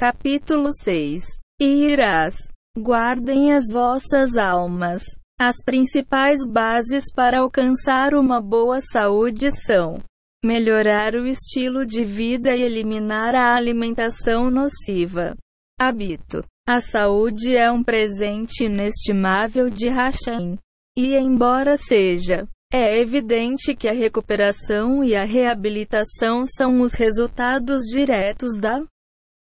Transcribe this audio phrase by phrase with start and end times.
[0.00, 1.20] Capítulo 6
[1.60, 2.34] E irás.
[2.74, 5.02] Guardem as vossas almas.
[5.38, 10.02] As principais bases para alcançar uma boa saúde são
[10.42, 15.36] melhorar o estilo de vida e eliminar a alimentação nociva.
[15.78, 16.42] Habito.
[16.66, 20.56] A saúde é um presente inestimável de Hashem.
[20.96, 28.56] E embora seja, é evidente que a recuperação e a reabilitação são os resultados diretos
[28.58, 28.82] da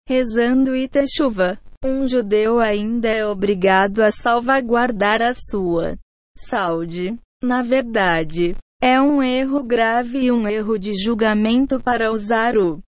[0.10, 1.60] rezando e chuva.
[1.86, 5.96] Um judeu ainda é obrigado a salvaguardar a sua
[6.36, 7.16] saúde.
[7.44, 12.82] Na verdade, é um erro grave e um erro de julgamento para usar o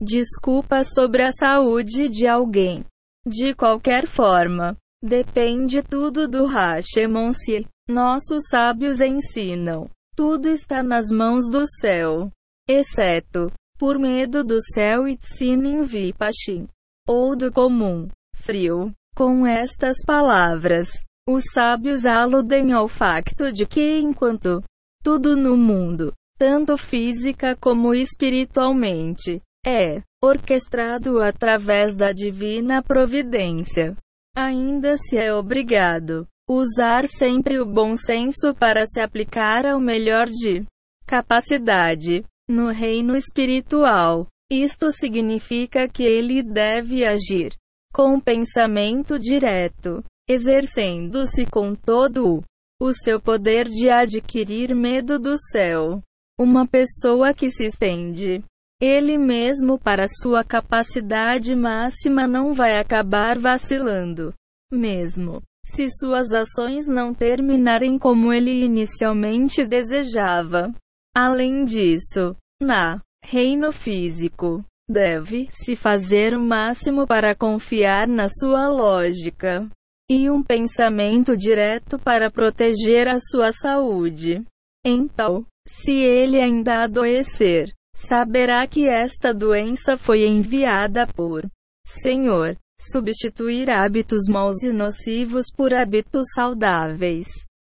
[0.00, 2.82] desculpa sobre a saúde de alguém.
[3.26, 7.66] De qualquer forma, depende tudo do Hashemonsi.
[7.86, 9.90] Nossos sábios ensinam.
[10.16, 12.30] Tudo está nas mãos do céu,
[12.66, 16.66] exceto por medo do céu e tsinin vipashin,
[17.06, 18.92] ou do comum, frio.
[19.14, 20.88] Com estas palavras,
[21.26, 24.62] os sábios aludem ao facto de que enquanto
[25.02, 33.96] tudo no mundo, tanto física como espiritualmente, é orquestrado através da divina providência,
[34.36, 40.64] ainda se é obrigado usar sempre o bom senso para se aplicar ao melhor de
[41.06, 44.26] capacidade no reino espiritual.
[44.50, 47.52] Isto significa que ele deve agir
[47.92, 52.42] com pensamento direto, exercendo-se com todo
[52.80, 56.02] o seu poder de adquirir medo do céu.
[56.38, 58.44] Uma pessoa que se estende
[58.80, 64.34] ele mesmo para sua capacidade máxima não vai acabar vacilando.
[64.70, 70.72] Mesmo se suas ações não terminarem como ele inicialmente desejava.
[71.18, 79.66] Além disso, na reino físico, deve-se fazer o máximo para confiar na sua lógica
[80.10, 84.44] e um pensamento direto para proteger a sua saúde.
[84.84, 91.46] Então, se ele ainda adoecer, saberá que esta doença foi enviada por
[91.86, 92.58] Senhor.
[92.78, 97.26] Substituir hábitos maus e nocivos por hábitos saudáveis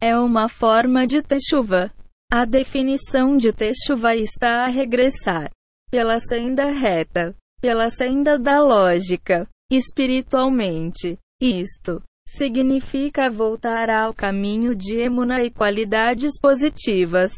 [0.01, 1.93] é uma forma de techuva.
[2.31, 5.49] A definição de Teshuvah está a regressar
[5.89, 11.17] pela senda reta, pela senda da lógica, espiritualmente.
[11.41, 17.33] Isto significa voltar ao caminho de emuna e qualidades positivas.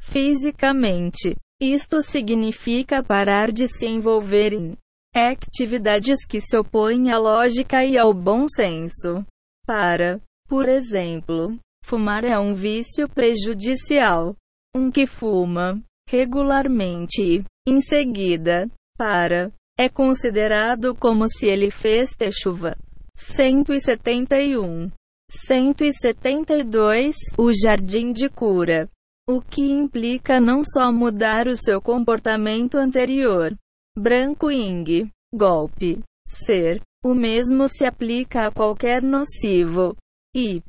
[0.00, 4.76] Fisicamente, isto significa parar de se envolver em
[5.14, 9.24] atividades que se opõem à lógica e ao bom senso.
[9.64, 14.34] Para, por exemplo, Fumar é um vício prejudicial.
[14.74, 22.76] Um que fuma regularmente, em seguida, para, é considerado como se ele fez chuva.
[23.16, 24.90] 171.
[25.30, 27.16] 172.
[27.38, 28.88] O jardim de cura.
[29.26, 33.54] O que implica não só mudar o seu comportamento anterior.
[33.96, 35.10] Branco Ing.
[35.34, 36.00] Golpe.
[36.26, 36.82] Ser.
[37.04, 39.96] O mesmo se aplica a qualquer nocivo.
[40.34, 40.60] Y.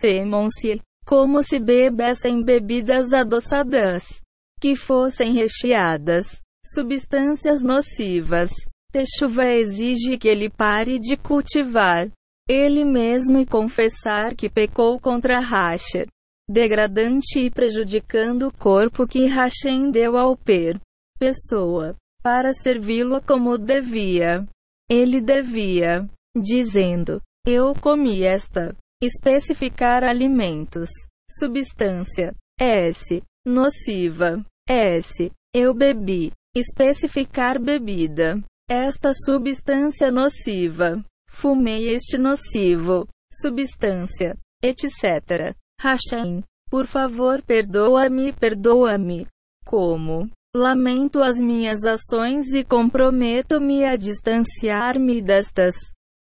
[0.00, 4.20] Semam-se como se bebessem bebidas adoçadas,
[4.60, 8.50] que fossem recheadas, substâncias nocivas.
[8.92, 12.10] Techuva exige que ele pare de cultivar
[12.48, 16.06] ele mesmo e confessar que pecou contra Racha,
[16.48, 20.80] degradante e prejudicando o corpo que Hashem deu ao per
[21.18, 24.48] pessoa, para servi-lo como devia.
[24.90, 30.90] Ele devia, dizendo: Eu comi esta Especificar alimentos.
[31.30, 32.34] Substância.
[32.60, 33.22] S.
[33.46, 34.42] Nociva.
[34.68, 35.30] S.
[35.54, 36.32] Eu bebi.
[36.56, 38.42] Especificar bebida.
[38.68, 41.00] Esta substância nociva.
[41.30, 43.06] Fumei este nocivo.
[43.32, 44.36] Substância.
[44.60, 45.54] Etc.
[45.80, 46.42] Hashem.
[46.68, 49.28] Por favor, perdoa-me, perdoa-me.
[49.64, 50.28] Como?
[50.56, 55.76] Lamento as minhas ações e comprometo-me a distanciar-me destas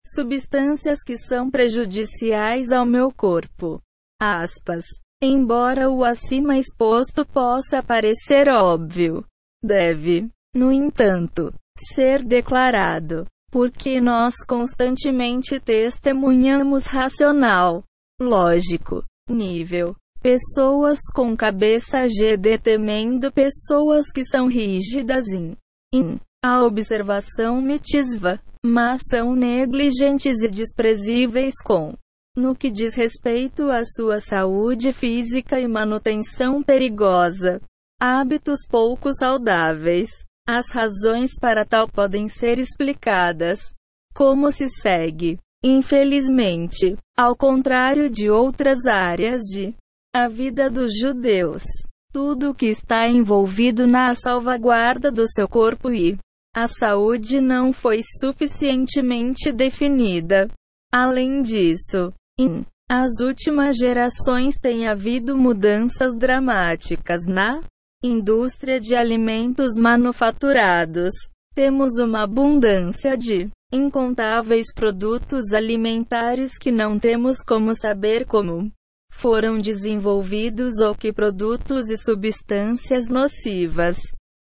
[0.06, 3.82] substâncias que são prejudiciais ao meu corpo.
[4.22, 4.86] Aspas.
[5.22, 9.26] Embora o acima exposto possa parecer óbvio,
[9.64, 17.86] deve, no entanto, ser declarado, porque nós constantemente testemunhamos racional,
[18.22, 25.56] lógico, nível, pessoas com cabeça GD temendo pessoas que são rígidas em,
[25.94, 31.94] em a observação mitisva mas são negligentes e desprezíveis com
[32.36, 37.62] no que diz respeito à sua saúde física e manutenção perigosa.
[38.02, 40.10] Hábitos pouco saudáveis.
[40.48, 43.60] As razões para tal podem ser explicadas.
[44.16, 45.38] Como se segue?
[45.64, 49.76] Infelizmente, ao contrário de outras áreas de
[50.14, 51.64] a vida dos judeus,
[52.12, 56.18] tudo que está envolvido na salvaguarda do seu corpo e
[56.56, 60.48] a saúde não foi suficientemente definida.
[60.94, 67.62] Além disso, em as últimas gerações tem havido mudanças dramáticas na
[68.04, 71.12] indústria de alimentos manufaturados.
[71.56, 78.72] Temos uma abundância de incontáveis produtos alimentares que não temos como saber como
[79.12, 83.98] foram desenvolvidos ou que produtos e substâncias nocivas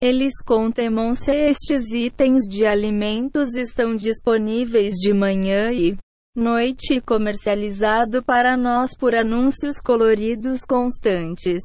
[0.05, 5.97] eles contemam se estes itens de alimentos estão disponíveis de manhã e
[6.37, 11.63] noite comercializado para nós por anúncios coloridos constantes.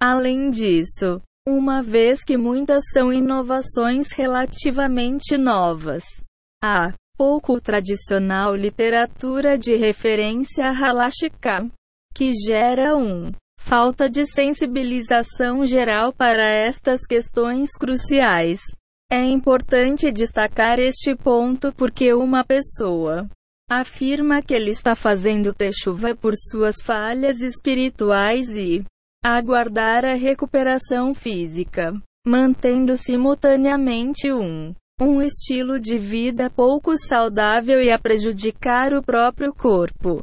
[0.00, 6.04] Além disso, uma vez que muitas são inovações relativamente novas,
[6.62, 11.68] a pouco tradicional literatura de referência haláshica,
[12.14, 18.58] que gera um falta de sensibilização geral para estas questões cruciais.
[19.12, 23.28] É importante destacar este ponto porque uma pessoa
[23.70, 28.82] afirma que ele está fazendo techuva por suas falhas espirituais e
[29.22, 31.92] aguardar a recuperação física,
[32.26, 40.22] mantendo simultaneamente um um estilo de vida pouco saudável e a prejudicar o próprio corpo.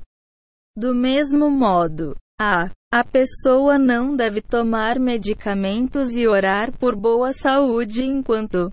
[0.76, 8.04] Do mesmo modo, a a pessoa não deve tomar medicamentos e orar por boa saúde
[8.04, 8.72] enquanto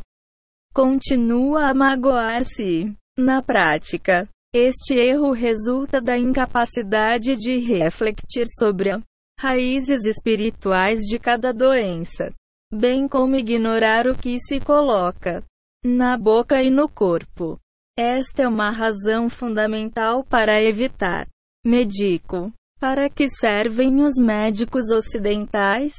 [0.73, 2.95] continua a magoar-se.
[3.19, 9.03] Na prática, este erro resulta da incapacidade de refletir sobre as
[9.41, 12.33] raízes espirituais de cada doença,
[12.73, 15.45] bem como ignorar o que se coloca
[15.85, 17.59] na boca e no corpo.
[17.97, 21.29] Esta é uma razão fundamental para evitar
[21.65, 22.53] médico.
[22.87, 25.95] Para que servem os médicos ocidentais?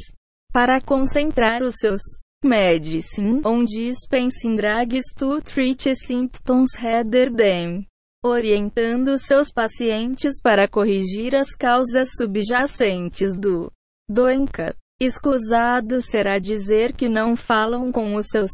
[0.54, 2.00] Para concentrar os seus
[2.44, 7.84] medicine on dispensing drugs to treat symptoms rather than
[8.24, 13.72] orientando seus pacientes para corrigir as causas subjacentes do
[14.08, 14.76] doença.
[15.02, 18.52] Escusado será dizer que não falam com os seus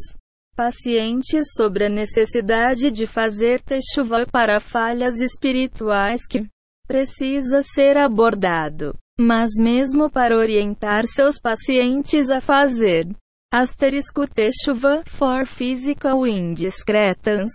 [0.55, 6.47] pacientes sobre a necessidade de fazer techuva para falhas espirituais que
[6.91, 8.93] precisa ser abordado.
[9.17, 13.07] Mas mesmo para orientar seus pacientes a fazer
[13.53, 17.53] asterisco techuva for physical indiscretance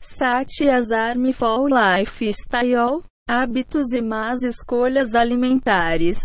[0.00, 6.20] Sati Asarme for Lifestyle, hábitos e más escolhas alimentares.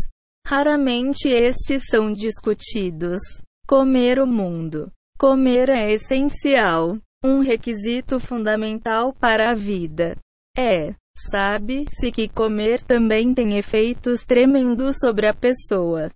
[0.46, 3.18] Raramente estes são discutidos.
[3.68, 4.92] Comer o mundo.
[5.18, 7.00] Comer é essencial.
[7.24, 10.16] Um requisito fundamental para a vida.
[10.56, 16.10] É, sabe-se que comer também tem efeitos tremendos sobre a pessoa,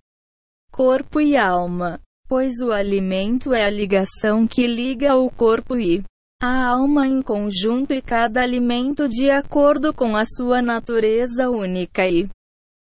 [0.70, 6.02] corpo e alma, pois o alimento é a ligação que liga o corpo e
[6.40, 12.28] a alma em conjunto e cada alimento de acordo com a sua natureza única e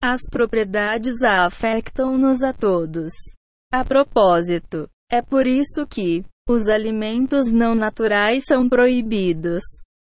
[0.01, 3.11] as propriedades a afetam-nos a todos.
[3.71, 9.63] A propósito, é por isso que os alimentos não naturais são proibidos,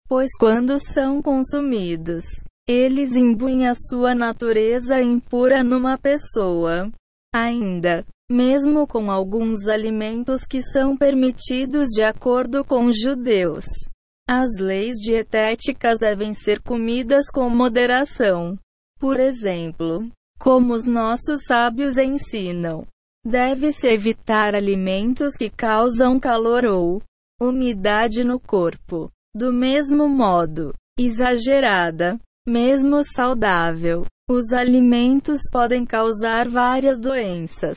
[0.08, 2.25] pois quando são consumidos,
[2.68, 6.90] eles imbuem a sua natureza impura numa pessoa.
[7.34, 13.64] Ainda, mesmo com alguns alimentos que são permitidos de acordo com judeus.
[14.28, 18.58] As leis dietéticas devem ser comidas com moderação.
[18.98, 20.08] Por exemplo,
[20.38, 22.84] como os nossos sábios ensinam,
[23.25, 27.00] deve-se evitar alimentos que causam calor ou
[27.40, 29.10] umidade no corpo.
[29.37, 37.76] Do mesmo modo, exagerada, mesmo saudável, os alimentos podem causar várias doenças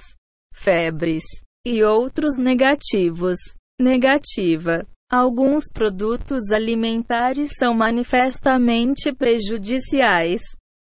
[0.54, 1.22] febres
[1.68, 3.38] e outros negativos.
[3.78, 4.88] Negativa.
[5.12, 10.40] Alguns produtos alimentares são manifestamente prejudiciais,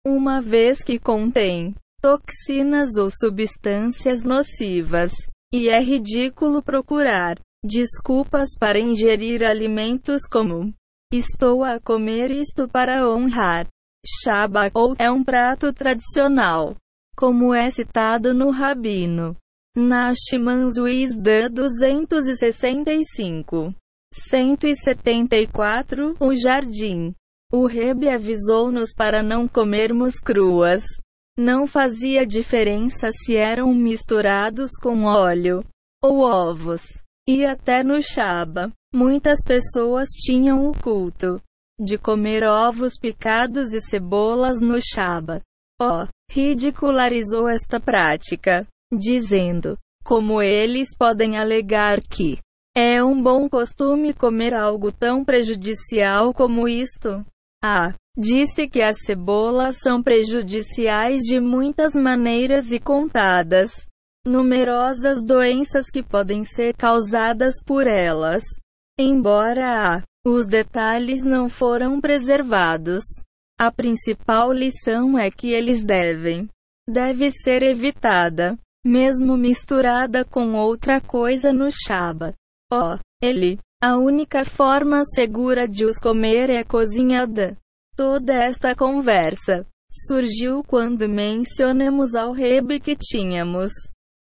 [0.07, 5.11] uma vez que contêm toxinas ou substâncias nocivas,
[5.53, 10.73] e é ridículo procurar desculpas para ingerir alimentos como
[11.13, 13.67] estou a comer isto para honrar
[14.07, 16.75] Shabbat ou é um prato tradicional,
[17.15, 19.37] como é citado no Rabino.
[19.77, 23.75] Nashman Wisdom 265.
[24.13, 27.15] 174 O Jardim.
[27.53, 30.83] O Rebe avisou-nos para não comermos cruas.
[31.37, 35.63] Não fazia diferença se eram misturados com óleo
[36.03, 36.81] ou ovos.
[37.33, 41.41] E até no Shaba, muitas pessoas tinham o culto
[41.81, 45.41] de comer ovos picados e cebolas no Shaba.
[45.81, 52.41] Oh, ridicularizou esta prática, dizendo: como eles podem alegar que
[52.77, 57.25] é um bom costume comer algo tão prejudicial como isto?
[57.63, 63.89] Ah, disse que as cebolas são prejudiciais de muitas maneiras e contadas
[64.27, 68.43] numerosas doenças que podem ser causadas por elas.
[68.99, 73.03] Embora os detalhes não foram preservados,
[73.59, 76.49] a principal lição é que eles devem
[76.91, 82.35] deve ser evitada, mesmo misturada com outra coisa no Shaba.
[82.73, 87.57] Oh, ele, a única forma segura de os comer é cozinhada.
[87.97, 89.67] Toda esta conversa
[90.09, 93.73] surgiu quando mencionamos ao Rebe que tínhamos.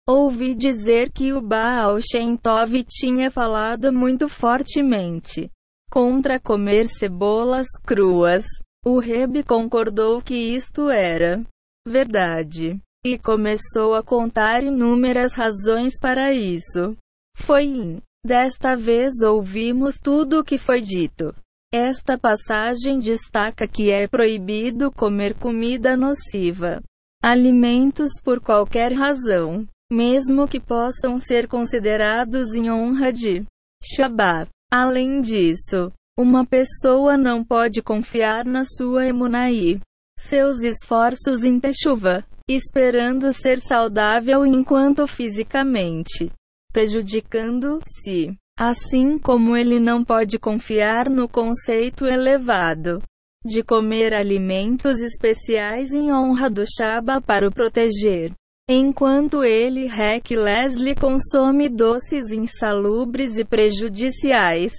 [0.08, 5.50] Ouvi dizer que o Baal Shem Tov tinha falado muito fortemente
[5.90, 8.44] contra comer cebolas cruas.
[8.84, 11.44] O Rebe concordou que isto era
[11.86, 16.96] verdade e começou a contar inúmeras razões para isso.
[17.36, 18.02] Foi in.
[18.24, 21.34] Desta vez ouvimos tudo o que foi dito.
[21.72, 26.82] Esta passagem destaca que é proibido comer comida nociva,
[27.22, 33.44] alimentos por qualquer razão, mesmo que possam ser considerados em honra de
[33.82, 34.48] Shabbat.
[34.70, 39.80] Além disso, uma pessoa não pode confiar na sua emunaí,
[40.18, 46.30] seus esforços em Teshuvah, esperando ser saudável enquanto fisicamente
[46.72, 48.36] prejudicando-se.
[48.58, 53.00] Assim como ele não pode confiar no conceito elevado
[53.44, 58.32] de comer alimentos especiais em honra do Shaba para o proteger.
[58.72, 64.72] Enquanto ele, Rec Leslie, consome doces insalubres e prejudiciais.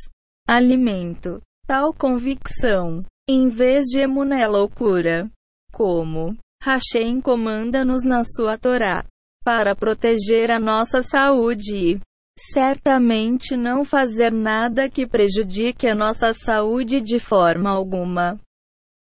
[0.47, 1.41] Alimento.
[1.67, 5.29] Tal convicção, em vez de emuné loucura.
[5.73, 9.03] Como Hashem comanda-nos na sua Torá
[9.43, 11.99] para proteger a nossa saúde e
[12.39, 18.39] certamente não fazer nada que prejudique a nossa saúde de forma alguma.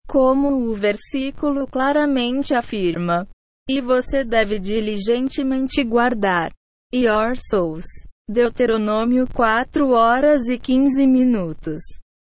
[0.08, 3.28] Como o versículo claramente afirma.
[3.69, 6.52] E você deve diligentemente guardar.
[6.95, 7.87] Your souls.
[8.28, 11.81] Deuteronômio 4 horas e 15 minutos.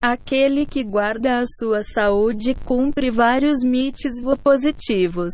[0.01, 5.32] Aquele que guarda a sua saúde cumpre vários mitzvot positivos,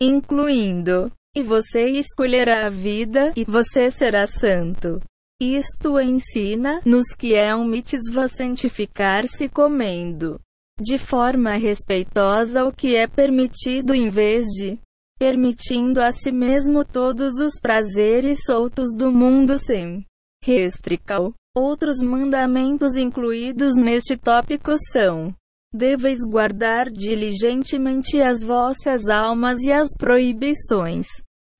[0.00, 4.98] incluindo e você escolherá a vida, e você será santo.
[5.40, 10.40] Isto ensina-nos que é um mitzvah santificar-se comendo
[10.80, 14.78] de forma respeitosa o que é permitido em vez de
[15.18, 20.04] permitindo a si mesmo todos os prazeres soltos do mundo sem
[20.42, 21.34] restrição.
[21.56, 25.34] Outros mandamentos incluídos neste tópico são:
[25.74, 31.06] Deveis guardar diligentemente as vossas almas e as proibições.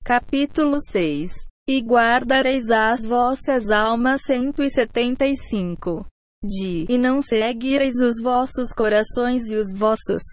[0.03, 1.31] Capítulo 6.
[1.67, 6.05] E guardareis as vossas almas 175.
[6.41, 10.23] De e não seguireis os vossos corações e os vossos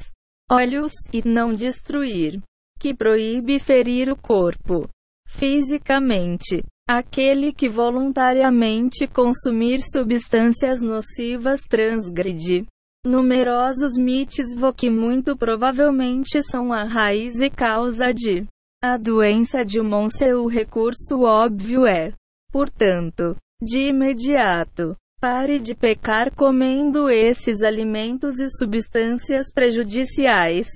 [0.50, 2.40] olhos, e não destruir.
[2.78, 4.88] Que proíbe ferir o corpo
[5.26, 6.62] fisicamente.
[6.88, 12.64] Aquele que voluntariamente consumir substâncias nocivas transgride
[13.04, 18.46] numerosos mitos que muito provavelmente são a raiz e causa de
[18.82, 20.32] a doença de Monse.
[20.34, 22.12] O recurso óbvio é,
[22.52, 30.66] portanto, de imediato, pare de pecar comendo esses alimentos e substâncias prejudiciais.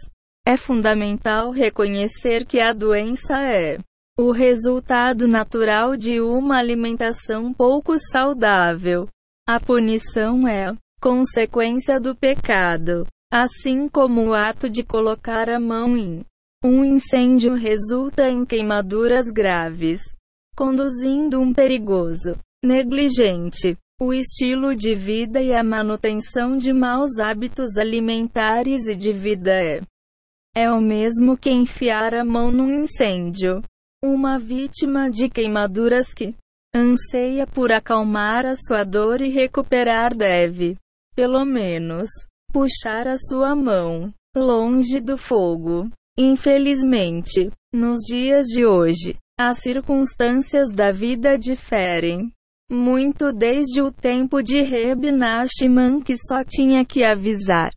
[0.50, 3.78] É fundamental reconhecer que a doença é
[4.18, 9.06] o resultado natural de uma alimentação pouco saudável.
[9.48, 16.24] A punição é consequência do pecado, assim como o ato de colocar a mão em
[16.64, 20.00] um incêndio resulta em queimaduras graves,
[20.56, 28.88] conduzindo um perigoso, negligente, o estilo de vida e a manutenção de maus hábitos alimentares
[28.88, 29.80] e de vida é
[30.54, 33.62] é o mesmo que enfiar a mão num incêndio.
[34.02, 36.34] Uma vítima de queimaduras que
[36.74, 40.76] anseia por acalmar a sua dor e recuperar deve,
[41.14, 42.08] pelo menos,
[42.52, 45.90] puxar a sua mão longe do fogo.
[46.18, 52.30] Infelizmente, nos dias de hoje, as circunstâncias da vida diferem
[52.70, 57.72] muito desde o tempo de Reb Nachman que só tinha que avisar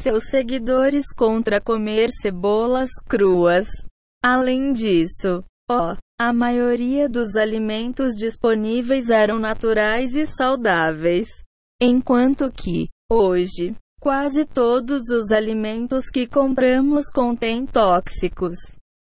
[0.00, 3.68] seus seguidores contra comer cebolas cruas.
[4.24, 11.26] Além disso, ó, A maioria dos alimentos disponíveis eram naturais e saudáveis,
[11.82, 18.54] enquanto que, hoje, quase todos os alimentos que compramos contêm tóxicos,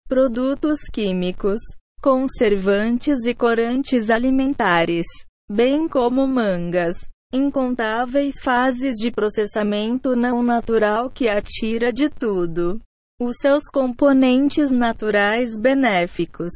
[0.06, 1.58] produtos químicos,
[2.02, 5.06] conservantes e corantes alimentares,
[5.50, 6.98] bem como mangas,
[7.32, 12.80] incontáveis fases de processamento não natural que atira de tudo
[13.20, 16.52] os seus componentes naturais benéficos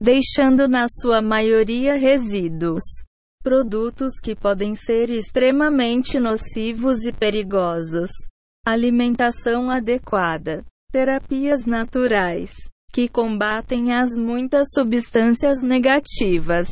[0.00, 2.82] deixando na sua maioria resíduos.
[3.42, 8.10] Produtos que podem ser extremamente nocivos e perigosos.
[8.64, 10.64] Alimentação adequada.
[10.90, 12.52] Terapias naturais
[12.92, 16.68] que combatem as muitas substâncias negativas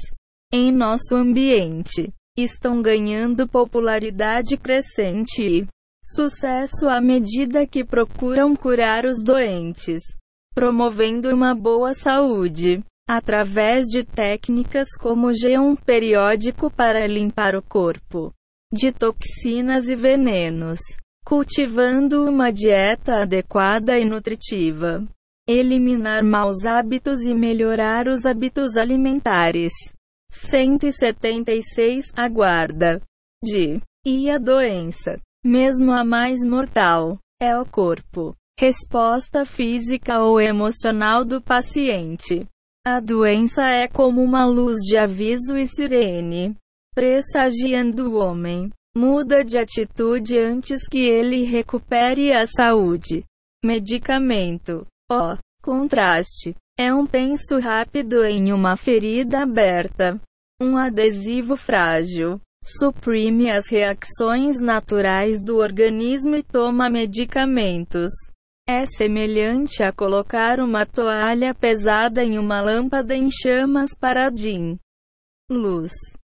[0.52, 5.66] em nosso ambiente estão ganhando popularidade crescente e
[6.04, 10.02] sucesso à medida que procuram curar os doentes,
[10.54, 18.32] promovendo uma boa saúde através de técnicas como G1 periódico para limpar o corpo
[18.72, 20.80] de toxinas e venenos,
[21.24, 25.06] cultivando uma dieta adequada e nutritiva,
[25.46, 29.72] eliminar maus hábitos e melhorar os hábitos alimentares.
[30.34, 33.00] 176 Aguarda
[33.42, 38.34] de e a doença, mesmo a mais mortal, é o corpo.
[38.58, 42.46] Resposta física ou emocional do paciente.
[42.86, 46.54] A doença é como uma luz de aviso e sirene,
[46.94, 48.70] pressagiando o homem.
[48.96, 53.24] Muda de atitude antes que ele recupere a saúde.
[53.64, 54.86] Medicamento.
[55.10, 60.20] O contraste é um penso rápido em uma ferida aberta.
[60.60, 68.10] Um adesivo frágil suprime as reações naturais do organismo e toma medicamentos.
[68.66, 74.78] É semelhante a colocar uma toalha pesada em uma lâmpada em chamas para DIN.
[75.50, 75.92] Luz.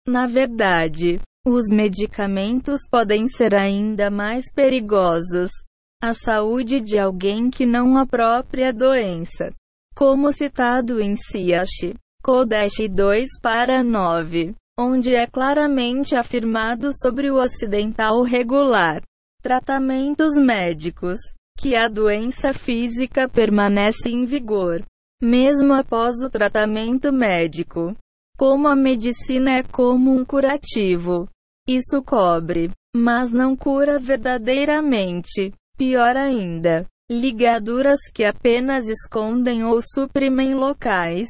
[0.06, 5.50] Na verdade, os medicamentos podem ser ainda mais perigosos.
[6.04, 9.54] A saúde de alguém que não a própria doença.
[9.98, 18.22] Como citado em Siash, Kodesh 2 para 9, onde é claramente afirmado sobre o ocidental
[18.22, 19.02] regular.
[19.42, 21.18] Tratamentos médicos
[21.58, 24.86] que a doença física permanece em vigor,
[25.20, 27.98] mesmo após o tratamento médico.
[28.38, 31.28] Como a medicina é como um curativo.
[31.68, 35.52] Isso cobre, mas não cura verdadeiramente.
[35.76, 41.28] Pior ainda, ligaduras que apenas escondem ou suprimem locais.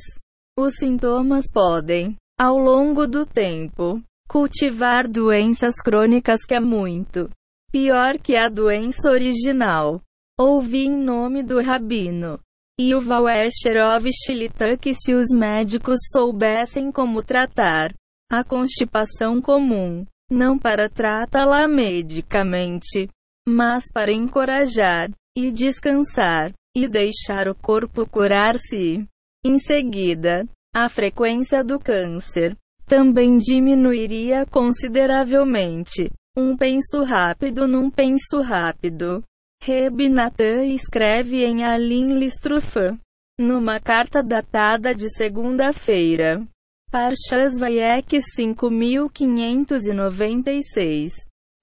[0.57, 7.29] Os sintomas podem, ao longo do tempo, cultivar doenças crônicas que é muito
[7.71, 10.01] pior que a doença original.
[10.39, 12.39] Ouvi em nome do rabino.
[12.79, 17.93] Yuval Escherov Shilita que se os médicos soubessem como tratar
[18.31, 23.09] a constipação comum, não para tratá-la medicamente,
[23.47, 29.07] mas para encorajar e descansar e deixar o corpo curar-se.
[29.45, 36.09] Em seguida, a frequência do câncer também diminuiria consideravelmente.
[36.35, 39.23] Um penso rápido num penso rápido.
[39.61, 42.97] Reb Natan escreve em Alim Listrufan,
[43.39, 46.43] numa carta datada de segunda-feira.
[46.89, 51.13] Parshas Vayek 5596,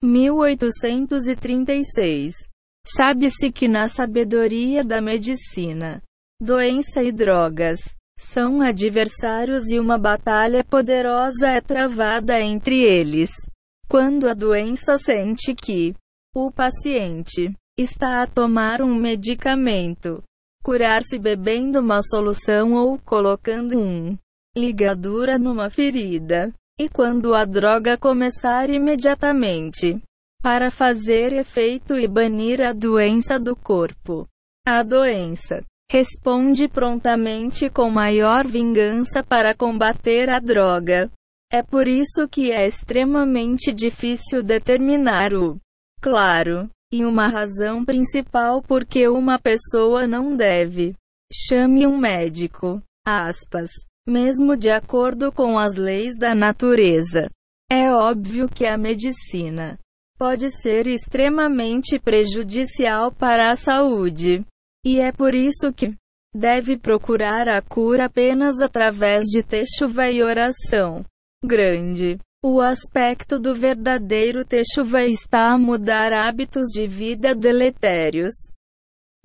[0.01, 2.54] 1836.
[2.85, 6.01] Sabe-se que na sabedoria da medicina,
[6.39, 7.79] doença e drogas
[8.19, 13.31] são adversários e uma batalha poderosa é travada entre eles.
[13.89, 15.93] Quando a doença sente que
[16.35, 20.23] o paciente está a tomar um medicamento,
[20.63, 24.17] curar-se bebendo uma solução ou colocando um
[24.55, 26.53] ligadura numa ferida.
[26.79, 30.01] E quando a droga começar imediatamente
[30.45, 34.27] para fazer efeito e banir a doença do corpo,
[34.63, 41.09] a doença responde prontamente com maior vingança para combater a droga.
[41.51, 45.59] É por isso que é extremamente difícil determinar o
[45.99, 50.93] claro e uma razão principal por que uma pessoa não deve.
[51.33, 52.83] Chame um médico.
[53.03, 53.71] Aspas.
[54.07, 57.31] Mesmo de acordo com as leis da natureza.
[57.67, 59.79] É óbvio que a medicina
[60.17, 64.45] pode ser extremamente prejudicial para a saúde.
[64.85, 65.93] E é por isso que
[66.33, 71.03] deve procurar a cura apenas através de techuva e oração.
[71.43, 72.17] Grande.
[72.43, 78.33] O aspecto do verdadeiro Teshuvah está a mudar hábitos de vida deletérios.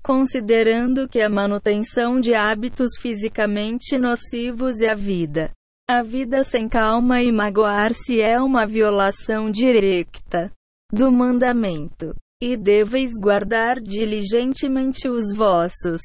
[0.03, 5.51] considerando que a manutenção de hábitos fisicamente nocivos é a vida.
[5.87, 10.51] A vida sem calma e magoar-se é uma violação direta
[10.91, 12.15] do mandamento.
[12.41, 16.01] E deveis guardar diligentemente os vossos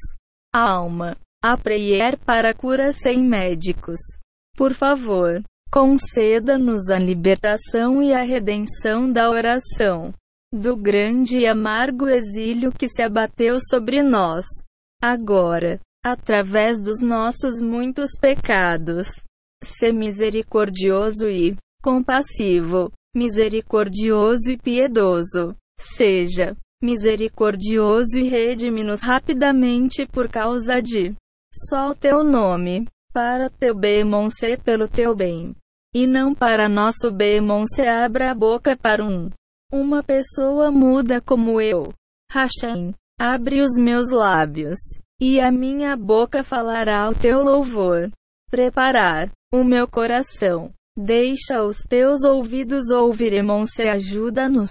[0.53, 1.17] alma.
[1.43, 4.01] A prayer para cura sem médicos.
[4.57, 10.13] Por favor, conceda-nos a libertação e a redenção da oração
[10.53, 14.47] do grande e amargo exílio que se abateu sobre nós.
[15.03, 19.09] Agora, através dos nossos muitos pecados,
[19.63, 25.57] ser misericordioso e compassivo, misericordioso e piedoso.
[25.81, 31.15] Seja misericordioso e redime-nos rapidamente por causa de
[31.53, 35.57] só o teu nome, para teu bem ser pelo teu bem,
[35.95, 39.31] e não para nosso bem se abra a boca para um
[39.73, 41.93] uma pessoa muda como eu.
[42.31, 44.79] Hashem, abre os meus lábios,
[45.21, 48.11] e a minha boca falará o teu louvor.
[48.49, 50.73] Preparar o meu coração.
[50.97, 53.33] Deixa os teus ouvidos ouvir,
[53.67, 54.71] se ajuda-nos.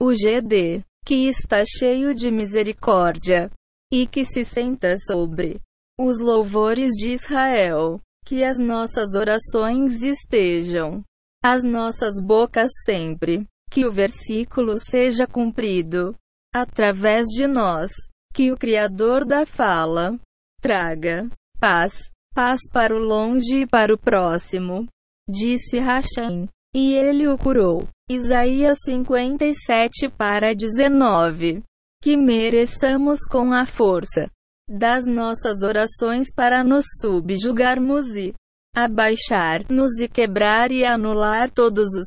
[0.00, 3.50] O GD, que está cheio de misericórdia,
[3.92, 5.60] e que se senta sobre
[5.98, 8.00] os louvores de Israel.
[8.24, 11.02] Que as nossas orações estejam,
[11.42, 16.14] as nossas bocas sempre que o versículo seja cumprido
[16.54, 17.90] através de nós,
[18.34, 20.18] que o Criador da fala
[20.60, 21.28] traga
[21.60, 24.86] paz, paz para o longe e para o próximo.
[25.28, 27.86] Disse Hashem, e ele o curou.
[28.10, 31.62] Isaías 57 para 19.
[32.02, 34.30] Que mereçamos com a força
[34.70, 38.34] das nossas orações para nos subjugarmos e
[38.74, 42.06] abaixar-nos e quebrar e anular todos os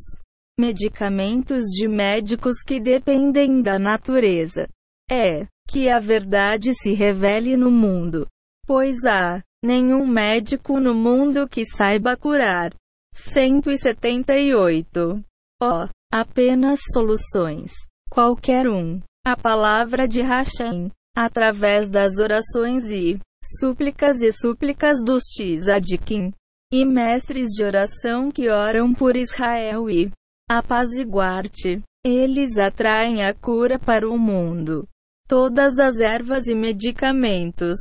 [0.59, 4.67] medicamentos de médicos que dependem da natureza.
[5.11, 8.27] É que a verdade se revele no mundo.
[8.65, 12.71] Pois há nenhum médico no mundo que saiba curar.
[13.13, 15.23] 178.
[15.61, 17.71] Ó, oh, apenas soluções.
[18.09, 19.01] Qualquer um.
[19.25, 23.19] A palavra de Hashem, através das orações e
[23.59, 26.33] súplicas e súplicas dos Tzadikim
[26.71, 30.11] e mestres de oração que oram por Israel e
[30.49, 31.81] apaziguar-te.
[32.03, 34.87] Eles atraem a cura para o mundo.
[35.27, 37.77] Todas as ervas e medicamentos.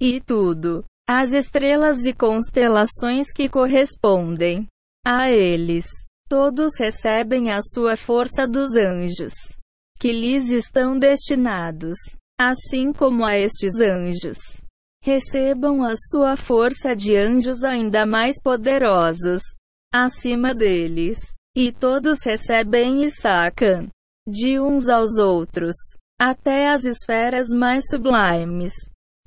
[0.00, 0.84] E tudo.
[1.10, 4.66] As estrelas e constelações que correspondem
[5.02, 5.86] a eles.
[6.28, 9.32] Todos recebem a sua força dos anjos,
[9.98, 11.96] que lhes estão destinados,
[12.38, 14.36] assim como a estes anjos.
[15.02, 19.40] Recebam a sua força de anjos ainda mais poderosos,
[19.90, 21.16] acima deles.
[21.56, 23.88] E todos recebem e sacam
[24.28, 25.74] de uns aos outros,
[26.20, 28.74] até as esferas mais sublimes.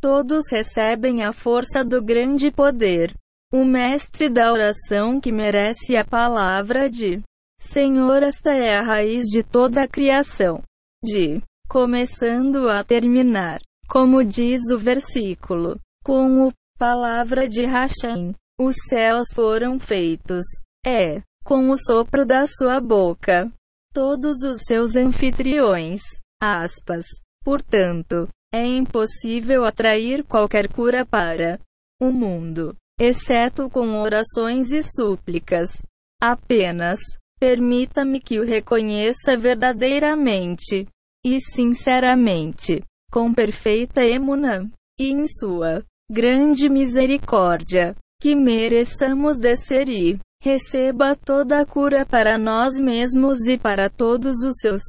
[0.01, 3.13] Todos recebem a força do grande poder.
[3.53, 7.21] O mestre da oração que merece a palavra de
[7.61, 10.63] Senhor, esta é a raiz de toda a criação.
[11.03, 19.27] De começando a terminar, como diz o versículo, com o palavra de Hashem, os céus
[19.33, 20.43] foram feitos.
[20.83, 23.51] É com o sopro da sua boca.
[23.93, 26.01] Todos os seus anfitriões.
[26.41, 27.05] Aspas.
[27.43, 31.59] Portanto, é impossível atrair qualquer cura para
[32.01, 35.81] o mundo, exceto com orações e súplicas.
[36.21, 36.99] Apenas
[37.39, 40.87] permita-me que o reconheça verdadeiramente
[41.25, 51.15] e sinceramente, com perfeita emuna, e em sua grande misericórdia, que mereçamos descer e receba
[51.15, 54.81] toda a cura para nós mesmos e para todos os seus.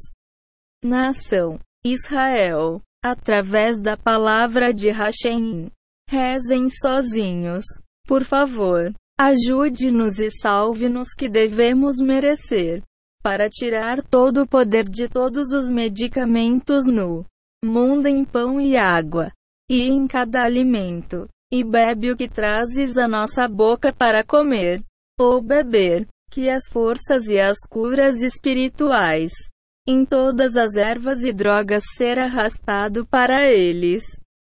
[0.83, 5.71] Nação Israel, através da palavra de Hashem.
[6.09, 7.65] Rezem sozinhos.
[8.07, 12.83] Por favor, ajude-nos e salve-nos que devemos merecer.
[13.23, 17.25] Para tirar todo o poder de todos os medicamentos no
[17.65, 19.31] mundo em pão e água,
[19.71, 24.83] e em cada alimento, e bebe o que trazes à nossa boca para comer
[25.21, 29.31] ou beber, que as forças e as curas espirituais
[29.87, 34.03] em todas as ervas e drogas ser arrastado para eles,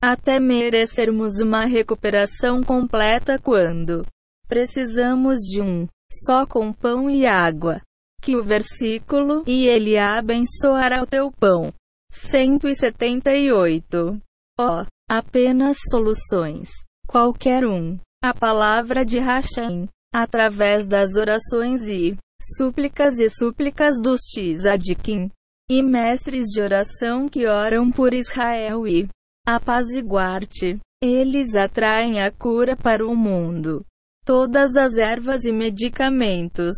[0.01, 4.07] até merecermos uma recuperação completa quando
[4.49, 7.81] precisamos de um só com pão e água.
[8.23, 11.73] Que o versículo e ele abençoará o teu pão.
[12.11, 14.21] 178.
[14.59, 16.69] Ó, oh, apenas soluções.
[17.07, 17.99] Qualquer um.
[18.23, 25.31] A palavra de Hashem através das orações e súplicas e súplicas dos tzadikim
[25.71, 29.09] e mestres de oração que oram por Israel e
[29.47, 30.79] apaziguar-te.
[31.03, 33.85] Eles atraem a cura para o mundo.
[34.25, 36.75] Todas as ervas e medicamentos.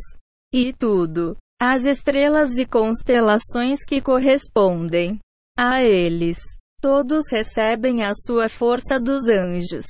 [0.53, 1.37] E tudo.
[1.61, 5.19] As estrelas e constelações que correspondem
[5.57, 6.39] a eles.
[6.81, 9.85] Todos recebem a sua força dos anjos,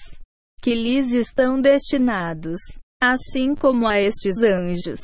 [0.63, 2.59] que lhes estão destinados,
[3.03, 5.01] assim como a estes anjos.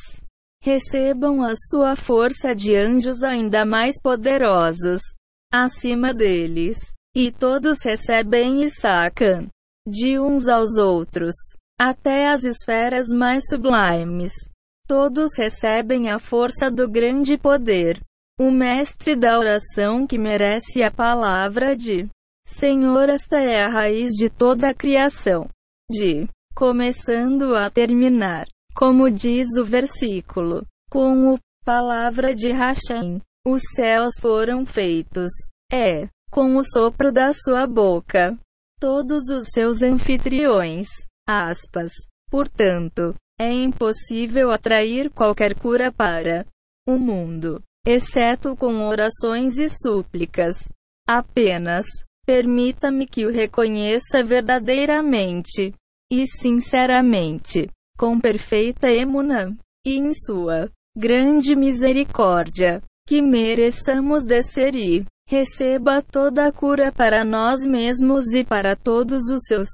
[0.65, 4.99] Recebam a sua força de anjos ainda mais poderosos,
[5.53, 6.77] acima deles,
[7.15, 9.47] e todos recebem e sacam
[9.87, 11.35] de uns aos outros,
[11.79, 14.33] até as esferas mais sublimes.
[14.87, 18.01] Todos recebem a força do grande poder
[18.39, 22.09] o mestre da oração que merece a palavra de
[22.45, 25.47] Senhor, esta é a raiz de toda a criação.
[25.89, 28.45] De começando a terminar,
[28.75, 35.31] como diz o versículo, com o palavra de Hashem, os céus foram feitos.
[35.71, 38.37] É, com o sopro da sua boca.
[38.79, 40.87] Todos os seus anfitriões.
[41.27, 41.91] Aspas.
[42.29, 46.45] Portanto, é impossível atrair qualquer cura para
[46.87, 50.67] o mundo exceto com orações e súplicas.
[51.07, 51.85] Apenas
[52.25, 55.73] permita-me que o reconheça verdadeiramente
[56.11, 59.55] e sinceramente, com perfeita emuna,
[59.85, 67.65] e em sua grande misericórdia, que mereçamos descer e receba toda a cura para nós
[67.65, 69.67] mesmos e para todos os seus.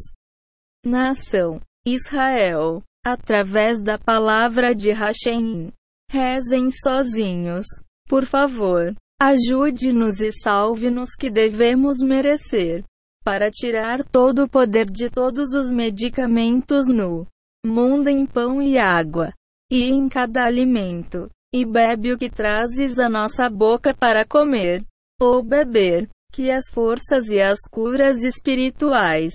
[0.86, 5.71] Nação Israel, através da palavra de Hashem,
[6.10, 7.65] rezem sozinhos.
[8.07, 12.84] Por favor, ajude-nos e salve-nos que devemos merecer.
[13.23, 17.27] Para tirar todo o poder de todos os medicamentos no
[17.65, 19.32] mundo em pão e água,
[19.71, 24.84] e em cada alimento, e bebe o que trazes à nossa boca para comer,
[25.19, 29.34] ou beber, que as forças e as curas espirituais,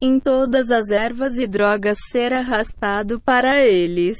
[0.00, 4.18] em todas as ervas e drogas ser arrastado para eles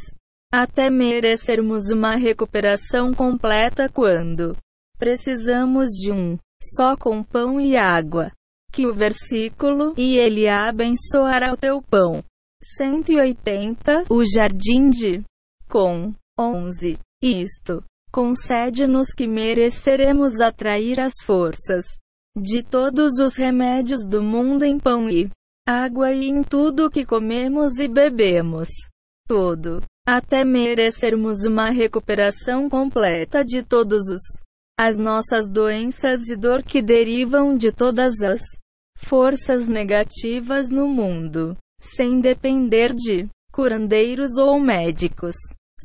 [0.53, 4.57] até merecermos uma recuperação completa quando
[4.99, 8.31] precisamos de um só com pão e água.
[8.73, 12.25] Que o versículo e ele abençoará o teu pão.
[12.77, 15.23] 180 O jardim de
[15.69, 21.85] com 11 Isto concede-nos que mereceremos atrair as forças
[22.37, 25.31] de todos os remédios do mundo em pão e
[25.67, 28.69] água e em tudo que comemos e bebemos.
[29.27, 29.81] Tudo.
[30.07, 34.21] Até merecermos uma recuperação completa de todos os
[34.79, 38.41] as nossas doenças e dor que derivam de todas as
[38.97, 41.57] forças negativas no mundo,
[41.95, 45.35] sem depender de curandeiros ou médicos.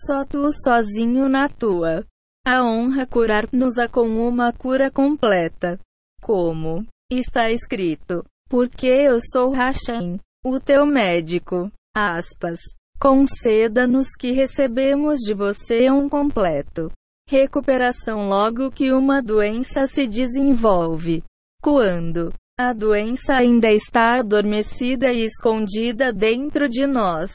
[0.05, 2.05] Só tu sozinho na tua.
[2.45, 5.79] A honra curar-nos-a com uma cura completa.
[6.21, 11.71] Como está escrito, porque eu sou Hashem, o teu médico.
[11.95, 12.59] Aspas.
[12.99, 16.91] Conceda-nos que recebemos de você um completo
[17.29, 21.23] recuperação logo que uma doença se desenvolve.
[21.61, 27.31] Quando a doença ainda está adormecida e escondida dentro de nós.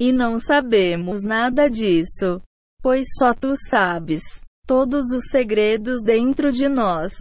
[0.00, 2.40] E não sabemos nada disso.
[2.82, 4.22] Pois só tu sabes
[4.66, 7.12] todos os segredos dentro de nós.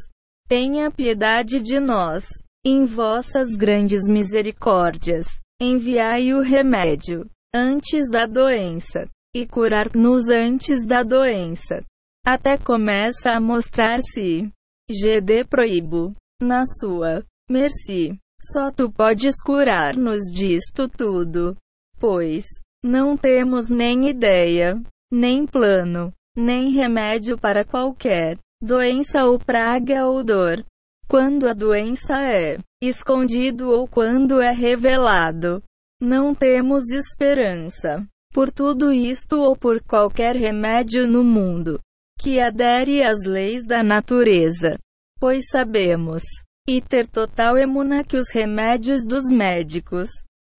[0.47, 2.29] Tenha piedade de nós.
[2.65, 5.27] Em vossas grandes misericórdias,
[5.61, 11.83] enviai o remédio antes da doença e curar-nos antes da doença.
[12.25, 14.49] Até começa a mostrar-se.
[14.89, 16.15] GD proíbo.
[16.41, 18.17] Na sua merci.
[18.41, 21.55] Só tu podes curar-nos disto tudo.
[21.99, 22.45] Pois
[22.83, 30.65] não temos nem ideia, nem plano, nem remédio para qualquer doença ou praga ou dor.
[31.07, 35.61] Quando a doença é escondido ou quando é revelado.
[36.01, 38.07] Não temos esperança.
[38.33, 41.79] Por tudo isto ou por qualquer remédio no mundo
[42.21, 44.77] que adere às leis da natureza.
[45.19, 46.23] Pois sabemos,
[46.67, 50.09] e ter total emuna que os remédios dos médicos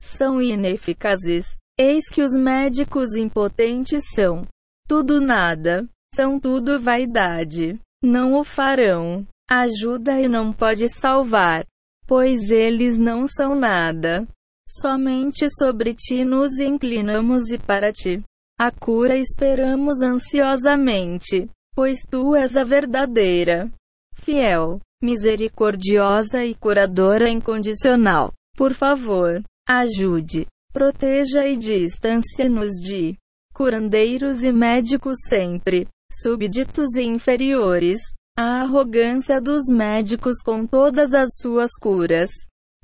[0.01, 1.57] são ineficazes.
[1.79, 4.47] Eis que os médicos impotentes são
[4.89, 7.79] tudo nada, são tudo vaidade.
[8.03, 9.27] Não o farão.
[9.51, 11.67] Ajuda e não pode salvar,
[12.07, 14.27] pois eles não são nada.
[14.69, 18.23] Somente sobre ti nos inclinamos e para ti.
[18.59, 23.71] A cura esperamos ansiosamente, pois tu és a verdadeira,
[24.15, 28.33] fiel, misericordiosa e curadora incondicional.
[28.57, 33.17] Por favor, ajude, proteja e distância-nos de
[33.53, 37.99] curandeiros e médicos sempre, súbditos e inferiores,
[38.39, 42.31] a arrogância dos médicos com todas as suas curas.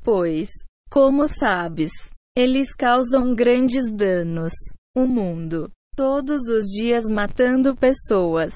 [0.03, 0.51] Pois,
[0.91, 1.91] como sabes,
[2.37, 4.53] eles causam grandes danos.
[4.97, 8.55] O mundo, todos os dias matando pessoas.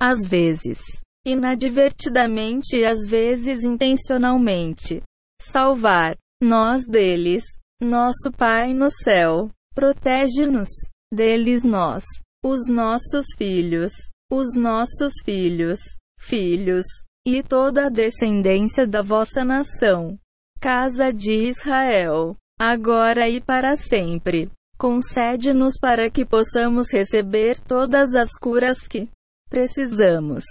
[0.00, 0.80] Às vezes,
[1.24, 5.02] inadvertidamente e às vezes intencionalmente.
[5.40, 7.44] Salvar nós deles,
[7.80, 10.68] nosso Pai no céu, protege-nos
[11.12, 12.04] deles nós,
[12.44, 13.92] os nossos filhos,
[14.30, 15.78] os nossos filhos,
[16.18, 16.86] filhos,
[17.26, 20.18] e toda a descendência da vossa nação,
[20.60, 24.50] casa de Israel, agora e para sempre.
[24.78, 29.08] Concede-nos para que possamos receber todas as curas que
[29.50, 30.42] precisamos,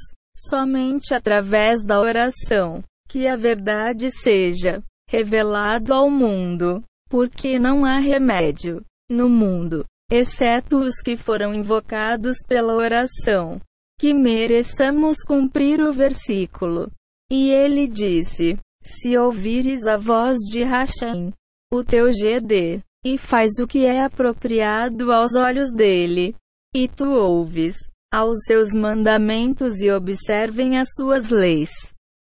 [0.48, 8.86] somente através da oração, que a verdade seja revelado ao mundo, porque não há remédio
[9.10, 13.60] no mundo, exceto os que foram invocados pela oração,
[14.00, 16.92] que mereçamos cumprir o versículo.
[17.32, 21.34] E ele disse: Se ouvires a voz de Hashem,
[21.74, 26.36] o teu GD, e faz o que é apropriado aos olhos dele,
[26.76, 27.76] e tu ouves
[28.12, 31.70] aos seus mandamentos e observem as suas leis.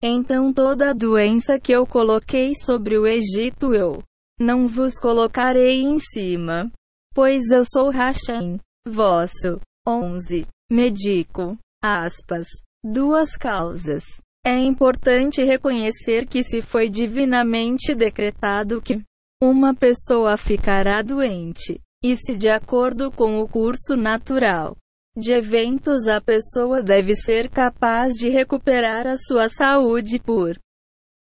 [0.03, 4.03] Então toda a doença que eu coloquei sobre o Egito eu
[4.39, 6.71] não vos colocarei em cima,
[7.13, 9.59] pois eu sou Hashem, vosso.
[9.87, 10.47] 11.
[10.71, 11.57] Medico.
[11.83, 12.47] Aspas.
[12.83, 14.03] Duas causas.
[14.45, 19.01] É importante reconhecer que se foi divinamente decretado que
[19.41, 24.75] uma pessoa ficará doente, e se de acordo com o curso natural
[25.17, 30.57] de eventos a pessoa deve ser capaz de recuperar a sua saúde por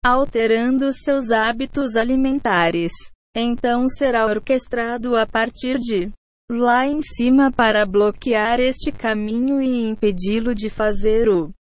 [0.05, 2.91] alterando seus hábitos alimentares.
[3.35, 6.11] Então será orquestrado a partir de
[6.51, 11.51] lá em cima para bloquear este caminho e impedi-lo de fazer o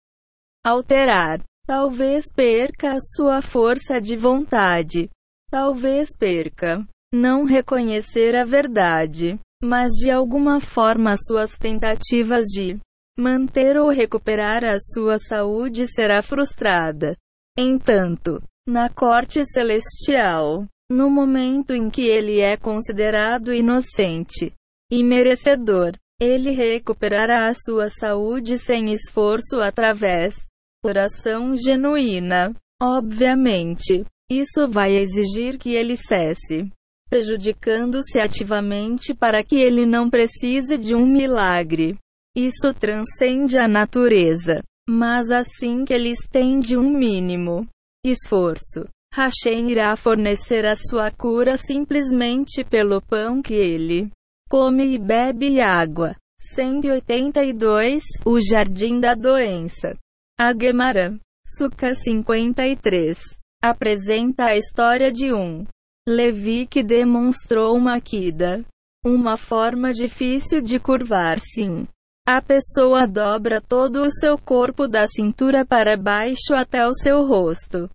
[0.65, 1.41] alterar.
[1.67, 5.09] Talvez perca a sua força de vontade.
[5.49, 12.79] Talvez perca não reconhecer a verdade mas de alguma forma suas tentativas de
[13.17, 17.17] manter ou recuperar a sua saúde será frustrada.
[17.57, 24.53] Entanto, na corte celestial, no momento em que ele é considerado inocente
[24.91, 30.37] e merecedor, ele recuperará a sua saúde sem esforço através
[30.85, 32.55] oração genuína.
[32.81, 36.71] Obviamente, isso vai exigir que ele cesse
[37.13, 41.95] prejudicando-se ativamente para que ele não precise de um milagre.
[42.35, 44.63] Isso transcende a natureza.
[44.89, 47.69] Mas assim que ele estende um mínimo
[48.03, 54.11] esforço, Hashem irá fornecer a sua cura simplesmente pelo pão que ele
[54.49, 56.17] come e bebe água.
[56.41, 59.99] 182 O Jardim da Doença.
[60.41, 61.19] A Gemara.
[61.47, 63.19] Suka 53.
[63.63, 65.67] Apresenta a história de um
[66.09, 68.65] Levi que demonstrou uma quida,
[69.05, 71.87] uma forma difícil de curvar-se.
[72.27, 77.89] A pessoa dobra todo o seu corpo da cintura para baixo até o seu rosto,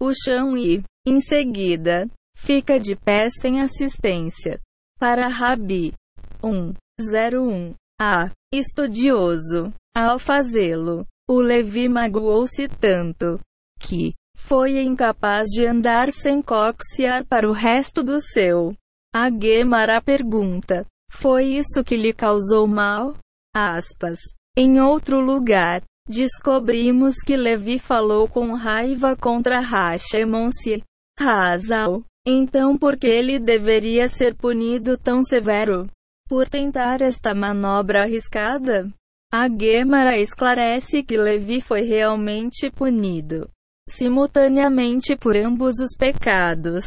[0.00, 4.60] o chão e, em seguida, fica de pé sem assistência.
[4.96, 5.92] Para Rabi
[6.40, 8.30] 101 A.
[8.52, 9.72] Estudioso.
[9.94, 13.40] Ao fazê-lo, o Levi magoou-se tanto
[13.80, 14.14] que,
[14.48, 18.74] foi incapaz de andar sem coxiar para o resto do seu.
[19.14, 23.14] A Gemara pergunta: Foi isso que lhe causou mal?
[23.54, 24.18] Aspas.
[24.56, 30.82] Em outro lugar, descobrimos que Levi falou com raiva contra Hashemon-se.
[31.20, 32.02] Hazal.
[32.26, 35.88] Então por que ele deveria ser punido tão severo?
[36.26, 38.88] Por tentar esta manobra arriscada?
[39.30, 43.50] A Gemara esclarece que Levi foi realmente punido
[43.88, 46.84] simultaneamente por ambos os pecados.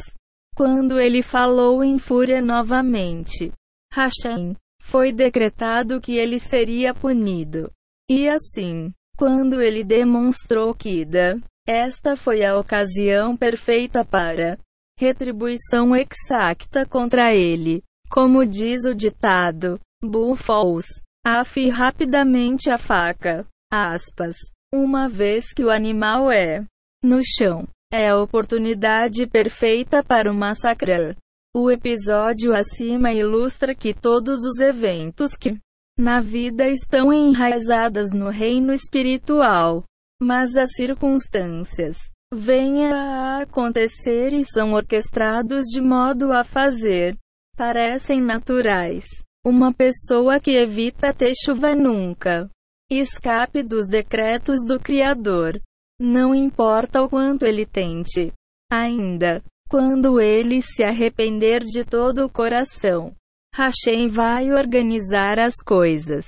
[0.56, 3.52] Quando ele falou em fúria novamente,
[3.94, 7.72] Hashem, foi decretado que ele seria punido.
[8.10, 14.58] E assim, quando ele demonstrou Kida, esta foi a ocasião perfeita para
[14.98, 17.84] retribuição exacta contra ele.
[18.10, 20.86] Como diz o ditado, Buffos,
[21.26, 23.48] afe rapidamente a faca.
[23.72, 24.36] Aspas.
[24.74, 26.66] Uma vez que o animal é
[27.04, 27.68] no chão.
[27.92, 31.16] É a oportunidade perfeita para o massacrar.
[31.54, 35.60] O episódio acima ilustra que todos os eventos que
[36.00, 39.84] na vida estão enraizadas no reino espiritual,
[40.22, 41.98] mas as circunstâncias
[42.34, 47.18] venham a acontecer e são orquestrados de modo a fazer
[47.58, 49.06] parecem naturais.
[49.46, 52.50] Uma pessoa que evita ter chuva nunca
[52.90, 55.62] escape dos decretos do Criador.
[56.04, 58.34] Não importa o quanto ele tente.
[58.72, 63.14] Ainda, quando ele se arrepender de todo o coração,
[63.54, 66.26] Hashem vai organizar as coisas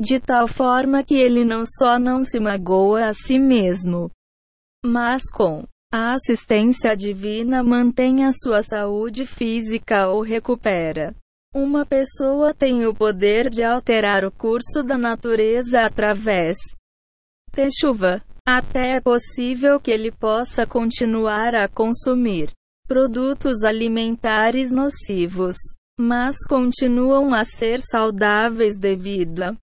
[0.00, 4.10] de tal forma que ele não só não se magoa a si mesmo,
[4.82, 11.14] mas com a assistência divina mantém a sua saúde física ou recupera.
[11.54, 16.56] Uma pessoa tem o poder de alterar o curso da natureza através
[17.52, 18.22] de chuva.
[18.52, 22.50] Até é possível que ele possa continuar a consumir
[22.88, 25.54] produtos alimentares nocivos,
[25.96, 29.56] mas continuam a ser saudáveis devido a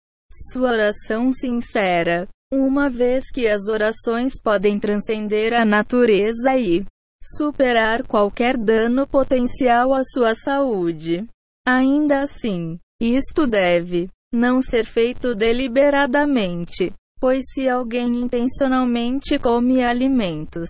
[0.54, 2.30] sua oração sincera.
[2.50, 6.86] Uma vez que as orações podem transcender a natureza e
[7.22, 11.28] superar qualquer dano potencial à sua saúde.
[11.68, 20.70] Ainda assim, isto deve não ser feito deliberadamente, pois se alguém intencionalmente come alimentos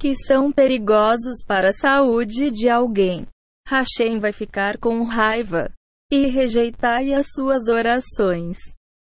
[0.00, 3.26] que são perigosos para a saúde de alguém,
[3.68, 5.70] Hashem vai ficar com raiva
[6.10, 8.56] e rejeitar as suas orações.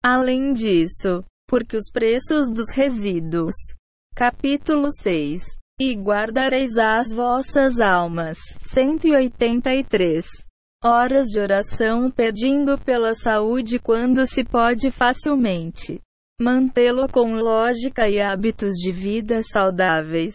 [0.03, 3.55] Além disso, porque os preços dos resíduos.
[4.14, 5.43] Capítulo 6.
[5.80, 8.39] E guardareis as vossas almas.
[8.61, 10.24] 183.
[10.85, 16.01] Horas de oração pedindo pela saúde quando se pode facilmente
[16.41, 20.35] mantê-lo com lógica e hábitos de vida saudáveis.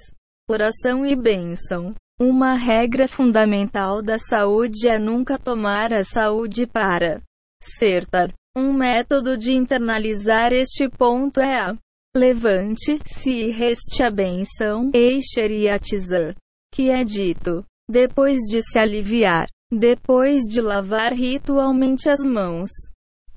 [0.49, 1.93] Oração e bênção.
[2.19, 7.21] Uma regra fundamental da saúde é nunca tomar a saúde para
[7.61, 8.33] certar.
[8.57, 11.77] Um método de internalizar este ponto é a
[12.15, 16.35] levante-se e reste a benção, Eisheriatizar,
[16.73, 22.69] que é dito depois de se aliviar, depois de lavar ritualmente as mãos,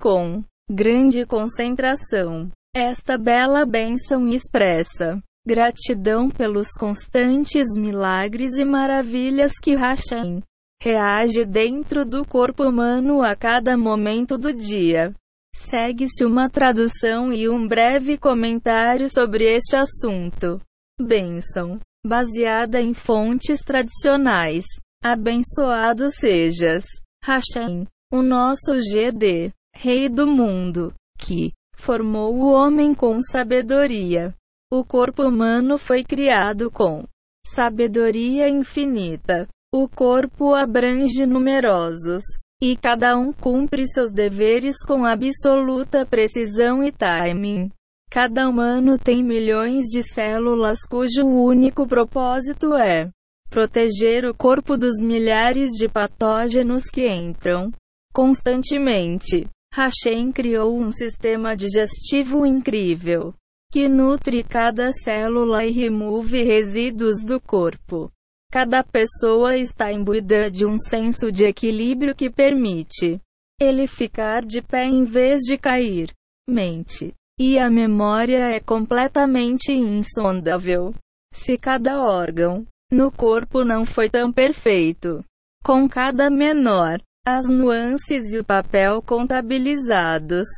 [0.00, 2.50] com grande concentração.
[2.74, 10.42] Esta bela bênção expressa gratidão pelos constantes milagres e maravilhas que Hashem
[10.82, 15.14] reage dentro do corpo humano a cada momento do dia.
[15.54, 20.60] Segue-se uma tradução e um breve comentário sobre este assunto.
[21.00, 21.78] Bênção.
[22.04, 24.64] Baseada em fontes tradicionais.
[25.04, 26.84] Abençoado sejas,
[27.24, 34.34] Hashem, o nosso GD, Rei do mundo, que formou o homem com sabedoria.
[34.72, 37.04] O corpo humano foi criado com
[37.44, 39.48] sabedoria infinita.
[39.74, 42.22] O corpo abrange numerosos,
[42.62, 47.68] e cada um cumpre seus deveres com absoluta precisão e timing.
[48.08, 53.10] Cada humano tem milhões de células cujo único propósito é
[53.50, 57.72] proteger o corpo dos milhares de patógenos que entram
[58.14, 59.48] constantemente.
[59.72, 63.34] Hashem criou um sistema digestivo incrível
[63.72, 68.12] que nutre cada célula e remove resíduos do corpo.
[68.50, 73.18] Cada pessoa está imbuída de um senso de equilíbrio que permite
[73.58, 76.12] ele ficar de pé em vez de cair.
[76.46, 77.14] Mente.
[77.40, 80.92] E a memória é completamente insondável.
[81.32, 85.24] Se cada órgão no corpo não foi tão perfeito,
[85.64, 90.48] com cada menor, as nuances e o papel contabilizados,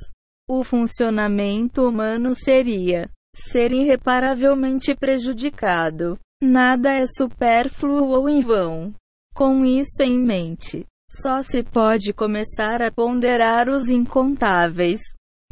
[0.48, 6.18] o funcionamento humano seria ser irreparavelmente prejudicado.
[6.42, 8.94] Nada é supérfluo ou em vão.
[9.34, 15.00] Com isso em mente, só se pode começar a ponderar os incontáveis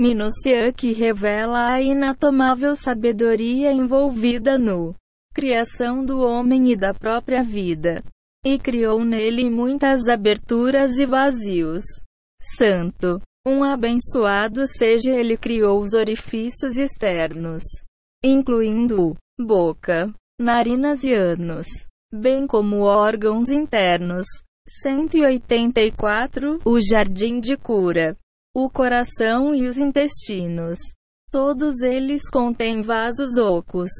[0.00, 4.94] minúcia que revela a inatomável sabedoria envolvida no
[5.34, 8.02] criação do homem e da própria vida.
[8.44, 11.84] E criou nele muitas aberturas e vazios.
[12.40, 17.62] Santo, um abençoado seja ele criou os orifícios externos,
[18.24, 21.68] incluindo boca, narinas e ânus,
[22.12, 24.26] bem como órgãos internos.
[24.68, 28.16] 184 O jardim de cura.
[28.54, 30.78] O coração e os intestinos.
[31.30, 33.90] Todos eles contêm vasos ocos.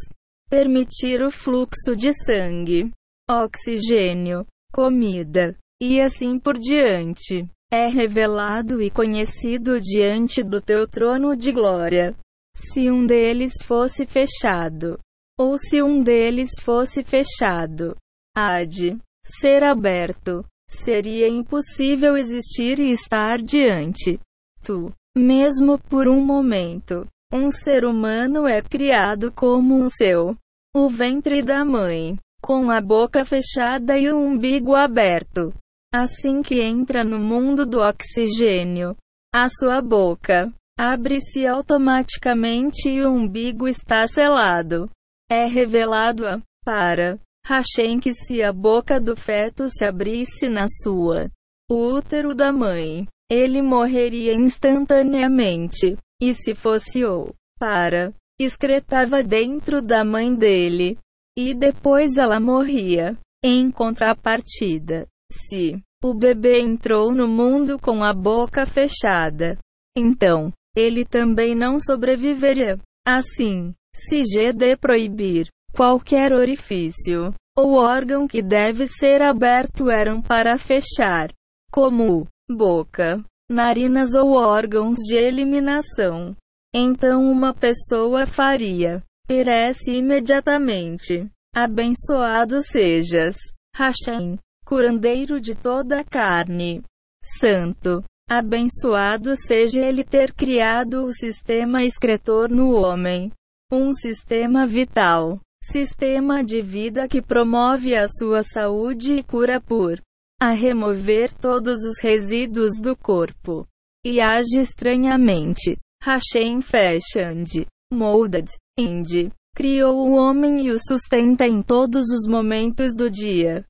[0.49, 2.93] Permitir o fluxo de sangue,
[3.33, 7.49] oxigênio, comida, e assim por diante.
[7.73, 12.15] É revelado e conhecido diante do teu trono de glória.
[12.55, 14.99] Se um deles fosse fechado,
[15.41, 17.97] ou se um deles fosse fechado,
[18.37, 20.45] há de ser aberto.
[20.69, 24.19] Seria impossível existir e estar diante.
[24.63, 30.35] Tu, mesmo por um momento, um ser humano é criado como um seu.
[30.75, 35.55] O ventre da mãe, com a boca fechada e o umbigo aberto.
[35.95, 38.97] Assim que entra no mundo do oxigênio,
[39.33, 44.91] a sua boca abre-se automaticamente e o umbigo está selado.
[45.31, 51.31] É revelado a para Hashem que se a boca do feto se abrisse na sua
[51.71, 55.97] o útero da mãe, ele morreria instantaneamente.
[56.21, 60.99] E se fosse ou para excretava dentro da mãe dele,
[61.37, 63.17] e depois ela morria.
[63.45, 69.59] Em contrapartida, se o bebê entrou no mundo com a boca fechada,
[69.97, 72.79] então ele também não sobreviveria.
[73.07, 81.33] Assim, se GD proibir qualquer orifício ou órgão que deve ser aberto eram para fechar,
[81.71, 86.37] como boca, narinas ou órgãos de eliminação.
[86.75, 91.29] Então uma pessoa faria, perece imediatamente.
[91.55, 93.37] Abençoado sejas,
[93.77, 96.83] Hashem, curandeiro de toda a carne.
[97.25, 103.31] Santo, abençoado seja ele ter criado o sistema excretor no homem.
[103.71, 110.01] Um sistema vital, sistema de vida que promove a sua saúde e cura por
[110.41, 113.65] a remover todos os resíduos do corpo.
[114.05, 115.79] E age estranhamente.
[116.03, 119.31] Hashem fashioned, molded, Indy.
[119.55, 123.67] Criou o homem e o sustenta em todos os momentos do dia.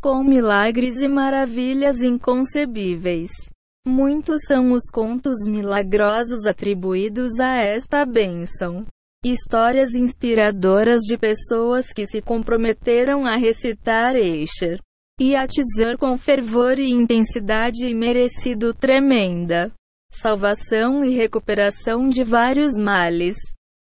[0.00, 3.30] Com milagres e maravilhas inconcebíveis.
[3.86, 8.86] Muitos são os contos milagrosos atribuídos a esta bênção.
[9.24, 14.80] Histórias inspiradoras de pessoas que se comprometeram a recitar Escher
[15.20, 15.46] e a
[15.98, 19.70] com fervor e intensidade e merecido tremenda
[20.12, 23.36] salvação e recuperação de vários males.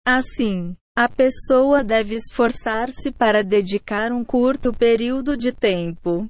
[0.06, 6.28] Assim, a pessoa deve esforçar-se para dedicar um curto período de tempo,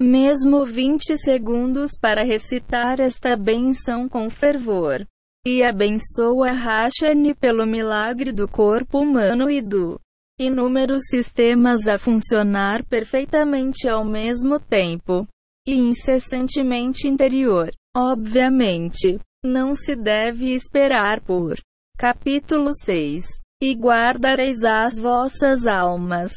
[0.00, 5.06] mesmo 20 segundos, para recitar esta benção com fervor.
[5.46, 9.98] E abençoa Rachani pelo milagre do corpo humano e do
[10.38, 15.26] inúmeros sistemas a funcionar perfeitamente ao mesmo tempo
[15.66, 17.70] e incessantemente interior.
[17.98, 21.56] Obviamente, não se deve esperar por.
[21.96, 23.24] Capítulo 6
[23.62, 26.30] e guardareis as vossas almas,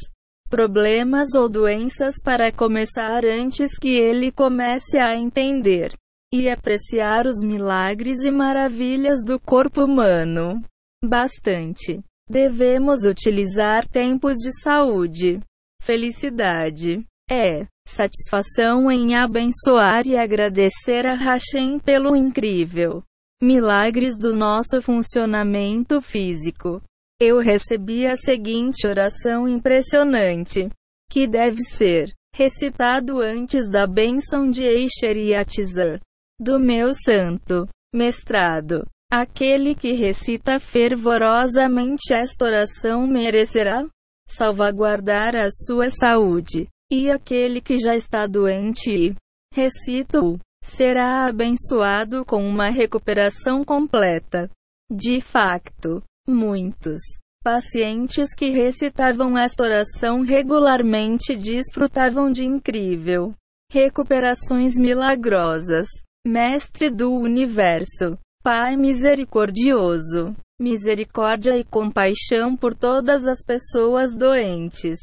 [0.48, 5.92] problemas ou doenças para começar antes que ele comece a entender
[6.32, 10.64] e apreciar os milagres e maravilhas do corpo humano.
[11.04, 12.00] Bastante.
[12.26, 15.40] Devemos utilizar tempos de saúde,
[15.82, 23.02] felicidade, é satisfação em abençoar e agradecer a Hashem pelo incrível
[23.42, 26.82] milagres do nosso funcionamento físico
[27.20, 30.70] eu recebi a seguinte oração impressionante,
[31.10, 36.00] que deve ser recitado antes da bênção de Eisher e Atizar,
[36.40, 38.86] do meu santo mestrado.
[39.12, 43.86] Aquele que recita fervorosamente esta oração merecerá
[44.26, 49.14] salvaguardar a sua saúde, e aquele que já está doente e
[49.54, 54.50] recita-o será abençoado com uma recuperação completa.
[54.90, 57.00] De facto, Muitos
[57.42, 63.34] pacientes que recitavam esta oração regularmente desfrutavam de incrível
[63.68, 65.88] recuperações milagrosas.
[66.24, 74.98] Mestre do universo, Pai misericordioso, misericórdia e compaixão por todas as pessoas doentes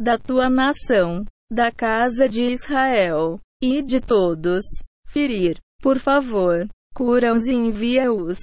[0.00, 4.64] da tua nação, da casa de Israel e de todos.
[5.06, 8.38] Ferir, por favor, cura-os e envia-os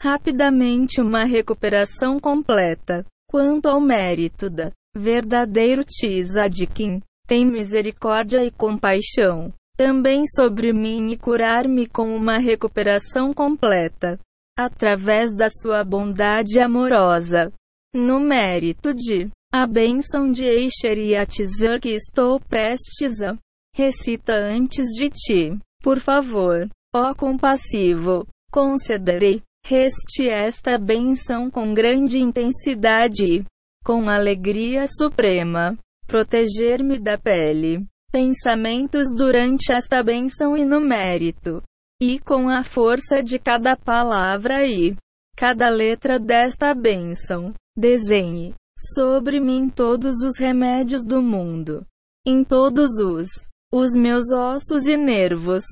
[0.00, 3.04] rapidamente uma recuperação completa.
[3.28, 11.86] Quanto ao mérito da verdadeiro Tzadkin, tem misericórdia e compaixão também sobre mim e curar-me
[11.86, 14.20] com uma recuperação completa,
[14.56, 17.52] através da sua bondade amorosa.
[17.92, 23.38] No mérito de a bênção de Eisher e Atizar que estou prestes a.
[23.72, 33.46] Recita antes de ti, por favor, ó compassivo, concederei Reste esta benção com grande intensidade,
[33.84, 41.62] com alegria suprema, proteger-me da pele, pensamentos durante esta benção e no mérito,
[42.02, 44.96] e com a força de cada palavra e
[45.36, 48.52] cada letra desta benção, desenhe
[48.94, 51.86] sobre mim todos os remédios do mundo,
[52.26, 53.28] em todos os
[53.72, 55.64] os meus ossos e nervos,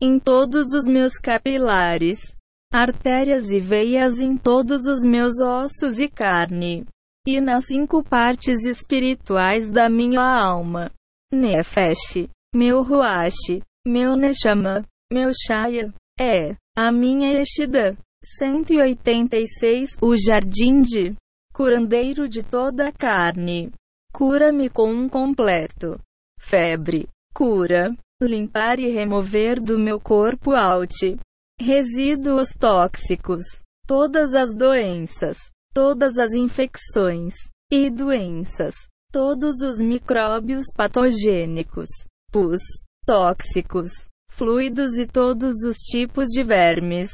[0.00, 2.20] em todos os meus capilares
[2.72, 6.86] artérias e veias em todos os meus ossos e carne,
[7.26, 10.92] e nas cinco partes espirituais da minha alma.
[11.32, 17.96] Nefesh, meu Ruach, meu Neshama, meu Shaya, é a minha Eshida.
[18.24, 21.14] 186 O jardim de
[21.58, 23.72] curandeiro de toda a carne.
[24.12, 25.98] Cura-me com um completo.
[26.38, 27.08] Febre.
[27.34, 27.96] Cura.
[28.22, 31.18] Limpar e remover do meu corpo alt.
[31.60, 33.42] Resíduos tóxicos.
[33.88, 35.36] Todas as doenças.
[35.74, 37.34] Todas as infecções.
[37.72, 38.76] E doenças.
[39.10, 41.88] Todos os micróbios patogênicos.
[42.30, 42.62] Pus.
[43.04, 43.90] Tóxicos.
[44.30, 47.10] Fluidos e todos os tipos de vermes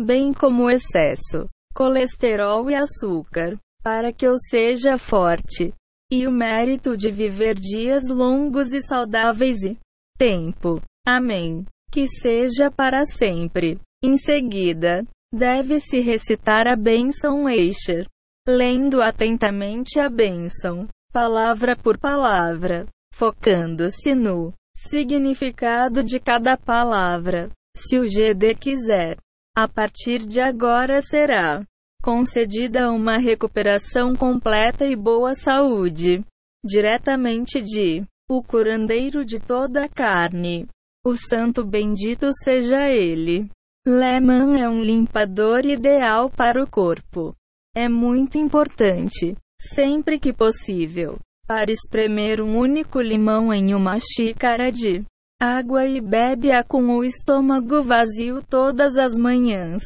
[0.00, 5.74] bem como excesso, colesterol e açúcar, para que eu seja forte,
[6.10, 9.78] e o mérito de viver dias longos e saudáveis e
[10.18, 10.80] tempo.
[11.06, 11.64] Amém.
[11.90, 13.80] Que seja para sempre.
[14.04, 18.06] Em seguida, deve-se recitar a bênção Eicher,
[18.46, 27.50] lendo atentamente a bênção, palavra por palavra, focando-se no significado de cada palavra.
[27.76, 29.16] Se o GD quiser,
[29.56, 31.64] a partir de agora será
[32.02, 36.24] concedida uma recuperação completa e boa saúde,
[36.64, 40.66] diretamente de o curandeiro de toda a carne.
[41.06, 43.48] O santo bendito seja ele.
[43.86, 47.34] Lemon é um limpador ideal para o corpo.
[47.74, 55.04] É muito importante, sempre que possível, para espremer um único limão em uma xícara de
[55.40, 59.82] água e bebe-a com o estômago vazio todas as manhãs.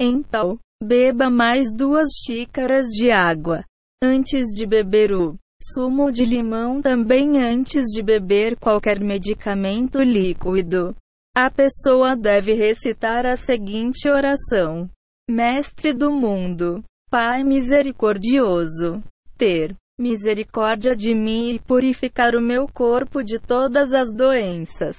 [0.00, 3.64] Então, beba mais duas xícaras de água
[4.02, 10.94] antes de beber o sumo de limão também antes de beber qualquer medicamento líquido.
[11.36, 14.90] A pessoa deve recitar a seguinte oração:
[15.30, 19.02] Mestre do mundo, Pai misericordioso,
[19.36, 24.96] ter misericórdia de mim e purificar o meu corpo de todas as doenças.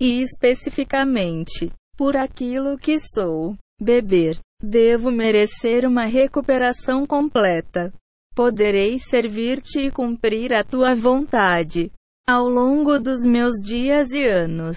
[0.00, 7.92] E especificamente, por aquilo que sou, beber, devo merecer uma recuperação completa.
[8.34, 11.90] Poderei servir-te e cumprir a tua vontade
[12.28, 14.76] ao longo dos meus dias e anos.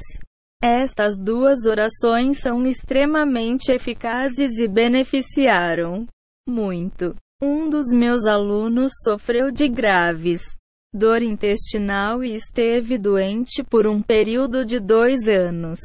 [0.62, 6.08] Estas duas orações são extremamente eficazes e beneficiaram
[6.48, 10.42] muito um dos meus alunos sofreu de graves
[10.94, 15.80] dor intestinal e esteve doente por um período de dois anos.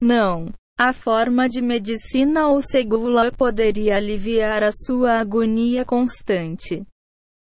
[0.00, 0.50] Não.
[0.78, 6.84] A forma de medicina ou segula poderia aliviar a sua agonia constante.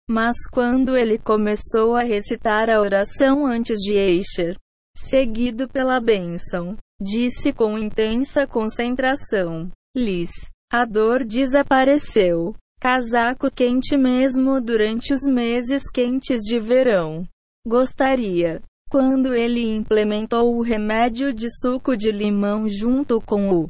[0.08, 4.56] Mas quando ele começou a recitar a oração antes de Eicher,
[4.96, 10.30] seguido pela bênção, disse com intensa concentração: Liz,
[10.72, 12.56] a dor desapareceu.
[12.80, 17.28] Casaco quente mesmo durante os meses quentes de verão.
[17.66, 18.62] Gostaria.
[18.98, 23.70] Quando ele implementou o remédio de suco de limão junto com o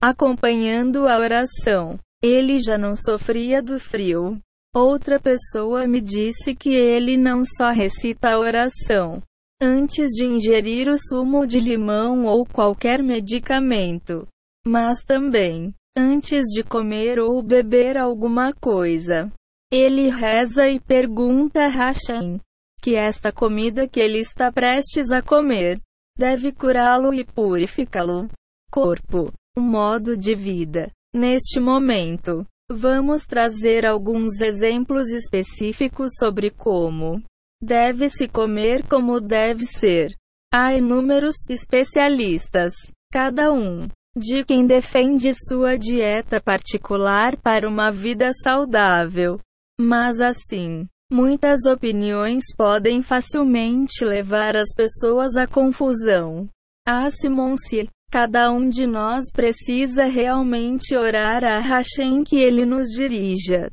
[0.00, 4.38] acompanhando a oração, ele já não sofria do frio.
[4.72, 9.20] Outra pessoa me disse que ele não só recita a oração
[9.60, 14.24] antes de ingerir o sumo de limão ou qualquer medicamento,
[14.64, 19.32] mas também antes de comer ou beber alguma coisa.
[19.72, 22.38] Ele reza e pergunta a Hashem
[22.84, 25.80] que esta comida que ele está prestes a comer
[26.18, 28.28] deve curá-lo e purificá-lo.
[28.70, 30.90] Corpo, um modo de vida.
[31.14, 37.22] Neste momento, vamos trazer alguns exemplos específicos sobre como
[37.58, 40.14] deve se comer como deve ser.
[40.52, 42.74] Há inúmeros especialistas,
[43.10, 49.40] cada um de quem defende sua dieta particular para uma vida saudável.
[49.80, 56.48] Mas assim, muitas opiniões podem facilmente levar as pessoas à confusão.
[56.86, 57.88] Assimon-se.
[58.10, 63.72] Cada um de nós precisa realmente orar a Hashem que ele nos dirija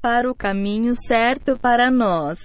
[0.00, 2.38] para o caminho certo para nós.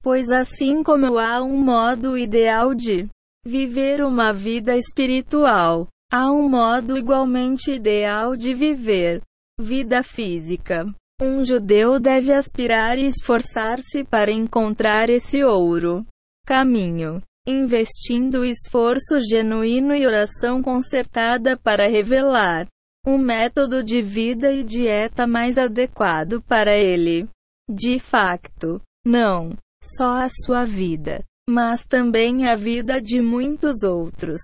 [0.00, 3.08] Pois assim como há um modo ideal de
[3.44, 9.22] viver uma vida espiritual, Há um modo igualmente ideal de viver
[9.60, 10.92] vida física.
[11.22, 16.06] Um judeu deve aspirar e esforçar-se para encontrar esse ouro
[16.46, 22.66] caminho, investindo esforço genuíno e oração concertada para revelar
[23.06, 27.28] um método de vida e dieta mais adequado para ele.
[27.70, 34.40] De facto, não só a sua vida, mas também a vida de muitos outros.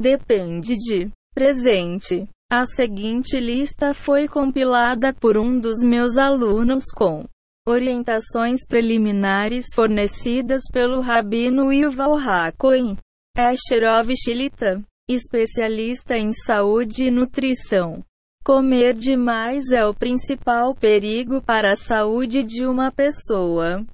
[0.00, 2.26] Depende de presente.
[2.48, 7.24] A seguinte lista foi compilada por um dos meus alunos com
[7.66, 12.96] orientações preliminares fornecidas pelo Rabino Yuval Hakohen
[13.36, 14.80] Esherov Shilita,
[15.10, 18.04] especialista em saúde e nutrição.
[18.44, 23.84] Comer demais é o principal perigo para a saúde de uma pessoa.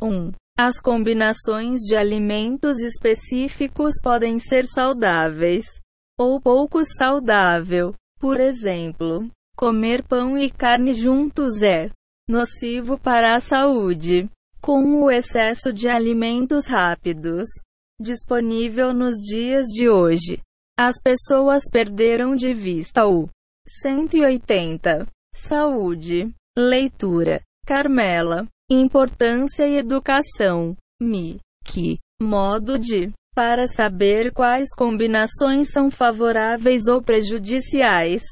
[0.00, 0.30] 1.
[0.56, 5.64] As combinações de alimentos específicos podem ser saudáveis
[6.18, 7.94] ou pouco saudável.
[8.18, 11.90] Por exemplo, comer pão e carne juntos é
[12.28, 14.28] nocivo para a saúde.
[14.60, 17.46] Com o excesso de alimentos rápidos
[18.00, 20.40] disponível nos dias de hoje,
[20.76, 23.28] as pessoas perderam de vista o
[23.82, 25.06] 180.
[25.34, 26.32] Saúde.
[26.56, 27.40] Leitura.
[27.66, 28.46] Carmela.
[28.70, 30.76] Importância e educação.
[31.00, 31.38] Mi.
[31.64, 31.98] Que.
[32.20, 33.12] Modo de.
[33.38, 38.24] Para saber quais combinações são favoráveis ou prejudiciais.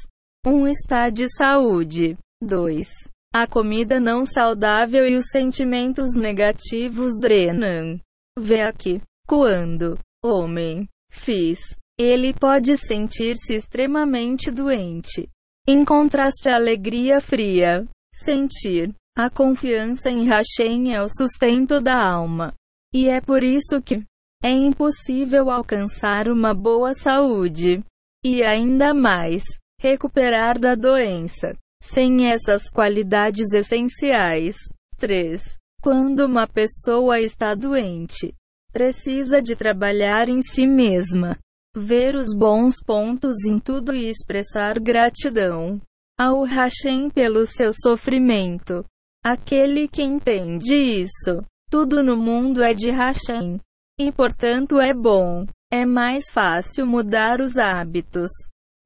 [0.45, 0.51] 1.
[0.51, 2.17] Um está de saúde.
[2.43, 2.89] 2.
[3.33, 7.97] A comida não saudável e os sentimentos negativos drenam.
[8.37, 9.01] Vê aqui.
[9.25, 9.97] Quando.
[10.21, 10.89] Homem.
[11.09, 11.59] Fiz.
[11.97, 15.29] Ele pode sentir-se extremamente doente.
[15.65, 22.53] Em contraste à alegria fria, sentir a confiança em Hashem é o sustento da alma.
[22.93, 24.03] E é por isso que
[24.43, 27.83] é impossível alcançar uma boa saúde
[28.23, 29.43] e ainda mais
[29.79, 34.55] recuperar da doença sem essas qualidades essenciais.
[34.97, 35.55] 3.
[35.81, 38.33] Quando uma pessoa está doente,
[38.71, 41.37] precisa de trabalhar em si mesma
[41.75, 45.79] ver os bons pontos em tudo e expressar gratidão
[46.19, 48.83] ao Hashem pelo seu sofrimento.
[49.23, 53.59] Aquele que entende isso, tudo no mundo é de Hashem,
[53.99, 55.45] e portanto é bom.
[55.71, 58.29] É mais fácil mudar os hábitos.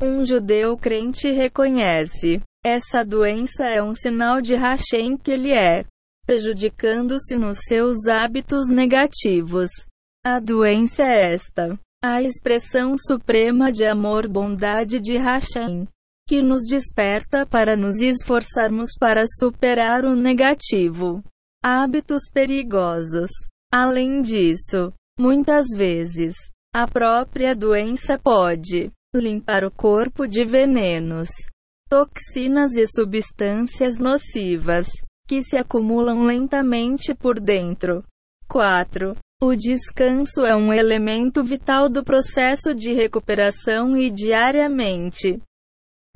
[0.01, 5.85] Um judeu crente reconhece: essa doença é um sinal de Hashem que ele é,
[6.25, 9.69] prejudicando-se nos seus hábitos negativos.
[10.25, 11.77] A doença é esta.
[12.03, 15.87] A expressão suprema de amor-bondade de Hashem,
[16.27, 21.23] que nos desperta para nos esforçarmos para superar o negativo.
[21.63, 23.29] Hábitos perigosos.
[23.71, 24.91] Além disso,
[25.21, 26.33] muitas vezes,
[26.73, 31.29] a própria doença pode limpar o corpo de venenos,
[31.87, 34.87] toxinas e substâncias nocivas
[35.27, 38.03] que se acumulam lentamente por dentro.
[38.49, 39.15] 4.
[39.43, 45.39] O descanso é um elemento vital do processo de recuperação e diariamente.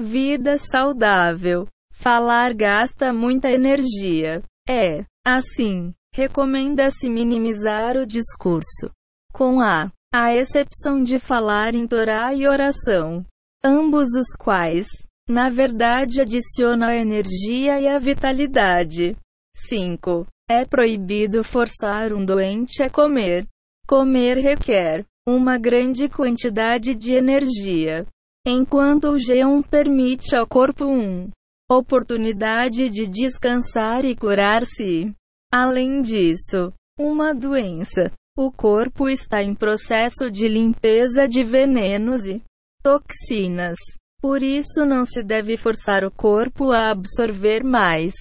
[0.02, 1.68] Vida saudável.
[1.94, 4.42] Falar gasta muita energia.
[4.68, 8.90] É, assim, recomenda-se minimizar o discurso.
[9.34, 13.26] Com a, a exceção de falar em Torá e oração,
[13.62, 14.88] ambos os quais,
[15.28, 19.18] na verdade, adicionam a energia e a vitalidade.
[19.58, 20.26] 5.
[20.50, 23.46] É proibido forçar um doente a comer.
[23.86, 28.08] Comer requer uma grande quantidade de energia,
[28.48, 31.28] enquanto o jejum permite ao corpo uma
[31.70, 35.14] oportunidade de descansar e curar-se.
[35.52, 38.12] Além disso, uma doença.
[38.38, 42.42] O corpo está em processo de limpeza de venenos e
[42.84, 43.78] toxinas.
[44.22, 48.14] Por isso não se deve forçar o corpo a absorver mais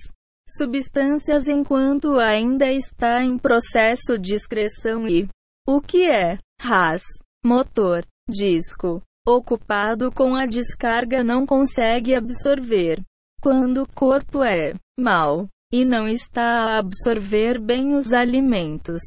[0.48, 5.28] substâncias enquanto ainda está em processo de excreção e
[5.66, 7.02] o que é RAS,
[7.44, 13.00] motor, disco, ocupado com a descarga não consegue absorver.
[13.40, 19.02] Quando o corpo é mal e não está a absorver bem os alimentos,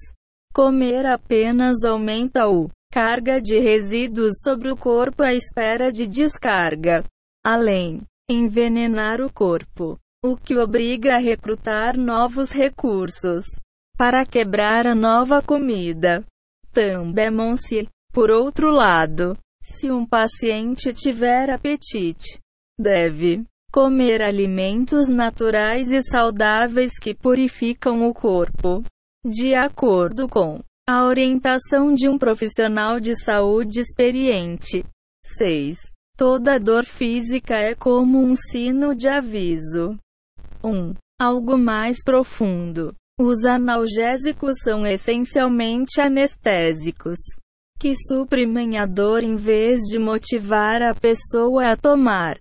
[0.53, 7.05] comer apenas aumenta o carga de resíduos sobre o corpo à espera de descarga.
[7.41, 13.45] Além envenenar o corpo o que obriga a recrutar novos recursos
[13.97, 16.25] para quebrar a nova comida.
[16.73, 22.41] Também-se, por outro lado, se um paciente tiver apetite,
[22.77, 28.83] deve comer alimentos naturais e saudáveis que purificam o corpo,
[29.25, 34.85] de acordo com a orientação de um profissional de saúde experiente.
[35.25, 35.91] 6.
[36.15, 39.97] Toda dor física é como um sino de aviso.
[40.63, 40.93] 1.
[41.19, 42.95] Algo mais profundo.
[43.19, 47.17] Os analgésicos são essencialmente anestésicos,
[47.79, 52.37] que suprimem a dor em vez de motivar a pessoa a tomar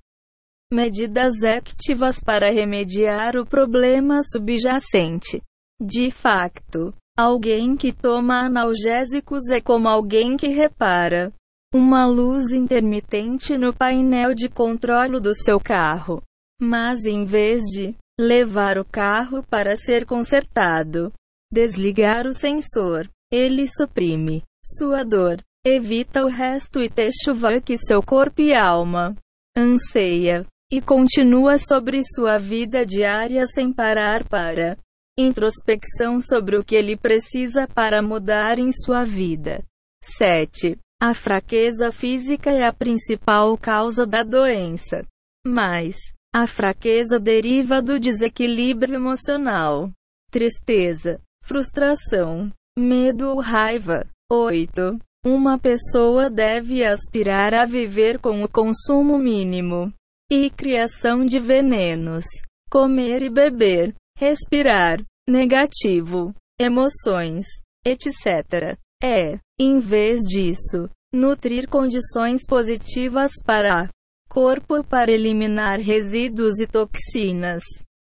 [0.73, 5.41] medidas ativas para remediar o problema subjacente.
[5.81, 11.33] De facto, alguém que toma analgésicos é como alguém que repara
[11.75, 16.23] uma luz intermitente no painel de controle do seu carro.
[16.61, 21.12] Mas em vez de levar o carro para ser consertado,
[21.53, 23.09] desligar o sensor.
[23.31, 29.17] Ele suprime sua dor, evita o resto e te chuva que seu corpo e alma
[29.57, 34.77] anseia e continua sobre sua vida diária sem parar para
[35.19, 39.64] introspecção sobre o que ele precisa para mudar em sua vida.
[40.03, 40.77] 7.
[41.01, 45.07] A fraqueza física é a principal causa da doença.
[45.47, 45.97] Mas,
[46.35, 49.91] a fraqueza deriva do desequilíbrio emocional,
[50.31, 54.07] tristeza, frustração, medo ou raiva.
[54.31, 54.99] 8.
[55.25, 59.93] Uma pessoa deve aspirar a viver com o consumo mínimo
[60.31, 62.24] e criação de venenos,
[62.70, 67.47] comer e beber, respirar, negativo, emoções,
[67.85, 68.79] etc.
[69.03, 73.89] É, em vez disso, nutrir condições positivas para
[74.29, 77.62] corpo para eliminar resíduos e toxinas.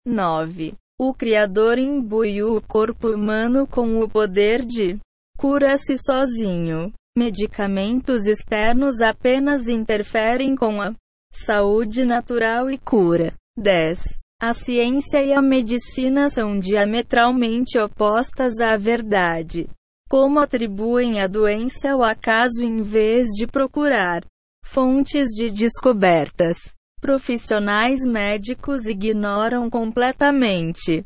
[0.06, 0.74] 9.
[1.00, 5.00] O Criador imbuiu o corpo humano com o poder de
[5.38, 6.94] cura-se sozinho.
[7.18, 10.94] Medicamentos externos apenas interferem com a
[11.32, 13.34] saúde natural e cura.
[13.58, 14.18] 10.
[14.42, 19.70] A ciência e a medicina são diametralmente opostas à verdade.
[20.10, 24.24] Como atribuem a doença ao acaso em vez de procurar
[24.66, 26.58] fontes de descobertas?
[27.02, 31.04] profissionais médicos ignoram completamente.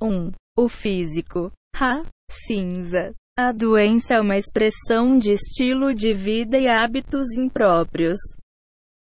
[0.00, 0.06] 1.
[0.06, 1.50] Um, o físico.
[1.74, 3.14] Ha, cinza.
[3.36, 8.18] A doença é uma expressão de estilo de vida e hábitos impróprios.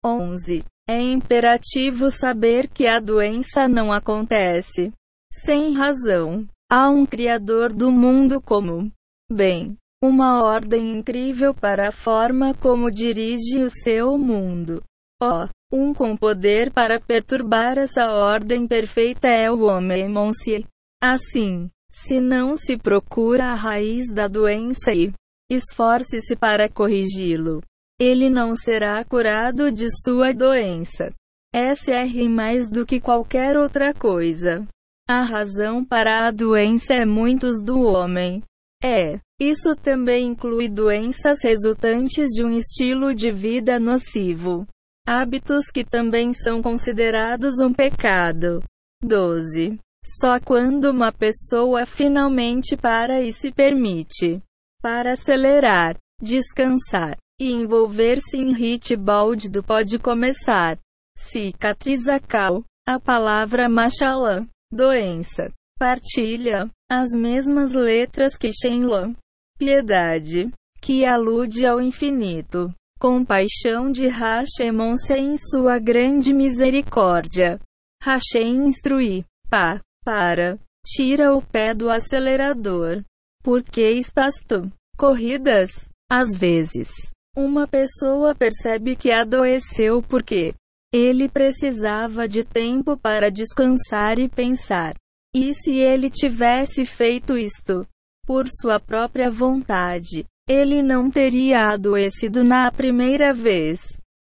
[0.05, 0.63] 11.
[0.87, 4.91] É imperativo saber que a doença não acontece
[5.31, 6.45] sem razão.
[6.69, 8.91] Há um Criador do mundo como
[9.31, 14.83] bem, uma ordem incrível para a forma como dirige o seu mundo.
[15.21, 20.65] Ó, oh, um com poder para perturbar essa ordem perfeita é o homem Monsieur.
[21.01, 25.13] Assim, se não se procura a raiz da doença e
[25.49, 27.61] esforce-se para corrigi-lo,
[28.03, 31.13] ele não será curado de sua doença.
[31.55, 34.67] SR mais do que qualquer outra coisa.
[35.07, 38.41] A razão para a doença é muitos do homem.
[38.83, 44.67] É, isso também inclui doenças resultantes de um estilo de vida nocivo.
[45.07, 48.61] Hábitos que também são considerados um pecado.
[49.01, 49.79] 12.
[50.05, 54.41] Só quando uma pessoa finalmente para e se permite
[54.81, 60.77] para acelerar, descansar e envolver-se em hit baldido pode começar.
[61.17, 62.63] Cicatriza cal.
[62.85, 69.15] A palavra machalã, doença, partilha, as mesmas letras que Shenlong,
[69.57, 72.73] piedade, que alude ao infinito
[73.03, 77.59] compaixão de Hashemon-se em sua grande misericórdia.
[78.01, 83.03] Hashem instrui, pá, para, tira o pé do acelerador.
[83.43, 84.71] Por que estás tu?
[84.97, 85.89] Corridas?
[86.09, 86.87] Às vezes,
[87.35, 90.53] uma pessoa percebe que adoeceu porque
[90.93, 94.95] ele precisava de tempo para descansar e pensar.
[95.35, 97.87] E se ele tivesse feito isto
[98.25, 103.81] por sua própria vontade, ele não teria adoecido na primeira vez.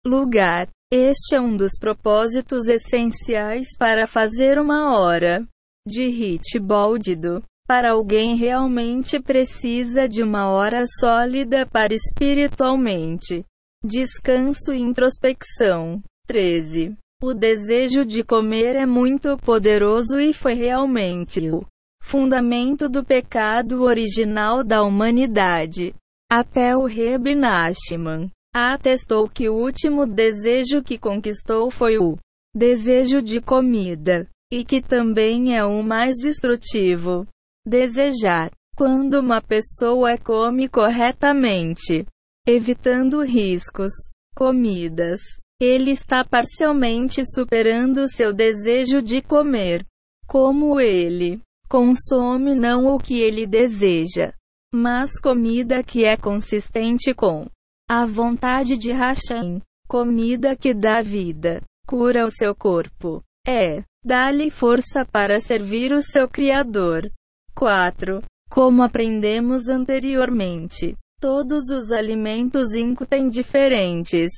[0.07, 0.69] Lugar.
[0.93, 5.45] Este é um dos propósitos essenciais para fazer uma hora
[5.87, 7.43] de hit bóldido.
[7.67, 13.43] Para alguém realmente precisa de uma hora sólida para espiritualmente.
[13.83, 16.03] Descanso e introspecção.
[16.27, 16.95] 13.
[17.23, 21.65] O desejo de comer é muito poderoso e foi realmente o
[22.03, 25.95] fundamento do pecado original da humanidade.
[26.31, 32.19] Até o Reb Nachman atestou que o último desejo que conquistou foi o
[32.55, 37.27] desejo de comida, e que também é o mais destrutivo.
[37.67, 38.51] Desejar.
[38.77, 42.05] Quando uma pessoa come corretamente,
[42.47, 43.93] evitando riscos,
[44.35, 45.21] comidas,
[45.61, 49.87] ele está parcialmente superando seu desejo de comer.
[50.27, 54.33] Como ele consome não o que ele deseja,
[54.73, 57.47] mas comida que é consistente com
[57.89, 65.05] a vontade de Hashem, comida que dá vida, cura o seu corpo, é, dá-lhe força
[65.05, 67.11] para servir o seu Criador.
[67.55, 68.21] 4.
[68.51, 74.31] Como aprendemos anteriormente, todos os alimentos incutem diferentes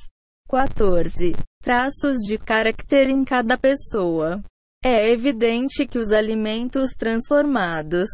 [0.49, 1.35] 14.
[1.61, 4.41] Traços de caráter em cada pessoa.
[4.83, 8.07] É evidente que os alimentos transformados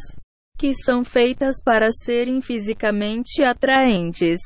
[0.58, 4.40] que são feitas para serem fisicamente atraentes,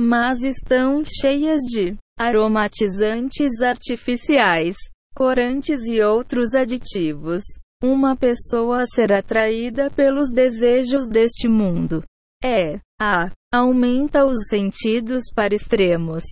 [0.00, 4.76] mas estão cheias de aromatizantes artificiais,
[5.14, 7.42] corantes e outros aditivos.
[7.82, 12.04] Uma pessoa ser atraída pelos desejos deste mundo
[12.40, 16.22] é a aumenta os sentidos para extremos.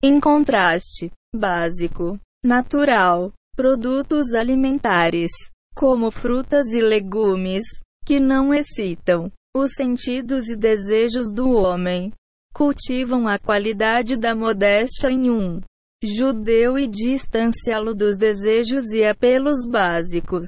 [0.00, 5.32] Em contraste, básico, natural, produtos alimentares,
[5.74, 7.64] como frutas e legumes,
[8.06, 12.12] que não excitam os sentidos e desejos do homem.
[12.54, 15.60] Cultivam a qualidade da modéstia em um
[16.00, 20.46] judeu e distanciá-lo dos desejos e apelos básicos.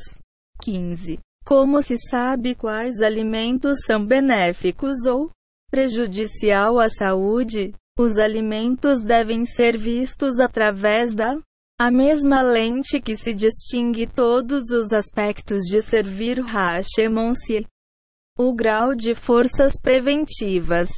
[0.64, 1.18] 15.
[1.44, 5.30] Como se sabe quais alimentos são benéficos ou
[5.70, 7.74] prejudicial à saúde?
[7.98, 11.38] Os alimentos devem ser vistos através da
[11.78, 17.66] a mesma lente que se distingue todos os aspectos de servir Hashemon-se.
[18.38, 20.88] O grau de forças preventivas.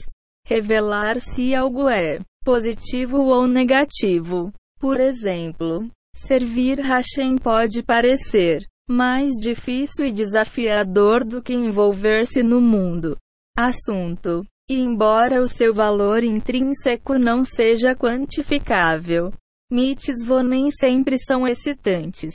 [0.47, 4.53] Revelar se algo é positivo ou negativo.
[4.79, 13.17] Por exemplo, servir Hashem pode parecer mais difícil e desafiador do que envolver-se no mundo.
[13.57, 14.45] Assunto.
[14.69, 19.33] E embora o seu valor intrínseco não seja quantificável,
[19.71, 22.35] mitzvot nem sempre são excitantes.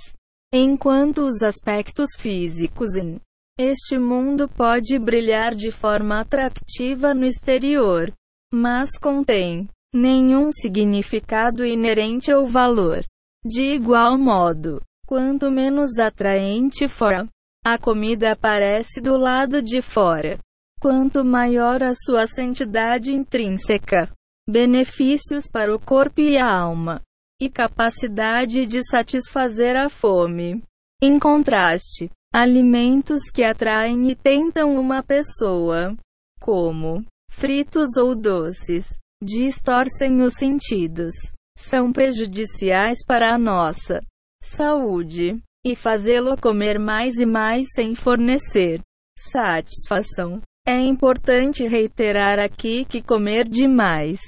[0.54, 3.20] Enquanto os aspectos físicos em
[3.60, 8.12] este mundo pode brilhar de forma atrativa no exterior,
[8.52, 13.04] mas contém nenhum significado inerente ou valor.
[13.45, 14.82] De igual modo,
[15.12, 17.28] quanto menos atraente for.
[17.66, 20.39] A comida aparece do lado de fora,
[20.80, 24.09] quanto maior a sua santidade intrínseca,
[24.49, 27.01] benefícios para o corpo e a alma,
[27.41, 30.64] e capacidade de satisfazer a fome.
[31.01, 35.93] Em contraste, alimentos que atraem e tentam uma pessoa,
[36.39, 38.86] como fritos ou doces,
[39.22, 41.14] distorcem os sentidos,
[41.57, 43.99] são prejudiciais para a nossa
[44.41, 48.81] saúde, e fazê-lo comer mais e mais sem fornecer
[49.17, 50.41] satisfação.
[50.67, 54.19] É importante reiterar aqui que comer demais,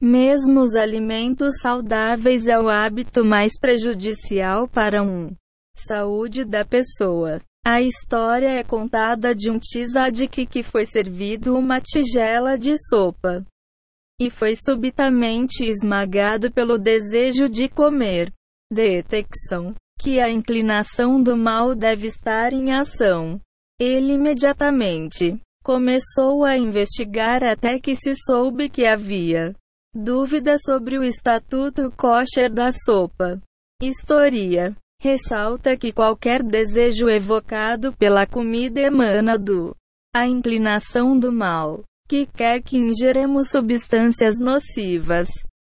[0.00, 5.34] mesmo os alimentos saudáveis, é o hábito mais prejudicial para um
[5.74, 7.40] saúde da pessoa.
[7.66, 13.44] A história é contada de um tzadik que foi servido uma tigela de sopa
[14.20, 18.32] e foi subitamente esmagado pelo desejo de comer.
[18.70, 23.40] Detecção que a inclinação do mal deve estar em ação.
[23.80, 29.54] Ele imediatamente começou a investigar até que se soube que havia
[29.94, 33.40] dúvida sobre o estatuto kosher da sopa.
[33.82, 39.74] História ressalta que qualquer desejo evocado pela comida emana do
[40.14, 45.28] a inclinação do mal que quer que ingeremos substâncias nocivas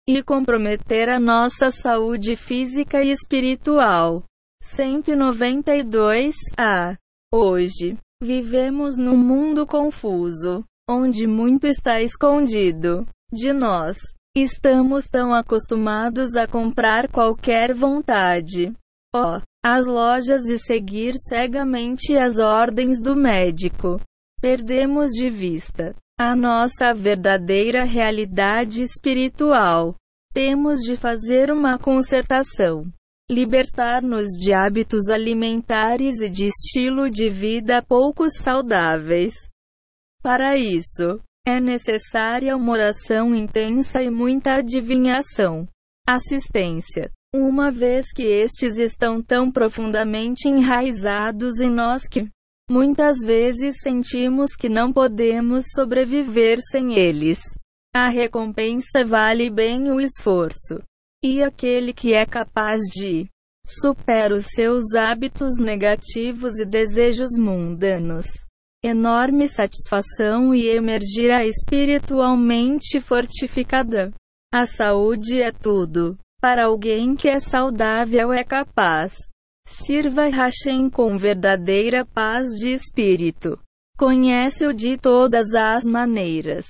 [0.08, 4.24] e comprometer a nossa saúde física e espiritual.
[4.62, 6.96] 192 a
[7.34, 13.98] Hoje, vivemos num mundo confuso, onde muito está escondido de nós.
[14.36, 18.72] Estamos tão acostumados a comprar qualquer vontade.
[19.16, 24.00] Oh, as lojas e seguir cegamente as ordens do médico.
[24.40, 29.96] Perdemos de vista a nossa verdadeira realidade espiritual.
[30.34, 32.86] Temos de fazer uma concertação.
[33.30, 39.34] Libertar-nos de hábitos alimentares e de estilo de vida pouco saudáveis.
[40.22, 45.68] Para isso, é necessária uma oração intensa e muita adivinhação.
[46.08, 47.12] Assistência.
[47.36, 52.30] Uma vez que estes estão tão profundamente enraizados em nós que
[52.70, 57.40] Muitas vezes sentimos que não podemos sobreviver sem eles.
[57.94, 60.82] A recompensa vale bem o esforço.
[61.24, 63.28] E aquele que é capaz de
[63.68, 68.26] superar os seus hábitos negativos e desejos mundanos.
[68.84, 74.12] Enorme satisfação e emergirá espiritualmente fortificada.
[74.54, 76.18] A saúde é tudo.
[76.42, 79.16] Para alguém que é saudável é capaz
[79.66, 83.60] Sirva Hashem com verdadeira paz de espírito.
[83.98, 86.66] Conhece-o de todas as maneiras.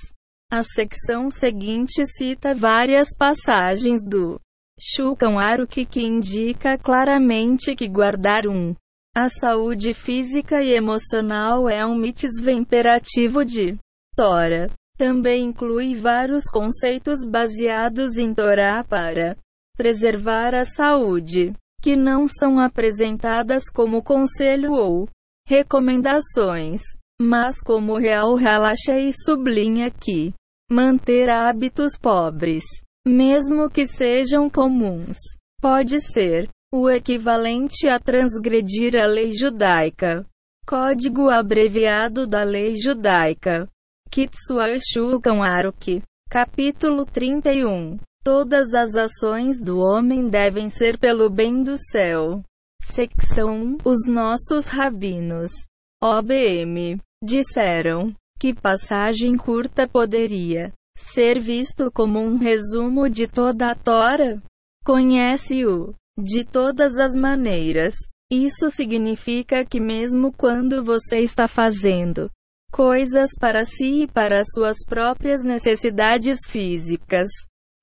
[0.50, 4.40] A secção seguinte cita várias passagens do
[4.80, 8.74] Shulchan Aruch que indica claramente que guardar um
[9.16, 13.78] a saúde física e emocional é um mitzvah imperativo de
[14.16, 14.68] Torah.
[14.98, 19.36] Também inclui vários conceitos baseados em Torá para
[19.76, 21.52] preservar a saúde
[21.84, 25.06] que não são apresentadas como conselho ou
[25.46, 26.80] recomendações,
[27.20, 30.32] mas como real relaxa e sublinha que
[30.70, 32.64] manter hábitos pobres,
[33.06, 35.18] mesmo que sejam comuns,
[35.60, 40.24] pode ser o equivalente a transgredir a lei judaica.
[40.66, 43.68] Código abreviado da lei judaica.
[44.10, 46.02] Kitsua Shulchan Aruki.
[46.30, 47.98] Capítulo 31.
[48.24, 52.42] Todas as ações do homem devem ser pelo bem do céu.
[52.82, 55.50] Secção 1 Os nossos rabinos,
[56.02, 64.42] OBM, disseram que passagem curta poderia ser visto como um resumo de toda a Tora.
[64.86, 67.94] Conhece-o de todas as maneiras.
[68.32, 72.30] Isso significa que, mesmo quando você está fazendo
[72.72, 77.28] coisas para si e para suas próprias necessidades físicas,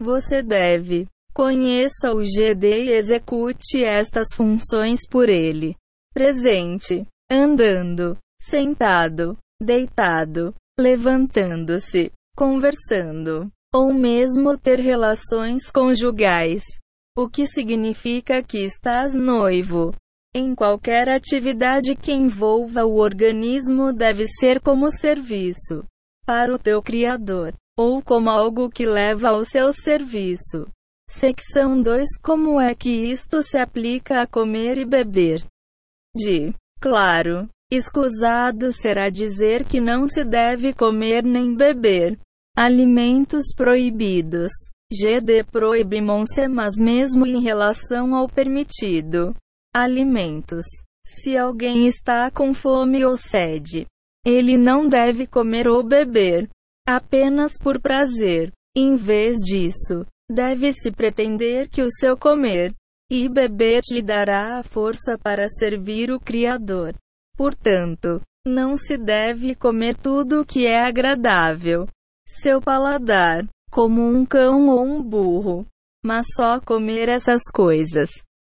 [0.01, 1.07] você deve.
[1.33, 5.75] Conheça o GD e execute estas funções por ele.
[6.13, 16.63] Presente, andando, sentado, deitado, levantando-se, conversando, ou mesmo ter relações conjugais.
[17.17, 19.93] O que significa que estás noivo.
[20.33, 25.85] Em qualquer atividade que envolva o organismo deve ser como serviço.
[26.25, 30.67] Para o teu Criador, ou como algo que leva ao seu serviço.
[31.09, 35.43] Secção 2 Como é que isto se aplica a comer e beber?
[36.15, 42.17] De claro, escusado será dizer que não se deve comer nem beber
[42.55, 44.51] alimentos proibidos.
[44.91, 49.33] GD proibimam-se, mas mesmo em relação ao permitido
[49.73, 50.65] alimentos.
[51.07, 53.85] Se alguém está com fome ou sede,
[54.25, 56.49] ele não deve comer ou beber
[56.87, 58.51] apenas por prazer.
[58.75, 62.73] Em vez disso, deve-se pretender que o seu comer
[63.11, 66.95] e beber lhe dará a força para servir o Criador.
[67.35, 71.87] Portanto, não se deve comer tudo o que é agradável.
[72.27, 75.65] Seu paladar, como um cão ou um burro,
[76.03, 78.09] mas só comer essas coisas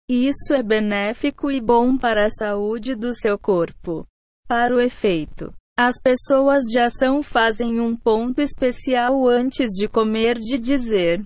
[0.09, 4.07] isso é benéfico e bom para a saúde do seu corpo.
[4.47, 10.57] Para o efeito, as pessoas de ação fazem um ponto especial antes de comer de
[10.57, 11.23] dizer: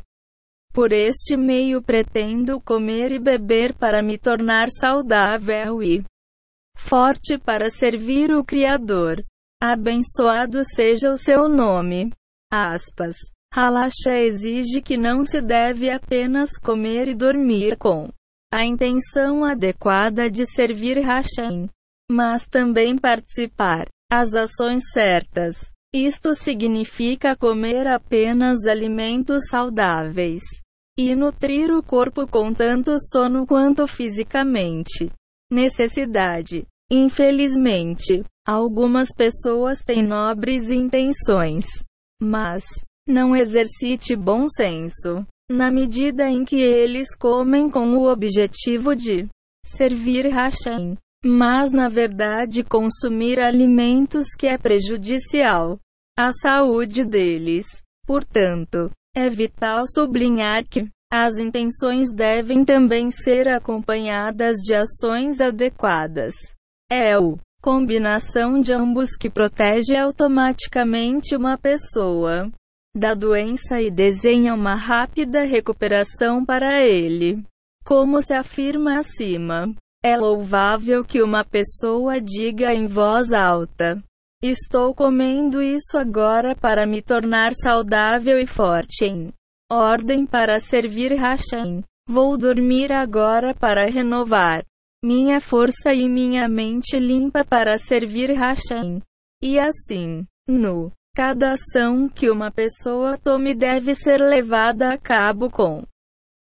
[0.73, 6.03] Por este meio pretendo comer e beber para me tornar saudável e
[6.77, 9.23] forte para servir o Criador.
[9.63, 12.11] Abençoado seja o seu nome.
[12.51, 13.15] Aspas.
[13.53, 18.09] Halacha exige que não se deve apenas comer e dormir com
[18.53, 21.69] a intenção adequada de servir Hashem,
[22.09, 25.71] mas também participar as ações certas.
[25.93, 30.41] Isto significa comer apenas alimentos saudáveis
[30.97, 35.09] e nutrir o corpo com tanto sono quanto fisicamente.
[35.49, 36.65] Necessidade.
[36.91, 41.65] Infelizmente, algumas pessoas têm nobres intenções,
[42.21, 42.65] mas
[43.07, 49.27] não exercite bom senso na medida em que eles comem com o objetivo de
[49.65, 55.79] servir Hashem, mas na verdade consumir alimentos que é prejudicial
[56.17, 57.65] à saúde deles.
[58.05, 66.33] Portanto, é vital sublinhar que as intenções devem também ser acompanhadas de ações adequadas.
[66.89, 72.49] É o combinação de ambos que protege automaticamente uma pessoa
[72.95, 77.43] da doença e desenha uma rápida recuperação para ele.
[77.85, 84.01] Como se afirma acima, é louvável que uma pessoa diga em voz alta:
[84.41, 89.33] Estou comendo isso agora para me tornar saudável e forte em
[89.71, 91.83] ordem para servir Hashem.
[92.07, 94.63] Vou dormir agora para renovar
[95.03, 99.01] minha força e minha mente limpa para servir Hashem.
[99.41, 105.83] E assim, no Cada ação que uma pessoa tome deve ser levada a cabo com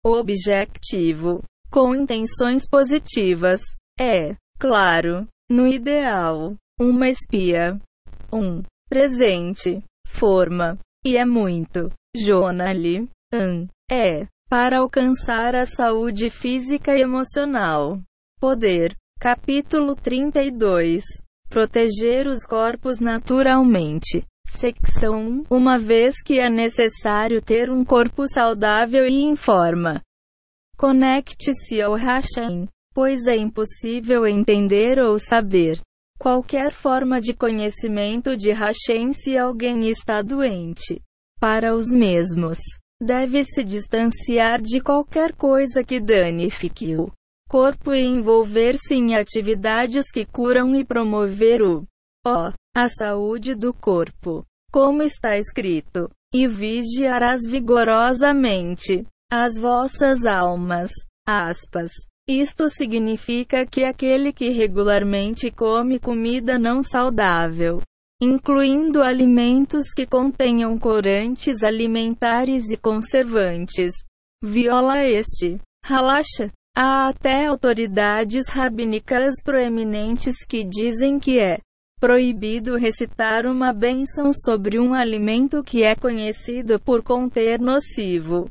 [0.03, 1.43] objetivo,
[1.77, 3.61] com intenções positivas.
[4.01, 7.79] É, claro, no ideal, uma espia,
[8.33, 17.03] um presente, forma, e é muito, Jonali, an, é, para alcançar a saúde física e
[17.03, 18.01] emocional.
[18.41, 21.05] Poder, capítulo 32.
[21.51, 24.25] Proteger os corpos naturalmente.
[24.49, 30.01] Secção 1 Uma vez que é necessário ter um corpo saudável e em forma.
[30.77, 35.81] Conecte-se ao Hashem, pois é impossível entender ou saber
[36.19, 41.01] qualquer forma de conhecimento de Hashem se alguém está doente.
[41.41, 42.59] Para os mesmos,
[43.03, 47.11] deve-se distanciar de qualquer coisa que danifique o
[47.49, 51.85] corpo e envolver-se em atividades que curam e promover o
[52.27, 54.45] ó, a saúde do corpo.
[54.71, 60.91] Como está escrito: E vigiarás vigorosamente as vossas almas.
[61.27, 61.91] Aspas.
[62.29, 67.81] Isto significa que aquele que regularmente come comida não saudável
[68.21, 73.93] incluindo alimentos que contenham corantes alimentares e conservantes.
[74.43, 75.61] Viola este.
[75.85, 76.51] Relaxa.
[76.75, 81.59] Há até autoridades rabínicas proeminentes que dizem que é
[81.99, 88.51] proibido recitar uma bênção sobre um alimento que é conhecido por conter nocivo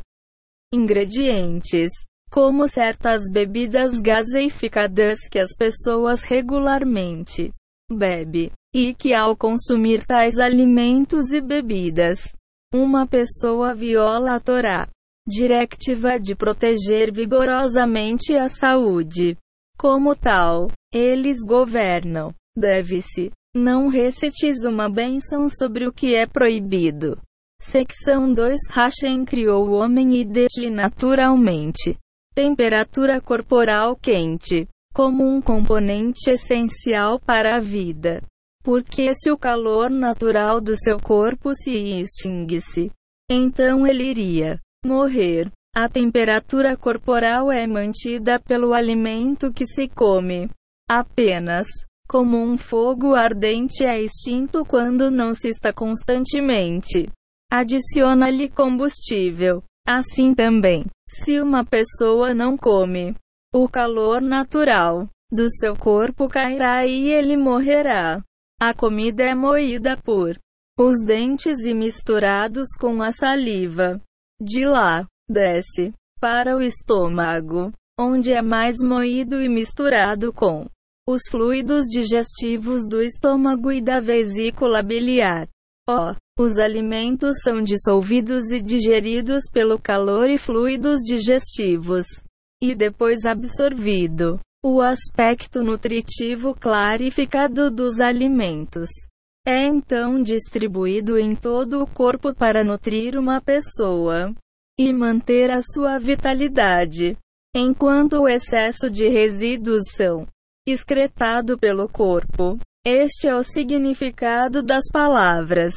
[0.75, 1.91] ingredientes,
[2.29, 7.51] como certas bebidas gaseificadas que as pessoas regularmente
[7.91, 12.33] bebem, e que ao consumir tais alimentos e bebidas,
[12.73, 14.87] uma pessoa viola a Torá,
[15.27, 19.37] directiva de proteger vigorosamente a saúde.
[19.77, 22.33] Como tal, eles governam.
[22.57, 23.31] Deve-se.
[23.55, 27.17] Não recites uma bênção sobre o que é proibido.
[27.59, 31.97] Secção 2 Hashem criou o homem e deu-lhe naturalmente
[32.35, 38.21] temperatura corporal quente, como um componente essencial para a vida.
[38.61, 42.91] Porque se o calor natural do seu corpo se extinguisse,
[43.29, 45.49] então ele iria morrer.
[45.73, 50.49] A temperatura corporal é mantida pelo alimento que se come.
[50.89, 51.67] Apenas,
[52.07, 57.09] como um fogo ardente é extinto quando não se está constantemente.
[57.51, 59.63] Adiciona-lhe combustível.
[59.87, 63.15] Assim também, se uma pessoa não come,
[63.53, 68.23] o calor natural do seu corpo cairá e ele morrerá.
[68.59, 70.37] A comida é moída por
[70.77, 74.01] os dentes e misturados com a saliva.
[74.41, 80.67] De lá, desce para o estômago, onde é mais moído e misturado com
[81.07, 85.47] os fluidos digestivos do estômago e da vesícula biliar.
[85.87, 92.05] Ó, oh, os alimentos são dissolvidos e digeridos pelo calor e fluidos digestivos,
[92.61, 94.39] e depois absorvido.
[94.63, 98.89] O aspecto nutritivo clarificado dos alimentos
[99.47, 104.33] é então distribuído em todo o corpo para nutrir uma pessoa
[104.77, 107.15] e manter a sua vitalidade,
[107.55, 110.27] enquanto o excesso de resíduos são
[110.67, 112.57] excretado pelo corpo.
[112.83, 115.75] Este é o significado das palavras.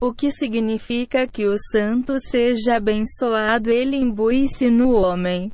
[0.00, 5.50] O que significa que o santo seja abençoado, ele imbui-se no homem.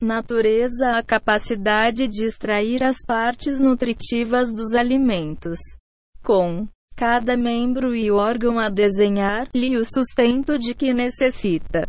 [0.00, 5.58] Natureza a capacidade de extrair as partes nutritivas dos alimentos.
[6.22, 11.88] Com cada membro e órgão a desenhar-lhe o sustento de que necessita.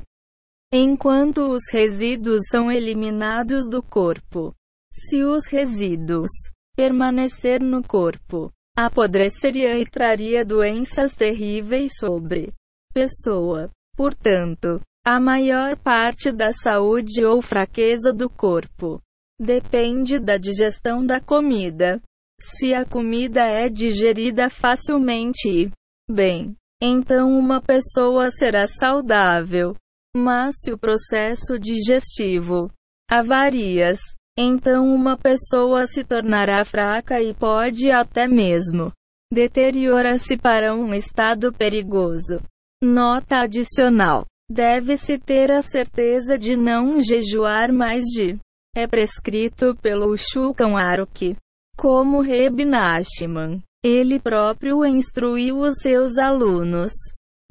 [0.73, 4.55] Enquanto os resíduos são eliminados do corpo.
[4.91, 6.31] Se os resíduos
[6.75, 12.53] permanecer no corpo, apodreceria e traria doenças terríveis sobre
[12.93, 13.71] pessoa.
[13.95, 19.01] Portanto, a maior parte da saúde ou fraqueza do corpo
[19.39, 22.01] depende da digestão da comida.
[22.41, 25.71] Se a comida é digerida facilmente e
[26.09, 29.75] bem, então uma pessoa será saudável.
[30.15, 32.69] Mas se o processo digestivo
[33.09, 33.99] avarias,
[34.37, 38.91] então uma pessoa se tornará fraca e pode até mesmo
[39.31, 42.41] deteriora-se para um estado perigoso.
[42.81, 48.37] Nota adicional: deve-se ter a certeza de não jejuar mais de
[48.75, 51.35] é prescrito pelo Shulchan Aruch,
[51.77, 53.61] como Reb Nachman.
[53.83, 56.91] Ele próprio instruiu os seus alunos.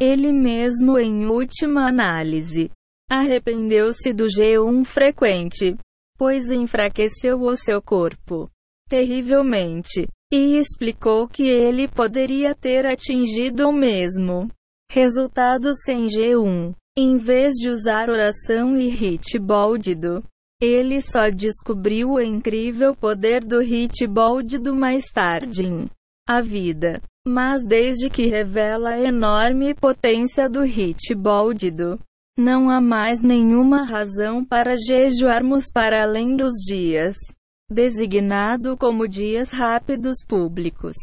[0.00, 2.70] Ele mesmo, em última análise,
[3.08, 5.76] arrependeu-se do jejum frequente
[6.18, 8.50] pois enfraqueceu o seu corpo
[8.88, 14.48] terrivelmente, e explicou que ele poderia ter atingido o mesmo
[14.90, 16.74] resultado sem G1.
[16.96, 20.22] Em vez de usar oração e hit bóldido,
[20.62, 25.86] ele só descobriu o incrível poder do hit bóldido mais tarde em
[26.28, 27.02] a vida.
[27.26, 31.98] Mas desde que revela a enorme potência do hit bóldido,
[32.36, 37.14] não há mais nenhuma razão para jejuarmos para além dos dias
[37.70, 40.94] designado como dias rápidos públicos.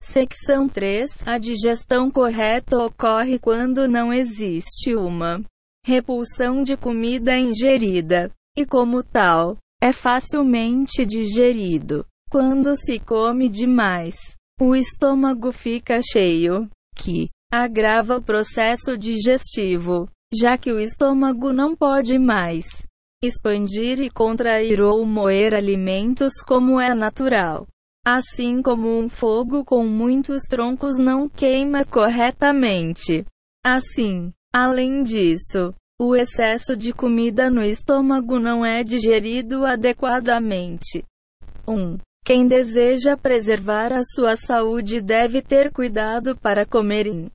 [0.00, 1.26] Secção 3.
[1.26, 5.42] A digestão correta ocorre quando não existe uma
[5.84, 12.06] repulsão de comida ingerida, e como tal, é facilmente digerido.
[12.30, 14.14] Quando se come demais,
[14.60, 22.18] o estômago fica cheio, que agrava o processo digestivo já que o estômago não pode
[22.18, 22.66] mais
[23.22, 27.66] expandir e contrair ou moer alimentos como é natural.
[28.06, 33.24] Assim como um fogo com muitos troncos não queima corretamente.
[33.64, 41.02] Assim, além disso, o excesso de comida no estômago não é digerido adequadamente.
[41.66, 41.72] 1.
[41.72, 47.30] Um, Quem deseja preservar a sua saúde deve ter cuidado para comer em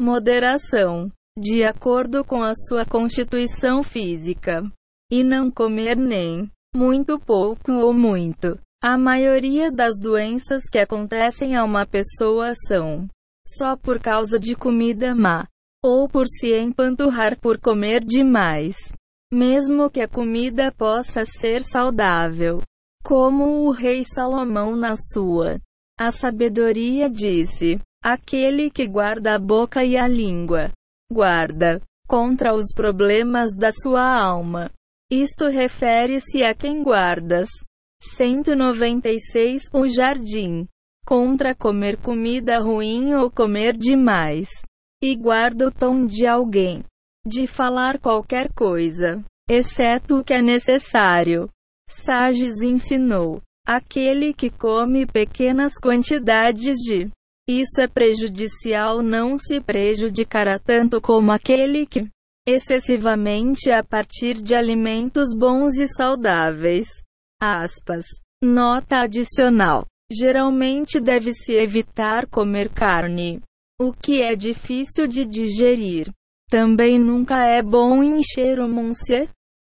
[0.00, 4.62] moderação, de acordo com a sua constituição física,
[5.10, 8.58] e não comer nem muito pouco ou muito.
[8.82, 13.08] A maioria das doenças que acontecem a uma pessoa são
[13.46, 15.46] só por causa de comida má,
[15.84, 18.76] ou por se empanturrar por comer demais.
[19.32, 22.60] Mesmo que a comida possa ser saudável,
[23.02, 25.58] como o rei Salomão na sua
[25.98, 30.70] A sabedoria disse: Aquele que guarda a boca e a língua,
[31.12, 34.70] guarda contra os problemas da sua alma.
[35.10, 37.48] Isto refere-se a quem guardas.
[38.00, 40.66] 196 O jardim.
[41.06, 44.48] Contra comer comida ruim ou comer demais.
[45.02, 46.84] E guarda o tom de alguém.
[47.26, 51.48] De falar qualquer coisa, exceto o que é necessário.
[51.88, 57.10] Sages ensinou: aquele que come pequenas quantidades de
[57.48, 62.08] isso é prejudicial não se prejudicará tanto como aquele que
[62.46, 66.86] excessivamente a partir de alimentos bons e saudáveis.
[67.40, 68.04] Aspas.
[68.42, 69.86] Nota adicional.
[70.10, 73.40] Geralmente deve-se evitar comer carne,
[73.80, 76.10] o que é difícil de digerir.
[76.50, 78.68] Também nunca é bom encher o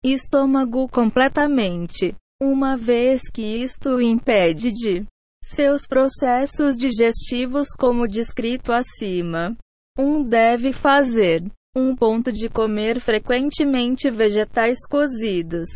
[0.02, 5.07] estômago completamente, uma vez que isto impede de
[5.43, 9.57] seus processos digestivos como descrito acima.
[9.99, 11.45] Um deve fazer
[11.77, 15.69] um ponto de comer frequentemente vegetais cozidos,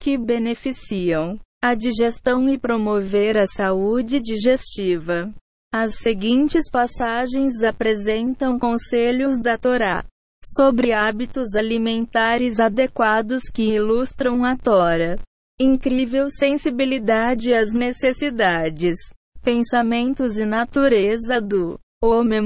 [0.00, 5.32] que beneficiam a digestão e promover a saúde digestiva.
[5.72, 10.04] As seguintes passagens apresentam conselhos da Torá
[10.44, 15.18] sobre hábitos alimentares adequados que ilustram a Tora.
[15.58, 18.94] Incrível sensibilidade às necessidades,
[19.42, 22.42] pensamentos e natureza do homem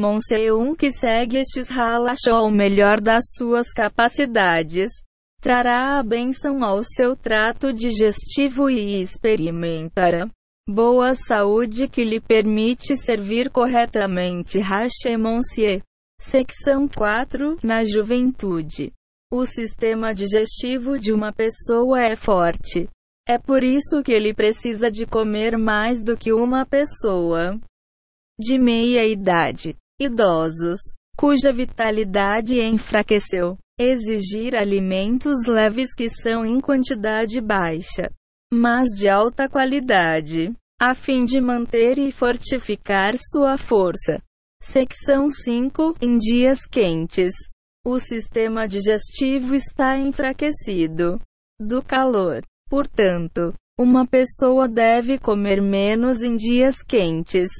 [0.52, 4.92] um que segue estes halachó o melhor das suas capacidades,
[5.40, 10.28] trará a bênção ao seu trato digestivo e experimentará
[10.68, 15.82] boa saúde que lhe permite servir corretamente Hashemonsie.
[16.20, 18.92] Secção 4 Na juventude.
[19.32, 22.88] O sistema digestivo de uma pessoa é forte.
[23.26, 27.58] É por isso que ele precisa de comer mais do que uma pessoa
[28.40, 29.76] de meia idade.
[30.00, 30.80] Idosos,
[31.16, 33.58] cuja vitalidade enfraqueceu.
[33.78, 38.10] Exigir alimentos leves que são em quantidade baixa,
[38.52, 44.22] mas de alta qualidade, a fim de manter e fortificar sua força.
[44.62, 47.32] Secção 5 Em dias quentes,
[47.84, 51.18] o sistema digestivo está enfraquecido
[51.58, 52.42] do calor.
[52.70, 57.50] Portanto, uma pessoa deve comer menos em dias quentes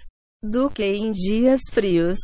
[0.41, 2.16] do que em dias frios.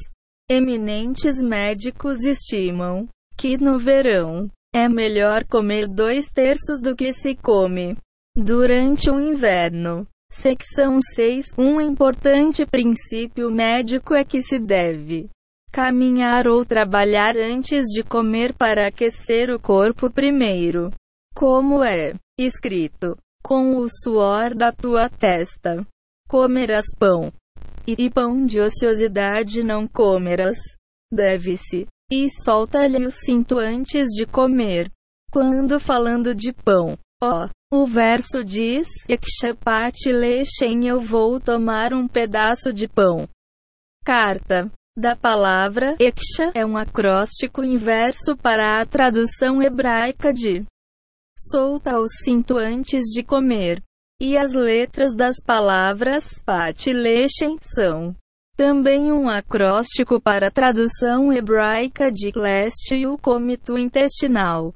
[0.48, 7.96] Eminentes médicos estimam que no verão é melhor comer dois terços do que se come
[8.36, 10.06] durante o inverno.
[10.30, 15.28] Secção 6 Um importante princípio médico é que se deve
[15.72, 20.92] caminhar ou trabalhar antes de comer para aquecer o corpo primeiro.
[21.34, 25.86] Como é escrito: com o suor da tua testa
[26.28, 27.32] comerás pão,
[27.86, 30.56] e pão de ociosidade não comerás.
[31.12, 34.90] Deve-se, e solta-lhe o cinto antes de comer.
[35.30, 42.72] Quando falando de pão, ó, o verso diz: Ekshapati lechem eu vou tomar um pedaço
[42.72, 43.28] de pão.
[44.04, 44.70] Carta.
[44.98, 50.64] Da palavra Eksha é um acróstico inverso para a tradução hebraica de
[51.38, 53.82] solta o cinto antes de comer.
[54.20, 58.16] E as letras das palavras Pat lechem são
[58.56, 64.72] também um acróstico para a tradução hebraica de leste e o cômito intestinal.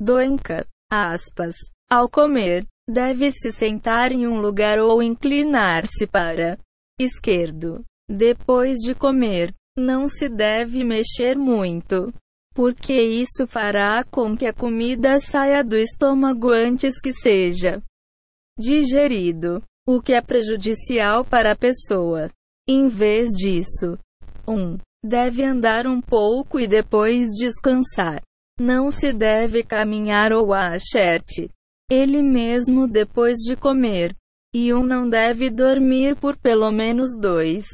[0.00, 0.66] Doenca.
[0.92, 1.56] Aspas.
[1.90, 6.56] Ao comer, deve-se sentar em um lugar ou inclinar-se para
[7.00, 7.84] esquerdo.
[8.08, 12.12] Depois de comer, não se deve mexer muito,
[12.54, 17.82] porque isso fará com que a comida saia do estômago antes que seja
[18.58, 22.30] digerido, o que é prejudicial para a pessoa.
[22.68, 23.98] Em vez disso,
[24.46, 24.52] 1.
[24.52, 28.20] Um, deve andar um pouco e depois descansar.
[28.60, 31.50] Não se deve caminhar ou acherte
[31.90, 34.14] ele mesmo depois de comer.
[34.54, 37.66] E um não deve dormir por pelo menos dois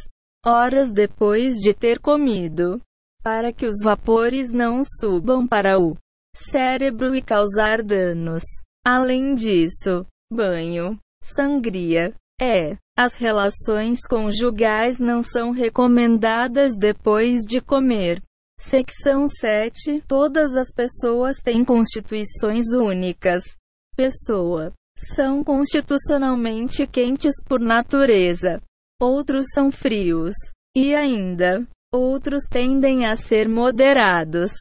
[0.45, 2.81] horas depois de ter comido,
[3.27, 5.97] para que os vapores não subam para o
[6.33, 8.45] cérebro e causar danos.
[8.87, 12.77] Além disso, banho, sangria, É.
[12.97, 18.23] As relações conjugais não são recomendadas depois de comer.
[18.61, 20.05] Secção 7.
[20.07, 23.43] Todas as pessoas têm constituições únicas.
[23.97, 24.73] Pessoa.
[24.97, 28.63] São constitucionalmente quentes por natureza.
[29.03, 30.35] Outros são frios.
[30.77, 31.67] E ainda,
[31.97, 34.53] outros tendem a ser moderados.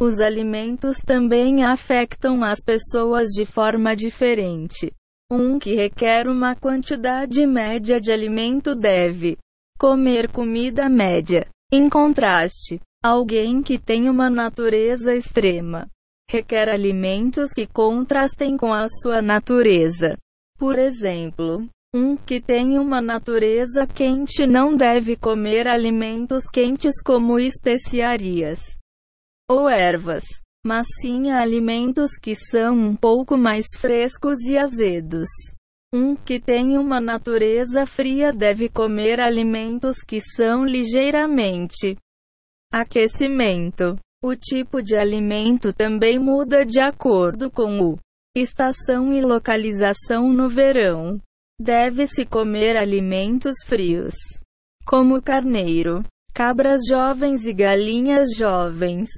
[0.00, 4.92] Os alimentos também afetam as pessoas de forma diferente.
[5.30, 9.36] Um que requer uma quantidade média de alimento deve
[9.78, 11.46] comer comida média.
[11.72, 15.88] Em contraste, alguém que tem uma natureza extrema
[16.30, 20.16] requer alimentos que contrastem com a sua natureza.
[20.58, 28.76] Por exemplo, um que tem uma natureza quente não deve comer alimentos quentes como especiarias
[29.50, 30.24] ou ervas
[30.68, 35.28] mas sim alimentos que são um pouco mais frescos e azedos.
[35.94, 41.96] Um que tem uma natureza fria deve comer alimentos que são ligeiramente
[42.70, 43.98] aquecimento.
[44.22, 47.98] O tipo de alimento também muda de acordo com o
[48.36, 51.18] estação e localização no verão.
[51.60, 54.14] Deve-se comer alimentos frios,
[54.86, 59.08] como carneiro, cabras jovens e galinhas jovens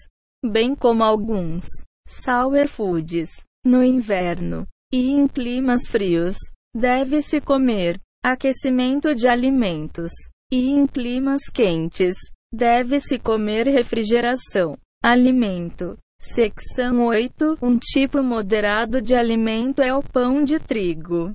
[0.44, 1.66] bem como alguns
[2.08, 3.28] sour foods.
[3.64, 6.36] No inverno e em climas frios,
[6.74, 10.10] deve-se comer aquecimento de alimentos,
[10.50, 12.16] e em climas quentes,
[12.52, 14.78] deve-se comer refrigeração.
[15.04, 15.96] Alimento.
[16.22, 17.58] Secção 8.
[17.62, 21.34] Um tipo moderado de alimento é o pão de trigo.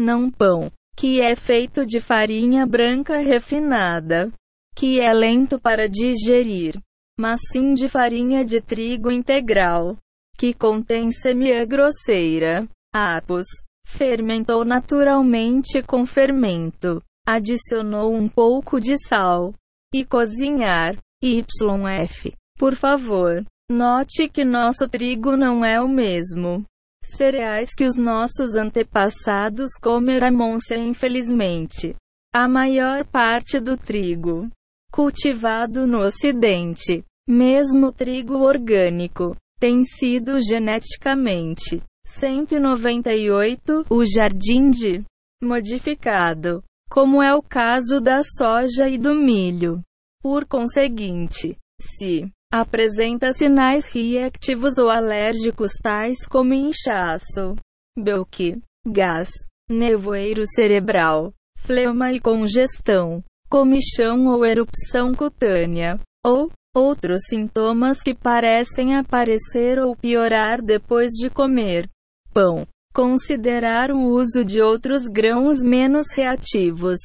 [0.00, 4.32] Não pão, que é feito de farinha branca refinada,
[4.74, 6.80] que é lento para digerir
[7.20, 9.94] mas sim de farinha de trigo integral,
[10.38, 12.66] que contém semeia grosseira.
[12.94, 13.44] Apos.
[13.86, 17.02] Fermentou naturalmente com fermento.
[17.26, 19.52] Adicionou um pouco de sal.
[19.92, 20.96] E cozinhar.
[21.22, 22.32] YF.
[22.56, 26.64] Por favor, note que nosso trigo não é o mesmo.
[27.02, 31.94] Cereais que os nossos antepassados comeram, infelizmente.
[32.32, 34.48] A maior parte do trigo
[34.92, 45.04] cultivado no Ocidente mesmo trigo orgânico tem sido geneticamente 198 o jardim de
[45.42, 49.80] modificado, como é o caso da soja e do milho.
[50.20, 57.56] Por conseguinte, se apresenta sinais reativos ou alérgicos tais como inchaço,
[57.98, 59.30] belque, gás,
[59.68, 69.80] nevoeiro cerebral, flema e congestão, comichão ou erupção cutânea, ou Outros sintomas que parecem aparecer
[69.80, 71.88] ou piorar depois de comer
[72.32, 72.64] pão.
[72.94, 76.98] Considerar o uso de outros grãos menos reativos,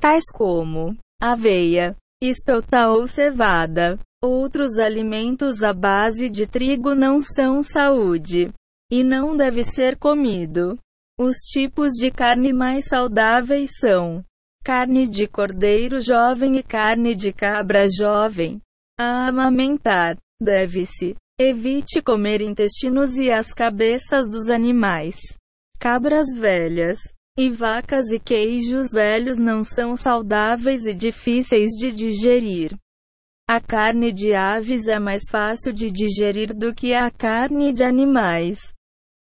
[0.00, 3.96] tais como aveia, espelta ou cevada.
[4.28, 8.52] Outros alimentos à base de trigo não são saúde
[8.90, 10.76] e não deve ser comido.
[11.16, 14.24] Os tipos de carne mais saudáveis são
[14.64, 18.60] carne de cordeiro jovem e carne de cabra jovem.
[18.98, 21.14] A amamentar, deve-se.
[21.38, 25.14] Evite comer intestinos e as cabeças dos animais.
[25.78, 26.98] Cabras velhas
[27.38, 32.76] e vacas e queijos velhos não são saudáveis e difíceis de digerir.
[33.48, 38.72] A carne de aves é mais fácil de digerir do que a carne de animais.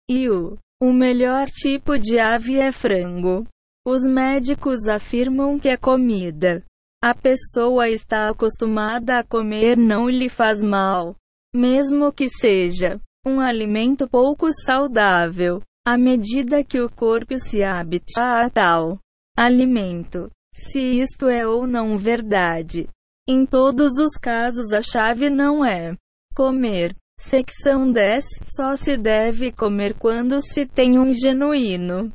[0.09, 3.45] E o, o melhor tipo de ave é frango.
[3.85, 6.63] Os médicos afirmam que a comida
[7.01, 11.15] a pessoa está acostumada a comer não lhe faz mal,
[11.55, 18.49] mesmo que seja um alimento pouco saudável, à medida que o corpo se habita a
[18.49, 18.99] tal
[19.37, 20.29] alimento.
[20.53, 22.89] Se isto é ou não verdade.
[23.31, 25.95] Em todos os casos, a chave não é
[26.35, 26.95] comer.
[27.19, 32.11] Secção 10 Só se deve comer quando se tem um genuíno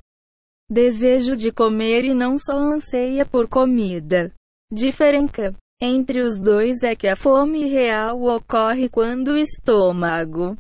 [0.69, 4.33] desejo de comer e não só anseia por comida.
[4.73, 10.57] Diferença entre os dois é que a fome real ocorre quando o estômago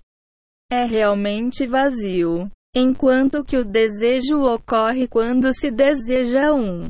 [0.70, 6.88] é realmente vazio, enquanto que o desejo ocorre quando se deseja um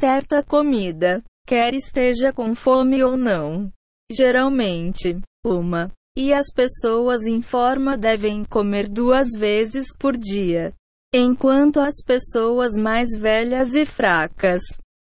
[0.00, 3.70] certa comida, quer esteja com fome ou não.
[4.10, 5.90] Geralmente, uma.
[6.16, 10.72] E as pessoas em forma devem comer duas vezes por dia,
[11.14, 14.62] enquanto as pessoas mais velhas e fracas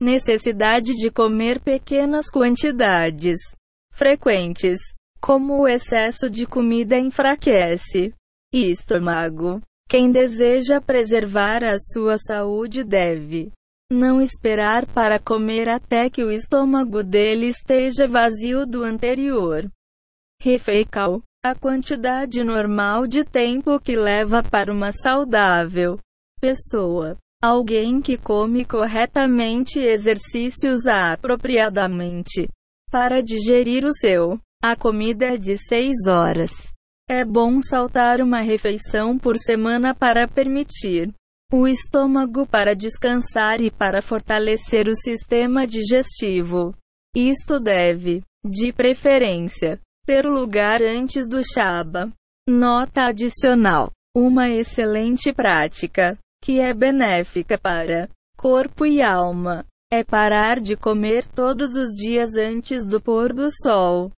[0.01, 3.39] necessidade de comer pequenas quantidades
[3.93, 4.79] frequentes,
[5.21, 8.15] como o excesso de comida enfraquece
[8.53, 9.61] estômago.
[9.89, 13.51] Quem deseja preservar a sua saúde deve
[13.91, 19.71] não esperar para comer até que o estômago dele esteja vazio do anterior.
[20.41, 21.23] Refeição.
[21.41, 25.99] A quantidade normal de tempo que leva para uma saudável
[26.41, 27.17] pessoa.
[27.41, 32.49] Alguém que come corretamente exercícios apropriadamente
[32.91, 34.39] para digerir o seu.
[34.61, 36.51] A comida é de 6 horas.
[37.09, 41.15] É bom saltar uma refeição por semana para permitir
[41.53, 46.75] o estômago para descansar e para fortalecer o sistema digestivo.
[47.17, 52.13] Isto deve, de preferência, ter lugar antes do Shaba.
[52.47, 60.77] Nota adicional: uma excelente prática, que é benéfica para corpo e alma, é parar de
[60.77, 64.13] comer todos os dias antes do pôr do sol.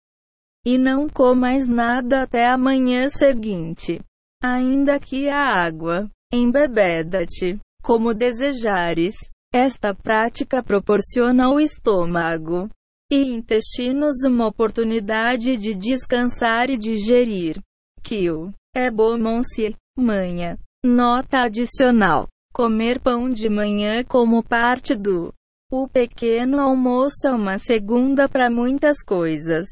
[0.66, 4.00] E não mais nada até a manhã seguinte.
[4.42, 9.14] Ainda que a água embebeda-te, como desejares.
[9.52, 12.68] Esta prática proporciona ao estômago
[13.10, 17.58] e intestinos uma oportunidade de descansar e digerir.
[18.02, 18.52] Kill.
[18.74, 20.56] É bom se manhã.
[20.84, 22.28] Nota adicional.
[22.54, 25.32] Comer pão de manhã como parte do
[25.72, 29.66] o pequeno almoço é uma segunda para muitas coisas.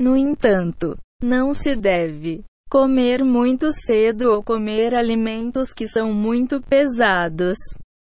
[0.00, 2.44] No entanto, não se deve
[2.74, 7.56] comer muito cedo ou comer alimentos que são muito pesados.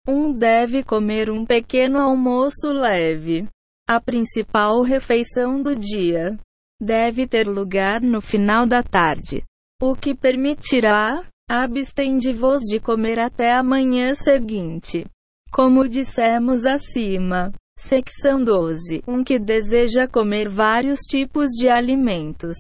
[0.08, 3.46] Um deve comer um pequeno almoço leve.
[3.86, 6.40] A principal refeição do dia
[6.82, 9.44] deve ter lugar no final da tarde,
[9.82, 15.06] o que permitirá abstende-vos de comer até a manhã seguinte.
[15.52, 22.56] Como dissemos acima, secção 12, um que deseja comer vários tipos de alimentos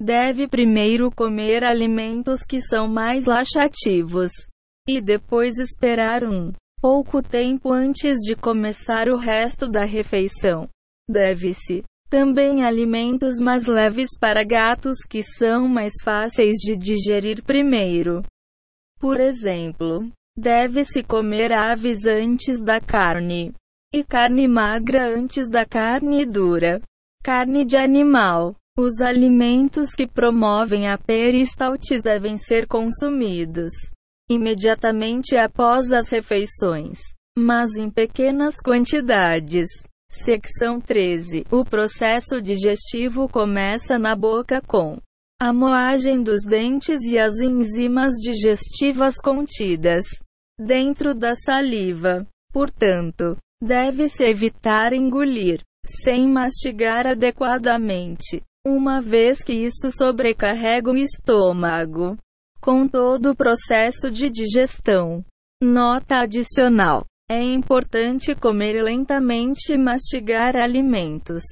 [0.00, 4.32] deve primeiro comer alimentos que são mais laxativos
[4.88, 10.66] e depois esperar um pouco tempo antes de começar o resto da refeição.
[11.08, 18.22] Deve-se também alimentos mais leves para gatos que são mais fáceis de digerir primeiro.
[18.98, 23.52] Por exemplo, deve-se comer aves antes da carne
[23.92, 26.80] e carne magra antes da carne dura.
[27.22, 33.70] Carne de animal os alimentos que promovem a peristaltes devem ser consumidos
[34.30, 36.98] imediatamente após as refeições,
[37.36, 39.66] mas em pequenas quantidades.
[40.10, 41.44] Secção 13.
[41.50, 44.98] O processo digestivo começa na boca com
[45.40, 50.04] a moagem dos dentes e as enzimas digestivas contidas
[50.58, 52.26] dentro da saliva.
[52.52, 62.18] Portanto, deve-se evitar engolir sem mastigar adequadamente uma vez que isso sobrecarrega o estômago
[62.60, 65.24] com todo o processo de digestão.
[65.62, 71.42] Nota adicional: é importante comer lentamente e mastigar alimentos.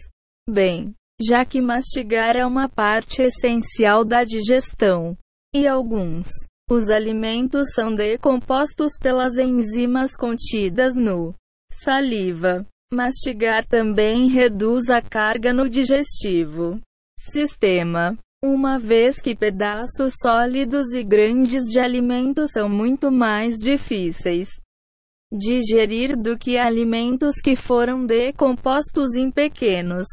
[0.49, 5.17] Bem, já que mastigar é uma parte essencial da digestão.
[5.55, 6.29] E alguns
[6.71, 11.35] os alimentos são decompostos pelas enzimas contidas no
[11.73, 12.67] saliva.
[12.93, 16.81] Mastigar também reduz a carga no digestivo
[17.19, 18.17] sistema.
[18.43, 24.49] Uma vez que pedaços sólidos e grandes de alimento são muito mais difíceis
[25.31, 30.07] digerir do que alimentos que foram decompostos em pequenos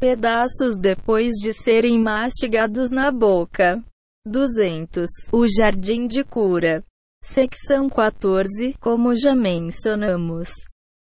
[0.00, 3.82] pedaços depois de serem mastigados na boca.
[4.26, 5.08] 200.
[5.32, 6.82] O Jardim de Cura.
[7.22, 8.74] Secção 14.
[8.80, 10.50] Como já mencionamos,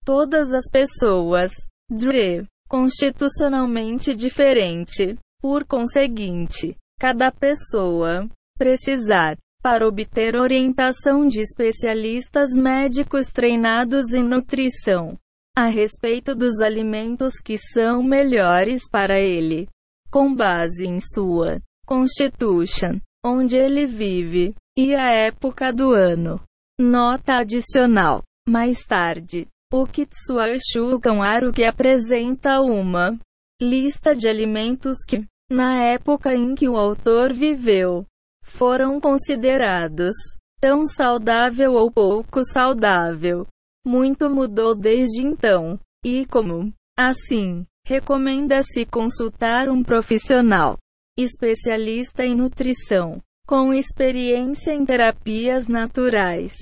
[0.04, 1.52] todas as pessoas,
[1.90, 14.12] DRE, constitucionalmente diferente, por conseguinte, cada pessoa precisar para obter orientação de especialistas médicos treinados
[14.12, 15.18] em nutrição
[15.56, 19.68] a respeito dos alimentos que são melhores para ele,
[20.10, 26.40] com base em sua constitution, onde ele vive, e a época do ano.
[26.80, 28.22] Nota adicional.
[28.48, 33.18] Mais tarde, o Kitsuashu Kanwaru que apresenta uma
[33.60, 38.06] lista de alimentos que, na época em que o autor viveu,
[38.42, 40.14] foram considerados
[40.60, 43.46] tão saudável ou pouco saudável.
[43.84, 50.76] Muito mudou desde então, e como, assim, recomenda-se consultar um profissional
[51.18, 56.54] especialista em nutrição, com experiência em terapias naturais.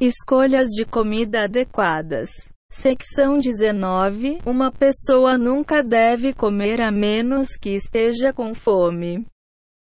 [0.00, 2.30] Escolhas de comida adequadas.
[2.74, 4.38] Secção 19.
[4.46, 9.26] Uma pessoa nunca deve comer a menos que esteja com fome.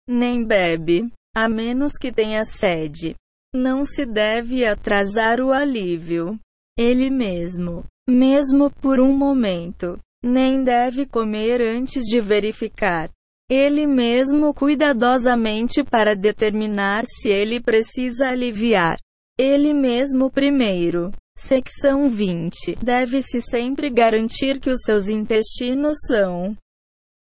[0.08, 3.14] Nem bebe, a menos que tenha sede.
[3.54, 6.36] Não se deve atrasar o alívio.
[6.76, 13.08] Ele mesmo, mesmo por um momento, nem deve comer antes de verificar
[13.48, 18.96] ele mesmo cuidadosamente para determinar se ele precisa aliviar
[19.38, 21.10] ele mesmo primeiro.
[21.36, 22.76] Secção 20.
[22.82, 26.56] Deve-se sempre garantir que os seus intestinos são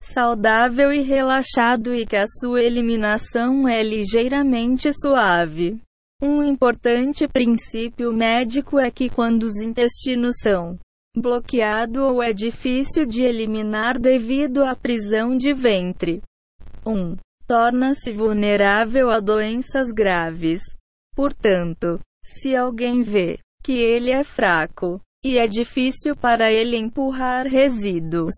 [0.00, 5.80] saudável e relaxado e que a sua eliminação é ligeiramente suave.
[6.22, 10.78] Um importante princípio médico é que quando os intestinos são
[11.16, 16.22] bloqueados ou é difícil de eliminar devido à prisão de ventre,
[16.84, 16.92] 1.
[16.92, 17.16] Um,
[17.46, 20.62] Torna-se vulnerável a doenças graves.
[21.14, 28.34] Portanto, se alguém vê que ele é fraco e é difícil para ele empurrar resíduos,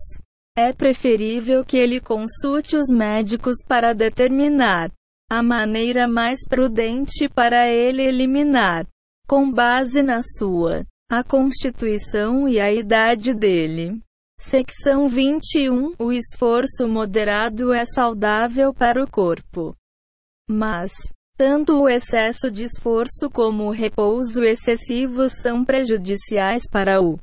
[0.57, 4.89] é preferível que ele consulte os médicos para determinar
[5.29, 8.87] a maneira mais prudente para ele eliminar,
[9.27, 14.01] com base na sua a constituição e a idade dele.
[14.39, 19.75] Secção 21 O esforço moderado é saudável para o corpo.
[20.49, 20.91] Mas,
[21.37, 27.19] tanto o excesso de esforço como o repouso excessivo são prejudiciais para o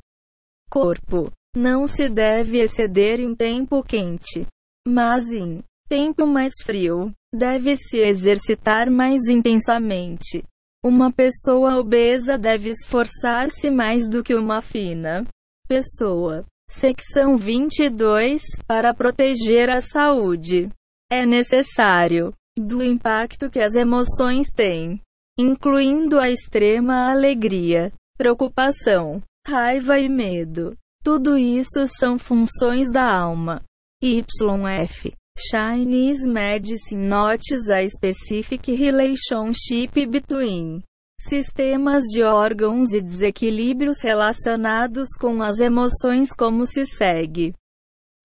[0.69, 1.29] corpo.
[1.55, 4.47] Não se deve exceder em tempo quente,
[4.87, 10.43] mas em tempo mais frio, deve-se exercitar mais intensamente.
[10.83, 15.25] Uma pessoa obesa deve esforçar-se mais do que uma fina
[15.67, 16.45] pessoa.
[16.69, 20.69] Secção 22 Para proteger a saúde,
[21.11, 25.01] é necessário do impacto que as emoções têm,
[25.37, 30.75] incluindo a extrema alegria, preocupação, raiva e medo.
[31.03, 33.61] Tudo isso são funções da alma.
[34.03, 40.81] YF Chinese Medicine notes a specific relationship between
[41.19, 47.53] sistemas de órgãos e desequilíbrios relacionados com as emoções como se segue.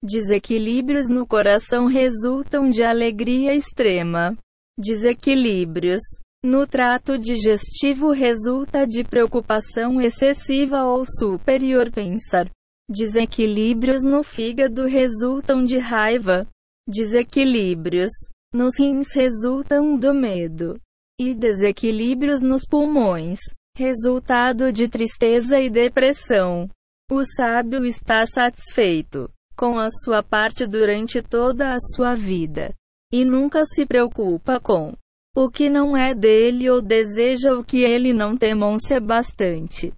[0.02, 4.34] Desequilíbrios no coração resultam de alegria extrema.
[4.78, 6.00] Desequilíbrios
[6.42, 12.50] no trato digestivo resulta de preocupação excessiva ou superior pensar.
[12.88, 16.48] Desequilíbrios no fígado resultam de raiva.
[16.88, 18.10] Desequilíbrios
[18.54, 20.80] nos rins resultam do medo.
[21.20, 23.38] E desequilíbrios nos pulmões,
[23.76, 26.70] resultado de tristeza e depressão.
[27.12, 32.74] O sábio está satisfeito com a sua parte durante toda a sua vida.
[33.12, 34.94] E nunca se preocupa com
[35.36, 39.92] o que não é dele ou deseja o que ele não demonstra bastante.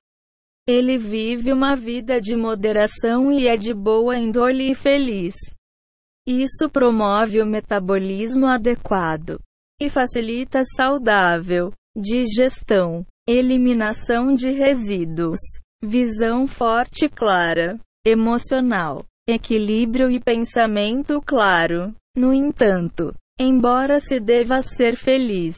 [0.66, 5.34] Ele vive uma vida de moderação e é de boa índole e feliz.
[6.26, 9.38] Isso promove o metabolismo adequado
[9.80, 15.38] e facilita saudável digestão, eliminação de resíduos,
[15.80, 21.94] visão forte e clara, emocional equilíbrio e pensamento claro.
[22.16, 25.56] No entanto, embora se deva ser feliz,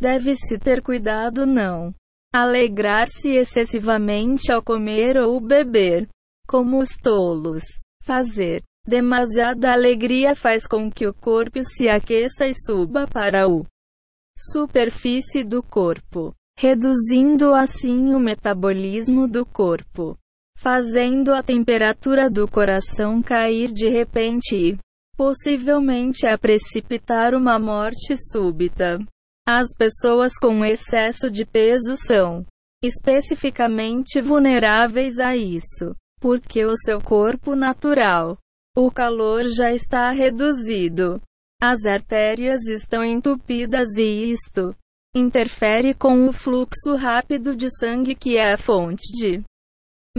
[0.00, 1.94] deve-se ter cuidado não
[2.32, 6.08] alegrar-se excessivamente ao comer ou beber,
[6.46, 7.64] como os tolos.
[8.04, 13.66] Fazer demasiada alegria faz com que o corpo se aqueça e suba para o
[14.38, 20.16] superfície do corpo, reduzindo assim o metabolismo do corpo
[20.60, 24.78] fazendo a temperatura do coração cair de repente e,
[25.16, 28.98] possivelmente, a precipitar uma morte súbita.
[29.48, 32.44] As pessoas com excesso de peso são
[32.84, 38.36] especificamente vulneráveis a isso, porque o seu corpo natural,
[38.76, 41.22] o calor já está reduzido.
[41.62, 44.76] As artérias estão entupidas e isto
[45.14, 49.42] interfere com o fluxo rápido de sangue que é a fonte de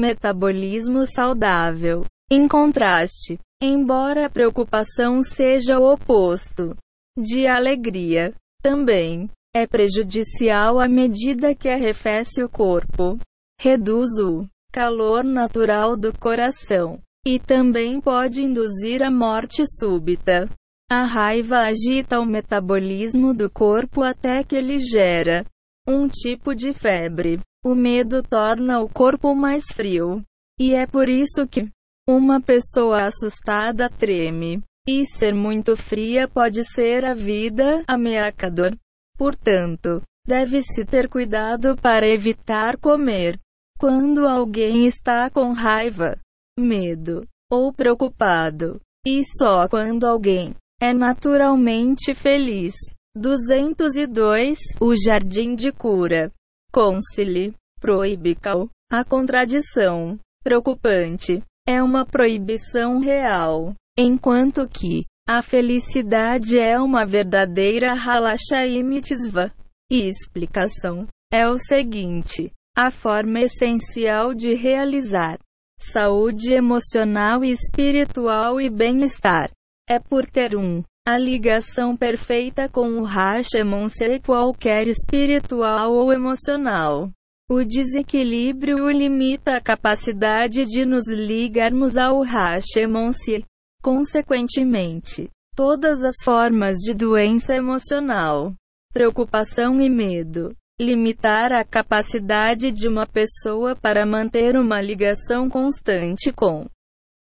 [0.02, 2.04] Metabolismo saudável.
[2.32, 6.76] Em contraste, embora a preocupação seja o oposto
[7.16, 8.34] de alegria,
[8.64, 13.20] também é prejudicial à medida que arrefece o corpo,
[13.60, 20.50] reduz o calor natural do coração e também pode induzir a morte súbita.
[20.90, 25.46] A raiva agita o metabolismo do corpo até que ele gera
[25.88, 27.40] um tipo de febre.
[27.64, 30.24] O medo torna o corpo mais frio.
[30.60, 31.70] E é por isso que
[32.10, 34.62] uma pessoa assustada treme.
[34.88, 38.76] E ser muito fria pode ser a vida ameaçador.
[39.16, 43.38] Portanto, deve-se ter cuidado para evitar comer.
[43.80, 46.18] Quando alguém está com raiva,
[46.58, 48.80] medo ou preocupado.
[49.06, 52.74] E só quando alguém é naturalmente feliz
[53.16, 54.58] 202.
[54.80, 56.32] O jardim de cura.
[56.72, 57.54] Concile.
[57.80, 58.70] Proibical.
[58.92, 60.20] A contradição.
[60.44, 61.44] Preocupante.
[61.68, 63.74] É uma proibição real.
[63.98, 69.52] Enquanto que a felicidade é uma verdadeira halachaim mitzvah.
[69.90, 75.38] E explicação é o seguinte: a forma essencial de realizar
[75.80, 79.52] saúde emocional e espiritual e bem-estar
[79.90, 87.10] é por ter um a ligação perfeita com o Rashomon ser qualquer espiritual ou emocional.
[87.50, 93.44] O desequilíbrio limita a capacidade de nos ligarmos ao Rashomon se,
[93.82, 98.54] consequentemente, todas as formas de doença emocional,
[98.94, 106.68] preocupação e medo, limitar a capacidade de uma pessoa para manter uma ligação constante com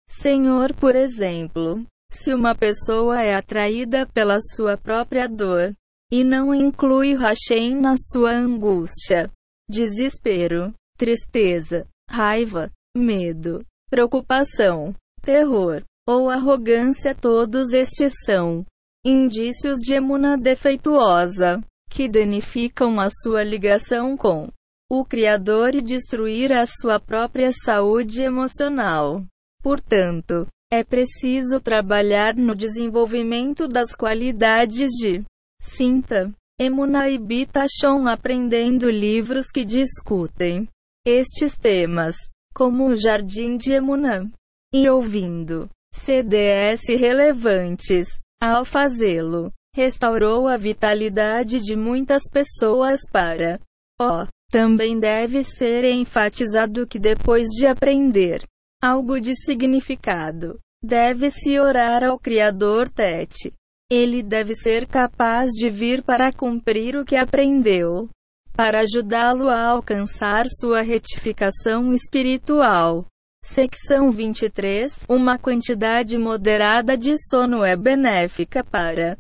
[0.09, 5.74] Senhor, por exemplo, se uma pessoa é atraída pela sua própria dor
[6.11, 9.31] e não inclui Hashem na sua angústia,
[9.69, 18.65] desespero, tristeza, raiva, medo, preocupação, terror ou arrogância, todos estes são
[19.05, 21.61] indícios de emuna defeituosa
[21.91, 24.49] que danificam a sua ligação com
[24.91, 29.24] o Criador e destruir a sua própria saúde emocional.
[29.62, 35.22] Portanto, é preciso trabalhar no desenvolvimento das qualidades de
[35.60, 40.68] Sinta, Emuna e Bitachon aprendendo livros que discutem
[41.06, 42.16] estes temas,
[42.55, 44.30] como o Jardim de Emuna,
[44.74, 48.09] e ouvindo CDS relevantes.
[48.43, 53.60] Ao fazê-lo, restaurou a vitalidade de muitas pessoas para.
[54.01, 58.43] Oh, também deve ser enfatizado que depois de aprender
[58.87, 60.61] algo de significado.
[60.83, 63.53] Deve-se orar ao Criador Tete.
[63.91, 68.09] Ele deve ser capaz de vir para cumprir o que aprendeu,
[68.53, 73.07] para ajudá-lo a alcançar sua retificação espiritual.
[73.43, 79.19] Secção 23 Uma quantidade moderada de sono é benéfica para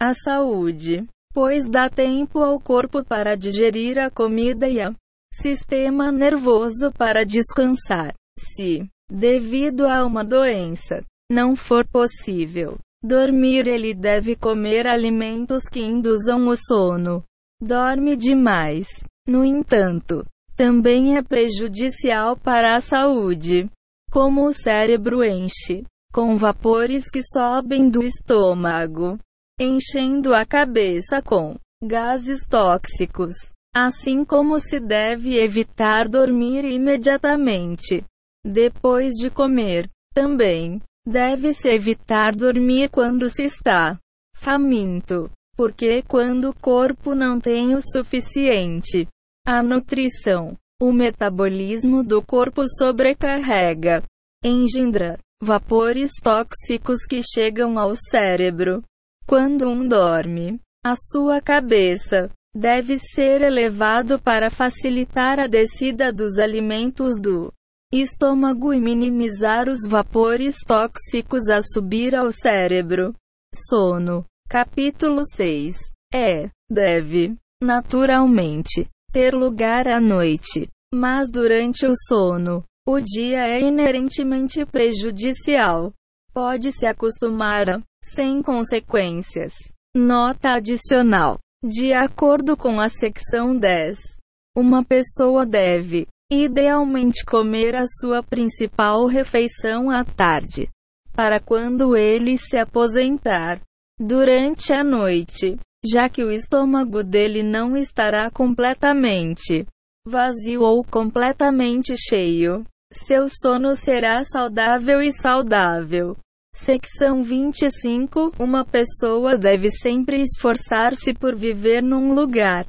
[0.00, 4.94] a saúde, pois dá tempo ao corpo para digerir a comida e ao
[5.32, 8.14] sistema nervoso para descansar.
[8.38, 16.46] Se, devido a uma doença, não for possível dormir, ele deve comer alimentos que induzam
[16.46, 17.24] o sono.
[17.60, 18.86] Dorme demais.
[19.26, 20.24] No entanto,
[20.56, 23.68] também é prejudicial para a saúde,
[24.10, 29.18] como o cérebro enche com vapores que sobem do estômago,
[29.58, 33.34] enchendo a cabeça com gases tóxicos.
[33.74, 38.04] Assim como se deve evitar dormir imediatamente
[38.44, 39.88] depois de comer.
[40.14, 43.98] Também deve-se evitar dormir quando se está
[44.36, 49.06] faminto, porque quando o corpo não tem o suficiente,
[49.46, 54.02] a nutrição, o metabolismo do corpo sobrecarrega,
[54.44, 58.82] engendra vapores tóxicos que chegam ao cérebro.
[59.26, 67.14] Quando um dorme, a sua cabeça deve ser elevado para facilitar a descida dos alimentos
[67.20, 67.52] do
[67.92, 73.14] estômago e minimizar os vapores tóxicos a subir ao cérebro.
[73.54, 74.24] Sono.
[74.48, 75.74] Capítulo 6.
[76.14, 84.64] É, deve, naturalmente, ter lugar à noite, mas durante o sono, o dia é inerentemente
[84.66, 85.92] prejudicial.
[86.34, 89.52] Pode-se acostumar a, sem consequências.
[89.94, 91.38] Nota adicional.
[91.64, 94.18] De acordo com a secção 10,
[94.56, 100.68] uma pessoa deve, idealmente, comer a sua principal refeição à tarde,
[101.12, 103.60] para quando ele se aposentar.
[104.00, 109.66] Durante a noite, já que o estômago dele não estará completamente
[110.06, 112.64] vazio ou completamente cheio.
[112.92, 116.16] Seu sono será saudável e saudável.
[116.54, 122.66] Secção 25 Uma pessoa deve sempre esforçar-se por viver num lugar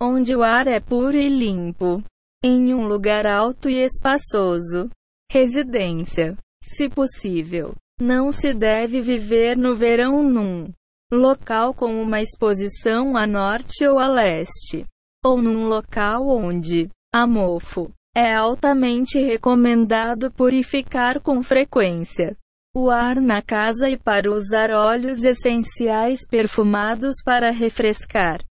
[0.00, 2.02] onde o ar é puro e limpo,
[2.46, 4.90] em um lugar alto e espaçoso.
[5.32, 6.36] Residência.
[6.62, 10.70] Se possível, não se deve viver no verão num
[11.10, 14.84] local com uma exposição a norte ou a leste,
[15.24, 22.36] ou num local onde a mofo é altamente recomendado purificar com frequência
[22.76, 28.44] o ar na casa e para usar óleos essenciais perfumados para refrescar.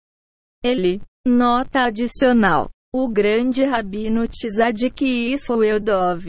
[0.64, 1.02] Ele.
[1.26, 2.70] Nota adicional.
[2.94, 6.26] O grande rabino Tzadik Isroeldov,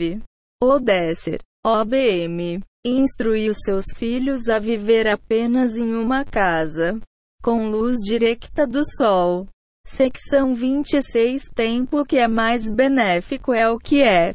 [0.63, 7.01] Odesser, OBM, instruiu seus filhos a viver apenas em uma casa.
[7.43, 9.45] com luz direta do Sol.
[9.85, 14.33] Secção 26 Tempo que é mais benéfico é o que é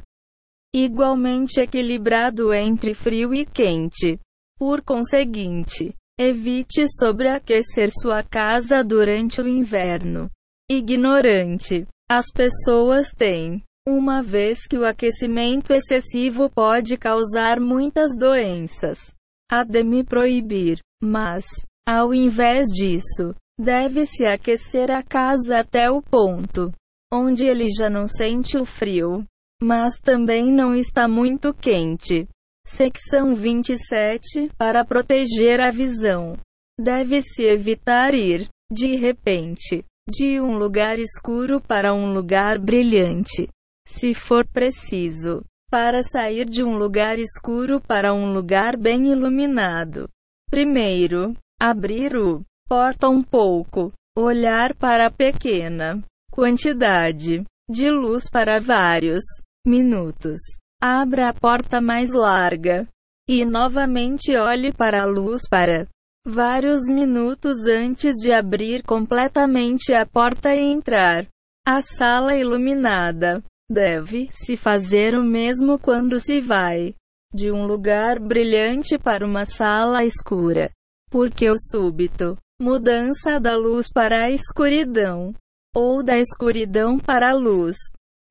[0.75, 4.21] igualmente equilibrado entre frio e quente.
[4.59, 10.31] Por conseguinte, evite sobreaquecer sua casa durante o inverno.
[10.71, 11.87] Ignorante.
[12.11, 19.15] As pessoas têm, uma vez que o aquecimento excessivo pode causar muitas doenças,
[19.51, 21.45] a de me proibir, mas,
[21.87, 26.73] ao invés disso, deve-se aquecer a casa até o ponto
[27.13, 29.25] onde ele já não sente o frio,
[29.63, 32.29] mas também não está muito quente.
[32.67, 36.37] Secção 27 Para proteger a visão,
[36.79, 43.49] deve-se evitar ir, de repente, de um lugar escuro para um lugar brilhante,
[43.87, 50.09] se for preciso, para sair de um lugar escuro para um lugar bem iluminado.
[50.51, 56.03] Primeiro, abrir o porta um pouco, olhar para a pequena
[56.33, 59.23] quantidade de luz para vários
[59.67, 60.39] minutos.
[60.81, 62.89] Abra a porta mais larga
[63.29, 65.87] e novamente olhe para a luz para
[66.29, 71.27] vários minutos antes de abrir completamente a porta e entrar.
[71.67, 76.95] A sala iluminada deve-se fazer o mesmo quando se vai
[77.33, 80.71] de um lugar brilhante para uma sala escura,
[81.11, 85.33] porque o súbito mudança da luz para a escuridão
[85.75, 87.77] ou da escuridão para a luz,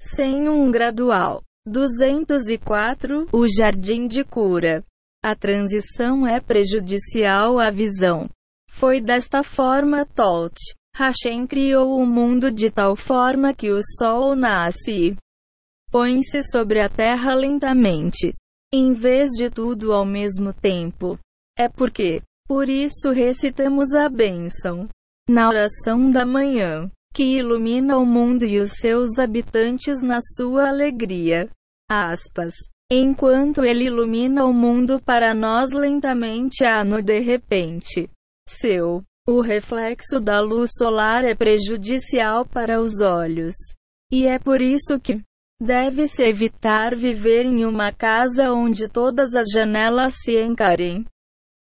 [0.02, 4.84] sem um gradual 204, o jardim de cura.
[5.28, 8.30] A transição é prejudicial à visão.
[8.70, 10.56] Foi desta forma Tolt.
[10.96, 15.18] Hashem criou o mundo de tal forma que o sol nasce e
[15.92, 18.34] põe-se sobre a terra lentamente,
[18.74, 21.20] em vez de tudo ao mesmo tempo.
[21.58, 24.88] É porque, por isso recitamos a bênção
[25.30, 31.50] na oração da manhã, que ilumina o mundo e os seus habitantes na sua alegria.
[31.92, 32.54] Aspas.
[32.90, 38.10] Enquanto ele ilumina o mundo para nós lentamente há no de repente.
[38.48, 39.04] Seu.
[39.28, 43.56] O reflexo da luz solar é prejudicial para os olhos.
[44.10, 45.22] E é por isso que
[45.62, 51.06] deve-se evitar viver em uma casa onde todas as janelas se encarem.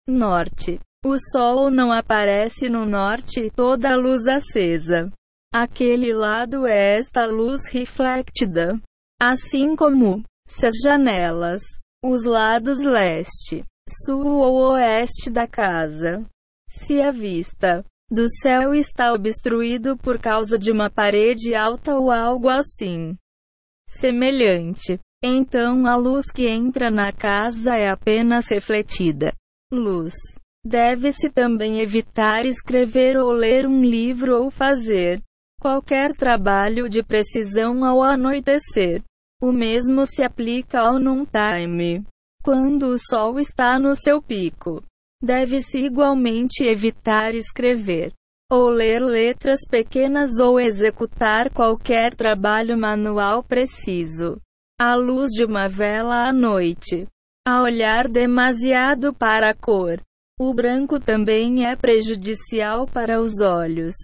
[0.06, 0.82] Norte.
[1.06, 5.10] O sol não aparece no norte e toda a luz acesa.
[5.54, 8.78] Aquele lado é esta luz reflectida.
[9.22, 11.62] Assim como se as janelas,
[12.04, 13.64] os lados leste,
[14.06, 16.26] sul ou oeste da casa,
[16.70, 22.50] se a vista do céu está obstruído por causa de uma parede alta ou algo
[22.50, 23.16] assim
[23.88, 29.34] semelhante, então a luz que entra na casa é apenas refletida.
[29.72, 30.14] Luz.
[30.64, 35.22] Deve-se também evitar escrever ou ler um livro ou fazer
[35.60, 39.04] qualquer trabalho de precisão ao anoitecer.
[39.42, 42.04] O mesmo se aplica ao noontime.
[42.44, 44.84] Quando o sol está no seu pico,
[45.22, 48.14] deve-se igualmente evitar escrever
[48.52, 54.40] ou ler letras pequenas ou executar qualquer trabalho manual preciso.
[54.80, 57.08] À luz de uma vela à noite.
[57.48, 60.02] A olhar demasiado para a cor.
[60.40, 63.96] O branco também é prejudicial para os olhos.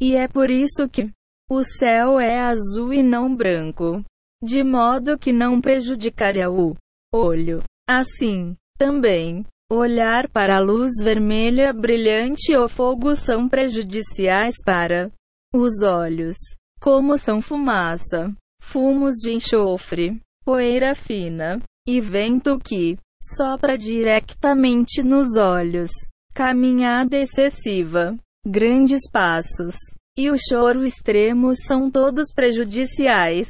[0.00, 1.10] E é por isso que
[1.50, 4.02] o céu é azul e não branco,
[4.44, 6.76] de modo que não prejudicaria o
[7.12, 7.62] olho.
[7.88, 15.10] Assim, também, olhar para a luz vermelha brilhante ou fogo são prejudiciais para
[15.54, 16.36] os olhos,
[16.80, 22.98] como são fumaça, fumos de enxofre, poeira fina e vento que
[23.36, 25.90] sopra diretamente nos olhos,
[26.34, 28.14] caminhada excessiva,
[28.46, 29.76] grandes passos
[30.16, 33.48] e o choro extremo são todos prejudiciais.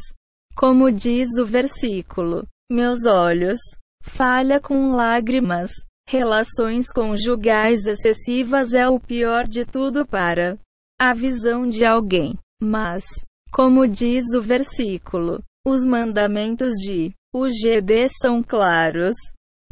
[0.57, 3.59] Como diz o versículo: Meus olhos,
[4.03, 5.71] falha com lágrimas.
[6.09, 10.59] Relações conjugais excessivas é o pior de tudo para
[11.01, 12.39] a visão de alguém.
[12.63, 13.05] Mas,
[13.51, 19.17] como diz o versículo, os mandamentos de o GD são claros,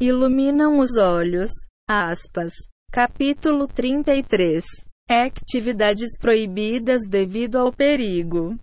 [0.01, 1.51] iluminam os olhos.
[1.89, 2.53] Aspas.
[2.91, 4.65] Capítulo 33
[5.09, 8.57] Atividades proibidas devido ao perigo.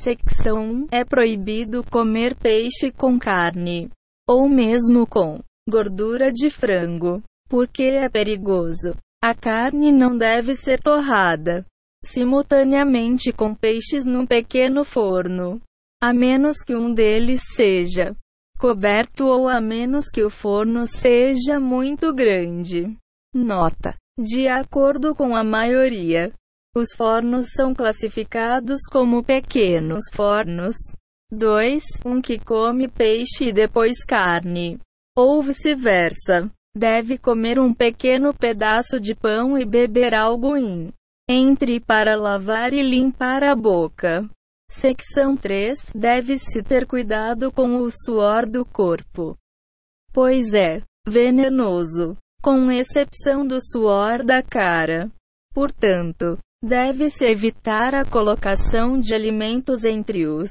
[0.00, 0.86] Secção 1.
[0.90, 3.90] É proibido comer peixe com carne,
[4.28, 8.94] ou mesmo com gordura de frango, porque é perigoso.
[9.22, 11.64] A carne não deve ser torrada
[12.04, 15.58] simultaneamente com peixes num pequeno forno,
[16.02, 18.14] a menos que um deles seja
[18.58, 22.94] coberto ou a menos que o forno seja muito grande.
[23.34, 26.30] Nota: De acordo com a maioria,
[26.74, 30.74] os fornos são classificados como pequenos fornos.
[31.30, 31.82] 2.
[32.04, 34.78] Um que come peixe e depois carne.
[35.16, 36.50] Ou vice-versa.
[36.76, 40.92] Deve comer um pequeno pedaço de pão e beber algo in.
[41.28, 44.28] Entre para lavar e limpar a boca.
[44.68, 45.92] Secção 3.
[45.94, 49.36] Deve-se ter cuidado com o suor do corpo.
[50.12, 55.10] Pois é venenoso com exceção do suor da cara.
[55.54, 60.48] Portanto, deve-se evitar a colocação de alimentos entre os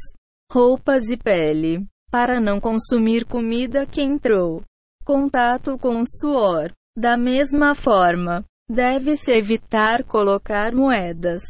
[0.51, 4.61] roupas e pele, para não consumir comida que entrou
[5.03, 6.71] contato com suor.
[6.95, 11.41] Da mesma forma, deve-se evitar colocar moedas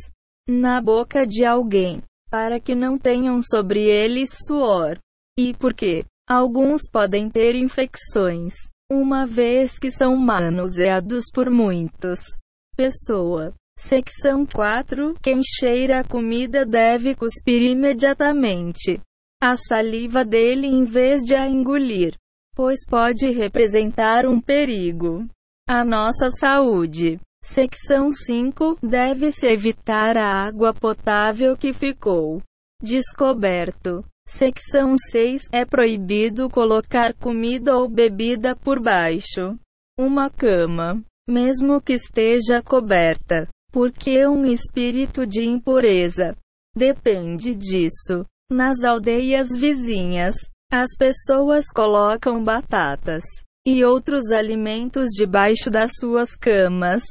[0.48, 4.98] na boca de alguém, para que não tenham sobre eles suor.
[5.38, 8.54] E porque alguns podem ter infecções
[8.90, 12.20] uma vez que são manuseados por muitos.
[12.76, 13.54] Pessoa.
[13.78, 15.16] Secção 4.
[15.22, 19.00] Quem cheira a comida deve cuspir imediatamente
[19.42, 22.16] a saliva dele em vez de a engolir,
[22.56, 25.28] pois pode representar um perigo
[25.68, 27.20] à nossa saúde.
[27.44, 28.78] Secção 5.
[28.82, 32.42] Deve-se evitar a água potável que ficou
[32.82, 39.60] descoberto Secção 6 É proibido colocar comida ou bebida por baixo.
[40.00, 46.38] Uma cama, mesmo que esteja coberta, porque um espírito de impureza
[46.76, 48.24] depende disso.
[48.52, 50.36] Nas aldeias vizinhas,
[50.72, 53.24] as pessoas colocam batatas
[53.66, 57.02] e outros alimentos debaixo das suas camas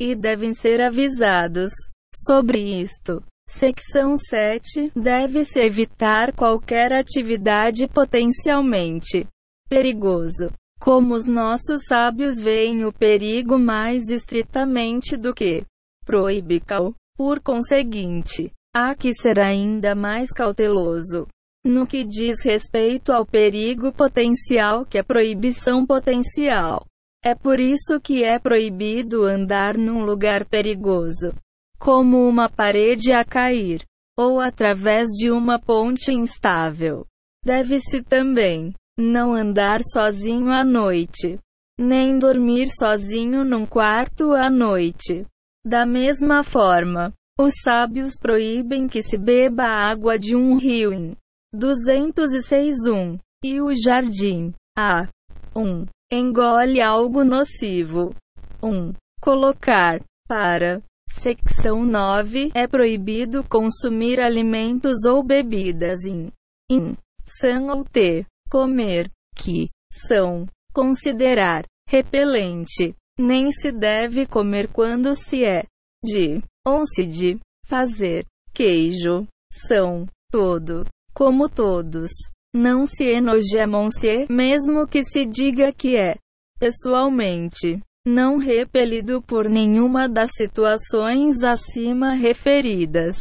[0.00, 1.70] e devem ser avisados
[2.12, 3.22] sobre isto.
[3.48, 4.90] Secção 7.
[4.96, 9.24] Deve-se evitar qualquer atividade potencialmente
[9.68, 10.50] perigoso.
[10.80, 15.64] Como os nossos sábios veem o perigo mais estritamente do que
[16.08, 16.94] proibical.
[17.18, 21.26] Por conseguinte, há que ser ainda mais cauteloso
[21.66, 26.86] no que diz respeito ao perigo potencial que a proibição potencial.
[27.22, 31.34] É por isso que é proibido andar num lugar perigoso
[31.78, 33.84] como uma parede a cair,
[34.18, 37.04] ou através de uma ponte instável.
[37.44, 41.38] Deve-se também não andar sozinho à noite,
[41.78, 45.24] nem dormir sozinho num quarto à noite.
[45.66, 51.16] Da mesma forma, os sábios proíbem que se beba água de um rio em
[51.54, 55.08] 206.1 e o jardim a
[55.54, 55.86] 1.
[56.10, 58.14] Engole algo nocivo.
[58.62, 58.92] 1.
[59.20, 62.50] Colocar para Secção 9.
[62.54, 66.30] É proibido consumir alimentos ou bebidas in,
[66.70, 72.94] in, san ou te, comer, que, são, considerar, repelente.
[73.18, 75.64] Nem se deve comer quando se é,
[76.04, 82.10] de, ou se de, fazer, queijo, são, todo, como todos.
[82.54, 86.16] Não se enojamam-se, mesmo que se diga que é,
[86.58, 93.16] pessoalmente não repelido por nenhuma das situações acima referidas.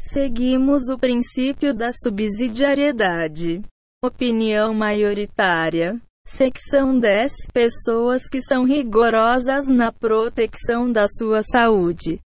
[0.00, 3.62] Seguimos o princípio da subsidiariedade.
[4.02, 6.00] Opinião maioritária.
[6.30, 7.32] Secção 10.
[7.54, 12.20] Pessoas que são rigorosas na proteção da sua saúde.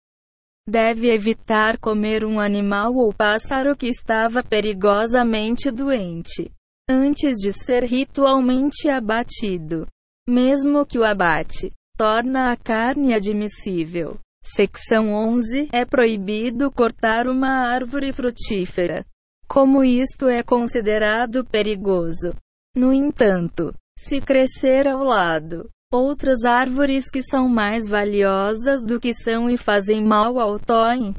[0.68, 6.50] Deve evitar comer um animal ou pássaro que estava perigosamente doente
[6.90, 9.86] antes de ser ritualmente abatido.
[10.28, 14.18] Mesmo que o abate torna a carne admissível.
[14.44, 15.68] Secção 11.
[15.72, 19.06] É proibido cortar uma árvore frutífera.
[19.46, 22.34] Como isto é considerado perigoso.
[22.74, 29.48] No entanto, se crescer ao lado, outras árvores que são mais valiosas do que são
[29.50, 31.14] e fazem mal ao toem,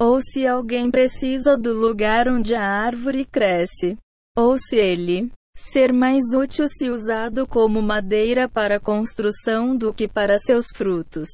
[0.00, 3.96] ou se alguém precisa do lugar onde a árvore cresce,
[4.36, 10.38] ou se ele ser mais útil se usado como madeira para construção do que para
[10.38, 11.28] seus frutos.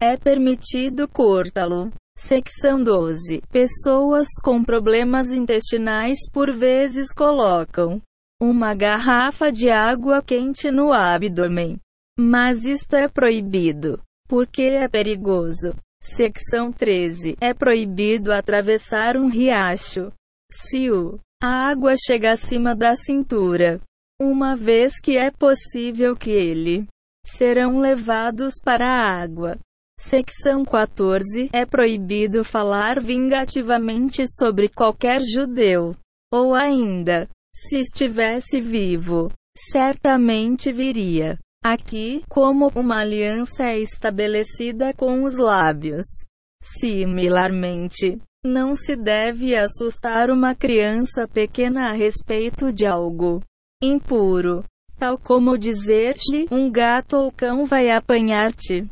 [0.00, 1.90] É permitido cortá-lo.
[2.16, 3.42] Secção 12.
[3.50, 8.00] Pessoas com problemas intestinais por vezes colocam
[8.40, 11.78] uma garrafa de água quente no abdômen.
[12.18, 15.74] Mas isto é proibido, porque é perigoso.
[16.02, 17.36] Secção 13.
[17.40, 20.12] É proibido atravessar um riacho.
[20.52, 23.78] Se o a água chega acima da cintura.
[24.18, 26.86] Uma vez que é possível que ele
[27.26, 29.58] serão levados para a água.
[30.00, 35.94] Secção 14 É proibido falar vingativamente sobre qualquer judeu.
[36.32, 45.38] Ou ainda, se estivesse vivo, certamente viria Aqui, como uma aliança é estabelecida com os
[45.38, 46.04] lábios.
[46.62, 53.42] Similarmente, não se deve assustar uma criança pequena a respeito de algo
[53.82, 54.62] impuro,
[54.98, 58.86] tal como dizer-te: um gato ou cão vai apanhar-te.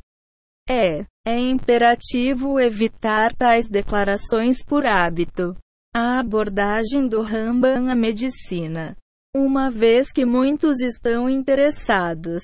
[0.67, 5.55] É, é imperativo evitar tais declarações por hábito.
[5.95, 8.97] A abordagem do Rambam à medicina.
[9.37, 12.43] Uma vez que muitos estão interessados,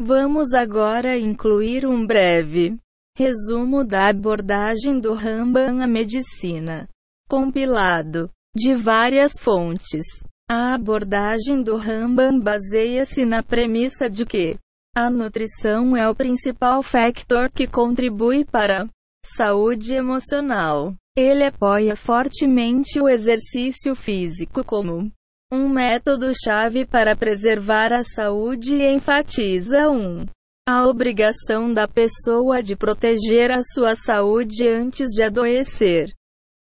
[0.00, 2.76] vamos agora incluir um breve
[3.16, 6.88] resumo da abordagem do Rambam à medicina,
[7.28, 10.04] compilado de várias fontes.
[10.50, 14.58] A abordagem do Rambam baseia-se na premissa de que
[14.96, 18.88] a nutrição é o principal factor que contribui para a
[19.24, 20.96] saúde emocional.
[21.16, 25.10] Ele apoia fortemente o exercício físico como
[25.52, 30.24] um método-chave para preservar a saúde e enfatiza um
[30.68, 36.14] a obrigação da pessoa de proteger a sua saúde antes de adoecer.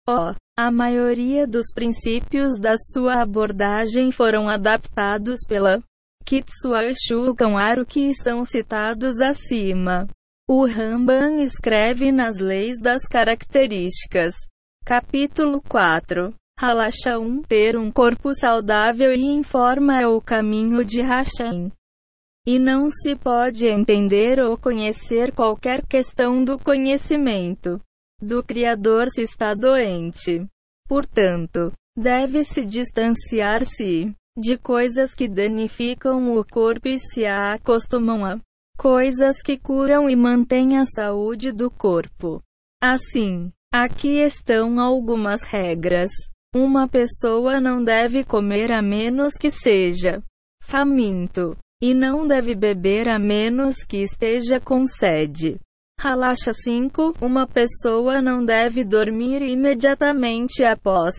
[0.08, 5.84] Oh, a maioria dos princípios da sua abordagem foram adaptados pela
[6.24, 10.08] Kitsua Shukan que são citados acima.
[10.54, 14.34] O Ramban escreve nas Leis das Características.
[14.84, 16.34] Capítulo 4.
[16.60, 17.44] Halacha 1.
[17.44, 21.72] Ter um corpo saudável e em forma é o caminho de Hashem.
[22.46, 27.80] E não se pode entender ou conhecer qualquer questão do conhecimento
[28.22, 30.46] do Criador se está doente.
[30.86, 38.38] Portanto, deve-se distanciar-se de coisas que danificam o corpo e se acostumam a
[38.78, 42.42] coisas que curam e mantêm a saúde do corpo.
[42.82, 46.12] Assim, aqui estão algumas regras.
[46.54, 50.22] Uma pessoa não deve comer a menos que seja
[50.64, 55.60] faminto, e não deve beber a menos que esteja com sede.
[56.00, 57.16] Relaxa 5.
[57.22, 61.16] Uma pessoa não deve dormir imediatamente após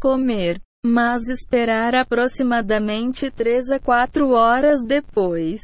[0.00, 5.60] comer, mas esperar aproximadamente 3 a 4 horas depois.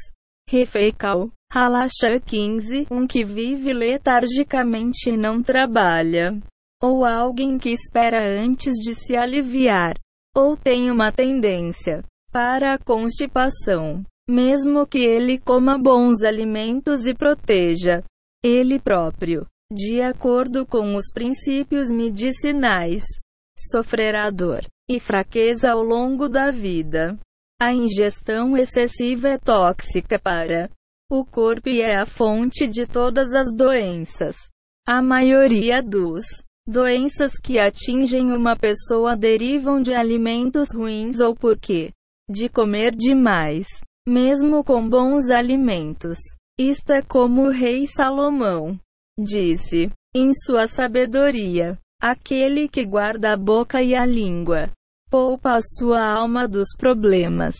[0.53, 1.31] Refeical.
[1.51, 2.87] Halacha 15.
[2.91, 6.39] Um que vive letargicamente e não trabalha.
[6.83, 9.95] Ou alguém que espera antes de se aliviar.
[10.37, 14.03] Ou tem uma tendência para a constipação.
[14.29, 18.05] Mesmo que ele coma bons alimentos e proteja
[18.45, 23.05] ele próprio, de acordo com os princípios medicinais,
[23.71, 27.19] sofrerá dor e fraqueza ao longo da vida.
[27.65, 30.69] A ingestão excessiva é tóxica para
[31.09, 34.35] o corpo e é a fonte de todas as doenças.
[34.85, 36.25] A maioria dos
[36.67, 41.93] doenças que atingem uma pessoa derivam de alimentos ruins ou porque
[42.29, 43.69] de comer demais,
[44.09, 46.19] mesmo com bons alimentos.
[46.59, 48.77] Isto é como o rei Salomão
[49.17, 54.69] disse em sua sabedoria: aquele que guarda a boca e a língua
[55.13, 57.55] poupa a sua alma dos problemas.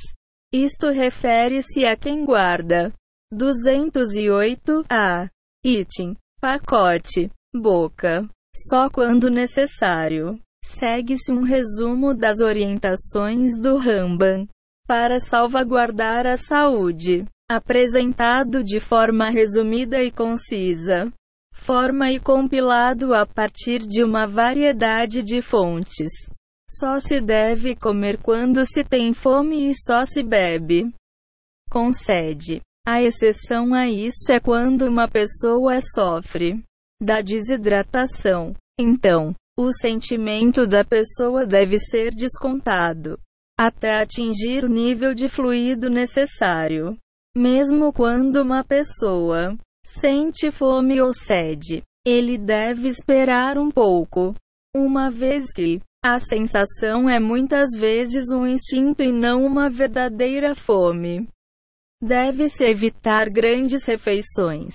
[0.51, 2.91] Isto refere-se a quem guarda.
[3.31, 5.29] 208 a
[5.63, 8.27] item pacote boca
[8.57, 10.41] só quando necessário.
[10.65, 14.47] Segue-se um resumo das orientações do Ramban
[14.87, 21.13] para salvaguardar a saúde, apresentado de forma resumida e concisa.
[21.55, 26.11] Forma e compilado a partir de uma variedade de fontes.
[26.79, 30.91] Só se deve comer quando se tem fome e só se bebe.
[31.71, 32.61] Concede.
[32.87, 36.63] A exceção a isso é quando uma pessoa sofre
[37.01, 38.55] da desidratação.
[38.81, 43.19] Então, o sentimento da pessoa deve ser descontado
[43.59, 46.97] até atingir o nível de fluido necessário.
[47.37, 54.35] Mesmo quando uma pessoa sente fome ou sede, ele deve esperar um pouco,
[54.75, 61.29] uma vez que a sensação é muitas vezes um instinto e não uma verdadeira fome.
[62.03, 64.75] Deve-se evitar grandes refeições.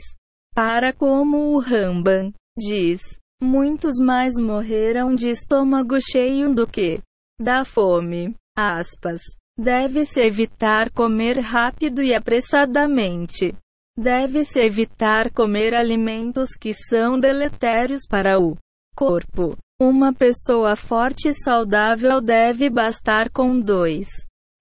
[0.56, 3.02] Para como o Ramban diz,
[3.42, 7.02] muitos mais morreram de estômago cheio do que
[7.40, 8.34] da fome.
[8.58, 9.22] Aspas.
[9.60, 13.54] Deve-se evitar comer rápido e apressadamente.
[14.00, 18.56] Deve-se evitar comer alimentos que são deletérios para o
[18.96, 19.58] corpo.
[19.80, 24.08] Uma pessoa forte e saudável deve bastar com dois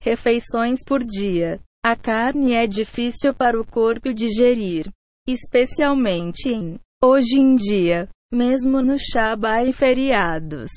[0.02, 1.58] refeições por dia.
[1.82, 4.90] A carne é difícil para o corpo digerir,
[5.26, 10.68] especialmente em hoje em dia, mesmo no Shabá e feriados.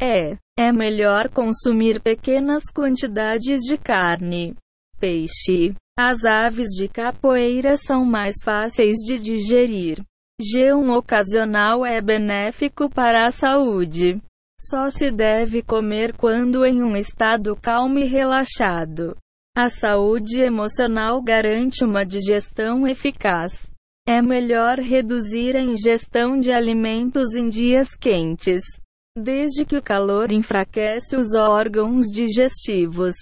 [0.00, 4.56] É, é melhor consumir pequenas quantidades de carne,
[4.98, 10.02] peixe, As aves de capoeira são mais fáceis de digerir.
[10.40, 14.20] Jejum ocasional é benéfico para a saúde.
[14.60, 19.16] Só se deve comer quando em um estado calmo e relaxado.
[19.56, 23.70] A saúde emocional garante uma digestão eficaz.
[24.06, 28.62] É melhor reduzir a ingestão de alimentos em dias quentes,
[29.16, 33.14] desde que o calor enfraquece os órgãos digestivos.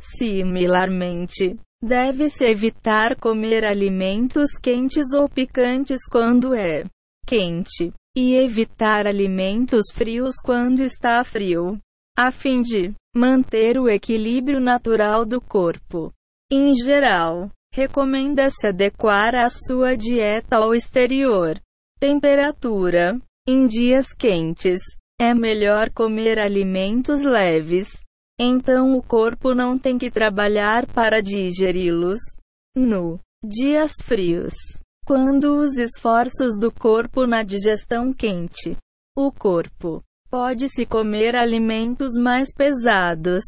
[0.00, 6.84] Similarmente, deve-se evitar comer alimentos quentes ou picantes quando é
[7.26, 11.78] quente e evitar alimentos frios quando está frio,
[12.16, 16.10] a fim de manter o equilíbrio natural do corpo.
[16.50, 21.60] Em geral, recomenda-se adequar a sua dieta ao exterior.
[21.98, 24.80] Temperatura: em dias quentes,
[25.20, 28.03] é melhor comer alimentos leves.
[28.38, 32.18] Então o corpo não tem que trabalhar para digeri-los.
[32.76, 34.54] No dias frios,
[35.06, 38.76] quando os esforços do corpo na digestão quente,
[39.16, 43.44] o corpo pode-se comer alimentos mais pesados.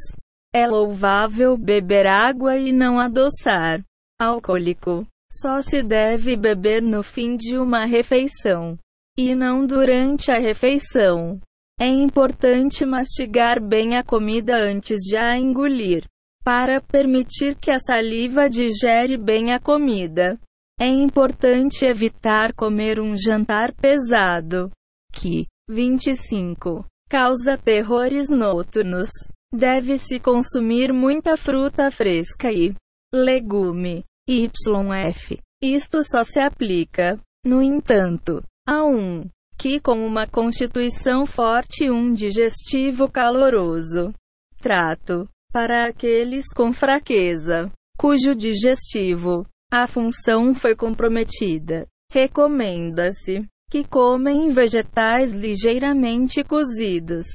[0.55, 3.83] É louvável beber água e não adoçar.
[4.21, 5.05] Alcoólico.
[5.33, 8.79] Só se deve beber no fim de uma refeição.
[9.19, 11.41] E não durante a refeição.
[11.79, 16.05] É importante mastigar bem a comida antes de a engolir.
[16.43, 20.39] Para permitir que a saliva digere bem a comida.
[20.79, 24.71] É importante evitar comer um jantar pesado,
[25.13, 29.11] que 25 causa terrores noturnos.
[29.53, 32.75] Deve-se consumir muita fruta fresca e
[33.13, 34.05] legume.
[34.29, 35.39] YF.
[35.63, 39.25] Isto só se aplica, no entanto, a um
[39.59, 44.13] que com uma constituição forte e um digestivo caloroso.
[44.61, 51.87] Trato para aqueles com fraqueza, cujo digestivo a função foi comprometida.
[52.13, 57.27] Recomenda-se que comem vegetais ligeiramente cozidos.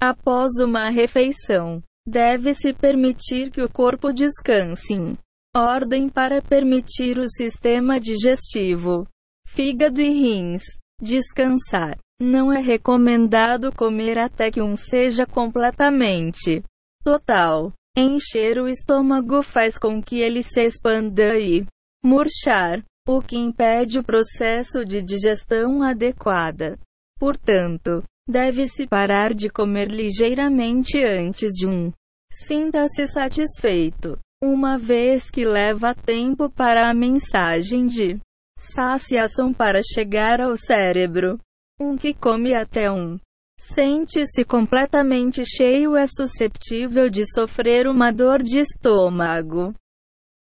[0.00, 5.16] Após uma refeição, deve-se permitir que o corpo descanse.
[5.54, 9.06] Ordem para permitir o sistema digestivo,
[9.46, 10.62] fígado e rins
[11.02, 11.98] descansar.
[12.20, 16.62] Não é recomendado comer até que um seja completamente
[17.02, 17.72] total.
[17.96, 21.66] Encher o estômago faz com que ele se expanda e
[22.02, 26.78] murchar, o que impede o processo de digestão adequada.
[27.18, 31.92] Portanto, deve-se parar de comer ligeiramente antes de um.
[32.32, 38.18] Sinta-se satisfeito, uma vez que leva tempo para a mensagem de
[38.62, 41.38] saciação para chegar ao cérebro.
[41.80, 43.18] Um que come até um
[43.64, 49.72] Sente-se completamente cheio é susceptível de sofrer uma dor de estômago.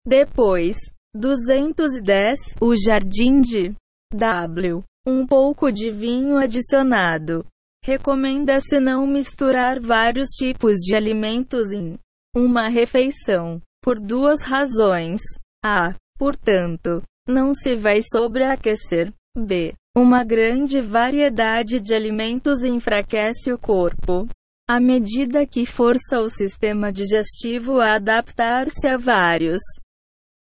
[0.07, 0.77] Depois,
[1.15, 3.74] 210, o jardim de
[4.15, 4.85] W.
[5.05, 7.45] Um pouco de vinho adicionado.
[7.82, 11.99] Recomenda-se não misturar vários tipos de alimentos em
[12.36, 15.20] uma refeição, por duas razões.
[15.65, 15.93] A.
[16.16, 19.13] Portanto, não se vai sobreaquecer.
[19.37, 19.75] B.
[19.97, 24.27] Uma grande variedade de alimentos enfraquece o corpo.
[24.69, 29.61] À medida que força o sistema digestivo a adaptar-se a vários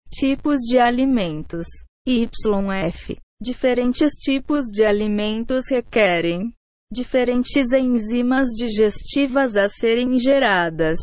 [0.09, 1.67] tipos de alimentos.
[2.07, 3.17] YF.
[3.39, 6.51] Diferentes tipos de alimentos requerem
[6.91, 10.99] diferentes enzimas digestivas a serem geradas,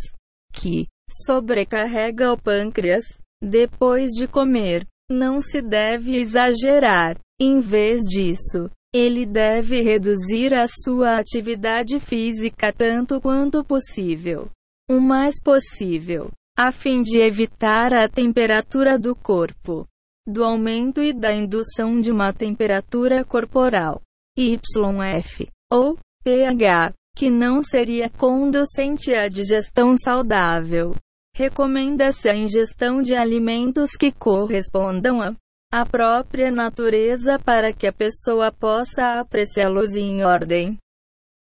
[0.53, 0.87] que
[1.25, 3.05] sobrecarrega o pâncreas
[3.41, 4.87] depois de comer.
[5.11, 7.19] Não se deve exagerar.
[7.41, 14.51] Em vez disso, ele deve reduzir a sua atividade física tanto quanto possível.
[14.91, 19.87] O mais possível, a fim de evitar a temperatura do corpo,
[20.27, 24.03] do aumento e da indução de uma temperatura corporal,
[24.39, 30.95] YF, ou pH, que não seria conducente à digestão saudável.
[31.39, 35.36] Recomenda-se a ingestão de alimentos que correspondam a
[35.70, 40.78] a própria natureza para que a pessoa possa apreciá-los em ordem.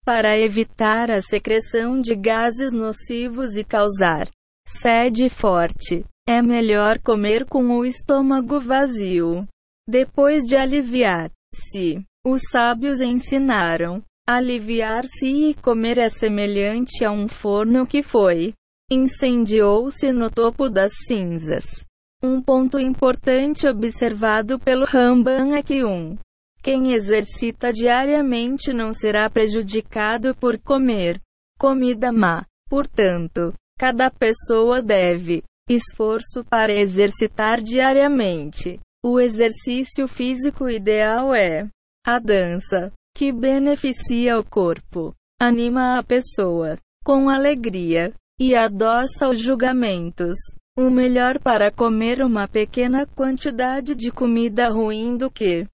[0.06, 4.30] Para evitar a secreção de gases nocivos e causar
[4.66, 9.46] sede forte, é melhor comer com o estômago vazio.
[9.90, 18.04] Depois de aliviar-se, os sábios ensinaram: aliviar-se e comer é semelhante a um forno que
[18.04, 18.54] foi
[18.92, 21.86] incendiou-se no topo das cinzas.
[22.22, 26.18] Um ponto importante observado pelo Ramban é que um
[26.62, 31.20] quem exercita diariamente não será prejudicado por comer
[31.58, 32.46] comida má.
[32.70, 38.78] Portanto, cada pessoa deve Esforço para exercitar diariamente.
[39.04, 41.66] O exercício físico ideal é
[42.06, 50.36] a dança, que beneficia o corpo, anima a pessoa com alegria e adoça os julgamentos.
[50.76, 55.68] O melhor para comer uma pequena quantidade de comida ruim do que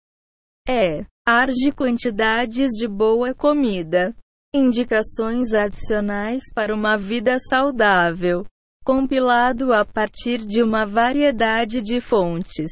[0.67, 4.13] é arde quantidades de boa comida.
[4.53, 8.45] Indicações adicionais para uma vida saudável.
[8.83, 12.69] Compilado a partir de uma variedade de fontes.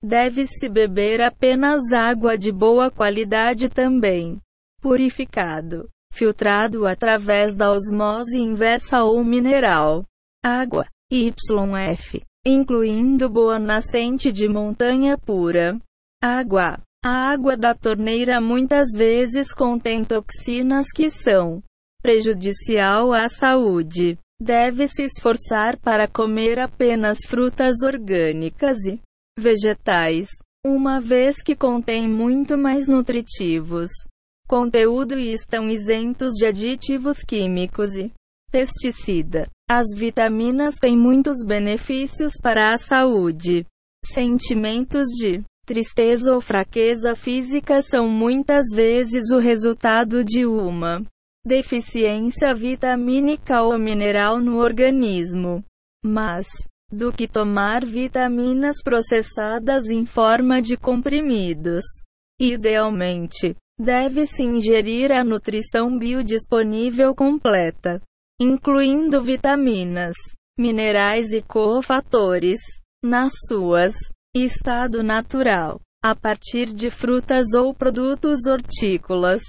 [0.00, 4.38] Deve-se beber apenas água de boa qualidade também.
[4.80, 5.91] Purificado.
[6.12, 10.04] Filtrado através da osmose inversa ou mineral.
[10.44, 10.86] Água.
[11.10, 12.22] YF.
[12.46, 15.80] Incluindo boa nascente de montanha pura.
[16.22, 16.78] Água.
[17.02, 21.62] A água da torneira muitas vezes contém toxinas que são
[22.02, 24.18] prejudicial à saúde.
[24.40, 29.00] Deve-se esforçar para comer apenas frutas orgânicas e
[29.38, 30.28] vegetais,
[30.64, 33.88] uma vez que contém muito mais nutritivos
[34.52, 38.12] conteúdo e estão isentos de aditivos químicos e
[38.50, 39.48] pesticida.
[39.66, 43.64] As vitaminas têm muitos benefícios para a saúde.
[44.04, 51.02] Sentimentos de tristeza ou fraqueza física são muitas vezes o resultado de uma
[51.46, 55.64] deficiência vitamínica ou mineral no organismo.
[56.04, 56.46] Mas,
[56.92, 61.84] do que tomar vitaminas processadas em forma de comprimidos.
[62.38, 68.00] Idealmente, deve-se ingerir a nutrição biodisponível completa,
[68.40, 70.14] incluindo vitaminas,
[70.58, 72.60] minerais e cofatores,
[73.02, 73.94] nas suas
[74.34, 79.42] estado natural, a partir de frutas ou produtos hortícolas,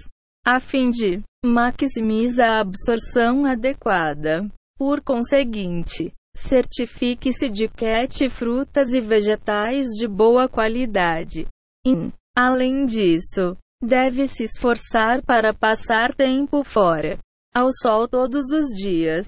[0.46, 4.48] a fim de maximizar a absorção adequada.
[4.78, 11.48] Por conseguinte, certifique-se de que frutas e vegetais de boa qualidade.
[11.86, 12.12] In.
[12.36, 17.20] Além disso, deve se esforçar para passar tempo fora,
[17.54, 19.28] ao sol todos os dias.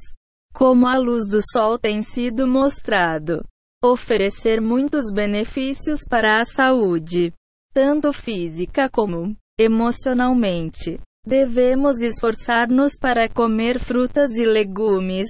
[0.54, 3.44] Como a luz do sol tem sido mostrado,
[3.84, 7.34] oferecer muitos benefícios para a saúde,
[7.74, 11.00] tanto física como emocionalmente.
[11.26, 15.28] Devemos esforçar-nos para comer frutas e legumes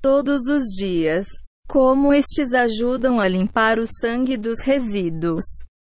[0.00, 1.26] todos os dias,
[1.66, 5.44] como estes ajudam a limpar o sangue dos resíduos.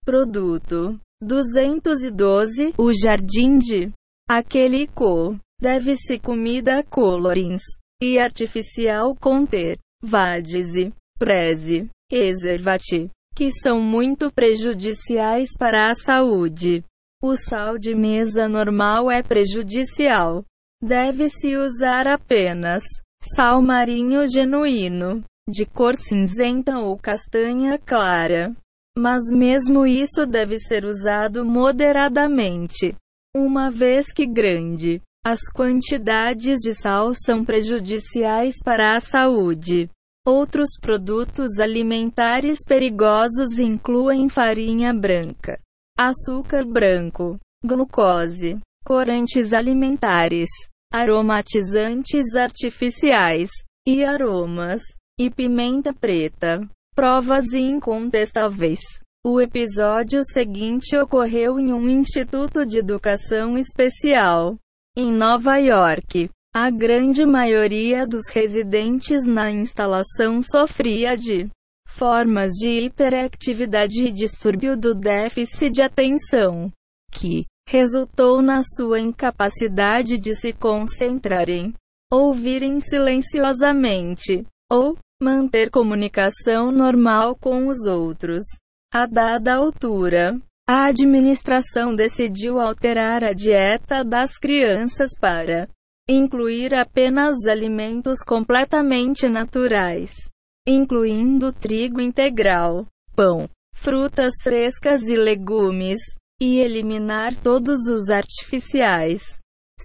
[0.05, 3.91] Produto 212 O jardim de
[4.27, 7.61] aquele co deve-se comida colorins
[8.01, 16.83] e artificial conter vadise, preze, exervate, que são muito prejudiciais para a saúde.
[17.21, 20.43] O sal de mesa normal é prejudicial.
[20.81, 22.83] Deve-se usar apenas
[23.35, 28.55] sal marinho genuíno, de cor cinzenta ou castanha clara.
[28.97, 32.95] Mas mesmo isso deve ser usado moderadamente,
[33.35, 35.01] uma vez que grande.
[35.23, 39.89] As quantidades de sal são prejudiciais para a saúde.
[40.25, 45.59] Outros produtos alimentares perigosos incluem farinha branca,
[45.97, 50.49] açúcar branco, glucose, corantes alimentares,
[50.91, 53.49] aromatizantes artificiais
[53.87, 54.81] e aromas,
[55.19, 56.67] e pimenta preta.
[56.93, 58.79] Provas incontestáveis.
[59.25, 64.57] O episódio seguinte ocorreu em um instituto de educação especial
[64.97, 66.29] em Nova York.
[66.53, 71.49] A grande maioria dos residentes na instalação sofria de
[71.87, 76.69] formas de hiperatividade e distúrbio do déficit de atenção,
[77.09, 81.73] que resultou na sua incapacidade de se concentrarem,
[82.11, 88.43] ouvirem silenciosamente, ou manter comunicação normal com os outros.
[88.91, 90.37] A dada altura,
[90.67, 95.69] a administração decidiu alterar a dieta das crianças para
[96.09, 100.11] incluir apenas alimentos completamente naturais,
[100.67, 102.85] incluindo trigo integral,
[103.15, 105.99] pão, frutas frescas e legumes,
[106.41, 109.37] e eliminar todos os artificiais,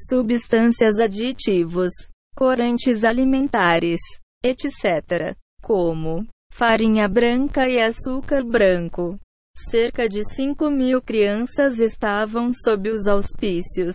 [0.08, 1.92] substâncias aditivos,
[2.34, 4.00] corantes alimentares,
[4.44, 9.18] etc., como farinha branca e açúcar branco.
[9.56, 13.94] Cerca de 5 mil crianças estavam sob os auspícios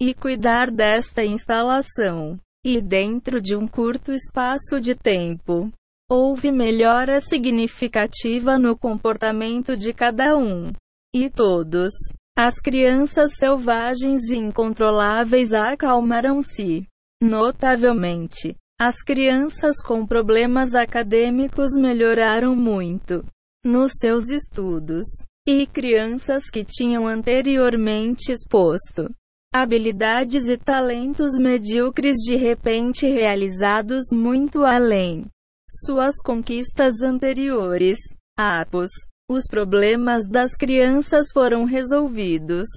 [0.00, 2.38] e cuidar desta instalação.
[2.64, 5.70] E dentro de um curto espaço de tempo,
[6.10, 10.72] houve melhora significativa no comportamento de cada um.
[11.14, 11.92] E todos,
[12.36, 16.84] as crianças selvagens e incontroláveis acalmaram-se
[17.22, 18.56] notavelmente.
[18.78, 23.24] As crianças com problemas acadêmicos melhoraram muito
[23.64, 25.06] nos seus estudos,
[25.48, 29.08] e crianças que tinham anteriormente exposto
[29.54, 35.24] habilidades e talentos medíocres de repente realizados muito além
[35.70, 37.98] suas conquistas anteriores.
[38.38, 38.90] Apos.
[39.28, 42.68] Os problemas das crianças foram resolvidos.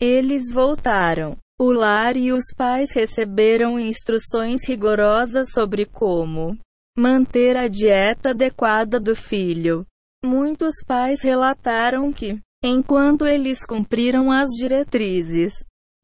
[0.00, 1.38] Eles voltaram.
[1.58, 6.58] O lar e os pais receberam instruções rigorosas sobre como
[6.98, 9.86] manter a dieta adequada do filho.
[10.24, 15.52] Muitos pais relataram que, enquanto eles cumpriram as diretrizes,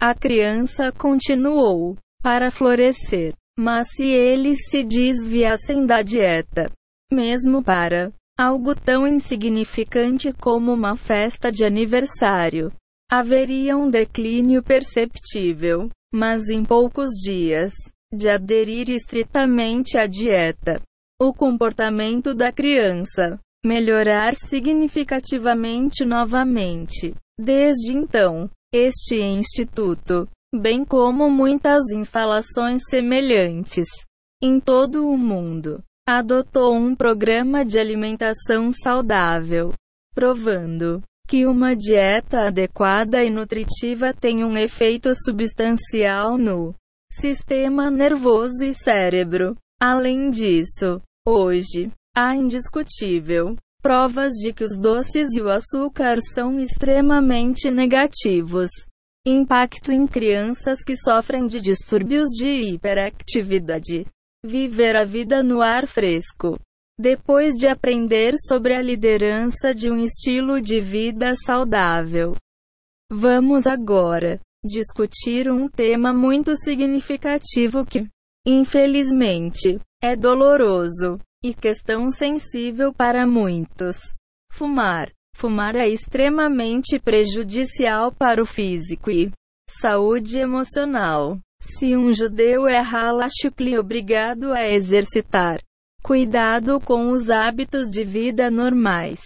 [0.00, 3.34] a criança continuou para florescer.
[3.58, 6.70] Mas se eles se desviassem da dieta,
[7.12, 12.72] mesmo para algo tão insignificante como uma festa de aniversário,
[13.10, 15.90] haveria um declínio perceptível.
[16.12, 17.72] Mas em poucos dias
[18.12, 20.82] de aderir estritamente à dieta,
[21.20, 27.14] o comportamento da criança melhorar significativamente novamente.
[27.38, 33.86] Desde então, este instituto, bem como muitas instalações semelhantes
[34.42, 39.72] em todo o mundo, adotou um programa de alimentação saudável,
[40.14, 46.74] provando que uma dieta adequada e nutritiva tem um efeito substancial no
[47.08, 49.56] sistema nervoso e cérebro.
[49.80, 57.70] Além disso, hoje, há indiscutível provas de que os doces e o açúcar são extremamente
[57.70, 58.68] negativos.
[59.24, 64.04] Impacto em crianças que sofrem de distúrbios de hiperatividade.
[64.44, 66.58] Viver a vida no ar fresco.
[67.00, 72.36] Depois de aprender sobre a liderança de um estilo de vida saudável,
[73.10, 78.06] vamos agora discutir um tema muito significativo que,
[78.46, 83.96] infelizmente, é doloroso e questão sensível para muitos.
[84.52, 85.10] Fumar.
[85.34, 89.32] Fumar é extremamente prejudicial para o físico e
[89.70, 91.38] saúde emocional.
[91.62, 95.60] Se um judeu é halachicli obrigado a exercitar
[96.02, 99.20] cuidado com os hábitos de vida normais,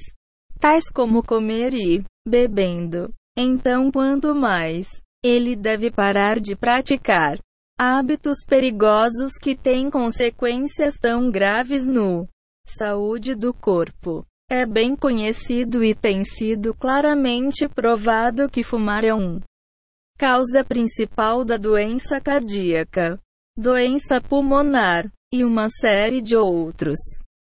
[0.59, 7.39] tais como comer e bebendo, então quanto mais ele deve parar de praticar
[7.79, 12.29] hábitos perigosos que têm consequências tão graves no
[12.67, 14.25] saúde do corpo.
[14.51, 19.41] É bem conhecido e tem sido claramente provado que fumar é um
[20.19, 23.19] causa principal da doença cardíaca,
[23.57, 26.97] doença pulmonar e uma série de outros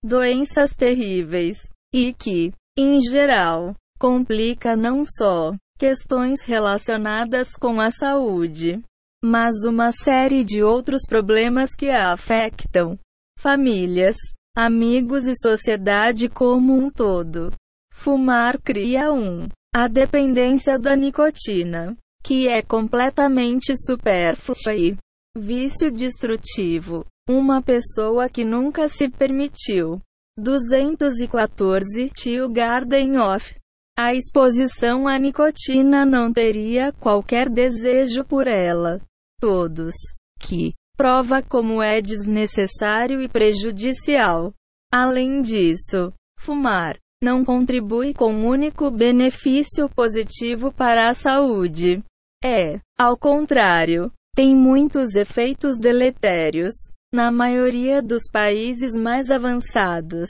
[0.04, 1.58] doenças terríveis
[1.94, 8.82] e que, em geral, complica não só questões relacionadas com a saúde,
[9.24, 12.98] mas uma série de outros problemas que a afetam
[13.38, 14.16] famílias,
[14.56, 17.52] amigos e sociedade como um todo.
[17.94, 24.98] Fumar cria um a dependência da nicotina, que é completamente supérflua e
[25.38, 27.06] vício destrutivo.
[27.30, 30.02] Uma pessoa que nunca se permitiu.
[30.38, 33.56] 214 Tio Garden Off.
[33.98, 39.02] A exposição à nicotina não teria qualquer desejo por ela.
[39.40, 39.96] Todos.
[40.40, 44.54] Que prova como é desnecessário e prejudicial.
[44.92, 52.04] Além disso, fumar não contribui com um único benefício positivo para a saúde.
[52.44, 56.76] É, ao contrário, tem muitos efeitos deletérios.
[57.12, 60.30] Na maioria dos países mais avançados,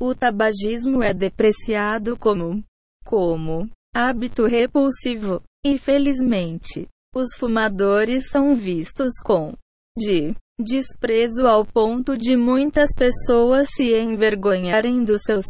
[0.00, 2.62] o tabagismo é depreciado como
[3.04, 5.42] como hábito repulsivo.
[5.66, 9.52] E felizmente, os fumadores são vistos com
[9.98, 15.44] de desprezo ao ponto de muitas pessoas se envergonharem dos seus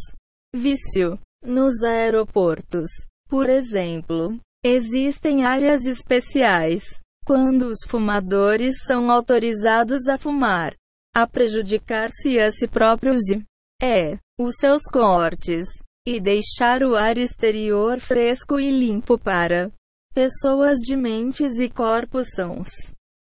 [0.55, 1.18] vício.
[1.44, 2.89] Nos aeroportos,
[3.28, 6.82] por exemplo, existem áreas especiais
[7.31, 10.74] quando os fumadores são autorizados a fumar,
[11.15, 13.40] a prejudicar-se a si próprios e
[13.81, 15.69] é os seus cortes
[16.05, 19.70] e deixar o ar exterior fresco e limpo para
[20.12, 22.69] pessoas de mentes e corpos sãos.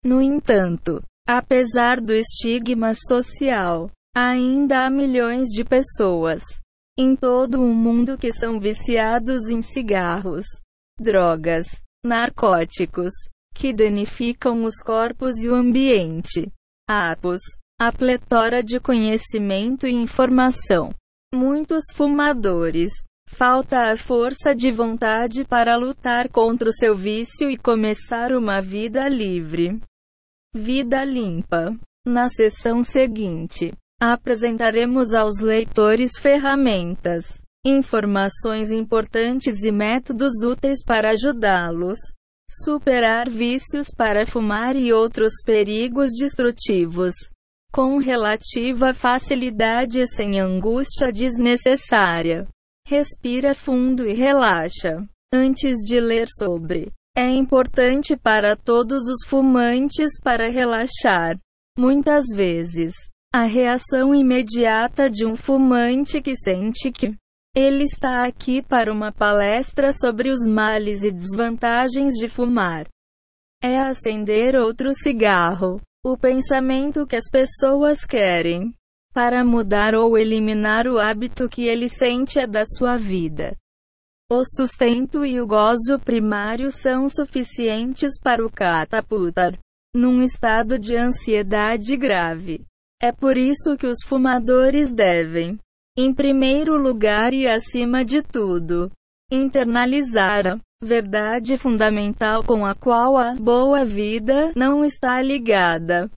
[0.03, 6.43] No entanto, apesar do estigma social, ainda há milhões de pessoas
[6.95, 10.45] em todo o mundo que são viciados em cigarros,
[10.99, 11.65] drogas,
[12.05, 13.11] narcóticos,
[13.55, 16.51] que danificam os corpos e o ambiente.
[16.87, 17.39] Apos,
[17.79, 20.93] a pletora de conhecimento e informação.
[21.33, 22.91] Muitos fumadores.
[23.27, 29.07] Falta a força de vontade para lutar contra o seu vício e começar uma vida
[29.07, 29.79] livre.
[30.53, 31.75] Vida limpa.
[32.05, 41.97] Na sessão seguinte, apresentaremos aos leitores ferramentas, informações importantes e métodos úteis para ajudá-los
[42.51, 47.13] superar vícios para fumar e outros perigos destrutivos
[47.75, 52.47] com relativa facilidade e sem angústia desnecessária.
[52.87, 55.05] Respira fundo e relaxa.
[55.33, 61.37] Antes de ler sobre, é importante para todos os fumantes para relaxar.
[61.77, 62.93] Muitas vezes,
[63.33, 67.13] a reação imediata de um fumante que sente que
[67.55, 72.85] ele está aqui para uma palestra sobre os males e desvantagens de fumar
[73.65, 75.81] é acender outro cigarro.
[76.05, 78.71] O pensamento que as pessoas querem
[79.11, 83.55] para mudar ou eliminar o hábito que ele sente é da sua vida.
[84.31, 89.57] O sustento e o gozo primário são suficientes para o catapultar
[89.95, 92.63] num estado de ansiedade grave.
[93.01, 95.57] É por isso que os fumadores devem,
[95.97, 98.91] em primeiro lugar e acima de tudo,
[99.31, 106.11] internalizar a verdade fundamental com a qual a boa vida não está ligada.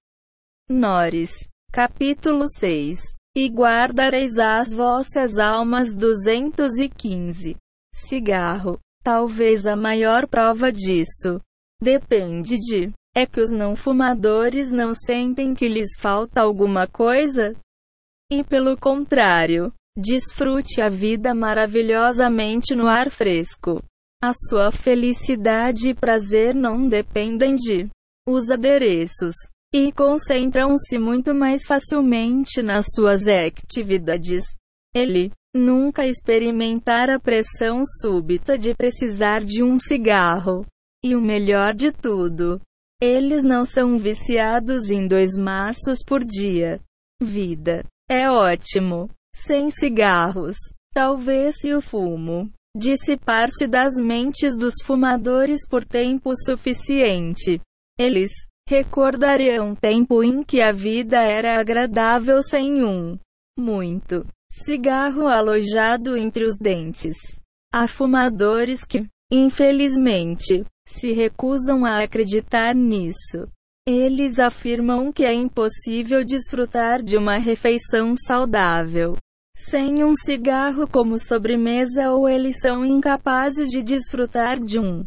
[0.69, 1.49] Nores.
[1.73, 2.99] Capítulo 6.
[3.37, 7.57] E guardareis as vossas almas 215.
[7.95, 8.79] Cigarro.
[9.05, 11.41] Talvez a maior prova disso.
[11.81, 12.93] Depende de.
[13.15, 17.55] É que os não fumadores não sentem que lhes falta alguma coisa?
[18.31, 23.83] E pelo contrário, desfrute a vida maravilhosamente no ar fresco.
[24.23, 27.89] A sua felicidade e prazer não dependem de
[28.29, 29.33] os adereços
[29.75, 34.45] e concentram-se muito mais facilmente nas suas atividades.
[34.95, 40.67] Ele nunca experimentara a pressão súbita de precisar de um cigarro.
[41.03, 42.61] E o melhor de tudo,
[43.01, 46.79] eles não são viciados em dois maços por dia.
[47.23, 50.56] Vida é ótimo sem cigarros.
[50.93, 57.60] Talvez se o fumo dissipar-se das mentes dos fumadores por tempo suficiente.
[57.98, 58.30] Eles
[58.68, 63.18] recordariam tempo em que a vida era agradável sem um
[63.59, 67.16] muito cigarro alojado entre os dentes.
[67.72, 73.47] Há fumadores que, infelizmente, se recusam a acreditar nisso.
[73.90, 79.16] Eles afirmam que é impossível desfrutar de uma refeição saudável
[79.56, 85.05] sem um cigarro como sobremesa ou eles são incapazes de desfrutar de um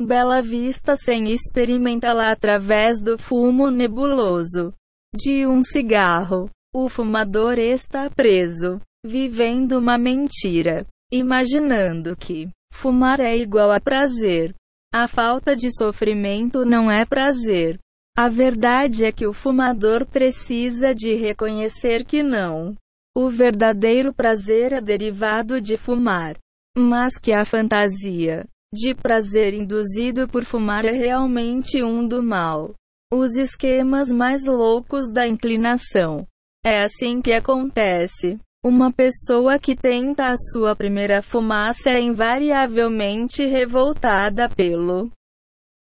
[0.00, 4.72] bela vista sem experimentá-la através do fumo nebuloso
[5.14, 6.48] de um cigarro.
[6.74, 14.54] O fumador está preso, vivendo uma mentira, imaginando que fumar é igual a prazer.
[14.94, 17.78] A falta de sofrimento não é prazer.
[18.18, 22.74] A verdade é que o fumador precisa de reconhecer que não
[23.16, 26.36] o verdadeiro prazer é derivado de fumar.
[26.76, 32.74] Mas que a fantasia de prazer induzido por fumar é realmente um do mal.
[33.12, 36.26] Os esquemas mais loucos da inclinação.
[36.66, 38.36] É assim que acontece.
[38.64, 45.08] Uma pessoa que tenta a sua primeira fumaça é invariavelmente revoltada pelo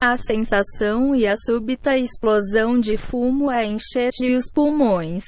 [0.01, 5.24] a sensação e a súbita explosão de fumo a encher-lhe os pulmões.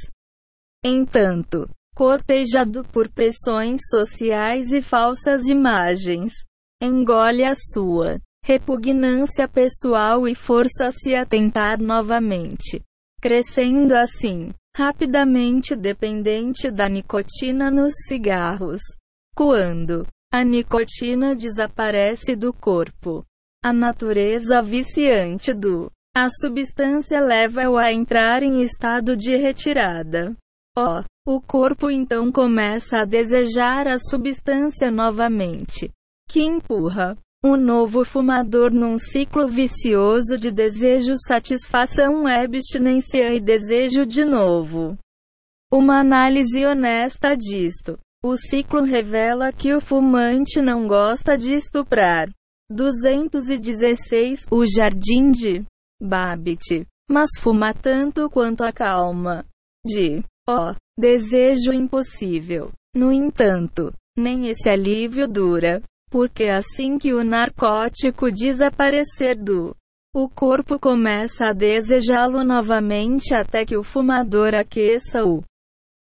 [0.85, 6.33] Entanto, cortejado por pressões sociais e falsas imagens.
[6.81, 12.81] Engole a sua repugnância pessoal e força-se a tentar novamente,
[13.21, 18.81] crescendo assim, rapidamente dependente da nicotina nos cigarros.
[19.35, 23.25] Quando a nicotina desaparece do corpo,
[23.65, 30.37] a natureza viciante do a substância leva-o a entrar em estado de retirada.
[30.77, 35.91] Oh, o corpo então começa a desejar a substância novamente,
[36.29, 44.25] que empurra o novo fumador num ciclo vicioso de desejo, satisfação, abstinência e desejo de
[44.25, 44.99] novo.
[45.71, 47.97] Uma análise honesta disto.
[48.25, 52.29] O ciclo revela que o fumante não gosta de estuprar.
[52.71, 55.65] 216 O Jardim de
[56.01, 56.87] Babbitt.
[57.11, 59.45] Mas fuma tanto quanto a calma.
[59.85, 62.71] De Oh, desejo impossível.
[62.95, 69.77] No entanto, nem esse alívio dura, porque assim que o narcótico desaparecer do
[70.15, 75.45] o corpo começa a desejá-lo novamente até que o fumador aqueça-o,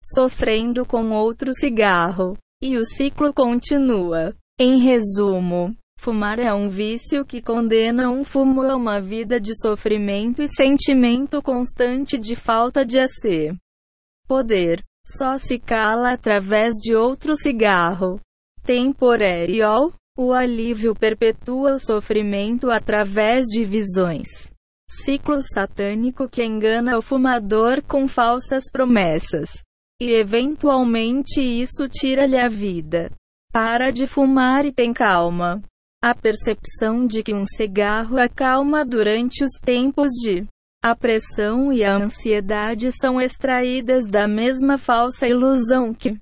[0.04, 4.34] sofrendo com outro cigarro, e o ciclo continua.
[4.58, 5.74] Em resumo,
[6.04, 11.40] Fumar é um vício que condena um fumo a uma vida de sofrimento e sentimento
[11.40, 13.56] constante de falta de AC.
[14.28, 14.84] Poder.
[15.02, 18.20] Só se cala através de outro cigarro.
[18.62, 19.94] Temporário.
[20.14, 24.28] O alívio perpetua o sofrimento através de visões.
[24.86, 29.62] Ciclo satânico que engana o fumador com falsas promessas.
[29.98, 33.10] E eventualmente isso tira-lhe a vida.
[33.50, 35.62] Para de fumar e tem calma.
[36.06, 40.46] A percepção de que um cigarro acalma durante os tempos de
[40.82, 46.14] a pressão e a ansiedade são extraídas da mesma falsa ilusão que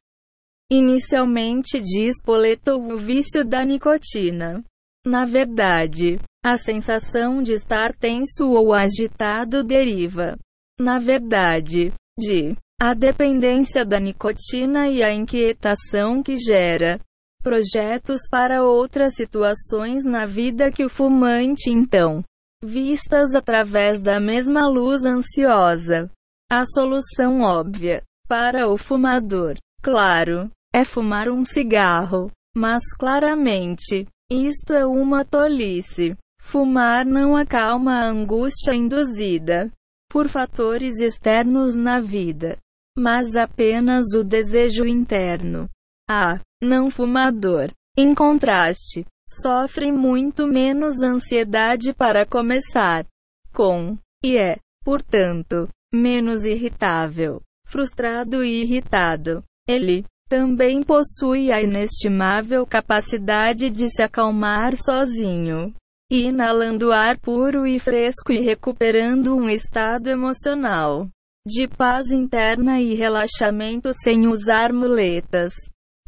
[0.71, 4.63] inicialmente despoletou o vício da nicotina.
[5.05, 10.39] Na verdade, a sensação de estar tenso ou agitado deriva,
[10.79, 17.01] na verdade, de a dependência da nicotina e a inquietação que gera
[17.43, 22.23] projetos para outras situações na vida que o fumante então,
[22.63, 26.11] vistas através da mesma luz ansiosa.
[26.51, 34.87] A solução óbvia para o fumador, claro, é fumar um cigarro, mas claramente, isto é
[34.87, 36.17] uma tolice.
[36.41, 39.71] Fumar não acalma a angústia induzida
[40.11, 42.59] por fatores externos na vida,
[42.99, 45.69] mas apenas o desejo interno.
[46.11, 53.05] A não fumador, em contraste, sofre muito menos ansiedade para começar
[53.53, 59.43] com, e é, portanto, menos irritável, frustrado e irritado.
[59.69, 65.75] Ele também possui a inestimável capacidade de se acalmar sozinho,
[66.11, 71.09] inalando ar puro e fresco e recuperando um estado emocional
[71.45, 75.53] de paz interna e relaxamento sem usar muletas.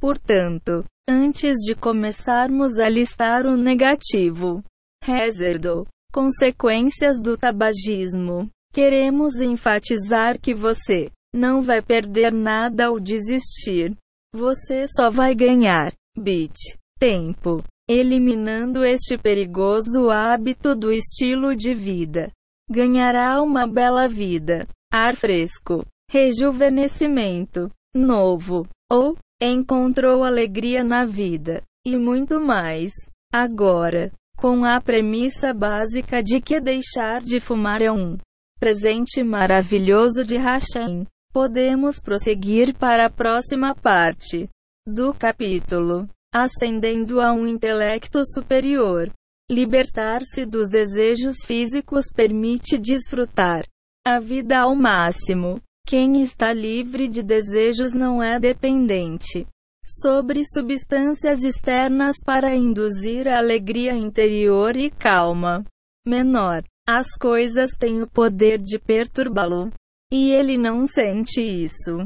[0.05, 4.63] Portanto, antes de começarmos a listar o negativo,
[5.03, 13.97] hazardo, consequências do tabagismo, queremos enfatizar que você não vai perder nada ao desistir.
[14.35, 15.95] Você só vai ganhar.
[16.15, 17.65] Bit tempo.
[17.89, 22.31] Eliminando este perigoso hábito do estilo de vida.
[22.71, 29.17] Ganhará uma bela vida, ar fresco, rejuvenescimento, novo, ou
[29.47, 32.93] encontrou alegria na vida, e muito mais.
[33.33, 38.19] Agora, com a premissa básica de que deixar de fumar é um
[38.59, 44.49] presente maravilhoso de Hashem, podemos prosseguir para a próxima parte
[44.87, 49.11] do capítulo, ascendendo a um intelecto superior.
[49.51, 53.67] Libertar-se dos desejos físicos permite desfrutar
[54.07, 55.61] a vida ao máximo.
[55.87, 59.47] Quem está livre de desejos não é dependente
[59.85, 65.63] sobre substâncias externas para induzir a alegria interior e calma.
[66.07, 66.65] Menor.
[66.87, 69.71] As coisas têm o poder de perturbá-lo.
[70.13, 71.97] E ele não sente isso.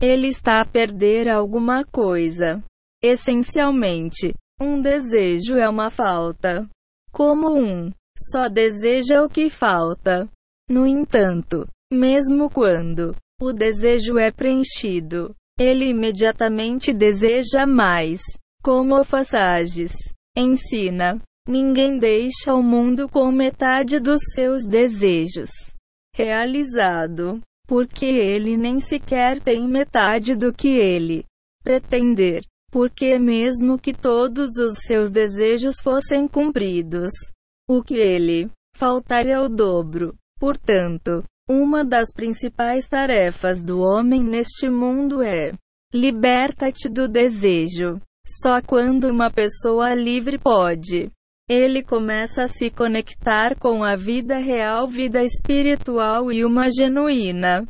[0.00, 2.62] Ele está a perder alguma coisa.
[3.02, 6.68] Essencialmente, um desejo é uma falta.
[7.12, 10.28] Como um só deseja o que falta.
[10.70, 15.34] No entanto, mesmo quando o desejo é preenchido.
[15.58, 18.20] Ele imediatamente deseja mais.
[18.62, 19.92] Como Façages
[20.36, 25.50] ensina, ninguém deixa o mundo com metade dos seus desejos
[26.16, 31.24] realizado, porque ele nem sequer tem metade do que ele
[31.62, 32.42] pretender.
[32.70, 37.10] Porque mesmo que todos os seus desejos fossem cumpridos,
[37.68, 40.14] o que ele faltaria é o dobro.
[40.38, 45.52] Portanto, uma das principais tarefas do homem neste mundo é
[45.92, 48.00] liberta-te do desejo.
[48.26, 51.10] Só quando uma pessoa livre pode.
[51.48, 57.64] Ele começa a se conectar com a vida real, vida espiritual e uma genuína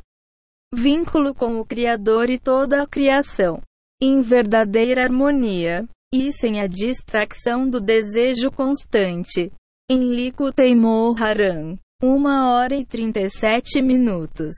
[0.76, 3.60] vínculo com o Criador e toda a criação.
[4.00, 5.86] Em verdadeira harmonia.
[6.12, 9.50] E sem a distração do desejo constante.
[9.90, 11.76] Em Liku Teimor Haran.
[12.02, 14.52] 1 hora e 37 minutos.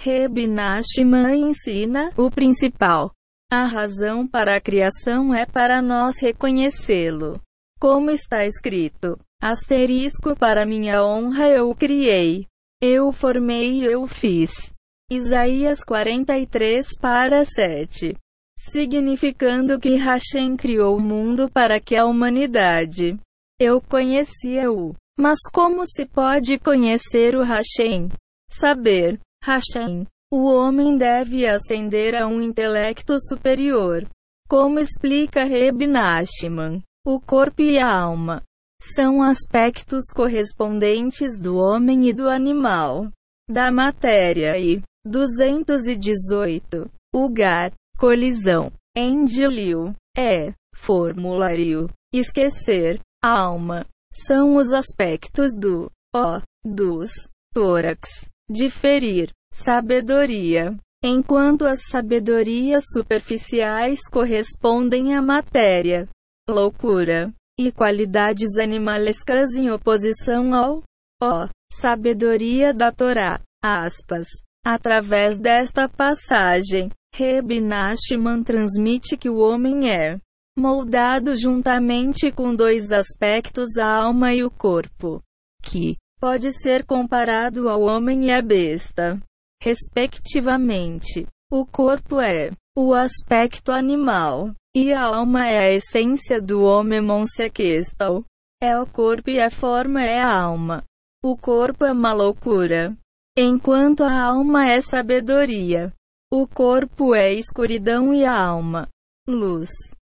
[0.00, 3.10] Reb Nachman ensina o principal.
[3.50, 7.40] A razão para a criação é para nós reconhecê-lo.
[7.80, 12.46] Como está escrito: asterisco para minha honra eu criei.
[12.80, 14.72] Eu o formei e eu fiz.
[15.10, 18.16] Isaías 43 para 7.
[18.56, 23.18] Significando que Hashem criou o mundo para que a humanidade
[23.58, 28.08] eu conhecia-o mas como se pode conhecer o Hashem?
[28.50, 30.06] Saber, Hashem.
[30.30, 34.06] O homem deve ascender a um intelecto superior.
[34.48, 38.42] Como explica Reb Nachman, O corpo e a alma
[38.80, 43.10] são aspectos correspondentes do homem e do animal,
[43.48, 46.90] da matéria e 218.
[47.14, 53.86] Lugar, colisão, endilio, é, formulário, esquecer, alma,
[54.24, 57.10] são os aspectos do, ó, dos,
[57.52, 66.08] tórax, diferir, sabedoria, enquanto as sabedorias superficiais correspondem à matéria,
[66.48, 70.82] loucura, e qualidades animalescas em oposição ao,
[71.22, 74.26] ó, sabedoria da Torá, aspas.
[74.64, 80.18] Através desta passagem, Reb Nachman transmite que o homem é
[80.56, 85.22] moldado juntamente com dois aspectos, a alma e o corpo,
[85.62, 89.20] que pode ser comparado ao homem e à besta,
[89.62, 91.26] respectivamente.
[91.52, 98.24] O corpo é o aspecto animal, e a alma é a essência do homem monsequestal.
[98.60, 100.82] É o corpo e a forma é a alma.
[101.22, 102.96] O corpo é uma loucura,
[103.36, 105.92] enquanto a alma é sabedoria.
[106.32, 108.88] O corpo é escuridão e a alma,
[109.28, 109.70] luz,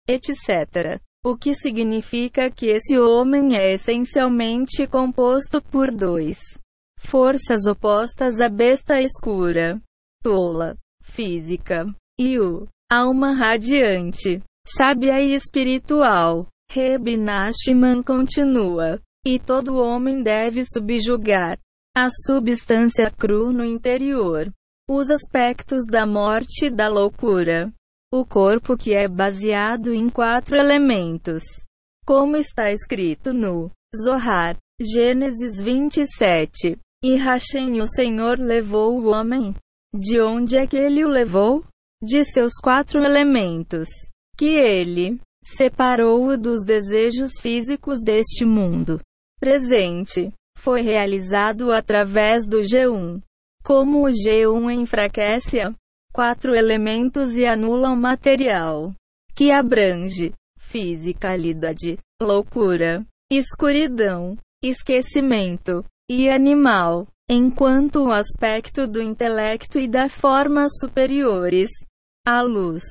[0.09, 1.01] etc.
[1.25, 6.39] O que significa que esse homem é essencialmente composto por dois
[6.99, 9.81] forças opostas à besta escura,
[10.23, 11.87] tola, física,
[12.19, 16.47] e o alma radiante, sábia e espiritual.
[16.71, 17.19] Reb
[18.07, 19.01] continua.
[19.25, 21.59] E todo homem deve subjugar
[21.95, 24.51] a substância cru no interior.
[24.89, 27.73] Os aspectos da morte e da loucura.
[28.13, 31.43] O corpo que é baseado em quatro elementos.
[32.05, 36.79] Como está escrito no Zohar, Gênesis 27.
[37.03, 39.55] E Hashem, o Senhor, levou o homem.
[39.95, 41.65] De onde é que ele o levou?
[42.03, 43.89] De seus quatro elementos.
[44.37, 49.01] Que ele separou-o dos desejos físicos deste mundo
[49.43, 53.21] presente foi realizado através do G1.
[53.65, 55.75] Como o G1 enfraquece a
[56.13, 58.95] quatro elementos e anula o material
[59.35, 70.09] que abrange fisicalidade, loucura, escuridão, esquecimento e animal, enquanto o aspecto do intelecto e da
[70.09, 71.71] forma superiores,
[72.27, 72.83] a luz,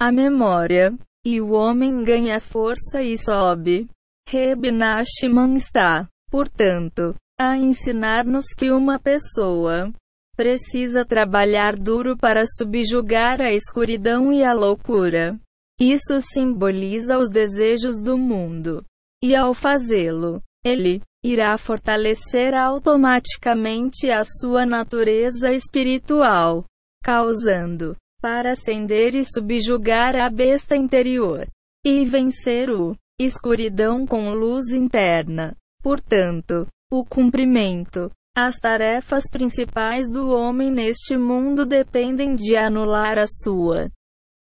[0.00, 3.88] a memória, e o homem ganha força e sobe.
[4.28, 9.92] Reb Nachman está portanto, a ensinar-nos que uma pessoa
[10.38, 15.36] precisa trabalhar duro para subjugar a escuridão e a loucura.
[15.80, 18.84] Isso simboliza os desejos do mundo.
[19.20, 26.64] E ao fazê-lo, ele irá fortalecer automaticamente a sua natureza espiritual,
[27.02, 31.48] causando para acender e subjugar a besta interior
[31.84, 35.56] e vencer o escuridão com luz interna.
[35.82, 38.08] Portanto, o cumprimento,
[38.46, 43.90] as tarefas principais do homem neste mundo dependem de anular a sua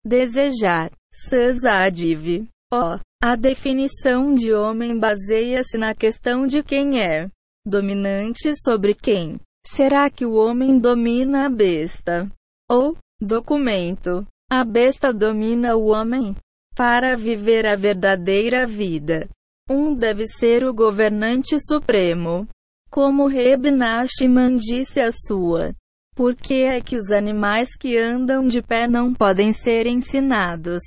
[0.05, 0.91] desejar.
[1.13, 2.47] Sazadiv.
[2.71, 7.29] Ó, a definição de homem baseia-se na questão de quem é
[7.65, 9.39] dominante sobre quem.
[9.65, 12.29] Será que o homem domina a besta?
[12.69, 16.35] Ou, documento, a besta domina o homem?
[16.75, 19.27] Para viver a verdadeira vida,
[19.69, 22.47] um deve ser o governante supremo.
[22.89, 25.73] Como Reb Nachman disse a sua.
[26.15, 30.81] Por que é que os animais que andam de pé não podem ser ensinados?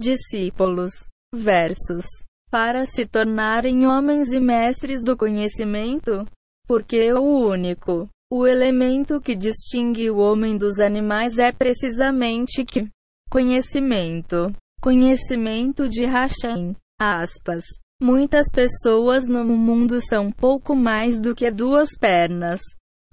[0.00, 1.06] Discípulos.
[1.34, 2.06] Versos.
[2.50, 6.26] Para se tornarem homens e mestres do conhecimento?
[6.66, 12.88] Porque o único, o elemento que distingue o homem dos animais é precisamente que
[13.30, 14.54] conhecimento.
[14.80, 16.74] Conhecimento de Hashem.
[16.98, 17.64] Aspas.
[18.02, 22.60] Muitas pessoas no mundo são pouco mais do que duas pernas.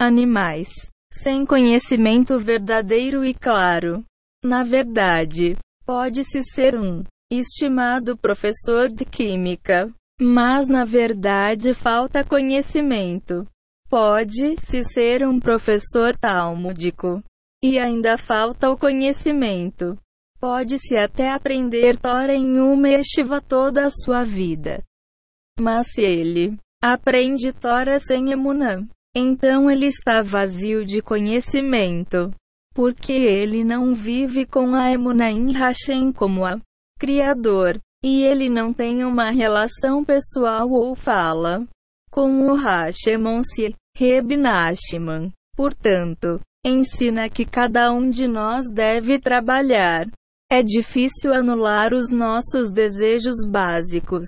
[0.01, 0.67] Animais.
[1.13, 4.03] Sem conhecimento verdadeiro e claro.
[4.43, 13.45] Na verdade, pode-se ser um estimado professor de química, mas na verdade falta conhecimento.
[13.87, 17.21] Pode-se ser um professor talmúdico
[17.63, 19.95] e ainda falta o conhecimento.
[20.39, 24.81] Pode-se até aprender Tora em uma estiva toda a sua vida.
[25.59, 32.31] Mas se ele aprende Tora sem emunã, então ele está vazio de conhecimento.
[32.73, 36.57] Porque ele não vive com a emunã em Hashem como a
[36.97, 37.77] Criador.
[38.01, 41.67] E ele não tem uma relação pessoal ou fala
[42.09, 45.33] com o Hashemon-se, Reb Nachman.
[45.53, 50.07] Portanto, ensina que cada um de nós deve trabalhar
[50.51, 54.27] é difícil anular os nossos desejos básicos.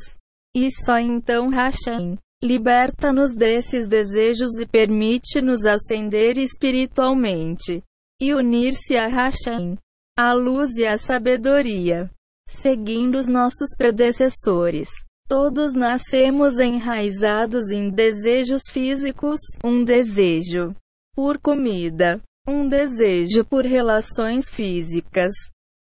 [0.56, 7.84] E só então Hashem liberta-nos desses desejos e permite-nos ascender espiritualmente
[8.20, 9.78] e unir-se a Hashem,
[10.18, 12.10] a luz e a sabedoria.
[12.48, 14.90] Seguindo os nossos predecessores,
[15.28, 20.76] todos nascemos enraizados em desejos físicos, um desejo
[21.16, 25.32] por comida, um desejo por relações físicas,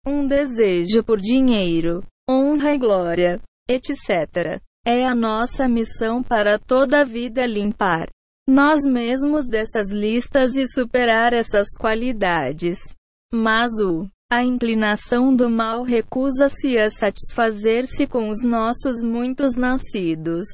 [0.06, 4.62] um desejo por dinheiro, honra e glória, etc.
[4.86, 8.10] É a nossa missão para toda a vida limpar
[8.50, 12.80] nós mesmos dessas listas e superar essas qualidades.
[13.32, 20.46] Mas o a inclinação do mal recusa-se a satisfazer-se com os nossos muitos nascidos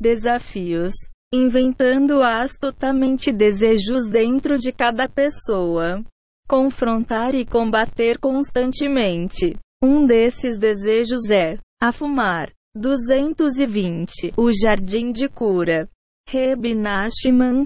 [0.00, 0.92] desafios,
[1.32, 6.04] inventando astutamente desejos dentro de cada pessoa.
[6.48, 9.56] Confrontar e combater constantemente.
[9.82, 12.52] Um desses desejos é a fumar.
[12.74, 14.34] 220.
[14.36, 15.88] O Jardim de Cura.
[16.28, 16.74] Reb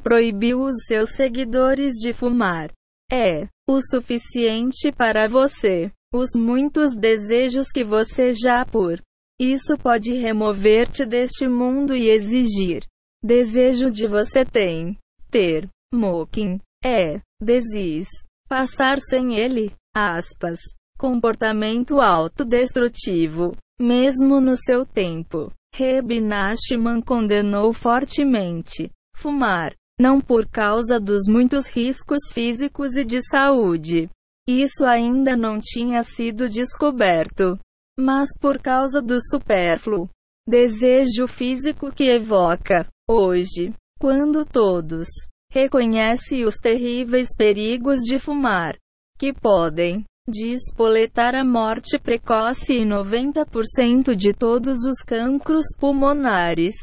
[0.03, 2.71] proibiu os seus seguidores de fumar.
[3.13, 5.91] É o suficiente para você.
[6.13, 9.01] Os muitos desejos que você já por.
[9.41, 12.85] Isso pode remover-te deste mundo e exigir.
[13.23, 14.97] Desejo de você tem.
[15.31, 15.69] Ter.
[15.93, 16.59] Moking.
[16.85, 17.21] É.
[17.43, 18.09] Desis.
[18.51, 19.73] Passar sem ele.
[19.95, 20.59] Aspas.
[20.99, 23.57] Comportamento autodestrutivo.
[23.81, 25.53] Mesmo no seu tempo.
[25.73, 28.91] Reb Nachman condenou fortemente.
[29.15, 34.09] Fumar não por causa dos muitos riscos físicos e de saúde.
[34.49, 37.57] Isso ainda não tinha sido descoberto.
[37.97, 40.09] Mas por causa do supérfluo
[40.49, 45.07] desejo físico que evoca, hoje, quando todos
[45.51, 48.77] reconhecem os terríveis perigos de fumar,
[49.19, 56.75] que podem despoletar a morte precoce e 90% de todos os cancros pulmonares.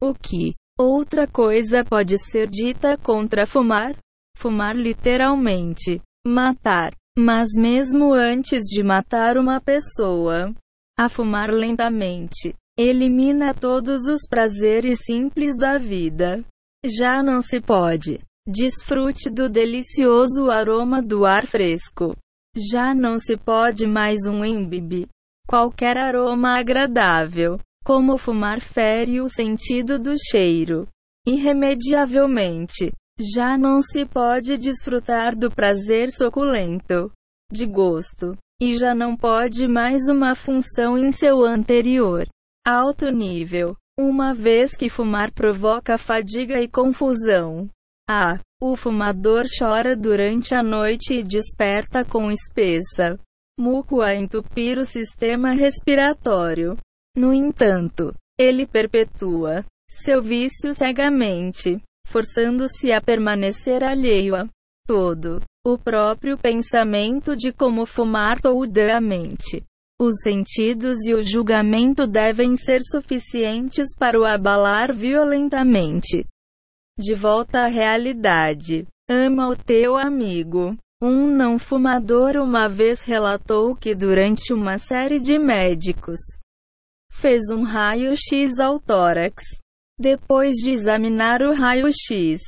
[0.00, 3.96] O que Outra coisa pode ser dita contra fumar?
[4.36, 6.00] Fumar literalmente.
[6.24, 6.92] Matar.
[7.18, 10.54] Mas mesmo antes de matar uma pessoa,
[10.96, 16.44] a fumar lentamente elimina todos os prazeres simples da vida.
[16.84, 18.20] Já não se pode.
[18.46, 22.16] Desfrute do delicioso aroma do ar fresco.
[22.56, 25.08] Já não se pode mais um embibe.
[25.46, 30.86] Qualquer aroma agradável como fumar fere o sentido do cheiro.
[31.26, 37.10] Irremediavelmente, já não se pode desfrutar do prazer suculento
[37.50, 42.26] de gosto, e já não pode mais uma função em seu anterior
[42.66, 47.68] alto nível, uma vez que fumar provoca fadiga e confusão.
[48.08, 53.18] Ah, o fumador chora durante a noite e desperta com espessa
[53.58, 56.76] muco a entupir o sistema respiratório.
[57.16, 64.46] No entanto, ele perpetua seu vício cegamente, forçando-se a permanecer alheio a
[64.86, 69.64] todo o próprio pensamento de como fumar toda a mente.
[70.00, 76.24] Os sentidos e o julgamento devem ser suficientes para o abalar violentamente.
[76.96, 78.86] De volta à realidade.
[79.10, 80.76] Ama o teu amigo.
[81.02, 86.18] Um não fumador uma vez relatou que durante uma série de médicos
[87.10, 89.42] fez um raio-x ao tórax.
[89.98, 92.40] Depois de examinar o raio-x,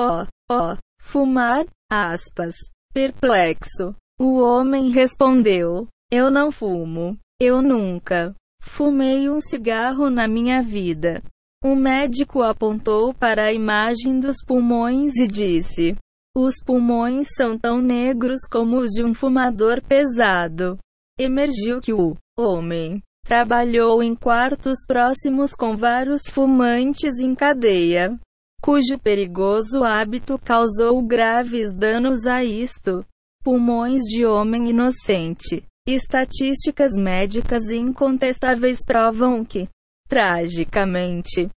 [0.00, 2.56] ó, ó, fumar, aspas,
[2.92, 7.18] perplexo, o homem respondeu: Eu não fumo.
[7.40, 11.22] Eu nunca fumei um cigarro na minha vida.
[11.62, 15.96] O médico apontou para a imagem dos pulmões e disse:
[16.36, 20.78] Os pulmões são tão negros como os de um fumador pesado.
[21.18, 28.18] Emergiu que o homem Trabalhou em quartos próximos com vários fumantes em cadeia,
[28.62, 33.04] cujo perigoso hábito causou graves danos a isto.
[33.44, 35.62] Pulmões de homem inocente.
[35.90, 39.66] Estatísticas médicas incontestáveis provam que,
[40.06, 41.48] tragicamente,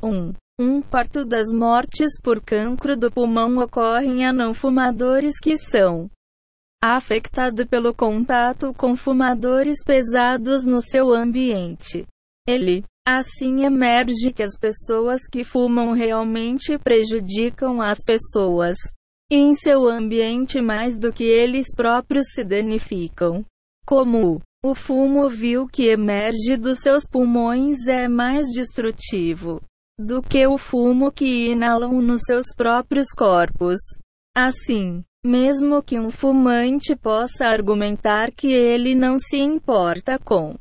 [0.00, 6.08] um, um quarto das mortes por cancro do pulmão ocorrem a não fumadores que são
[6.80, 12.06] afetado pelo contato com fumadores pesados no seu ambiente.
[12.46, 18.76] Ele, assim, emerge que as pessoas que fumam realmente prejudicam as pessoas
[19.28, 23.44] em seu ambiente mais do que eles próprios se danificam.
[23.90, 29.60] Como o fumo vil que emerge dos seus pulmões é mais destrutivo
[29.98, 33.80] do que o fumo que inalam nos seus próprios corpos.
[34.32, 40.54] Assim, Mesmo que um fumante possa argumentar que ele não se importa com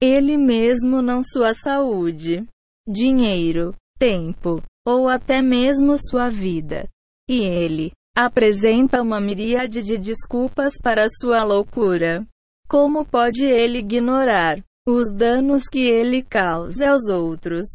[0.00, 2.46] ele mesmo, não sua saúde,
[2.88, 6.88] dinheiro, tempo, ou até mesmo sua vida.
[7.28, 12.24] E ele apresenta uma miríade de desculpas para sua loucura.
[12.70, 17.66] Como pode ele ignorar os danos que ele causa aos outros?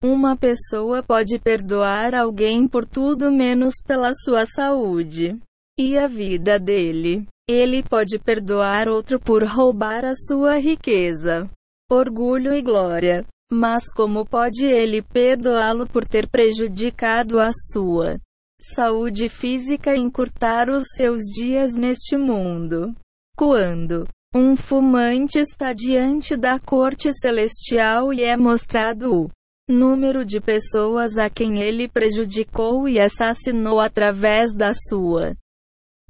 [0.00, 5.36] Uma pessoa pode perdoar alguém por tudo menos pela sua saúde
[5.76, 7.26] e a vida dele.
[7.50, 11.50] Ele pode perdoar outro por roubar a sua riqueza,
[11.90, 13.26] orgulho e glória.
[13.50, 18.20] Mas como pode ele perdoá-lo por ter prejudicado a sua
[18.60, 22.94] saúde física e encurtar os seus dias neste mundo?
[23.36, 29.30] Quando um fumante está diante da corte celestial e é mostrado o
[29.70, 35.36] número de pessoas a quem ele prejudicou e assassinou através da sua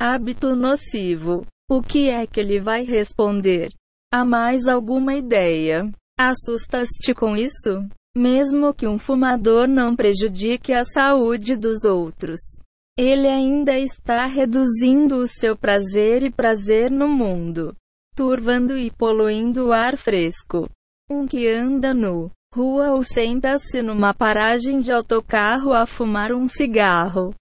[0.00, 1.46] hábito nocivo.
[1.70, 3.70] O que é que ele vai responder?
[4.10, 5.90] Há mais alguma ideia?
[6.18, 7.86] Assustas-te com isso?
[8.16, 12.40] Mesmo que um fumador não prejudique a saúde dos outros,
[12.96, 17.74] ele ainda está reduzindo o seu prazer e prazer no mundo,
[18.14, 20.68] turvando e poluindo o ar fresco.
[21.10, 27.34] Um que anda nu rua ou senta-se numa paragem de autocarro a fumar um cigarro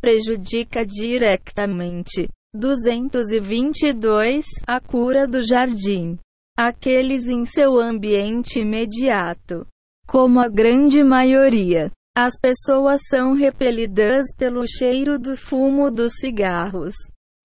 [0.00, 2.28] prejudica diretamente.
[2.54, 6.16] 222 A cura do jardim.
[6.56, 9.66] Aqueles em seu ambiente imediato.
[10.06, 16.94] Como a grande maioria, as pessoas são repelidas pelo cheiro do fumo dos cigarros.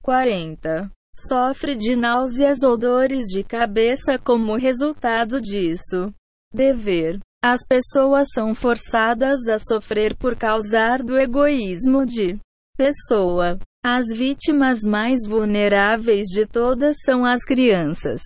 [0.04, 0.90] 40.
[1.16, 6.14] Sofre de náuseas ou dores de cabeça como resultado disso.
[6.54, 7.20] Dever.
[7.44, 12.38] As pessoas são forçadas a sofrer por causa do egoísmo de
[12.78, 13.58] pessoa.
[13.84, 18.22] As vítimas mais vulneráveis de todas são as crianças.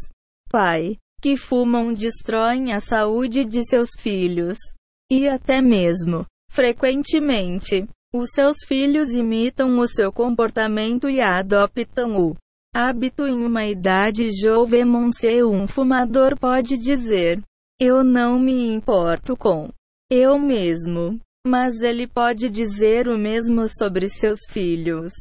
[0.52, 4.58] Pai, que fumam destroem a saúde de seus filhos.
[5.10, 12.36] E até mesmo, frequentemente, os seus filhos imitam o seu comportamento e adoptam o
[12.76, 14.84] hábito em uma idade jovem.
[14.84, 17.42] Um fumador pode dizer:
[17.80, 19.70] Eu não me importo com
[20.12, 21.18] eu mesmo.
[21.48, 25.14] Mas ele pode dizer o mesmo sobre seus filhos.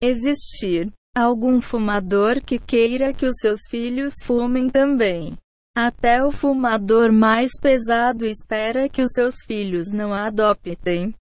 [0.00, 5.36] Existir algum fumador que queira que os seus filhos fumem também.
[5.76, 11.12] Até o fumador mais pesado espera que os seus filhos não adoptem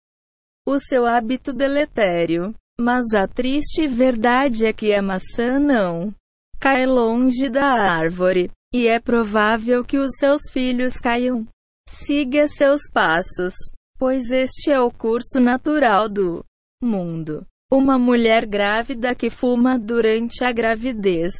[0.65, 2.53] o seu hábito deletério.
[2.81, 6.13] Mas a triste verdade é que a maçã não
[6.59, 11.45] cai longe da árvore, e é provável que os seus filhos caiam.
[11.87, 13.53] Siga seus passos
[14.01, 16.43] pois este é o curso natural do
[16.81, 17.45] mundo.
[17.71, 21.35] Uma mulher grávida que fuma durante a gravidez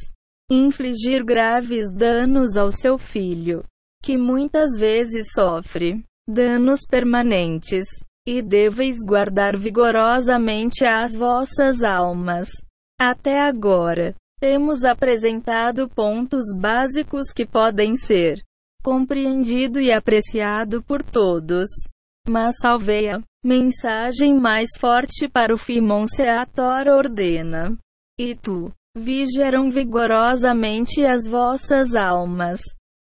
[0.48, 3.64] infligir graves danos ao seu filho,
[4.00, 7.84] que muitas vezes sofre danos permanentes,
[8.26, 12.48] e deveis guardar vigorosamente as vossas almas.
[13.00, 18.42] Até agora, temos apresentado pontos básicos que podem ser
[18.82, 21.68] compreendido e apreciado por todos.
[22.28, 27.76] Mas salvei a mensagem mais forte para o Fimon Seator ordena.
[28.18, 32.60] E tu, vigiaram vigorosamente as vossas almas,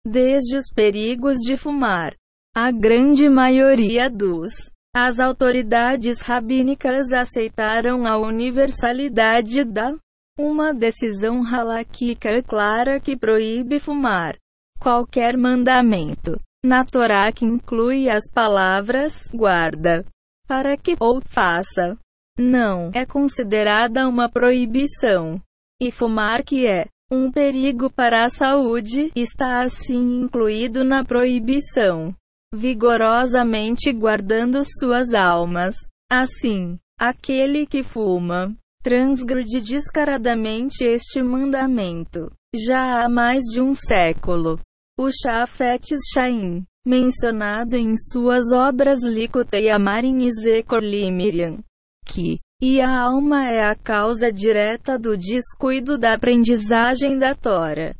[0.07, 2.15] desde os perigos de fumar.
[2.57, 9.93] A grande maioria dos as autoridades rabínicas aceitaram a universalidade da
[10.39, 14.37] uma decisão halakhica clara que proíbe fumar.
[14.81, 20.05] Qualquer mandamento na Torá que inclui as palavras guarda,
[20.47, 21.99] para que ou faça,
[22.39, 25.41] não é considerada uma proibição.
[25.81, 32.15] E fumar que é um perigo para a saúde está assim incluído na proibição,
[32.55, 35.75] vigorosamente guardando suas almas.
[36.11, 42.31] Assim, aquele que fuma transgride descaradamente este mandamento.
[42.55, 44.61] Já há mais de um século,
[44.99, 51.59] o Shafetes Shaim, mencionado em suas obras Likutei Amarim e Zekor Limiriam,
[52.05, 57.97] que, e a alma é a causa direta do descuido da aprendizagem da Tora.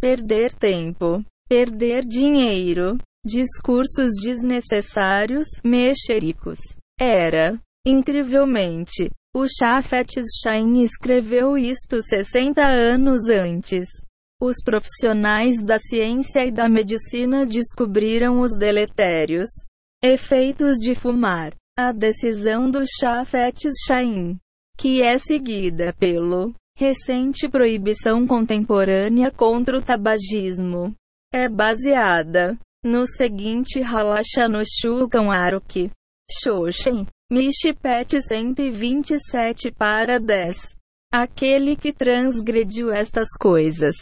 [0.00, 6.58] Perder tempo, perder dinheiro, discursos desnecessários, mexericos.
[7.00, 13.88] Era, incrivelmente, o Shafetes Shaim escreveu isto 60 anos antes.
[14.40, 19.48] Os profissionais da ciência e da medicina descobriram os deletérios
[20.02, 21.54] efeitos de fumar.
[21.76, 24.38] A decisão do Shafetes Shaim
[24.76, 30.94] que é seguida pelo recente proibição contemporânea contra o tabagismo,
[31.32, 35.90] é baseada no seguinte Halacha no Shulchan Aruch,
[36.30, 40.76] Shoshen, Mishpet 127 para 10.
[41.10, 43.94] Aquele que transgrediu estas coisas,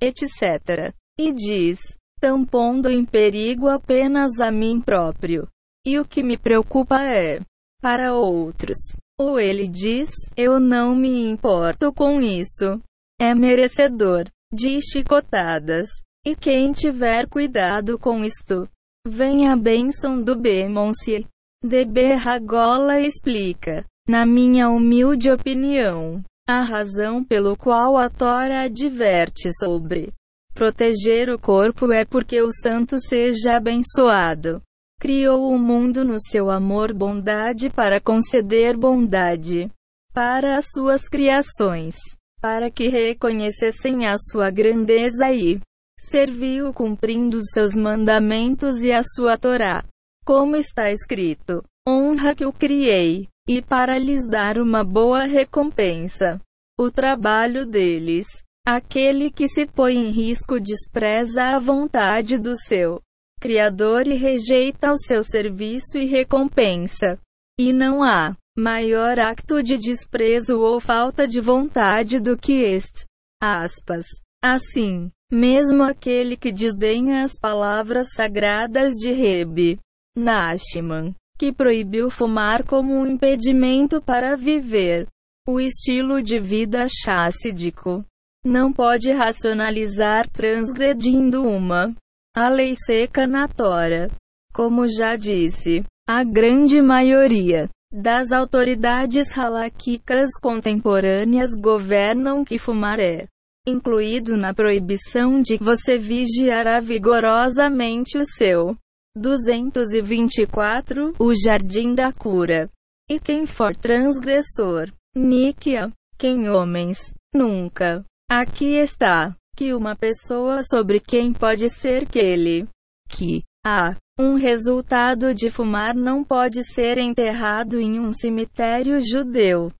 [0.00, 0.92] etc.
[1.18, 1.78] E diz,
[2.20, 5.48] tão pondo em perigo apenas a mim próprio.
[5.86, 7.40] E o que me preocupa é,
[7.80, 8.76] para outros.
[9.18, 12.82] Ou ele diz, eu não me importo com isso.
[13.18, 15.88] É merecedor de chicotadas.
[16.26, 18.68] E quem tiver cuidado com isto,
[19.06, 21.24] vem a bênção do Bemonce.
[21.64, 30.12] DB Ragola explica, na minha humilde opinião, a razão pelo qual a Tora adverte sobre
[30.52, 34.60] proteger o corpo é porque o santo seja abençoado.
[34.98, 39.70] Criou o mundo no seu amor bondade para conceder bondade
[40.12, 41.94] para as suas criações,
[42.40, 45.60] para que reconhecessem a sua grandeza e
[45.98, 49.84] serviu cumprindo seus mandamentos e a sua Torá.
[50.24, 56.40] Como está escrito: honra que o criei, e para lhes dar uma boa recompensa.
[56.78, 58.26] O trabalho deles.
[58.66, 63.00] Aquele que se põe em risco despreza a vontade do seu
[63.38, 67.18] Criador e rejeita o seu serviço e recompensa.
[67.58, 73.04] E não há maior acto de desprezo ou falta de vontade do que este.
[73.40, 74.06] Aspas.
[74.42, 79.78] Assim, mesmo aquele que desdenha as palavras sagradas de Rebe
[80.16, 85.06] Nashman, que proibiu fumar como um impedimento para viver
[85.46, 88.04] o estilo de vida chassídico,
[88.44, 91.94] não pode racionalizar transgredindo uma
[92.34, 94.08] a lei seca na Tora.
[94.52, 103.26] Como já disse, a grande maioria das autoridades halaquicas contemporâneas governam que fumar é
[103.66, 108.76] incluído na proibição de você vigiará vigorosamente o seu.
[109.16, 112.70] 224 O Jardim da Cura.
[113.10, 118.04] E quem for transgressor, Níquia, quem homens, nunca.
[118.30, 122.68] Aqui está, que uma pessoa sobre quem pode ser que ele,
[123.08, 129.72] que, há, um resultado de fumar não pode ser enterrado em um cemitério judeu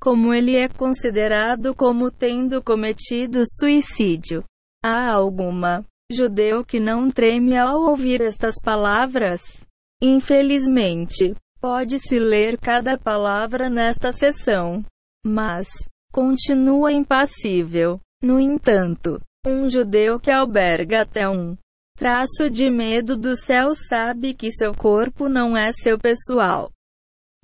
[0.00, 4.42] como ele é considerado como tendo cometido suicídio.
[4.82, 9.42] Há alguma judeu que não treme ao ouvir estas palavras?
[10.02, 14.82] Infelizmente, pode-se ler cada palavra nesta sessão,
[15.24, 15.68] mas
[16.10, 18.00] continua impassível.
[18.22, 21.56] No entanto, um judeu que alberga até um
[21.96, 26.70] traço de medo do céu sabe que seu corpo não é seu pessoal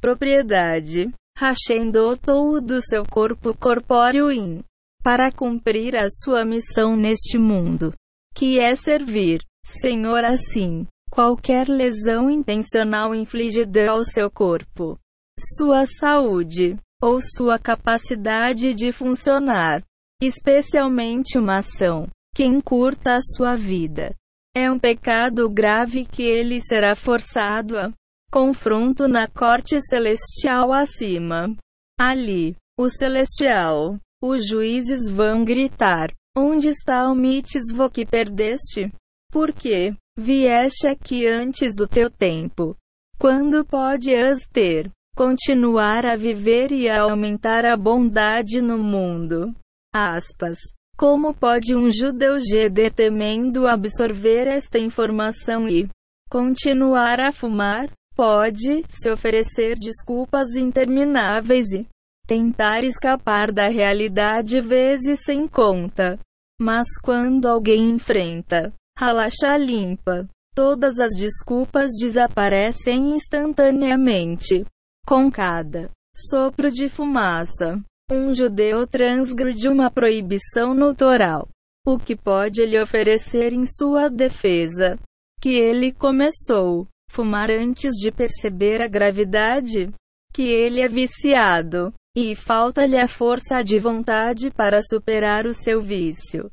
[0.01, 1.13] propriedade.
[1.37, 4.63] Hashem dotou do seu corpo corpóreo in
[5.03, 7.93] para cumprir a sua missão neste mundo,
[8.35, 9.43] que é servir.
[9.65, 14.99] Senhor, assim, qualquer lesão intencional infligida ao seu corpo,
[15.39, 19.83] sua saúde ou sua capacidade de funcionar,
[20.23, 24.15] especialmente uma ação que encurta a sua vida,
[24.57, 27.93] é um pecado grave que ele será forçado a
[28.37, 31.57] confronto na corte celestial acima.
[31.99, 38.93] Ali, o celestial, os juízes vão gritar: Onde está o mitzvah que perdeste?
[39.33, 42.77] Por que vieste aqui antes do teu tempo?
[43.19, 49.51] Quando podes ter, continuar a viver e a aumentar a bondade no mundo?
[49.95, 50.59] Aspas.
[50.99, 55.89] Como pode um judeu GD temendo absorver esta informação e
[56.29, 57.89] continuar a fumar?
[58.17, 61.87] Pode se oferecer desculpas intermináveis e
[62.27, 66.19] tentar escapar da realidade vezes sem conta.
[66.59, 74.65] Mas quando alguém enfrenta relaxa limpa, todas as desculpas desaparecem instantaneamente.
[75.07, 75.91] Com cada
[76.31, 77.79] sopro de fumaça,
[78.11, 81.47] um judeu transgride uma proibição notoral.
[81.87, 84.99] O que pode lhe oferecer em sua defesa?
[85.41, 89.91] Que ele começou fumar antes de perceber a gravidade?
[90.33, 96.51] Que ele é viciado, e falta-lhe a força de vontade para superar o seu vício.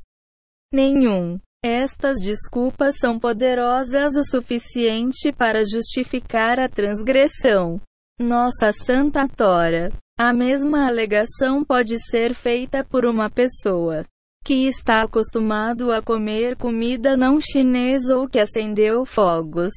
[0.72, 1.38] Nenhum.
[1.64, 7.80] Estas desculpas são poderosas o suficiente para justificar a transgressão.
[8.20, 9.90] Nossa Santa Tora.
[10.18, 14.04] A mesma alegação pode ser feita por uma pessoa
[14.44, 19.72] que está acostumado a comer comida não chinesa ou que acendeu fogos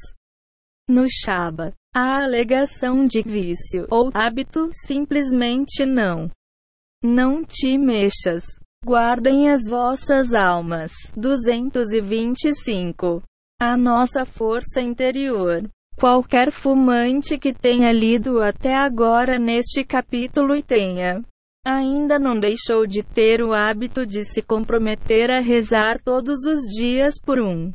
[0.88, 6.30] No Shaba, a alegação de vício ou hábito simplesmente não.
[7.04, 8.44] Não te mexas.
[8.82, 10.92] Guardem as vossas almas.
[11.14, 13.22] 225.
[13.60, 15.68] A nossa força interior.
[15.96, 21.22] Qualquer fumante que tenha lido até agora neste capítulo e tenha
[21.66, 27.20] ainda não deixou de ter o hábito de se comprometer a rezar todos os dias
[27.20, 27.74] por um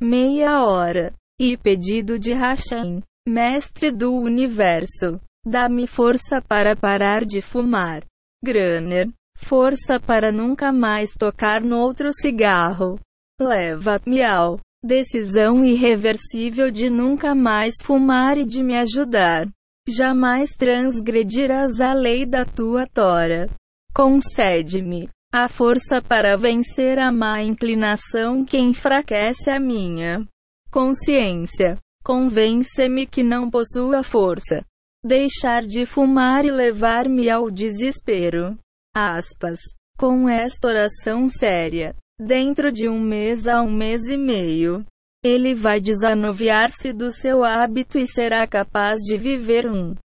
[0.00, 8.04] meia hora e pedido de Hashem, mestre do universo, dá-me força para parar de fumar.
[8.44, 12.98] Granner, força para nunca mais tocar no outro cigarro.
[13.40, 19.48] Leva-me ao decisão irreversível de nunca mais fumar e de me ajudar.
[19.88, 23.48] Jamais transgredirás a lei da tua tora.
[23.94, 30.26] Concede-me a força para vencer a má inclinação que enfraquece a minha
[30.72, 31.78] consciência.
[32.02, 34.64] Convence-me que não possuo a força.
[35.04, 38.58] Deixar de fumar e levar-me ao desespero.
[38.92, 39.60] Aspas.
[39.96, 41.94] Com esta oração séria,
[42.24, 44.86] Dentro de um mês a um mês e meio,
[45.24, 49.96] ele vai desanuviar-se do seu hábito e será capaz de viver um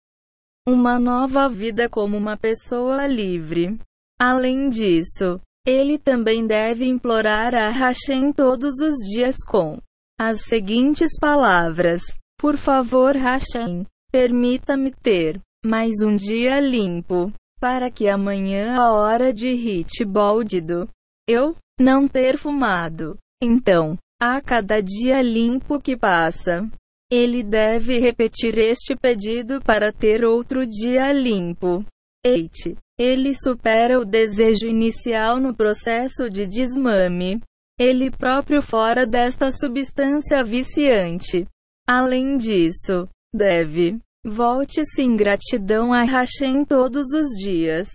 [0.68, 3.78] uma nova vida como uma pessoa livre.
[4.20, 9.78] Além disso, ele também deve implorar a Hashem todos os dias com
[10.20, 12.02] as seguintes palavras:
[12.40, 19.54] Por favor, Hashem, permita-me ter mais um dia limpo, para que amanhã a hora de
[19.54, 20.90] hit boldido
[21.28, 23.18] eu não ter fumado.
[23.42, 26.68] Então, a cada dia limpo que passa,
[27.12, 31.86] ele deve repetir este pedido para ter outro dia limpo.
[32.26, 32.76] 8.
[33.00, 37.40] Ele supera o desejo inicial no processo de desmame.
[37.80, 41.48] Ele próprio fora desta substância viciante.
[41.88, 47.88] Além disso, deve volte-se em gratidão a Hashem todos os dias,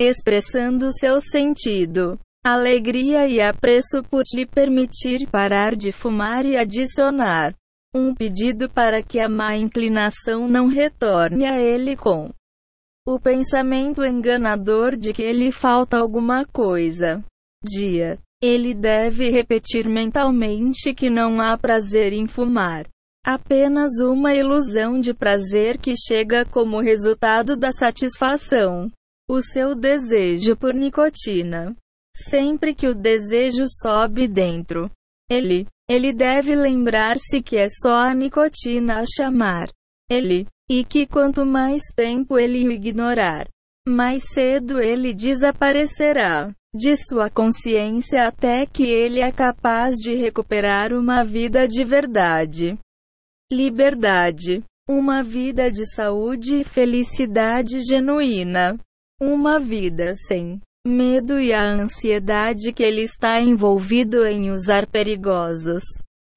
[0.00, 7.52] expressando seu sentido alegria e apreço por lhe permitir parar de fumar e adicionar
[7.92, 12.30] um pedido para que a má inclinação não retorne a ele com
[13.06, 17.24] o pensamento enganador de que lhe falta alguma coisa.
[17.64, 18.18] Dia.
[18.42, 22.86] Ele deve repetir mentalmente que não há prazer em fumar.
[23.24, 28.90] Apenas uma ilusão de prazer que chega como resultado da satisfação.
[29.28, 31.74] O seu desejo por nicotina.
[32.14, 34.90] Sempre que o desejo sobe dentro,
[35.28, 39.68] ele, ele deve lembrar-se que é só a nicotina a chamar
[40.08, 43.48] ele, e que quanto mais tempo ele o ignorar,
[43.86, 51.24] mais cedo ele desaparecerá de sua consciência até que ele é capaz de recuperar uma
[51.24, 52.78] vida de verdade.
[53.50, 54.62] Liberdade.
[54.88, 58.78] Uma vida de saúde e felicidade genuína.
[59.20, 65.82] Uma vida sem medo e a ansiedade que ele está envolvido em usar perigosos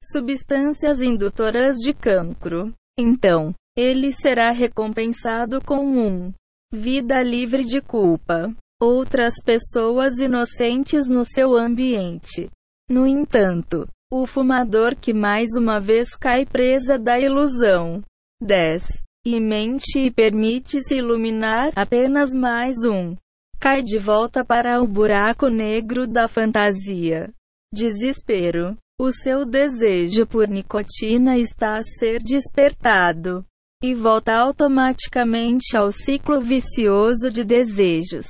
[0.03, 2.73] substâncias indutoras de cancro.
[2.97, 6.33] Então, ele será recompensado com um
[6.73, 8.53] vida livre de culpa.
[8.81, 12.49] Outras pessoas inocentes no seu ambiente.
[12.89, 18.01] No entanto, o fumador que mais uma vez cai presa da ilusão.
[18.41, 19.03] 10.
[19.25, 23.15] E mente e permite-se iluminar apenas mais um
[23.59, 27.29] cai de volta para o buraco negro da fantasia.
[27.73, 28.77] Desespero.
[28.99, 33.45] O seu desejo por nicotina está a ser despertado
[33.83, 38.25] e volta automaticamente ao ciclo vicioso de desejos.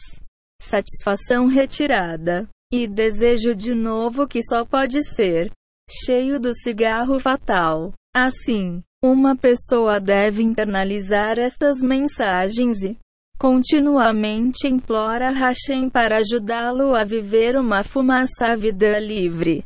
[0.61, 5.51] Satisfação retirada e desejo de novo que só pode ser
[5.89, 7.93] cheio do cigarro fatal.
[8.15, 12.97] Assim, uma pessoa deve internalizar estas mensagens e
[13.39, 19.63] continuamente implora Hashem para ajudá-lo a viver uma fumaça vida livre.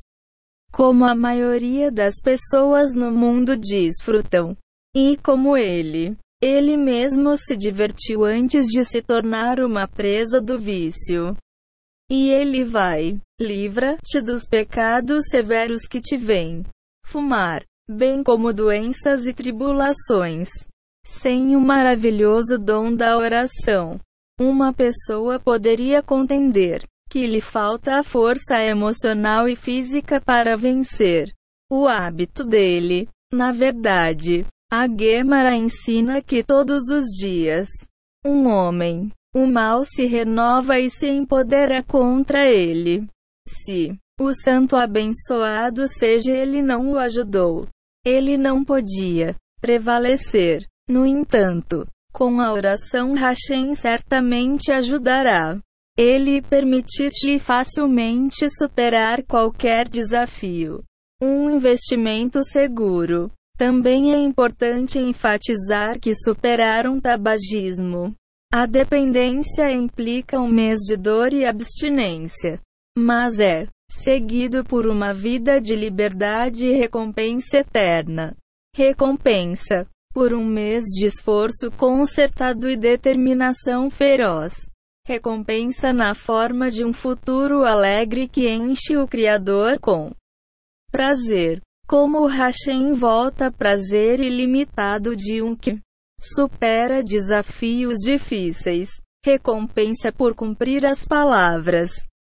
[0.71, 4.55] Como a maioria das pessoas no mundo desfrutam.
[4.95, 11.37] E como ele, ele mesmo se divertiu antes de se tornar uma presa do vício.
[12.11, 16.63] E ele vai, livra-te dos pecados severos que te vêm.
[17.05, 20.49] Fumar, bem como doenças e tribulações.
[21.05, 23.97] Sem o maravilhoso dom da oração,
[24.37, 31.33] uma pessoa poderia contender que lhe falta a força emocional e física para vencer
[31.71, 33.07] o hábito dele.
[33.31, 34.45] Na verdade,
[34.75, 37.67] a Gemara ensina que todos os dias,
[38.25, 43.07] um homem, o mal se renova e se empodera contra ele.
[43.47, 47.67] Se o santo abençoado seja ele não o ajudou,
[48.03, 50.65] ele não podia prevalecer.
[50.89, 55.59] No entanto, com a oração Hashem certamente ajudará.
[55.95, 60.83] Ele permitir-te facilmente superar qualquer desafio.
[61.21, 63.31] Um investimento seguro.
[63.57, 68.15] Também é importante enfatizar que superar um tabagismo.
[68.51, 72.59] A dependência implica um mês de dor e abstinência.
[72.97, 78.35] Mas é seguido por uma vida de liberdade e recompensa eterna.
[78.75, 84.67] Recompensa por um mês de esforço concertado e determinação feroz.
[85.05, 90.11] Recompensa na forma de um futuro alegre que enche o Criador com
[90.91, 91.61] prazer.
[91.93, 95.79] Como o Hashem volta prazer ilimitado de um que
[96.19, 98.89] supera desafios difíceis.
[99.23, 101.91] Recompensa por cumprir as palavras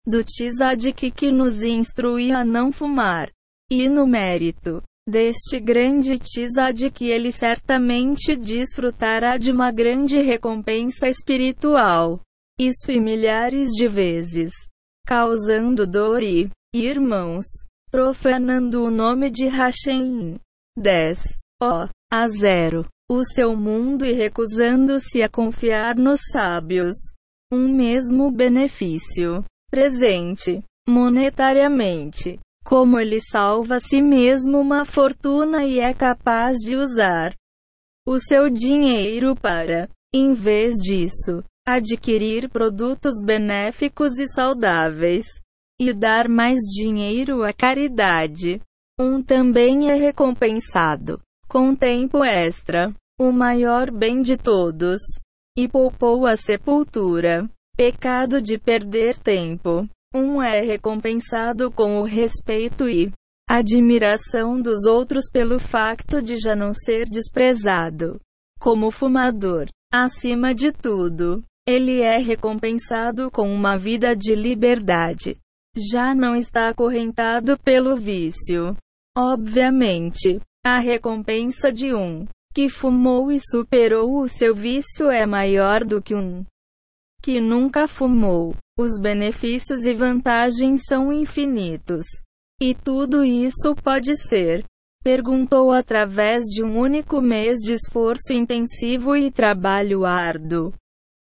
[0.05, 3.31] do Tzadik que nos instrui a não fumar.
[3.71, 12.19] E no mérito deste grande Tzadik ele certamente desfrutará de uma grande recompensa espiritual.
[12.59, 14.51] Isso e milhares de vezes.
[15.07, 17.45] Causando dor e, irmãos,
[17.95, 20.37] profanando o nome de Hashem.
[20.77, 21.37] 10.
[21.63, 22.85] Ó, a zero.
[23.09, 26.93] O seu mundo e recusando-se a confiar nos sábios.
[27.49, 32.37] Um mesmo benefício presente monetariamente.
[32.65, 37.33] Como ele salva a si mesmo uma fortuna e é capaz de usar
[38.05, 45.44] o seu dinheiro para, em vez disso, adquirir produtos benéficos e saudáveis
[45.79, 48.61] e dar mais dinheiro à caridade.
[48.99, 54.99] Um também é recompensado com tempo extra, o maior bem de todos,
[55.57, 57.49] e poupou a sepultura.
[57.77, 59.87] Pecado de perder tempo.
[60.13, 63.11] Um é recompensado com o respeito e
[63.49, 68.19] admiração dos outros pelo facto de já não ser desprezado.
[68.59, 69.67] Como fumador.
[69.93, 75.37] Acima de tudo, ele é recompensado com uma vida de liberdade.
[75.77, 78.75] Já não está acorrentado pelo vício.
[79.17, 86.01] Obviamente, a recompensa de um que fumou e superou o seu vício é maior do
[86.01, 86.45] que um
[87.21, 88.55] que nunca fumou.
[88.77, 92.05] Os benefícios e vantagens são infinitos.
[92.61, 94.63] E tudo isso pode ser?
[95.03, 100.71] Perguntou através de um único mês de esforço intensivo e trabalho árduo.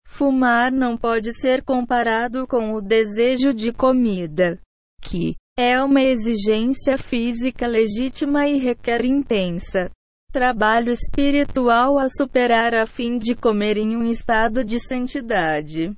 [0.06, 4.59] Fumar não pode ser comparado com o desejo de comida,
[5.01, 9.92] que é uma exigência física legítima e requer intensa
[10.35, 15.95] trabalho espiritual a superar a fim de comer em um estado de santidade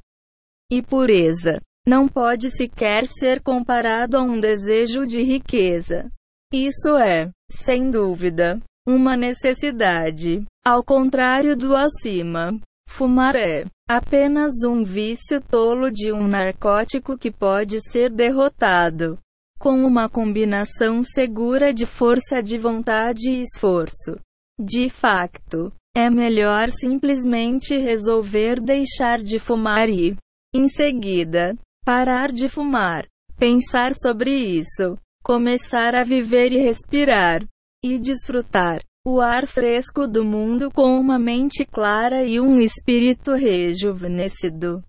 [0.71, 1.59] e pureza.
[1.87, 6.07] Não pode sequer ser comparado a um desejo de riqueza.
[6.53, 10.45] Isso é, sem dúvida, uma necessidade.
[10.63, 17.79] Ao contrário do acima, fumar é apenas um vício tolo de um narcótico que pode
[17.81, 19.19] ser derrotado
[19.59, 24.19] com uma combinação segura de força de vontade e esforço.
[24.59, 30.15] De facto, é melhor simplesmente resolver deixar de fumar e,
[30.53, 33.07] em seguida, parar de fumar,
[33.37, 37.43] pensar sobre isso, começar a viver e respirar,
[37.83, 44.83] e desfrutar o ar fresco do mundo com uma mente clara e um espírito rejuvenescido.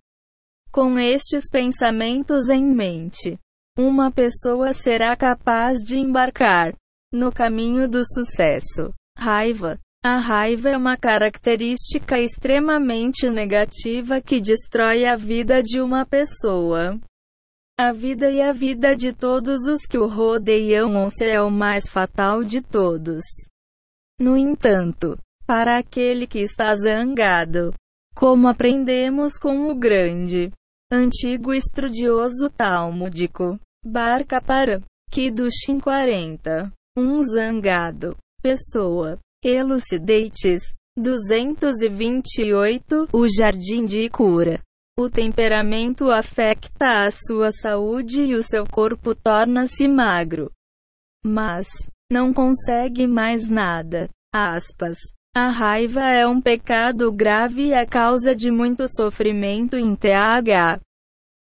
[0.73, 3.39] Com estes pensamentos em mente,
[3.79, 6.75] uma pessoa será capaz de embarcar
[7.13, 8.93] no caminho do sucesso.
[9.17, 9.79] Raiva.
[10.05, 16.99] A raiva é uma característica extremamente negativa que destrói a vida de uma pessoa.
[17.79, 22.43] A vida e a vida de todos os que o rodeiam é o mais fatal
[22.43, 23.23] de todos.
[24.19, 25.17] No entanto,
[25.47, 27.73] para aquele que está zangado,
[28.15, 30.51] como aprendemos com o grande,
[30.91, 39.19] antigo estudioso talmúdico, Bar Kapara, Kidushin 40, um zangado, Pessoa.
[39.45, 40.75] Elucidates.
[40.97, 43.09] 228.
[43.13, 44.61] O jardim de cura.
[44.99, 50.51] O temperamento afeta a sua saúde e o seu corpo torna-se magro.
[51.25, 51.69] Mas,
[52.11, 54.09] não consegue mais nada.
[54.33, 54.99] Aspas.
[55.35, 60.81] A raiva é um pecado grave e a causa de muito sofrimento em TH.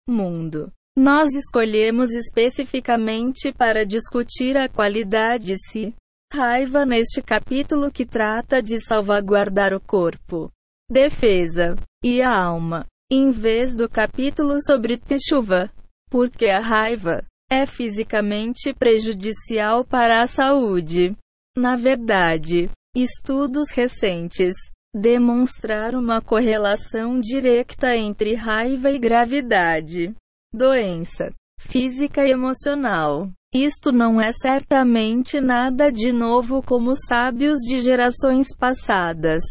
[0.09, 0.73] Mundo.
[0.97, 5.95] Nós escolhemos especificamente para discutir a qualidade se
[6.33, 10.51] raiva neste capítulo que trata de salvaguardar o corpo,
[10.91, 15.71] defesa e a alma, em vez do capítulo sobre chuva,
[16.11, 21.15] porque a raiva é fisicamente prejudicial para a saúde.
[21.55, 24.55] Na verdade, Estudos recentes
[24.95, 30.15] demonstraram uma correlação direta entre raiva e gravidade,
[30.53, 33.31] doença física e emocional.
[33.55, 39.43] Isto não é certamente nada de novo como sábios de gerações passadas.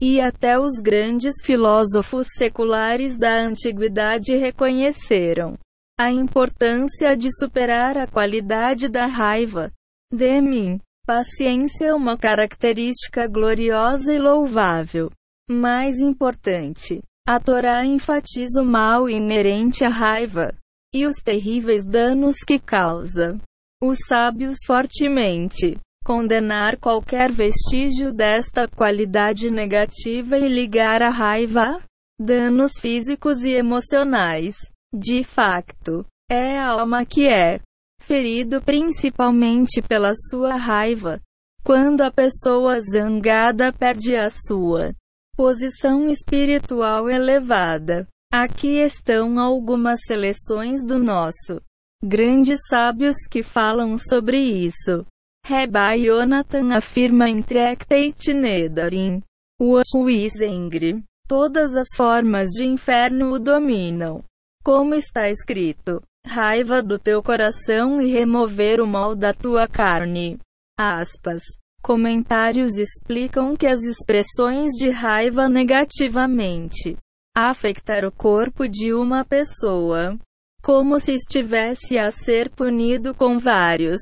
[0.00, 5.58] E até os grandes filósofos seculares da antiguidade reconheceram
[6.00, 9.72] a importância de superar a qualidade da raiva.
[10.12, 15.10] De mim, paciência é uma característica gloriosa e louvável.
[15.50, 20.54] Mais importante, a Torá enfatiza o mal inerente à raiva
[20.94, 23.36] e os terríveis danos que causa.
[23.82, 31.80] Os sábios fortemente condenar qualquer vestígio desta qualidade negativa e ligar a raiva a
[32.18, 34.54] danos físicos e emocionais.
[34.94, 37.60] De facto, é a alma que é
[38.00, 41.20] ferido principalmente pela sua raiva.
[41.64, 44.94] Quando a pessoa zangada perde a sua
[45.36, 48.08] posição espiritual elevada.
[48.32, 51.62] Aqui estão algumas seleções do nosso
[52.02, 55.04] grandes sábios que falam sobre isso.
[55.44, 59.22] Reba Yonatan afirma em Tractate Nedarim.
[59.60, 61.02] O Wizengri.
[61.26, 64.24] Todas as formas de inferno o dominam.
[64.68, 70.38] Como está escrito: raiva do teu coração e remover o mal da tua carne.
[70.78, 71.42] Aspas.
[71.82, 76.98] Comentários explicam que as expressões de raiva negativamente
[77.34, 80.18] afetar o corpo de uma pessoa,
[80.62, 84.00] como se estivesse a ser punido com vários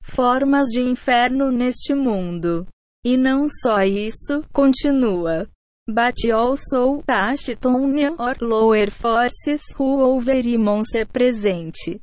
[0.00, 2.64] formas de inferno neste mundo.
[3.04, 5.48] E não só isso, continua.
[5.86, 12.00] But also on or lower forces who overimon se presente.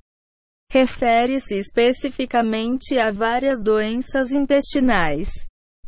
[0.71, 5.31] Refere-se especificamente a várias doenças intestinais,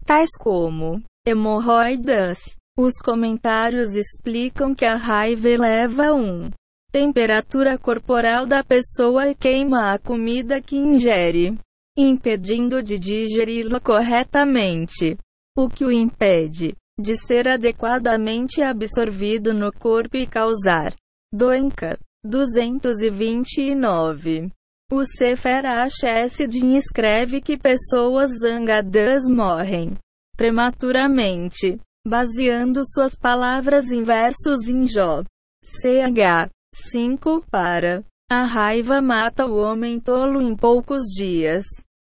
[0.05, 2.39] tais como hemorroidas.
[2.75, 6.49] Os comentários explicam que a raiva eleva um
[6.91, 11.55] temperatura corporal da pessoa e queima a comida que ingere
[11.95, 15.15] impedindo de digeri-lo corretamente,
[15.55, 20.93] o que o impede de ser adequadamente absorvido no corpo e causar
[21.31, 21.97] doença.
[22.25, 24.49] 229.
[24.89, 29.97] O Sefer Hashessidin escreve que pessoas zangadas morrem
[30.37, 35.21] prematuramente, baseando suas palavras em versos em Jó.
[35.63, 41.65] CH 5 para a raiva mata o homem tolo em poucos dias.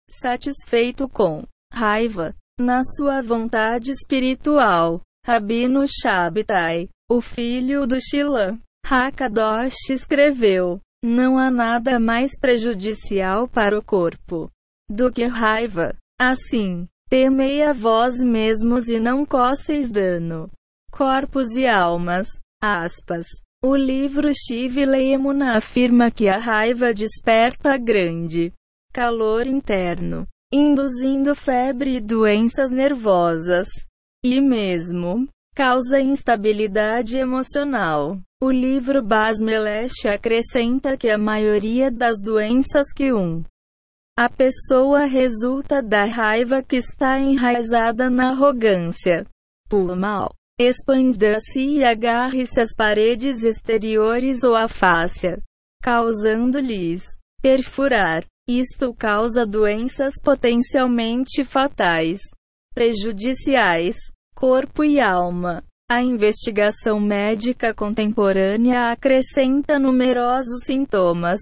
[0.09, 10.79] Satisfeito com raiva, na sua vontade espiritual, Rabino Shabtai, o filho do Shila, Hakadosh escreveu:
[11.03, 14.49] Não há nada mais prejudicial para o corpo
[14.89, 15.95] do que raiva.
[16.19, 20.49] Assim, temei a vós mesmos e não cosseis dano.
[20.91, 22.27] Corpos e almas.
[22.61, 23.25] Aspas.
[23.63, 28.53] O livro Shiv Leemuna afirma que a raiva desperta grande
[28.91, 33.67] calor interno, induzindo febre e doenças nervosas,
[34.23, 38.19] e mesmo causa instabilidade emocional.
[38.41, 43.43] O livro Basmelesh acrescenta que a maioria das doenças que um
[44.17, 49.25] a pessoa resulta da raiva que está enraizada na arrogância.
[49.69, 55.41] Por mal expanda-se e agarre-se às paredes exteriores ou à face,
[55.81, 57.03] causando-lhes
[57.41, 58.23] perfurar.
[58.53, 62.19] Isto causa doenças potencialmente fatais,
[62.75, 63.95] prejudiciais,
[64.35, 65.63] corpo e alma.
[65.89, 71.39] A investigação médica contemporânea acrescenta numerosos sintomas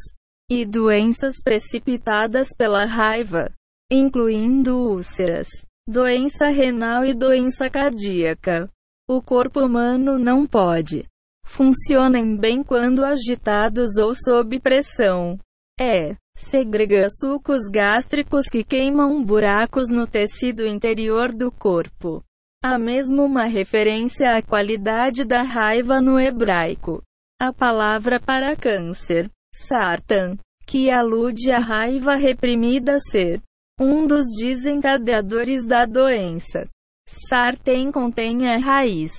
[0.51, 3.51] e doenças precipitadas pela raiva,
[3.91, 5.47] incluindo úlceras,
[5.87, 8.69] doença renal e doença cardíaca.
[9.09, 11.07] O corpo humano não pode
[11.43, 15.39] funcionar bem quando agitados ou sob pressão.
[15.81, 22.23] É, segrega sucos gástricos que queimam buracos no tecido interior do corpo.
[22.63, 27.03] Há mesmo uma referência à qualidade da raiva no hebraico.
[27.39, 33.41] A palavra para câncer, sartan, que alude à raiva reprimida ser
[33.79, 36.67] um dos desencadeadores da doença.
[37.07, 39.13] Sartem contém a raiz.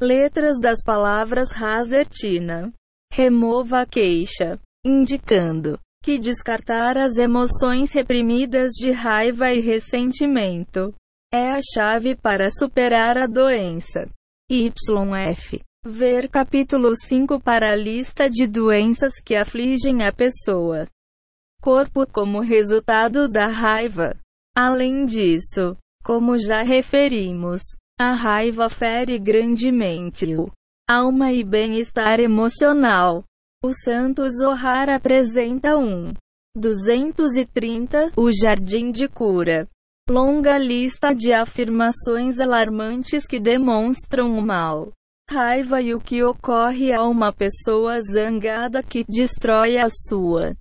[0.00, 2.72] Letras das palavras Hazertina.
[3.12, 10.94] Remova a queixa, indicando que descartar as emoções reprimidas de raiva e ressentimento
[11.32, 14.08] é a chave para superar a doença.
[14.50, 15.60] YF.
[15.84, 20.88] Ver capítulo 5 para a lista de doenças que afligem a pessoa.
[21.60, 24.16] Corpo como resultado da raiva.
[24.56, 27.60] Além disso, Como já referimos,
[27.98, 30.50] a raiva fere grandemente o
[30.88, 33.22] alma e bem-estar emocional.
[33.62, 36.14] O Santos Zohar apresenta um
[36.56, 39.68] 230, o Jardim de Cura.
[40.08, 44.92] Longa lista de afirmações alarmantes que demonstram o mal,
[45.30, 50.56] raiva e o que ocorre a uma pessoa zangada que destrói a sua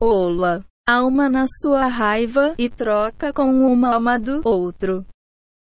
[0.00, 5.04] ola, alma na sua raiva e troca com uma alma do outro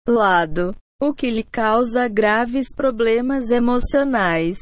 [0.09, 4.57] lado, o que lhe causa graves problemas emocionais.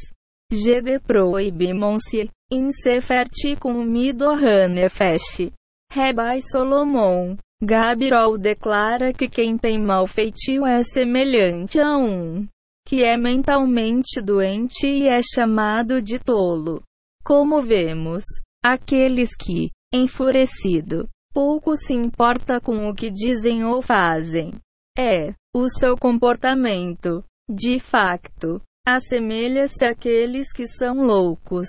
[0.51, 5.51] GD proibimam-se, in Sefer Tikkun Midohan Nefesh.
[5.91, 7.37] Rebai Solomon.
[7.63, 12.47] Gabirol declara que quem tem mau feitio é semelhante a um
[12.85, 16.83] que é mentalmente doente e é chamado de tolo.
[17.23, 18.23] Como vemos,
[18.63, 24.53] aqueles que, enfurecido, pouco se importa com o que dizem ou fazem,
[24.95, 31.67] é o seu comportamento, de facto, assemelha-se àqueles que são loucos.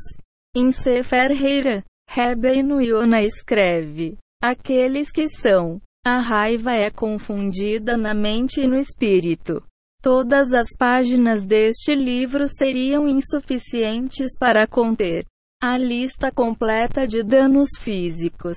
[0.55, 5.81] Em Sefer Heira, Rebbeinu Yona escreve: Aqueles que são.
[6.05, 9.61] A raiva é confundida na mente e no espírito.
[10.01, 15.27] Todas as páginas deste livro seriam insuficientes para conter
[15.61, 18.57] a lista completa de danos físicos,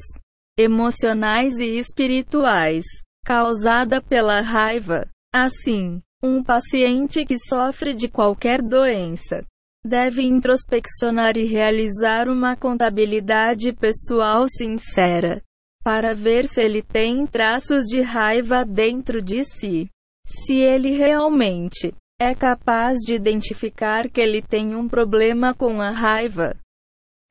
[0.60, 2.86] emocionais e espirituais
[3.26, 5.08] causada pela raiva.
[5.34, 9.46] Assim, um paciente que sofre de qualquer doença
[9.86, 15.42] deve introspeccionar e realizar uma contabilidade pessoal sincera
[15.84, 19.90] para ver se ele tem traços de raiva dentro de si.
[20.28, 26.54] Se ele realmente é capaz de identificar que ele tem um problema com a raiva,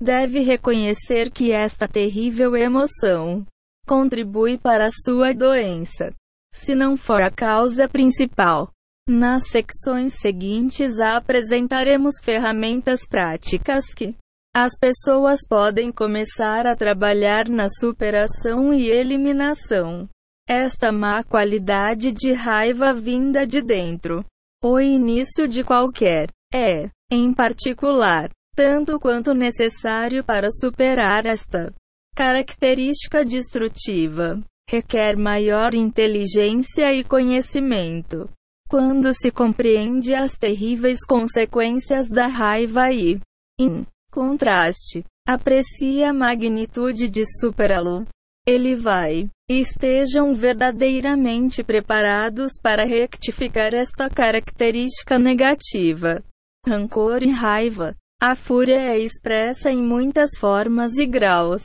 [0.01, 3.47] deve reconhecer que esta terrível emoção
[3.87, 6.15] contribui para a sua doença,
[6.53, 8.71] se não for a causa principal.
[9.09, 14.15] Nas secções seguintes apresentaremos ferramentas práticas que
[14.55, 20.07] as pessoas podem começar a trabalhar na superação e eliminação.
[20.47, 24.27] Esta má qualidade de raiva vinda de dentro.
[24.63, 31.73] O início de qualquer é, em particular, tanto quanto necessário para superar esta
[32.15, 34.39] característica destrutiva,
[34.69, 38.29] requer maior inteligência e conhecimento.
[38.69, 43.19] Quando se compreende as terríveis consequências da raiva e,
[43.59, 48.07] em contraste, aprecia a magnitude de superá-lo,
[48.47, 49.29] ele vai.
[49.51, 56.23] Estejam verdadeiramente preparados para rectificar esta característica negativa.
[56.67, 57.95] Rancor e raiva.
[58.21, 61.63] A fúria é expressa em muitas formas e graus.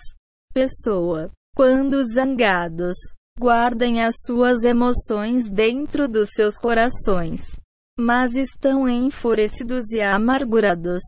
[0.53, 1.32] Pessoa.
[1.56, 2.95] Quando zangados,
[3.39, 7.59] guardem as suas emoções dentro dos seus corações.
[7.99, 11.01] Mas estão enfurecidos e amargurados.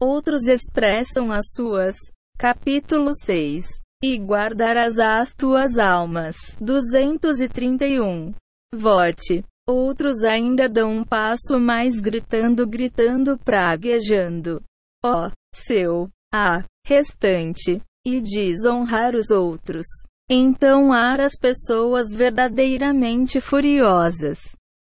[0.00, 1.96] Outros expressam as suas.
[2.38, 3.64] Capítulo 6.
[4.02, 6.36] E guardarás as tuas almas.
[6.60, 8.34] 231.
[8.74, 9.42] Vote.
[9.66, 14.62] Outros ainda dão um passo mais gritando, gritando, praguejando.
[15.04, 19.86] Ó, oh, seu, a, restante, e desonrar os outros.
[20.28, 24.40] Então há as pessoas verdadeiramente furiosas,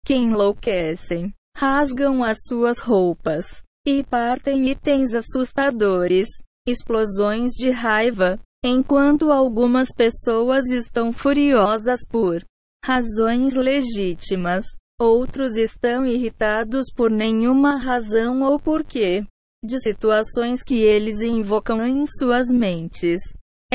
[0.05, 6.27] que enlouquecem, rasgam as suas roupas e partem itens assustadores,
[6.67, 12.43] explosões de raiva, enquanto algumas pessoas estão furiosas por
[12.83, 14.65] razões legítimas,
[14.99, 19.23] outros estão irritados por nenhuma razão ou porquê
[19.63, 23.21] de situações que eles invocam em suas mentes.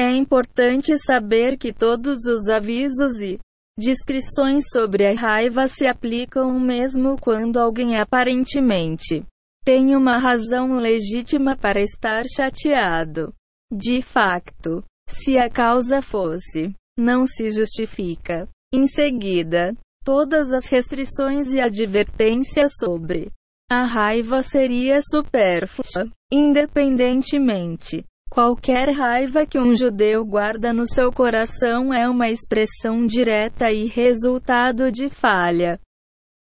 [0.01, 3.37] É importante saber que todos os avisos e
[3.77, 9.23] descrições sobre a raiva se aplicam mesmo quando alguém aparentemente
[9.63, 13.31] tem uma razão legítima para estar chateado.
[13.71, 18.49] De facto, se a causa fosse, não se justifica.
[18.73, 23.31] Em seguida, todas as restrições e advertências sobre
[23.69, 32.07] a raiva seria supérflua, independentemente Qualquer raiva que um judeu guarda no seu coração é
[32.07, 35.77] uma expressão direta e resultado de falha.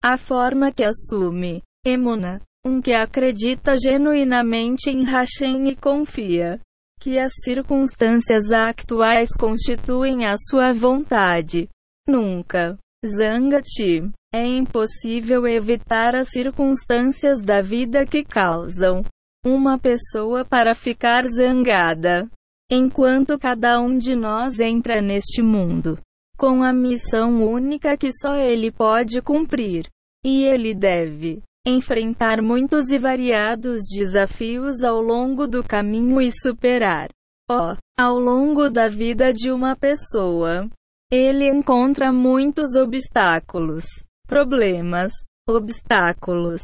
[0.05, 6.61] A forma que assume, emuna, um que acredita genuinamente em Hashem e confia
[7.01, 11.67] que as circunstâncias atuais constituem a sua vontade.
[12.07, 12.77] Nunca.
[13.07, 14.03] Zanga-te.
[14.35, 19.03] É impossível evitar as circunstâncias da vida que causam
[19.45, 22.29] uma pessoa para ficar zangada.
[22.71, 25.99] Enquanto cada um de nós entra neste mundo
[26.41, 29.87] com a missão única que só ele pode cumprir.
[30.25, 37.11] E ele deve enfrentar muitos e variados desafios ao longo do caminho e superar.
[37.51, 40.67] Oh, ao longo da vida de uma pessoa,
[41.13, 43.85] ele encontra muitos obstáculos,
[44.27, 45.13] problemas,
[45.47, 46.63] obstáculos,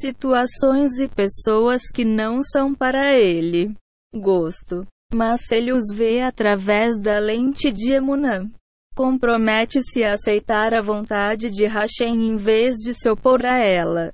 [0.00, 3.74] situações e pessoas que não são para ele
[4.14, 8.50] gosto, mas ele os vê através da lente de Emunã.
[8.96, 14.12] Compromete-se a aceitar a vontade de Hashem em vez de se opor a ela.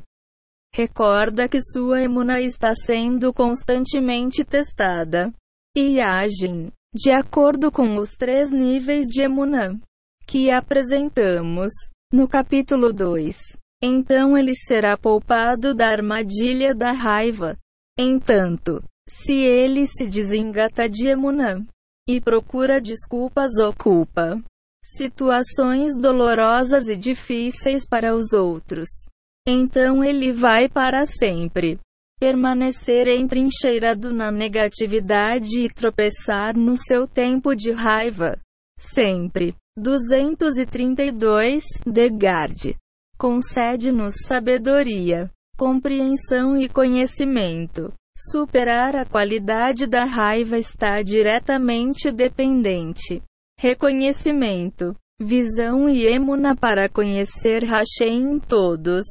[0.75, 5.33] Recorda que sua emuna está sendo constantemente testada
[5.76, 9.78] e agem de acordo com os três níveis de emuna
[10.26, 11.73] que apresentamos
[12.12, 13.60] no capítulo 2.
[13.83, 17.57] Então ele será poupado da armadilha da raiva.
[17.99, 21.67] Entanto, se ele se desengata de emuna
[22.09, 24.42] e procura desculpas ou culpa,
[24.84, 28.89] situações dolorosas e difíceis para os outros,
[29.47, 31.78] então ele vai para sempre
[32.20, 38.39] permanecer entrincheirado na negatividade e tropeçar no seu tempo de raiva.
[38.78, 39.57] Sempre.
[39.78, 42.76] 232 Degard.
[43.21, 47.93] Concede-nos sabedoria, compreensão e conhecimento.
[48.19, 53.23] Superar a qualidade da raiva está diretamente dependente.
[53.59, 59.05] Reconhecimento, visão e emuna para conhecer Hashem em todos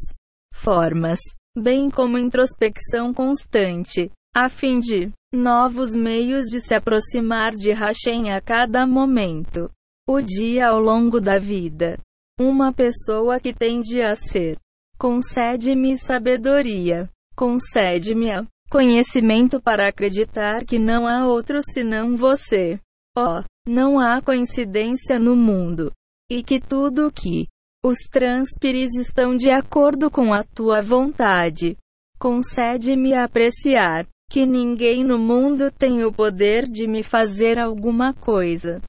[0.56, 1.20] formas,
[1.56, 8.42] bem como introspecção constante, a fim de novos meios de se aproximar de Hashem a
[8.42, 9.70] cada momento.
[10.08, 12.00] O dia ao longo da vida.
[12.40, 14.58] Uma pessoa que tende a ser.
[14.98, 17.10] Concede-me sabedoria.
[17.36, 18.30] Concede-me
[18.72, 22.80] conhecimento para acreditar que não há outro senão você.
[23.18, 25.92] Oh, não há coincidência no mundo.
[26.32, 27.46] E que tudo o que
[27.84, 31.76] os trânspires estão de acordo com a tua vontade.
[32.18, 38.82] Concede-me apreciar que ninguém no mundo tem o poder de me fazer alguma coisa.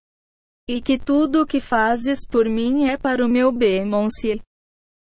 [0.73, 4.41] E que tudo o que fazes por mim é para o meu bem, Monsieur.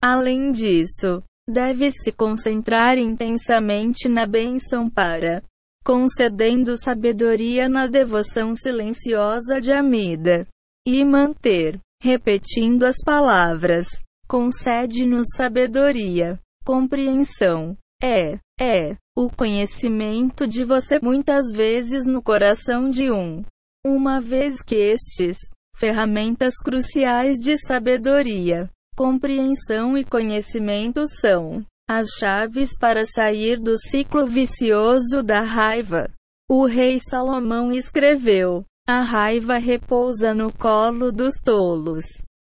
[0.02, 5.44] Além disso, deve se concentrar intensamente na bênção para
[5.84, 10.48] concedendo sabedoria na devoção silenciosa de Amida
[10.88, 13.88] e manter repetindo as palavras.
[14.30, 17.76] Concede-nos sabedoria, compreensão.
[18.02, 23.44] É, é, o conhecimento de você muitas vezes no coração de um.
[23.92, 25.40] Uma vez que estes,
[25.76, 35.24] ferramentas cruciais de sabedoria, compreensão e conhecimento são as chaves para sair do ciclo vicioso
[35.24, 36.08] da raiva.
[36.48, 42.06] O rei Salomão escreveu: a raiva repousa no colo dos tolos.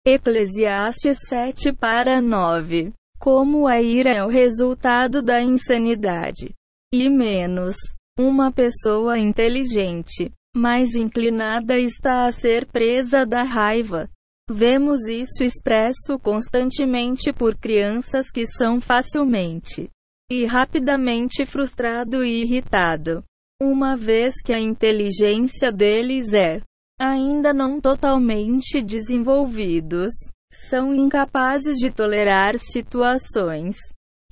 [0.06, 2.94] Eclesiastes 7 para 9.
[3.20, 6.54] Como a ira é o resultado da insanidade.
[6.94, 7.76] E menos.
[8.18, 14.08] Uma pessoa inteligente, mais inclinada está a ser presa da raiva.
[14.50, 19.90] Vemos isso expresso constantemente por crianças que são facilmente
[20.30, 23.22] e rapidamente frustrado e irritado.
[23.60, 26.60] Uma vez que a inteligência deles é
[26.98, 30.12] ainda não totalmente desenvolvidos,
[30.52, 33.76] são incapazes de tolerar situações.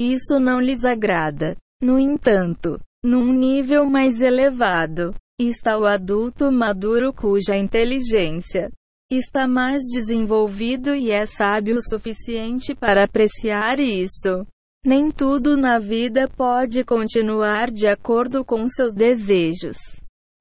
[0.01, 1.57] Isso não lhes agrada.
[1.83, 8.71] No entanto, num nível mais elevado, está o adulto maduro cuja inteligência
[9.11, 14.47] está mais desenvolvido e é sábio o suficiente para apreciar isso.
[14.85, 19.77] Nem tudo na vida pode continuar de acordo com seus desejos.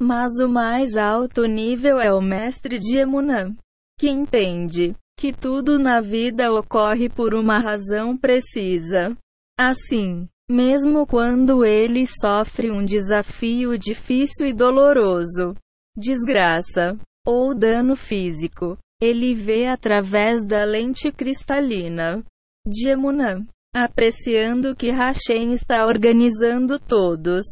[0.02, 3.56] Mas o mais alto nível é o mestre de Emunã,
[3.98, 9.16] que entende que tudo na vida ocorre por uma razão precisa.
[9.58, 15.56] Assim, mesmo quando ele sofre um desafio difícil e doloroso,
[15.98, 22.24] desgraça ou dano físico, ele vê através da lente cristalina
[22.68, 23.44] de Emunã
[23.76, 27.44] apreciando que Hashem está organizando todos.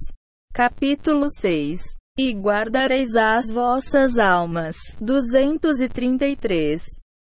[0.54, 1.80] Capítulo 6
[2.20, 4.76] E guardareis as vossas almas.
[5.02, 6.84] 233.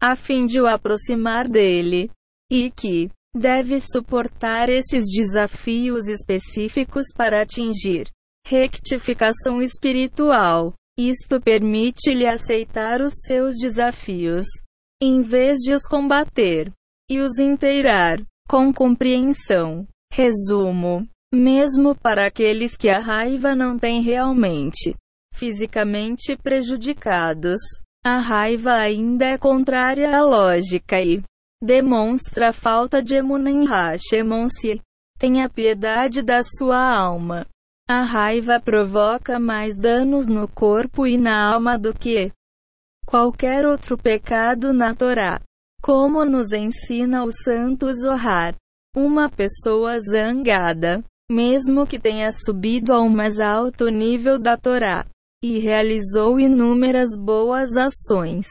[0.02, 2.10] A fim de o aproximar dele.
[2.52, 8.08] E que deve suportar estes desafios específicos para atingir
[8.46, 10.74] rectificação espiritual.
[10.96, 14.46] Isto permite-lhe aceitar os seus desafios,
[15.02, 16.70] em vez de os combater
[17.10, 19.88] e os inteirar com compreensão.
[20.12, 21.04] Resumo:
[21.34, 24.94] mesmo para aqueles que a raiva não tem realmente
[25.34, 27.58] fisicamente prejudicados,
[28.06, 31.22] A raiva ainda é contrária à lógica e
[31.64, 34.80] demonstra falta de emunenhashemonsi.
[35.18, 37.46] Tenha piedade da sua alma.
[37.88, 42.30] A raiva provoca mais danos no corpo e na alma do que
[43.06, 45.40] qualquer outro pecado na Torá.
[45.82, 48.54] Como nos ensina o Santo Zohar,
[48.96, 55.06] uma pessoa zangada, mesmo que tenha subido ao mais alto nível da Torá
[55.42, 58.46] e realizou inúmeras boas ações,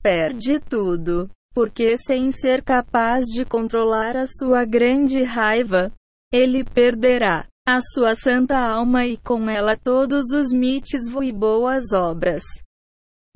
[0.00, 1.28] perde tudo,
[1.58, 5.90] porque sem ser capaz de controlar a sua grande raiva,
[6.32, 12.44] ele perderá a sua santa alma e com ela todos os mitos e boas obras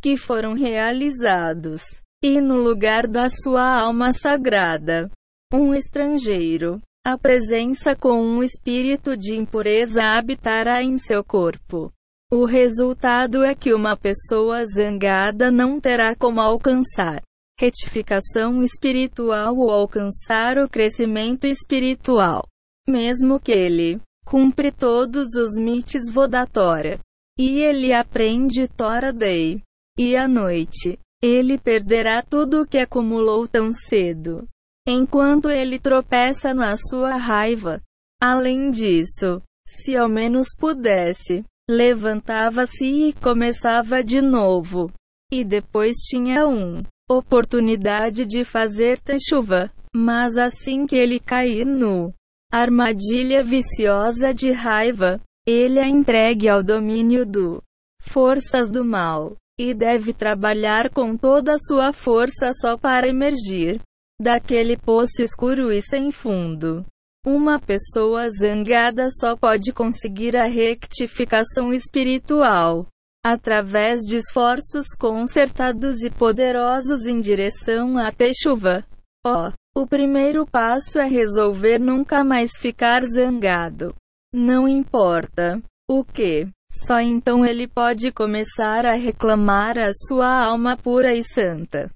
[0.01, 1.83] que foram realizados.
[2.23, 5.10] E no lugar da sua alma sagrada,
[5.52, 11.92] um estrangeiro, a presença com um espírito de impureza habitará em seu corpo.
[12.33, 17.20] O resultado é que uma pessoa zangada não terá como alcançar
[17.62, 22.44] retificação espiritual ou alcançar o crescimento espiritual.
[22.89, 26.99] Mesmo que ele cumpre todos os mitos vodatória
[27.39, 29.62] e ele aprende Tora Day
[29.97, 34.49] e à noite, ele perderá tudo o que acumulou tão cedo.
[34.86, 37.81] Enquanto ele tropeça na sua raiva.
[38.20, 44.91] Além disso, se ao menos pudesse, levantava-se e começava de novo.
[45.32, 46.82] E depois tinha um
[47.18, 49.70] oportunidade de fazer chuva.
[49.94, 52.12] Mas assim que ele cair no
[52.50, 57.62] armadilha viciosa de raiva, ele é entregue ao domínio do
[58.00, 63.81] forças do mal e deve trabalhar com toda a sua força só para emergir
[64.20, 66.84] daquele poço escuro e sem fundo.
[67.24, 72.86] Uma pessoa zangada só pode conseguir a rectificação espiritual
[73.25, 78.84] através de esforços concertados e poderosos em direção à Techuva.
[79.25, 83.94] Ó, oh, o primeiro passo é resolver nunca mais ficar zangado.
[84.34, 91.15] Não importa o que, só então ele pode começar a reclamar a sua alma pura
[91.15, 91.89] e santa.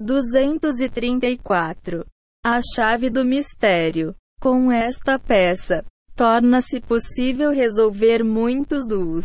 [0.00, 2.04] 234.
[2.44, 4.14] A chave do mistério.
[4.40, 9.24] Com esta peça, torna-se possível resolver muitos dos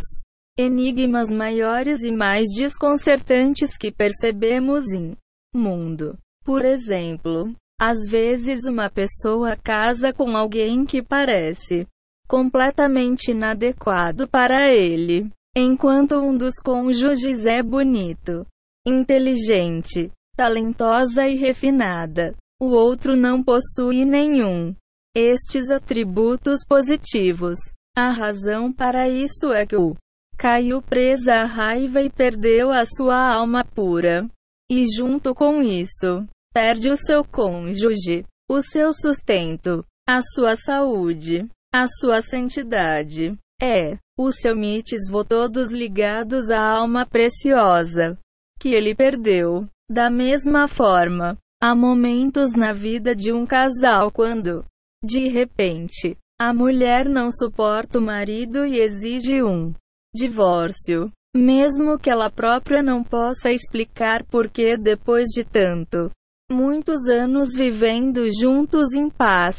[0.56, 5.16] enigmas maiores e mais desconcertantes que percebemos em
[5.54, 6.16] mundo.
[6.44, 11.86] Por exemplo, às vezes uma pessoa casa com alguém que parece
[12.28, 18.46] completamente inadequado para ele, enquanto um dos cônjuges é bonito,
[18.86, 22.34] inteligente, talentosa e refinada.
[22.60, 24.74] O outro não possui nenhum
[25.14, 27.56] estes atributos positivos.
[27.96, 29.94] A razão para isso é que o
[30.36, 34.28] caiu presa à raiva e perdeu a sua alma pura.
[34.70, 41.86] E junto com isso, perde o seu cônjuge, o seu sustento, a sua saúde, a
[42.00, 43.36] sua santidade.
[43.62, 48.18] É, o seu mites todos ligados à alma preciosa
[48.58, 49.66] que ele perdeu.
[49.90, 54.64] Da mesma forma, há momentos na vida de um casal quando,
[55.02, 59.74] de repente, a mulher não suporta o marido e exige um
[60.14, 66.10] divórcio, mesmo que ela própria não possa explicar por que depois de tanto
[66.50, 69.58] muitos anos vivendo juntos em paz,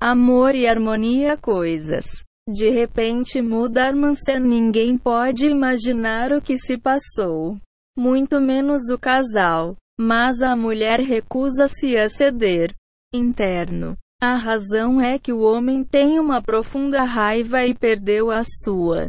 [0.00, 2.04] amor e harmonia coisas
[2.46, 7.58] de repente mudar-se ninguém pode imaginar o que se passou
[7.96, 9.76] muito menos o casal.
[9.98, 12.74] Mas a mulher recusa-se a ceder.
[13.14, 13.96] Interno.
[14.20, 19.08] A razão é que o homem tem uma profunda raiva e perdeu a sua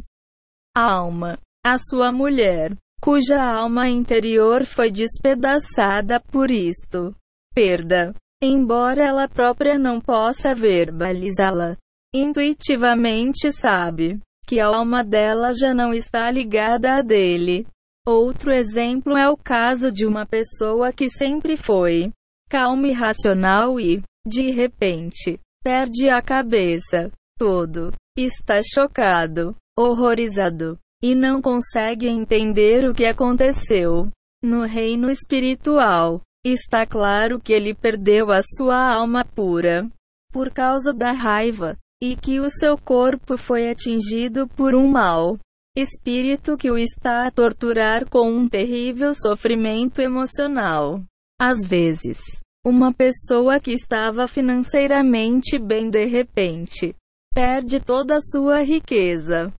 [0.75, 1.37] alma.
[1.65, 7.15] A sua mulher, cuja alma interior foi despedaçada por isto.
[7.53, 8.13] Perda.
[8.43, 11.77] Embora ela própria não possa verbalizá-la,
[12.13, 17.65] intuitivamente sabe que a alma dela já não está ligada a dele.
[18.05, 22.11] Outro exemplo é o caso de uma pessoa que sempre foi
[22.47, 27.11] calma e racional e, de repente, perde a cabeça.
[27.39, 34.09] Todo está chocado, horrorizado e não consegue entender o que aconteceu.
[34.43, 39.89] No reino espiritual, está claro que ele perdeu a sua alma pura
[40.31, 45.37] por causa da raiva e que o seu corpo foi atingido por um mal
[45.77, 51.03] espírito que o está a torturar com um terrível sofrimento emocional.
[51.39, 52.19] Às vezes,
[52.65, 56.95] uma pessoa que estava financeiramente bem de repente
[57.33, 59.53] perde toda a sua riqueza,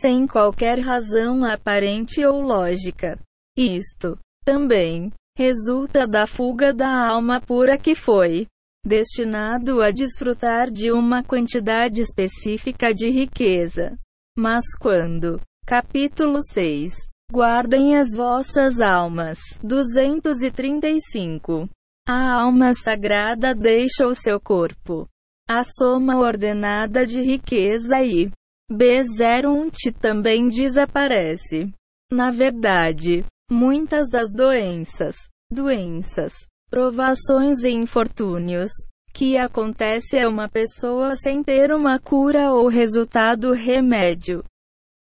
[0.00, 3.18] sem qualquer razão aparente ou lógica.
[3.56, 8.46] Isto também resulta da fuga da alma pura que foi
[8.84, 13.98] destinado a desfrutar de uma quantidade específica de riqueza.
[14.36, 16.92] Mas quando, capítulo 6,
[17.30, 21.68] guardem as vossas almas, 235.
[22.06, 25.06] A alma sagrada deixa o seu corpo.
[25.46, 28.30] A soma ordenada de riqueza e
[28.70, 31.72] B01T também desaparece.
[32.12, 35.16] Na verdade, muitas das doenças,
[35.50, 36.34] doenças,
[36.70, 38.70] provações e infortúnios
[39.14, 44.44] que acontece a uma pessoa sem ter uma cura ou resultado remédio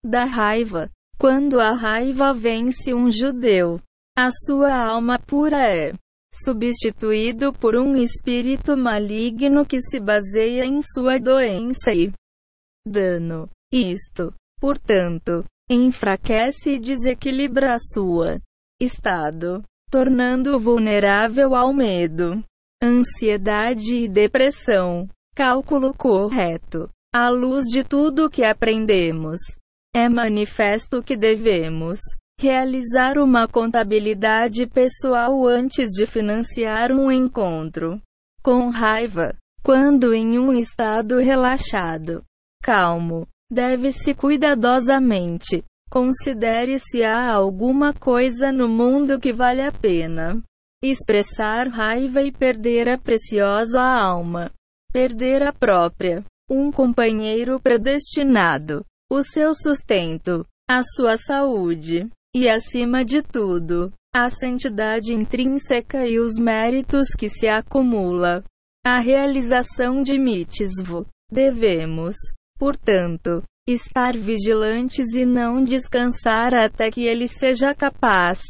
[0.05, 0.91] da raiva.
[1.19, 3.81] Quando a raiva vence um judeu,
[4.17, 5.93] a sua alma pura é
[6.33, 12.13] substituído por um espírito maligno que se baseia em sua doença e
[12.87, 13.49] dano.
[13.73, 18.41] Isto, portanto, enfraquece e desequilibra sua
[18.81, 22.43] estado tornando-o vulnerável ao medo,
[22.83, 25.09] ansiedade e depressão.
[25.35, 26.89] Cálculo correto.
[27.15, 29.39] À luz de tudo que aprendemos,
[29.95, 32.01] é manifesto que devemos
[32.39, 38.01] realizar uma contabilidade pessoal antes de financiar um encontro
[38.43, 39.35] com raiva.
[39.63, 42.23] Quando em um estado relaxado,
[42.67, 50.43] calmo, deve-se cuidadosamente Considere se há alguma coisa no mundo que vale a pena.
[50.83, 54.51] Expressar raiva e perder a preciosa alma.
[54.93, 56.25] Perder a própria.
[56.51, 58.85] Um companheiro predestinado.
[59.11, 60.45] O seu sustento.
[60.69, 62.09] A sua saúde.
[62.35, 68.45] E acima de tudo, a santidade intrínseca e os méritos que se acumula.
[68.85, 71.07] A realização de mitzvot.
[71.31, 72.17] Devemos,
[72.59, 78.41] portanto, estar vigilantes e não descansar até que ele seja capaz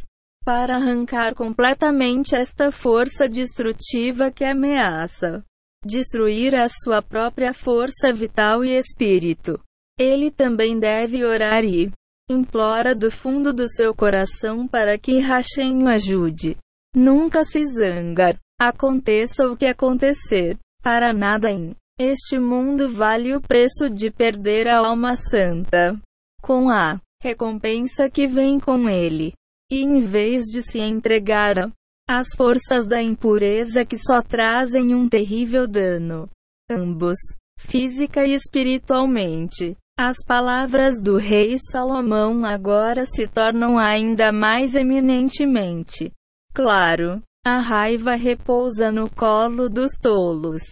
[0.45, 5.43] para arrancar completamente esta força destrutiva que ameaça
[5.87, 9.59] destruir a sua própria força vital e espírito.
[9.99, 11.91] Ele também deve orar e
[12.29, 16.57] implora do fundo do seu coração para que Hashem o ajude.
[16.95, 18.37] Nunca se zangar.
[18.61, 20.59] Aconteça o que acontecer.
[20.83, 25.99] Para nada em este mundo vale o preço de perder a alma santa,
[26.43, 29.33] com a recompensa que vem com ele.
[29.71, 31.73] E em vez de se entregar
[32.09, 36.29] às forças da impureza que só trazem um terrível dano,
[36.71, 37.17] ambos,
[37.59, 46.13] física e espiritualmente, as palavras do rei Salomão agora se tornam ainda mais eminentemente.
[46.55, 50.63] Claro, a raiva repousa no colo dos tolos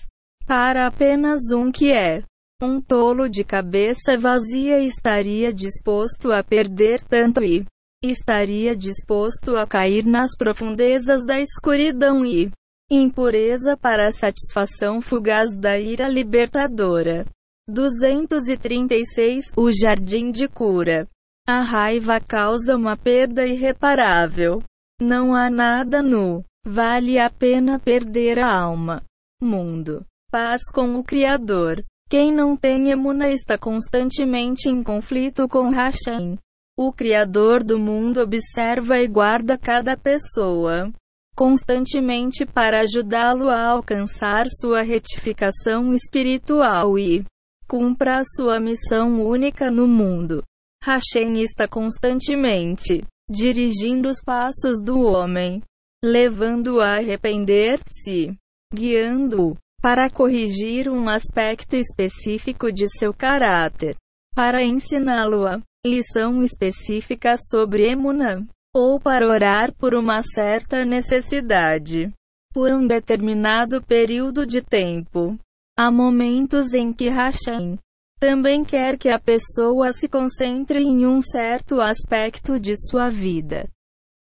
[0.47, 2.23] para apenas um que é
[2.63, 7.67] um tolo de cabeça vazia estaria disposto a perder tanto e
[8.03, 12.51] estaria disposto a cair nas profundezas da escuridão e
[12.91, 17.27] impureza para a satisfação fugaz da ira libertadora.
[17.69, 21.09] 236 O Jardim de Cura.
[21.47, 24.63] A raiva causa uma perda irreparável.
[25.01, 29.03] Não há nada no vale a pena perder a alma.
[29.43, 31.85] Mundo paz com o Criador.
[32.11, 36.37] Quem não tem emuna está constantemente em conflito com Hashem.
[36.77, 40.93] O Criador do mundo observa e guarda cada pessoa
[41.37, 47.25] constantemente para ajudá-lo a alcançar sua retificação espiritual e
[47.69, 50.43] cumpra a sua missão única no mundo.
[50.83, 55.63] Hashem está constantemente dirigindo os passos do homem,
[56.05, 58.37] levando-o a arrepender-se,
[58.75, 63.95] guiando-o para corrigir um aspecto específico de seu caráter,
[64.35, 72.11] para ensiná-lo a lição específica sobre Emunã, ou para orar por uma certa necessidade,
[72.55, 75.39] por um determinado período de tempo.
[75.79, 77.79] Há momentos em que Hashem
[78.19, 83.69] também quer que a pessoa se concentre em um certo aspecto de sua vida,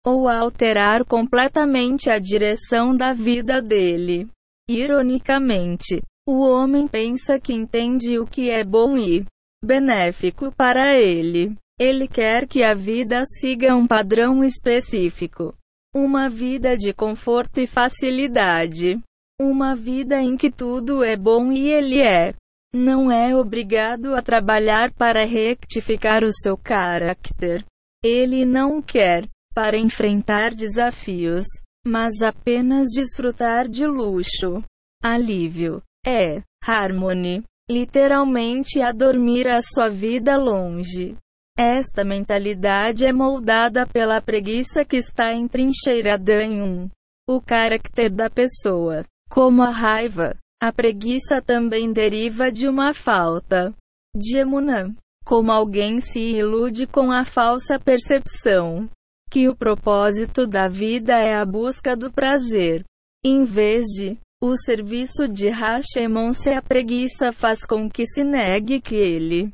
[0.05, 4.27] ou alterar completamente a direção da vida dele.
[4.69, 9.25] Ironicamente, o homem pensa que entende o que é bom e
[9.63, 11.55] benéfico para ele.
[11.79, 15.53] Ele quer que a vida siga um padrão específico.
[15.95, 18.99] Uma vida de conforto e facilidade.
[19.39, 22.33] Uma vida em que tudo é bom e ele é.
[22.73, 27.63] Não é obrigado a trabalhar para rectificar o seu caráter.
[28.03, 31.45] Ele não quer, para enfrentar desafios,
[31.87, 34.61] mas apenas desfrutar de luxo.
[35.01, 35.81] Alívio.
[36.05, 37.43] É, harmony.
[37.69, 41.17] Literalmente a dormir a sua vida longe
[41.57, 46.89] Esta mentalidade é moldada pela preguiça que está entrincheirada em um.
[47.27, 49.03] O caráter da pessoa.
[49.29, 50.35] Como a raiva.
[50.61, 53.73] A preguiça também deriva de uma falta
[54.15, 54.93] de emunã.
[55.25, 58.89] Como alguém se ilude com a falsa percepção
[59.29, 62.83] que o propósito da vida é a busca do prazer,
[63.25, 68.79] em vez de o serviço de Hashemon se a preguiça faz com que se negue
[68.79, 69.51] que ele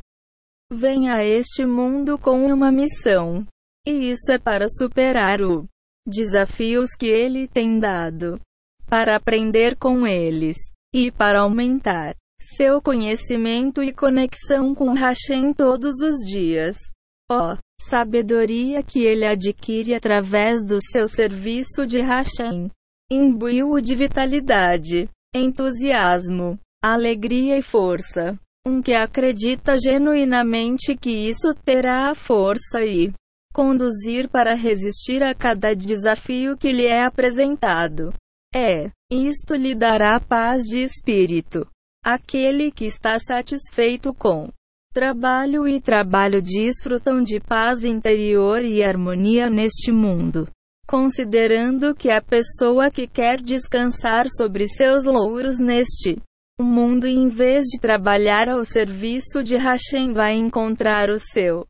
[0.71, 3.45] venha a este mundo com uma missão.
[3.87, 5.65] E isso é para superar os
[6.05, 8.39] desafios que ele tem dado,
[8.87, 10.57] para aprender com eles,
[10.93, 16.75] e para aumentar seu conhecimento e conexão com Hashem todos os dias.
[17.31, 22.69] Ó, oh, sabedoria que ele adquire através do seu serviço de Hashem
[23.11, 28.37] imbuiu-o de vitalidade, entusiasmo, alegria e força.
[28.65, 33.13] Um que acredita genuinamente que isso terá a força e
[33.53, 38.13] conduzir para resistir a cada desafio que lhe é apresentado.
[38.55, 41.67] É, isto lhe dará paz de espírito.
[42.03, 44.49] Aquele que está satisfeito com
[44.93, 50.47] trabalho e trabalho desfrutam de paz interior e harmonia neste mundo
[50.87, 56.21] considerando que a pessoa que quer descansar sobre seus louros neste
[56.59, 61.65] mundo em vez de trabalhar ao serviço de Hashem vai encontrar o seu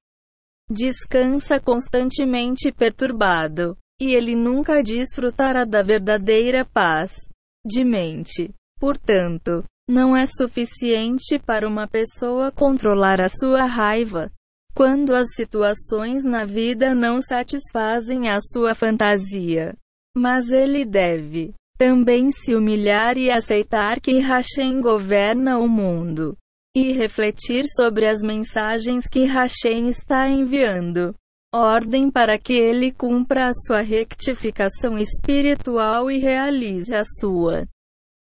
[0.70, 7.28] descansa constantemente perturbado, e ele nunca desfrutará da verdadeira paz
[7.66, 8.50] de mente.
[8.80, 14.32] Portanto, não é suficiente para uma pessoa controlar a sua raiva,
[14.74, 19.76] quando as situações na vida não satisfazem a sua fantasia.
[20.16, 26.38] Mas ele deve também se humilhar e aceitar que Hashem governa o mundo.
[26.76, 31.14] E refletir sobre as mensagens que Hashem está enviando.
[31.54, 37.68] Ordem para que ele cumpra a sua rectificação espiritual e realize a sua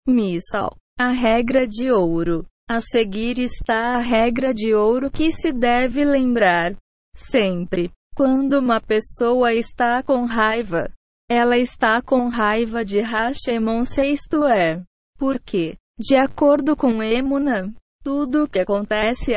[0.06, 0.70] missão.
[1.00, 2.44] A regra de ouro.
[2.68, 6.74] A seguir está a regra de ouro que se deve lembrar.
[7.14, 7.92] Sempre.
[8.16, 10.92] Quando uma pessoa está com raiva,
[11.30, 14.82] ela está com raiva de Hashemon isto é.
[15.16, 19.34] Porque, de acordo com Emuna, tudo o que acontece,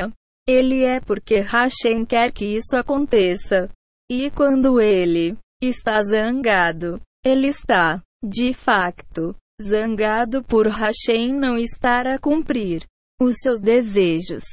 [0.47, 3.69] ele é porque Hashem quer que isso aconteça.
[4.09, 12.19] E quando ele está zangado, ele está, de facto, zangado por Hashem não estar a
[12.19, 12.85] cumprir
[13.21, 14.43] os seus desejos,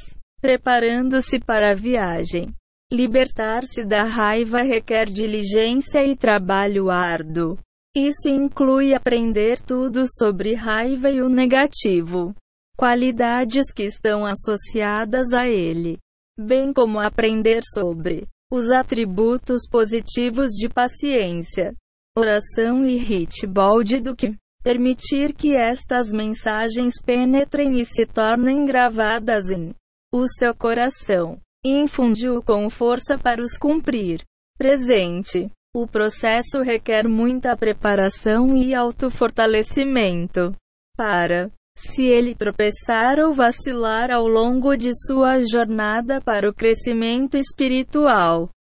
[0.41, 2.55] preparando-se para a viagem.
[2.91, 7.59] Libertar-se da raiva requer diligência e trabalho árduo.
[7.95, 12.35] Isso inclui aprender tudo sobre raiva e o negativo,
[12.77, 15.99] qualidades que estão associadas a ele,
[16.39, 21.75] bem como aprender sobre os atributos positivos de paciência,
[22.17, 29.75] oração e hitbold do que permitir que estas mensagens penetrem e se tornem gravadas em
[30.12, 34.23] o seu coração, infundiu com força para os cumprir.
[34.57, 35.51] Presente.
[35.77, 40.55] O processo requer muita preparação e autofortalecimento.
[40.97, 48.51] Para, se ele tropeçar ou vacilar ao longo de sua jornada para o crescimento espiritual,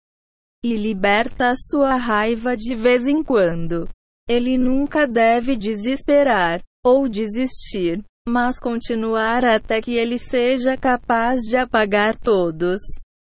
[0.62, 3.88] e liberta sua raiva de vez em quando.
[4.28, 12.14] Ele nunca deve desesperar ou desistir, mas continuar até que ele seja capaz de apagar
[12.14, 12.78] todos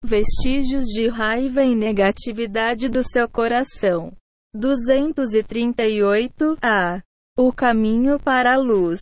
[0.03, 4.11] vestígios de raiva e negatividade do seu coração.
[4.53, 7.01] 238 A.
[7.37, 8.99] O caminho para a luz.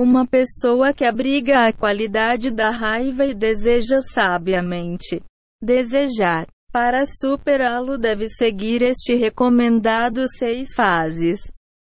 [0.00, 5.22] Uma pessoa que abriga a qualidade da raiva e deseja sabiamente
[5.62, 11.40] desejar para superá-lo, deve seguir este recomendado seis fases.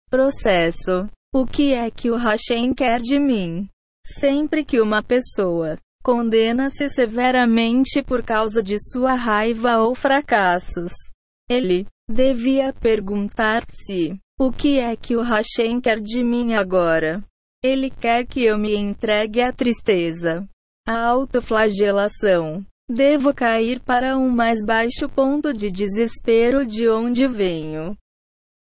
[0.09, 1.09] Processo.
[1.35, 3.69] O que é que o Hashem quer de mim?
[4.05, 10.93] Sempre que uma pessoa condena-se severamente por causa de sua raiva ou fracassos,
[11.51, 17.23] ele devia perguntar-se: o que é que o Hashem quer de mim agora?
[17.63, 20.49] Ele quer que eu me entregue à tristeza,
[20.87, 27.97] à autoflagelação, Devo cair para um mais baixo ponto de desespero de onde venho.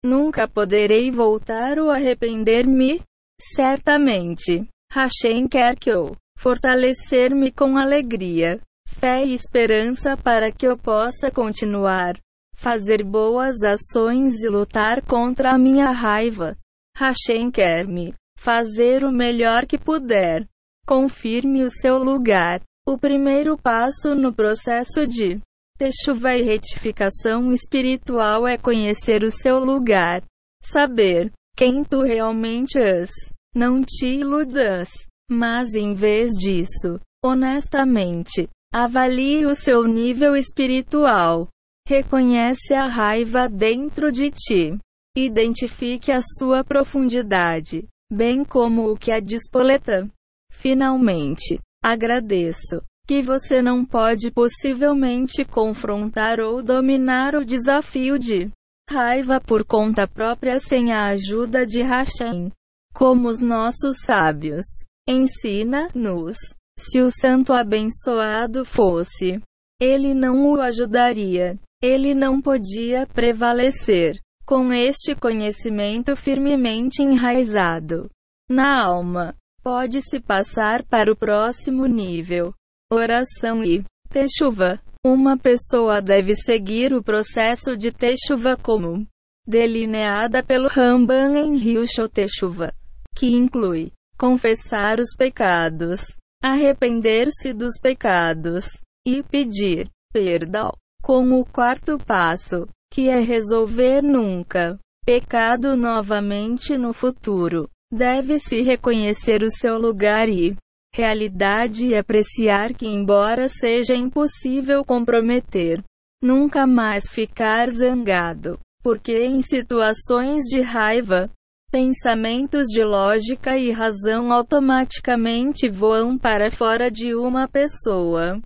[0.05, 3.01] Nunca poderei voltar ou arrepender-me?
[3.41, 4.69] Certamente.
[4.93, 12.15] Hashem quer que eu fortalecer-me com alegria, fé e esperança para que eu possa continuar,
[12.55, 16.57] fazer boas ações e lutar contra a minha raiva.
[16.97, 20.47] Hashem quer me fazer o melhor que puder.
[20.87, 22.61] Confirme o seu lugar.
[22.91, 25.41] O primeiro passo no processo de
[25.79, 30.25] Techuva e retificação espiritual é conhecer o seu lugar.
[30.61, 33.09] Saber quem tu realmente és.
[33.55, 34.89] Não te iludas.
[35.31, 41.47] Mas em vez disso, honestamente, avalie o seu nível espiritual.
[41.87, 44.77] Reconhece a raiva dentro de ti.
[45.17, 50.11] Identifique a sua profundidade, bem como o que a despoleta.
[50.51, 58.51] Finalmente, agradeço que você não pode possivelmente confrontar ou dominar o desafio de
[58.89, 62.53] raiva por conta própria sem a ajuda de Hashem.
[62.95, 64.67] Como os nossos sábios
[65.09, 66.37] ensina-nos,
[66.79, 69.41] se o santo abençoado fosse,
[69.81, 71.59] ele não o ajudaria.
[71.83, 78.11] Ele não podia prevalecer com este conhecimento firmemente enraizado
[78.51, 79.35] na alma.
[79.63, 82.55] Pode-se passar para o próximo nível
[82.93, 84.81] oração e techuva.
[85.07, 89.07] Uma pessoa deve seguir o processo de techuva como
[89.47, 92.73] delineada pelo Ramban em Rio Techuva,
[93.15, 96.01] que inclui confessar os pecados,
[96.43, 98.67] arrepender-se dos pecados
[99.07, 100.73] e pedir perdão.
[101.03, 109.51] Com o quarto passo, que é resolver nunca pecado novamente no futuro, deve-se reconhecer o
[109.51, 110.57] seu lugar e
[110.95, 115.83] realidade e apreciar que, embora seja impossível comprometer,
[116.23, 121.31] nunca mais ficar zangado, porque em situações de raiva,
[121.71, 128.41] pensamentos de lógica e razão automaticamente voam para fora de uma pessoa.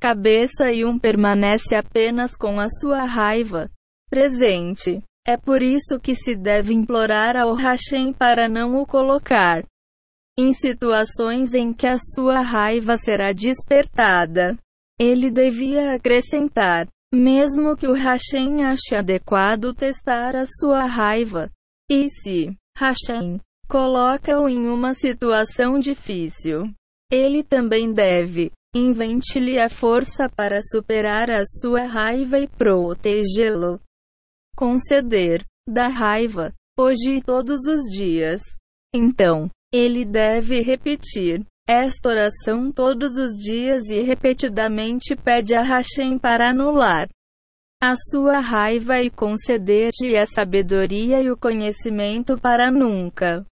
[0.00, 3.70] Cabeça e um permanece apenas com a sua raiva
[4.08, 5.02] presente.
[5.28, 9.62] É por isso que se deve implorar ao Hashem para não o colocar
[10.38, 14.56] em situações em que a sua raiva será despertada.
[14.98, 21.50] Ele devia acrescentar, mesmo que o Hashem ache adequado testar a sua raiva.
[21.90, 26.72] E se Hashem coloca-o em uma situação difícil,
[27.12, 33.78] ele também deve invente-lhe a força para superar a sua raiva e protegê-lo.
[34.58, 38.40] Conceder da raiva, hoje e todos os dias.
[38.92, 46.50] Então, ele deve repetir esta oração todos os dias e repetidamente pede a Hashem para
[46.50, 47.08] anular
[47.80, 53.46] a sua raiva e conceder-lhe a sabedoria e o conhecimento para nunca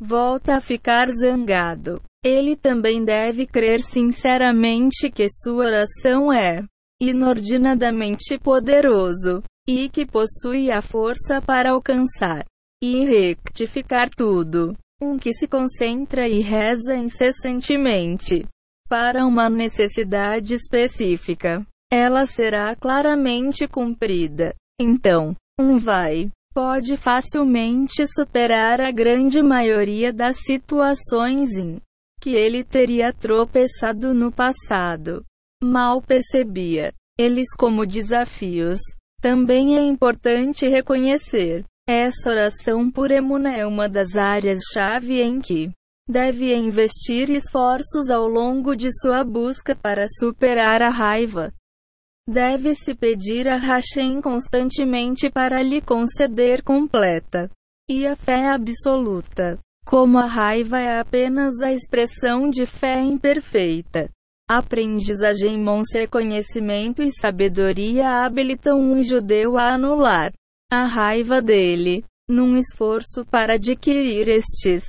[0.00, 2.00] volta a ficar zangado.
[2.24, 6.64] Ele também deve crer sinceramente que sua oração é
[7.00, 12.46] inordinadamente poderoso e que possui a força para alcançar
[12.82, 18.46] e rectificar tudo um que se concentra e reza incessantemente
[18.88, 21.64] para uma necessidade específica.
[21.92, 24.54] Ela será claramente cumprida.
[24.80, 31.80] Então, um vai pode facilmente superar a grande maioria das situações em
[32.20, 35.24] que ele teria tropeçado no passado.
[35.62, 38.80] Mal percebia eles como desafios.
[39.20, 45.70] Também é importante reconhecer essa oração por Emuna é uma das áreas-chave em que
[46.06, 51.50] deve investir esforços ao longo de sua busca para superar a raiva.
[52.28, 57.50] Deve-se pedir a Hashem constantemente para lhe conceder completa
[57.88, 59.58] e a fé absoluta.
[59.86, 64.10] Como a raiva é apenas a expressão de fé imperfeita.
[64.48, 70.32] Aprendizagem Monse conhecimento e sabedoria habilitam um judeu a anular
[70.72, 72.02] a raiva dele.
[72.30, 74.84] Num esforço para adquirir estes,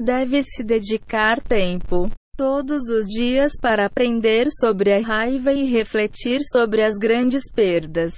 [0.00, 6.96] deve-se dedicar tempo todos os dias para aprender sobre a raiva e refletir sobre as
[6.96, 8.14] grandes perdas.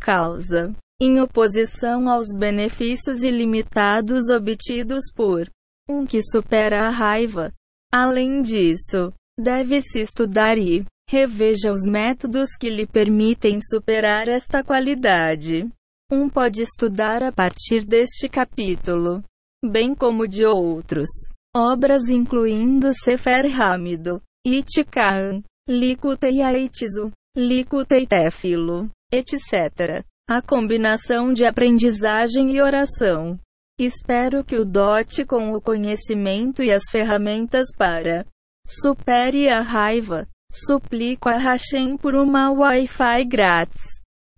[0.00, 0.72] Causa.
[1.00, 5.50] Em oposição aos benefícios ilimitados obtidos por
[5.88, 7.52] um que supera a raiva.
[7.92, 15.68] Além disso, deve-se estudar e reveja os métodos que lhe permitem superar esta qualidade.
[16.10, 19.22] Um pode estudar a partir deste capítulo,
[19.64, 21.08] bem como de outros
[21.56, 30.04] obras incluindo Sefer Hamido, Itikahan, Likutei Aitizu, Likutei Tefilo, etc.
[30.28, 33.38] A combinação de aprendizagem e oração.
[33.78, 38.26] Espero que o dote com o conhecimento e as ferramentas para
[38.66, 40.26] supere a raiva.
[40.52, 43.82] Suplico a Hashem por uma Wi-Fi grátis.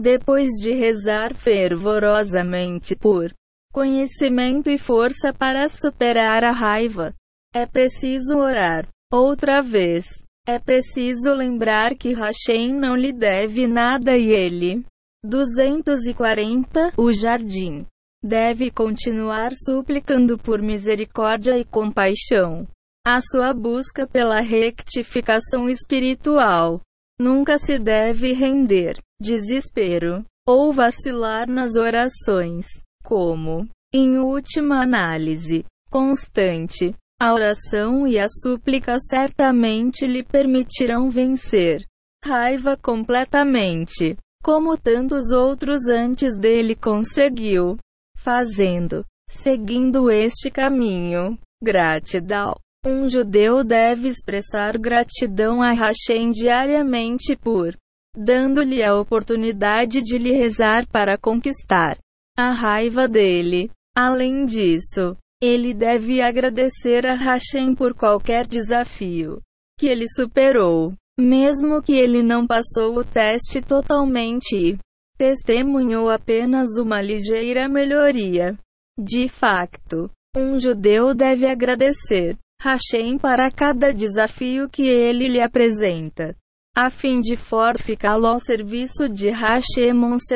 [0.00, 3.32] Depois de rezar fervorosamente por
[3.72, 7.14] conhecimento e força para superar a raiva,
[7.54, 10.04] é preciso orar outra vez
[10.48, 14.84] É preciso lembrar que Hashem não lhe deve nada e ele.
[15.24, 17.84] 240 O jardim
[18.22, 22.64] deve continuar suplicando por misericórdia e compaixão.
[23.08, 26.80] A sua busca pela rectificação espiritual
[27.20, 32.66] nunca se deve render desespero ou vacilar nas orações,
[33.04, 36.96] como, em última análise, constante.
[37.22, 41.86] A oração e a súplica certamente lhe permitirão vencer
[42.24, 47.78] raiva completamente, como tantos outros antes dele conseguiu,
[48.18, 51.38] fazendo, seguindo este caminho.
[51.62, 52.56] Gratidão.
[52.88, 57.76] Um judeu deve expressar gratidão a Hashem diariamente por
[58.16, 61.98] dando-lhe a oportunidade de lhe rezar para conquistar
[62.38, 63.72] a raiva dele.
[63.92, 69.40] Além disso, ele deve agradecer a Hashem por qualquer desafio
[69.76, 74.78] que ele superou, mesmo que ele não passou o teste totalmente e
[75.18, 78.56] testemunhou apenas uma ligeira melhoria.
[78.96, 86.34] De facto, um judeu deve agradecer Hashem para cada desafio que ele lhe apresenta,
[86.76, 89.94] a fim de fortificá-lo ao serviço de Hashem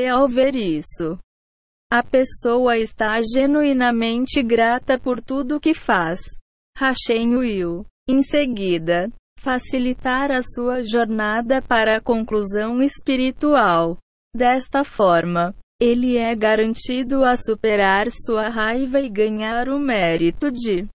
[0.09, 1.18] ao ver isso.
[1.92, 6.20] A pessoa está genuinamente grata por tudo que faz.
[6.78, 13.99] Hashem will, em seguida, facilitar a sua jornada para a conclusão espiritual.
[14.33, 15.52] Desta forma,
[15.83, 20.86] ele é garantido a superar sua raiva e ganhar o mérito de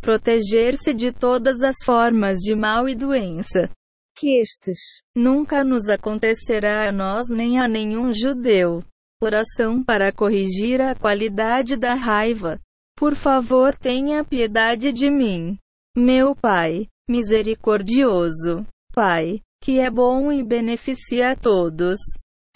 [0.00, 3.70] proteger-se de todas as formas de mal e doença.
[4.16, 4.78] Que estes
[5.14, 8.82] nunca nos acontecerá a nós nem a nenhum judeu.
[9.20, 12.60] Oração para corrigir a qualidade da raiva.
[12.96, 15.56] Por favor, tenha piedade de mim.
[15.96, 18.66] Meu Pai, misericordioso.
[18.92, 21.98] Pai, que é bom e beneficia a todos.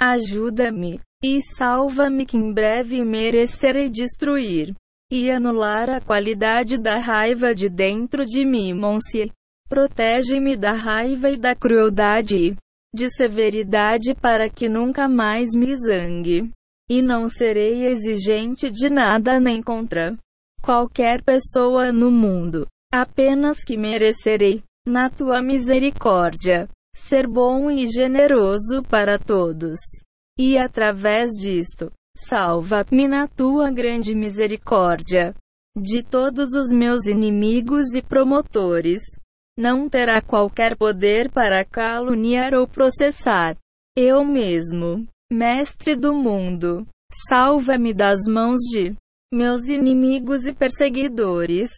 [0.01, 4.75] Ajuda-me e salva-me que em breve merecerei destruir
[5.12, 9.31] e anular a qualidade da raiva de dentro de mim, Monsi.
[9.68, 12.57] Protege-me da raiva e da crueldade
[12.94, 16.50] de severidade para que nunca mais me zangue.
[16.89, 20.16] E não serei exigente de nada nem contra
[20.62, 29.18] qualquer pessoa no mundo, apenas que merecerei, na tua misericórdia, ser bom e generoso para
[29.18, 29.78] todos.
[30.39, 35.34] E através disto, salva-me na tua grande misericórdia.
[35.76, 39.00] De todos os meus inimigos e promotores.
[39.58, 43.57] Não terá qualquer poder para caluniar ou processar.
[43.97, 46.86] Eu mesmo, Mestre do mundo,
[47.26, 48.94] salva-me das mãos de
[49.32, 51.70] meus inimigos e perseguidores,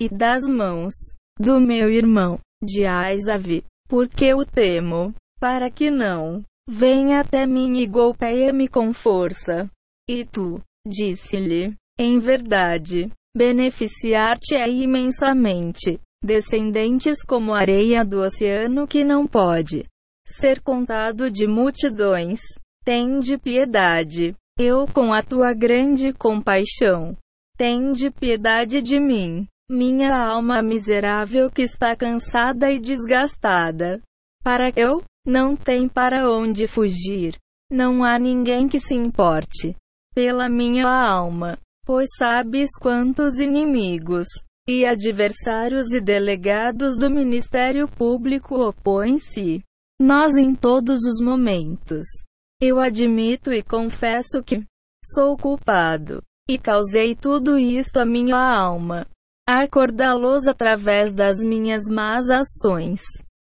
[0.00, 0.94] e das mãos
[1.38, 7.86] do meu irmão, de Aisav, porque o temo, para que não venha até mim e
[7.86, 9.70] golpeie-me com força.
[10.08, 19.86] E tu, disse-lhe, em verdade, beneficiar-te-é imensamente descendentes como areia do oceano que não pode
[20.26, 22.40] ser contado de multidões.
[22.84, 24.34] Tende piedade.
[24.58, 27.16] Eu com a tua grande compaixão.
[27.56, 34.00] Tende piedade de mim, minha alma miserável que está cansada e desgastada.
[34.42, 37.36] Para eu, não tem para onde fugir.
[37.70, 39.74] Não há ninguém que se importe
[40.14, 44.28] pela minha alma, pois sabes quantos inimigos
[44.68, 49.62] e adversários e delegados do Ministério Público opõem-se.
[50.00, 52.04] Nós em todos os momentos.
[52.60, 54.64] Eu admito e confesso que
[55.04, 59.06] sou culpado e causei tudo isto à minha alma.
[59.48, 63.00] Acordá-los através das minhas más ações,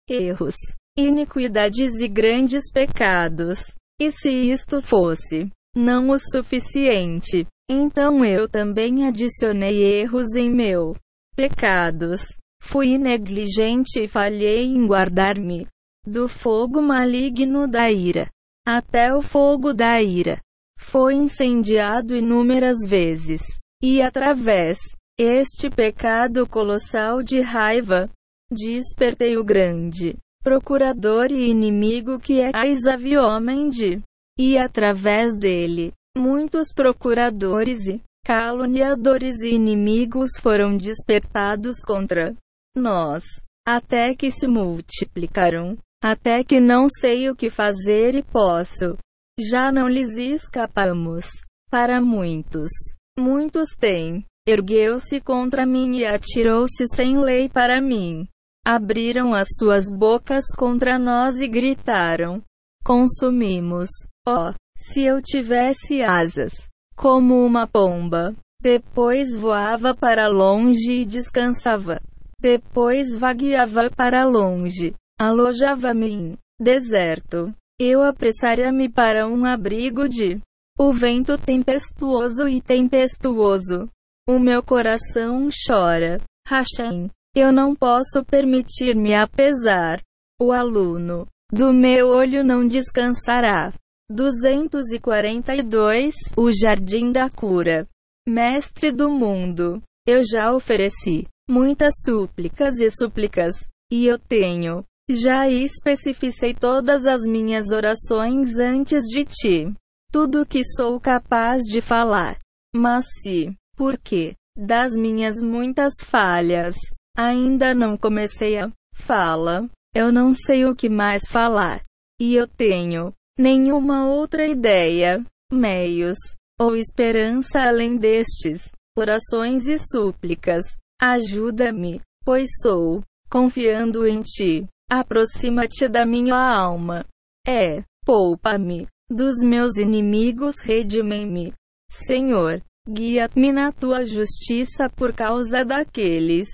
[0.08, 0.56] erros,
[0.96, 3.72] iniquidades e grandes pecados.
[4.00, 10.96] E se isto fosse não o suficiente, então eu também adicionei erros em meu
[11.36, 12.22] pecados.
[12.60, 15.66] Fui negligente e falhei em guardar-me
[16.06, 18.28] do fogo maligno da ira.
[18.66, 20.40] Até o fogo da ira
[20.78, 23.42] foi incendiado inúmeras vezes,
[23.82, 24.78] e através
[25.18, 28.10] este pecado colossal de raiva,
[28.50, 34.02] despertei o grande procurador e inimigo que é Aisav homem de,
[34.38, 42.36] e através dele, muitos procuradores e caluniadores e inimigos foram despertados contra
[42.76, 43.24] nós,
[43.66, 48.98] até que se multiplicaram, até que não sei o que fazer e posso.
[49.40, 51.24] Já não lhes escapamos.
[51.70, 52.70] Para muitos,
[53.18, 54.24] muitos têm.
[54.46, 58.28] Ergueu-se contra mim e atirou-se sem lei para mim.
[58.64, 62.42] Abriram as suas bocas contra nós e gritaram:
[62.84, 63.88] Consumimos.
[64.26, 66.52] Oh, se eu tivesse asas,
[66.96, 68.34] como uma pomba.
[68.60, 72.00] Depois voava para longe e descansava.
[72.40, 74.94] Depois vagueava para longe.
[75.20, 77.52] Alojava-me em deserto.
[77.78, 80.40] Eu apressaria-me para um abrigo de
[80.78, 83.88] o vento tempestuoso e tempestuoso.
[84.26, 86.22] O meu coração chora.
[86.48, 87.10] Hashem.
[87.34, 90.00] Eu não posso permitir-me apesar.
[90.40, 93.72] O aluno do meu olho não descansará.
[94.10, 97.88] 242 O Jardim da Cura.
[98.28, 103.54] Mestre do mundo, eu já ofereci muitas súplicas e súplicas,
[103.92, 109.74] e eu tenho já especificei todas as minhas orações antes de ti.
[110.10, 112.38] Tudo o que sou capaz de falar.
[112.74, 116.74] Mas se, porque, das minhas muitas falhas,
[117.16, 121.82] ainda não comecei a fala, eu não sei o que mais falar.
[122.20, 126.16] E eu tenho nenhuma outra ideia, meios,
[126.60, 128.70] ou esperança além destes.
[128.96, 130.64] Orações e súplicas.
[131.00, 134.66] Ajuda-me, pois sou, confiando em ti.
[134.88, 137.04] Aproxima-te da minha alma.
[137.46, 141.52] É, poupa-me dos meus inimigos, redime-me.
[141.90, 146.48] Senhor, guia-me na tua justiça por causa daqueles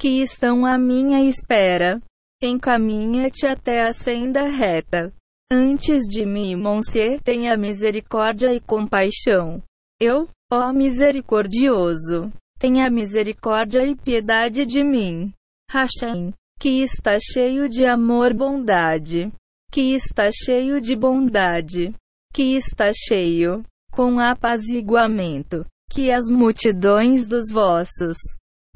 [0.00, 2.00] que estão à minha espera.
[2.42, 5.12] Encaminha-te até a senda reta.
[5.52, 9.62] Antes de mim, Monsieur, tenha misericórdia e compaixão.
[10.00, 15.34] Eu, ó misericordioso, tenha misericórdia e piedade de mim.
[15.70, 19.30] Hashem, que está cheio de amor bondade,
[19.70, 21.94] que está cheio de bondade,
[22.32, 23.62] que está cheio
[23.92, 28.16] com apaziguamento, que as multidões dos vossos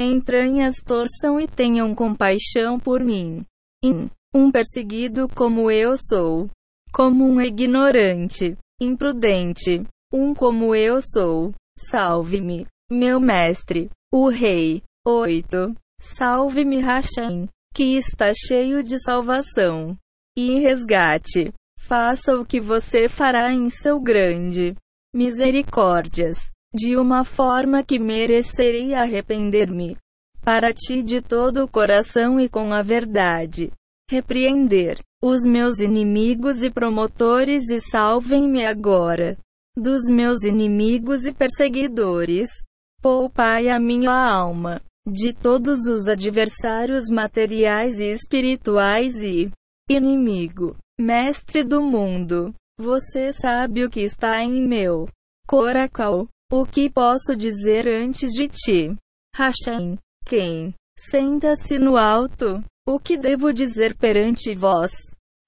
[0.01, 3.45] entranhas torçam e tenham compaixão por mim.
[3.83, 6.51] In, um perseguido como eu sou,
[6.93, 11.53] como um ignorante, imprudente, um como eu sou.
[11.77, 14.83] Salve-me, meu mestre, o rei.
[15.07, 15.75] 8.
[16.01, 19.95] Salve-me, Hashem, que está cheio de salvação
[20.35, 21.53] e resgate.
[21.79, 24.75] Faça o que você fará em seu grande
[25.15, 26.39] misericórdias,
[26.75, 29.97] de uma forma que merecerei arrepender-me.
[30.43, 33.71] Para ti de todo o coração e com a verdade.
[34.11, 39.39] Repreender os meus inimigos e promotores e salvem-me agora
[39.77, 42.51] dos meus inimigos e perseguidores.
[43.01, 49.51] Poupai a minha alma de todos os adversários materiais e espirituais e
[49.89, 52.55] inimigo, mestre do mundo.
[52.79, 55.09] Você sabe o que está em meu
[55.47, 56.27] coracal.
[56.55, 58.97] O que posso dizer antes de ti?
[59.35, 62.63] Hashem, quem senta-se no alto?
[62.87, 64.93] O que devo dizer perante vós?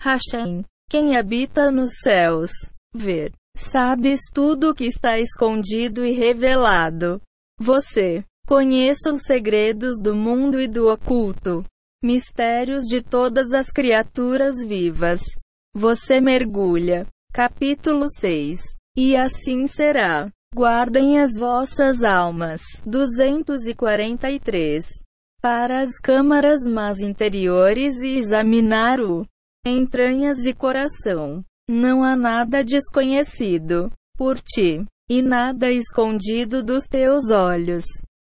[0.02, 2.51] Hashem, quem habita nos céus?
[2.93, 7.20] Ver, sabes tudo o que está escondido e revelado.
[7.60, 11.65] Você Conheça os segredos do mundo e do oculto,
[12.01, 15.20] mistérios de todas as criaturas vivas.
[15.75, 17.09] Você mergulha.
[17.33, 18.60] Capítulo 6.
[18.97, 20.31] E assim será.
[20.59, 22.62] Guardem as vossas almas.
[22.86, 24.86] 243.
[25.43, 29.26] Para as câmaras mais interiores e examinar o
[29.67, 31.44] entranhas e coração.
[31.68, 37.85] Não há nada desconhecido por ti, e nada escondido dos teus olhos.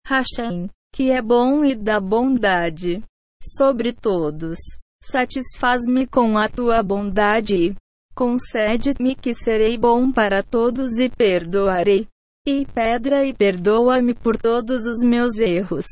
[0.06, 3.02] Hashem, que é bom e dá bondade
[3.44, 4.60] sobre todos.
[5.04, 7.76] Satisfaz-me com a tua bondade
[8.14, 12.11] concede-me que serei bom para todos e perdoarei.
[12.46, 15.86] E pedra e perdoa-me por todos os meus erros,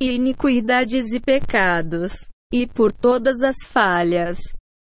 [0.00, 2.12] iniquidades e pecados,
[2.52, 4.38] e por todas as falhas,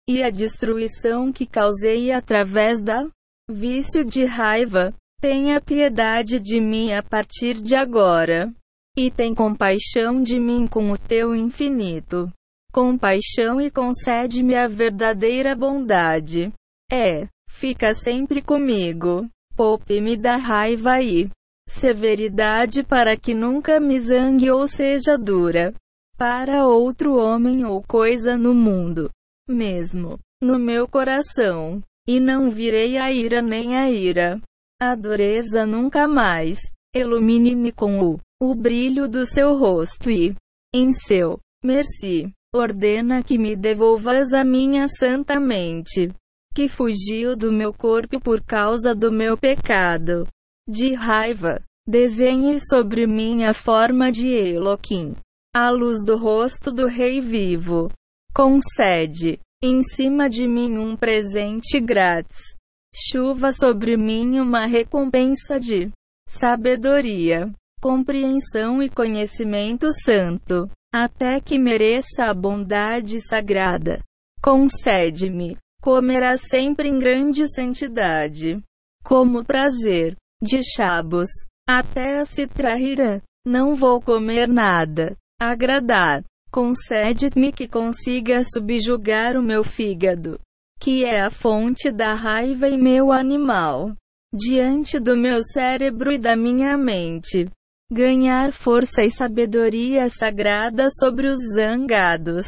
[0.08, 3.08] e a destruição que causei através da
[3.50, 4.94] vício de raiva.
[5.20, 8.50] Tenha piedade de mim a partir de agora.
[8.96, 12.32] E tem compaixão de mim com o teu infinito
[12.70, 16.52] compaixão e concede-me a verdadeira bondade.
[16.90, 19.28] É, fica sempre comigo.
[19.60, 21.28] Poupe-me da raiva e
[21.68, 25.74] severidade para que nunca me zangue ou seja dura
[26.16, 29.10] para outro homem ou coisa no mundo,
[29.46, 34.40] mesmo no meu coração, e não virei a ira nem a ira.
[34.80, 36.58] A dureza nunca mais.
[36.96, 40.34] Ilumine-me com o o brilho do seu rosto e,
[40.74, 46.10] em seu merci, ordena que me devolvas a minha santa mente,
[46.54, 50.26] que fugiu do meu corpo por causa do meu pecado.
[50.68, 55.14] De raiva, desenhe sobre mim a forma de Eloquim,
[55.54, 57.90] a luz do rosto do Rei vivo.
[58.34, 62.56] Concede em cima de mim um presente grátis.
[62.94, 65.90] Chuva sobre mim uma recompensa de
[66.28, 74.02] sabedoria, compreensão e conhecimento santo, até que mereça a bondade sagrada.
[74.42, 78.62] Concede-me, comerá sempre em grande santidade,
[79.02, 81.28] como prazer, de chabos,
[81.68, 83.22] até a citrahira.
[83.46, 85.16] Não vou comer nada.
[85.40, 86.22] Agradar.
[86.52, 90.38] Concede-me que consiga subjugar o meu fígado,
[90.80, 93.94] que é a fonte da raiva em meu animal,
[94.34, 97.48] diante do meu cérebro e da minha mente.
[97.90, 102.46] Ganhar força e sabedoria sagrada sobre os zangados.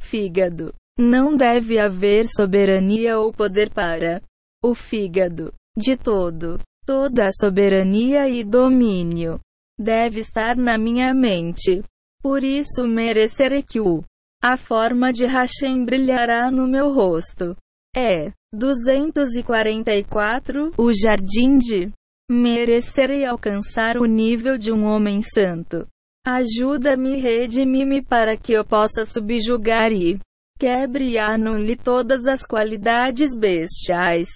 [0.00, 0.74] Fígado.
[0.98, 4.20] Não deve haver soberania ou poder para
[4.62, 5.52] o fígado.
[5.76, 9.38] De todo, toda a soberania e domínio
[9.78, 11.84] deve estar na minha mente.
[12.20, 14.02] Por isso merecerei que o
[14.42, 17.54] a forma de Hashem brilhará no meu rosto.
[17.96, 21.92] É 244 O jardim de
[22.30, 25.86] merecerei alcançar o nível de um homem santo.
[26.26, 30.18] Ajuda-me, redime-me para que eu possa subjugar e
[30.58, 34.28] quebre e anule todas as qualidades bestiais.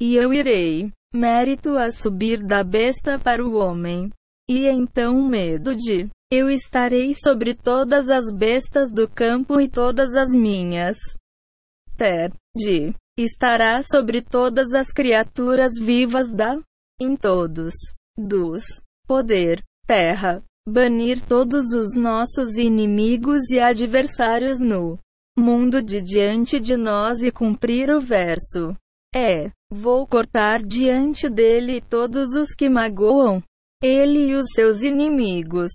[0.00, 4.10] E eu irei, mérito a subir da besta para o homem.
[4.48, 6.08] E então o medo de.
[6.30, 10.96] Eu estarei sobre todas as bestas do campo e todas as minhas.
[11.96, 12.94] Ter de.
[13.18, 16.58] Estará sobre todas as criaturas vivas da.
[17.00, 17.74] Em todos.
[18.16, 18.64] Dos.
[19.06, 19.62] Poder.
[19.86, 20.42] Terra.
[20.68, 24.98] Banir todos os nossos inimigos e adversários no
[25.36, 28.74] mundo de diante de nós e cumprir o verso.
[29.14, 33.42] É, vou cortar diante dele todos os que magoam
[33.82, 35.70] ele e os seus inimigos.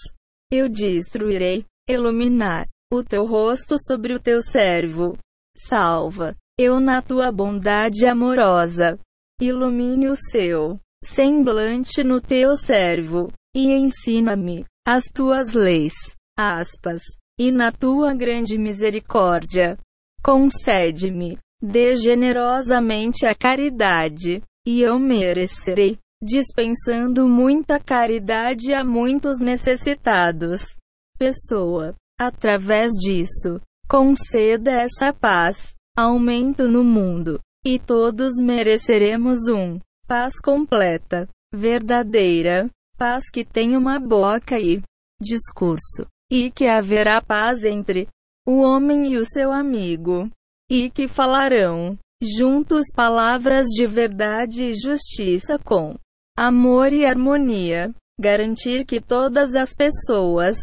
[0.52, 5.18] Eu destruirei, iluminar o teu rosto sobre o teu servo.
[5.56, 9.00] Salva, eu na tua bondade amorosa.
[9.40, 15.94] Ilumine o seu semblante no teu servo, e ensina-me as tuas leis.
[16.38, 17.02] Aspas.
[17.44, 19.76] E na tua grande misericórdia,
[20.24, 30.78] concede-me, dê generosamente a caridade, e eu merecerei dispensando muita caridade a muitos necessitados.
[31.18, 31.96] Pessoa.
[32.20, 42.70] Através disso, conceda essa paz, aumento no mundo, e todos mereceremos um paz completa, verdadeira,
[43.00, 44.84] paz que tem uma boca e
[45.20, 48.08] discurso, e que haverá paz entre
[48.48, 50.30] o homem e o seu amigo,
[50.70, 55.96] e que falarão juntos palavras de verdade e justiça com
[56.38, 60.58] amor e harmonia, garantir que todas as pessoas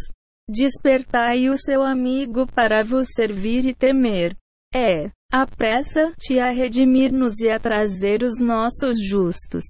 [0.48, 4.34] despertai o seu amigo para vos servir e temer.
[4.74, 9.64] É, apressa-te a redimir-nos e a trazer os nossos justos.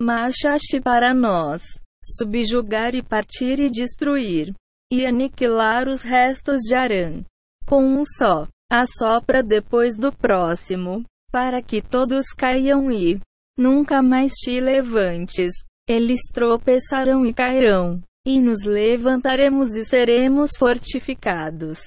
[0.00, 1.62] Machaste para nós,
[2.04, 4.52] subjugar e partir e destruir,
[4.90, 7.22] e aniquilar os restos de Arã.
[7.66, 13.20] Com um só, assopra depois do próximo, para que todos caiam e
[13.58, 15.52] Nunca mais te levantes.
[15.88, 18.02] Eles tropeçarão e cairão.
[18.26, 21.78] E nos levantaremos e seremos fortificados.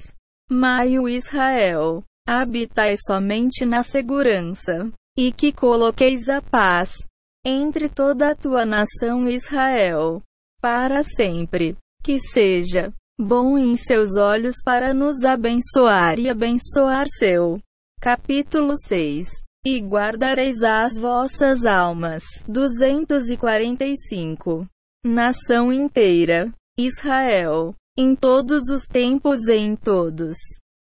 [0.49, 2.03] Maio Israel.
[2.27, 4.91] Habitai somente na segurança.
[5.17, 6.93] E que coloqueis a paz
[7.45, 10.23] entre toda a tua nação Israel.
[10.59, 11.77] Para sempre.
[12.03, 17.59] Que seja bom em seus olhos para nos abençoar e abençoar seu.
[17.99, 19.27] Capítulo 6
[19.65, 22.23] e guardareis as vossas almas.
[22.47, 24.65] 245.
[25.05, 26.49] Nação inteira.
[26.77, 27.75] Israel.
[27.97, 30.37] Em todos os tempos e em todos.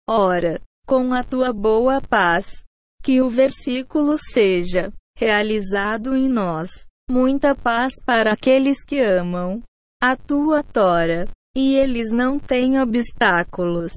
[0.09, 2.63] Ora, com a tua boa paz,
[3.03, 6.87] que o versículo seja realizado em nós.
[7.11, 9.61] Muita paz para aqueles que amam
[10.03, 13.93] a tua Tora, e eles não têm obstáculos.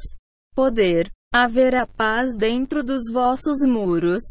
[0.54, 4.22] Poder, haverá paz dentro dos vossos muros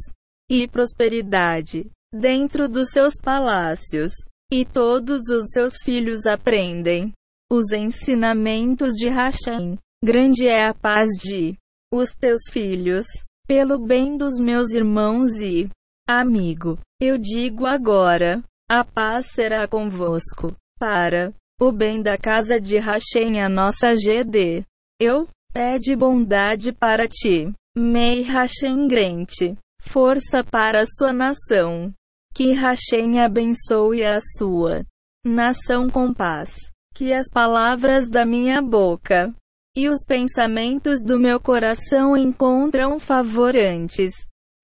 [0.50, 4.12] e prosperidade dentro dos seus palácios,
[4.52, 7.10] e todos os seus filhos aprendem
[7.50, 9.78] os ensinamentos de Hashem.
[10.04, 11.56] Grande é a paz de
[11.92, 13.06] os teus filhos,
[13.46, 15.70] pelo bem dos meus irmãos e
[16.06, 16.78] amigo.
[17.00, 23.48] Eu digo agora: a paz será convosco, para o bem da casa de Hashem, a
[23.48, 24.64] nossa GD.
[25.00, 27.52] Eu pede bondade para ti.
[27.76, 31.94] Mei Hashem Grente força para a sua nação.
[32.34, 34.82] Que Hashem abençoe a sua
[35.24, 36.56] nação com paz.
[36.96, 39.32] Que as palavras da minha boca
[39.76, 44.10] e os pensamentos do meu coração encontram favor antes.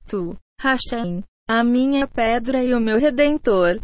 [0.09, 3.79] Tu, Hashem, a minha pedra e o meu redentor,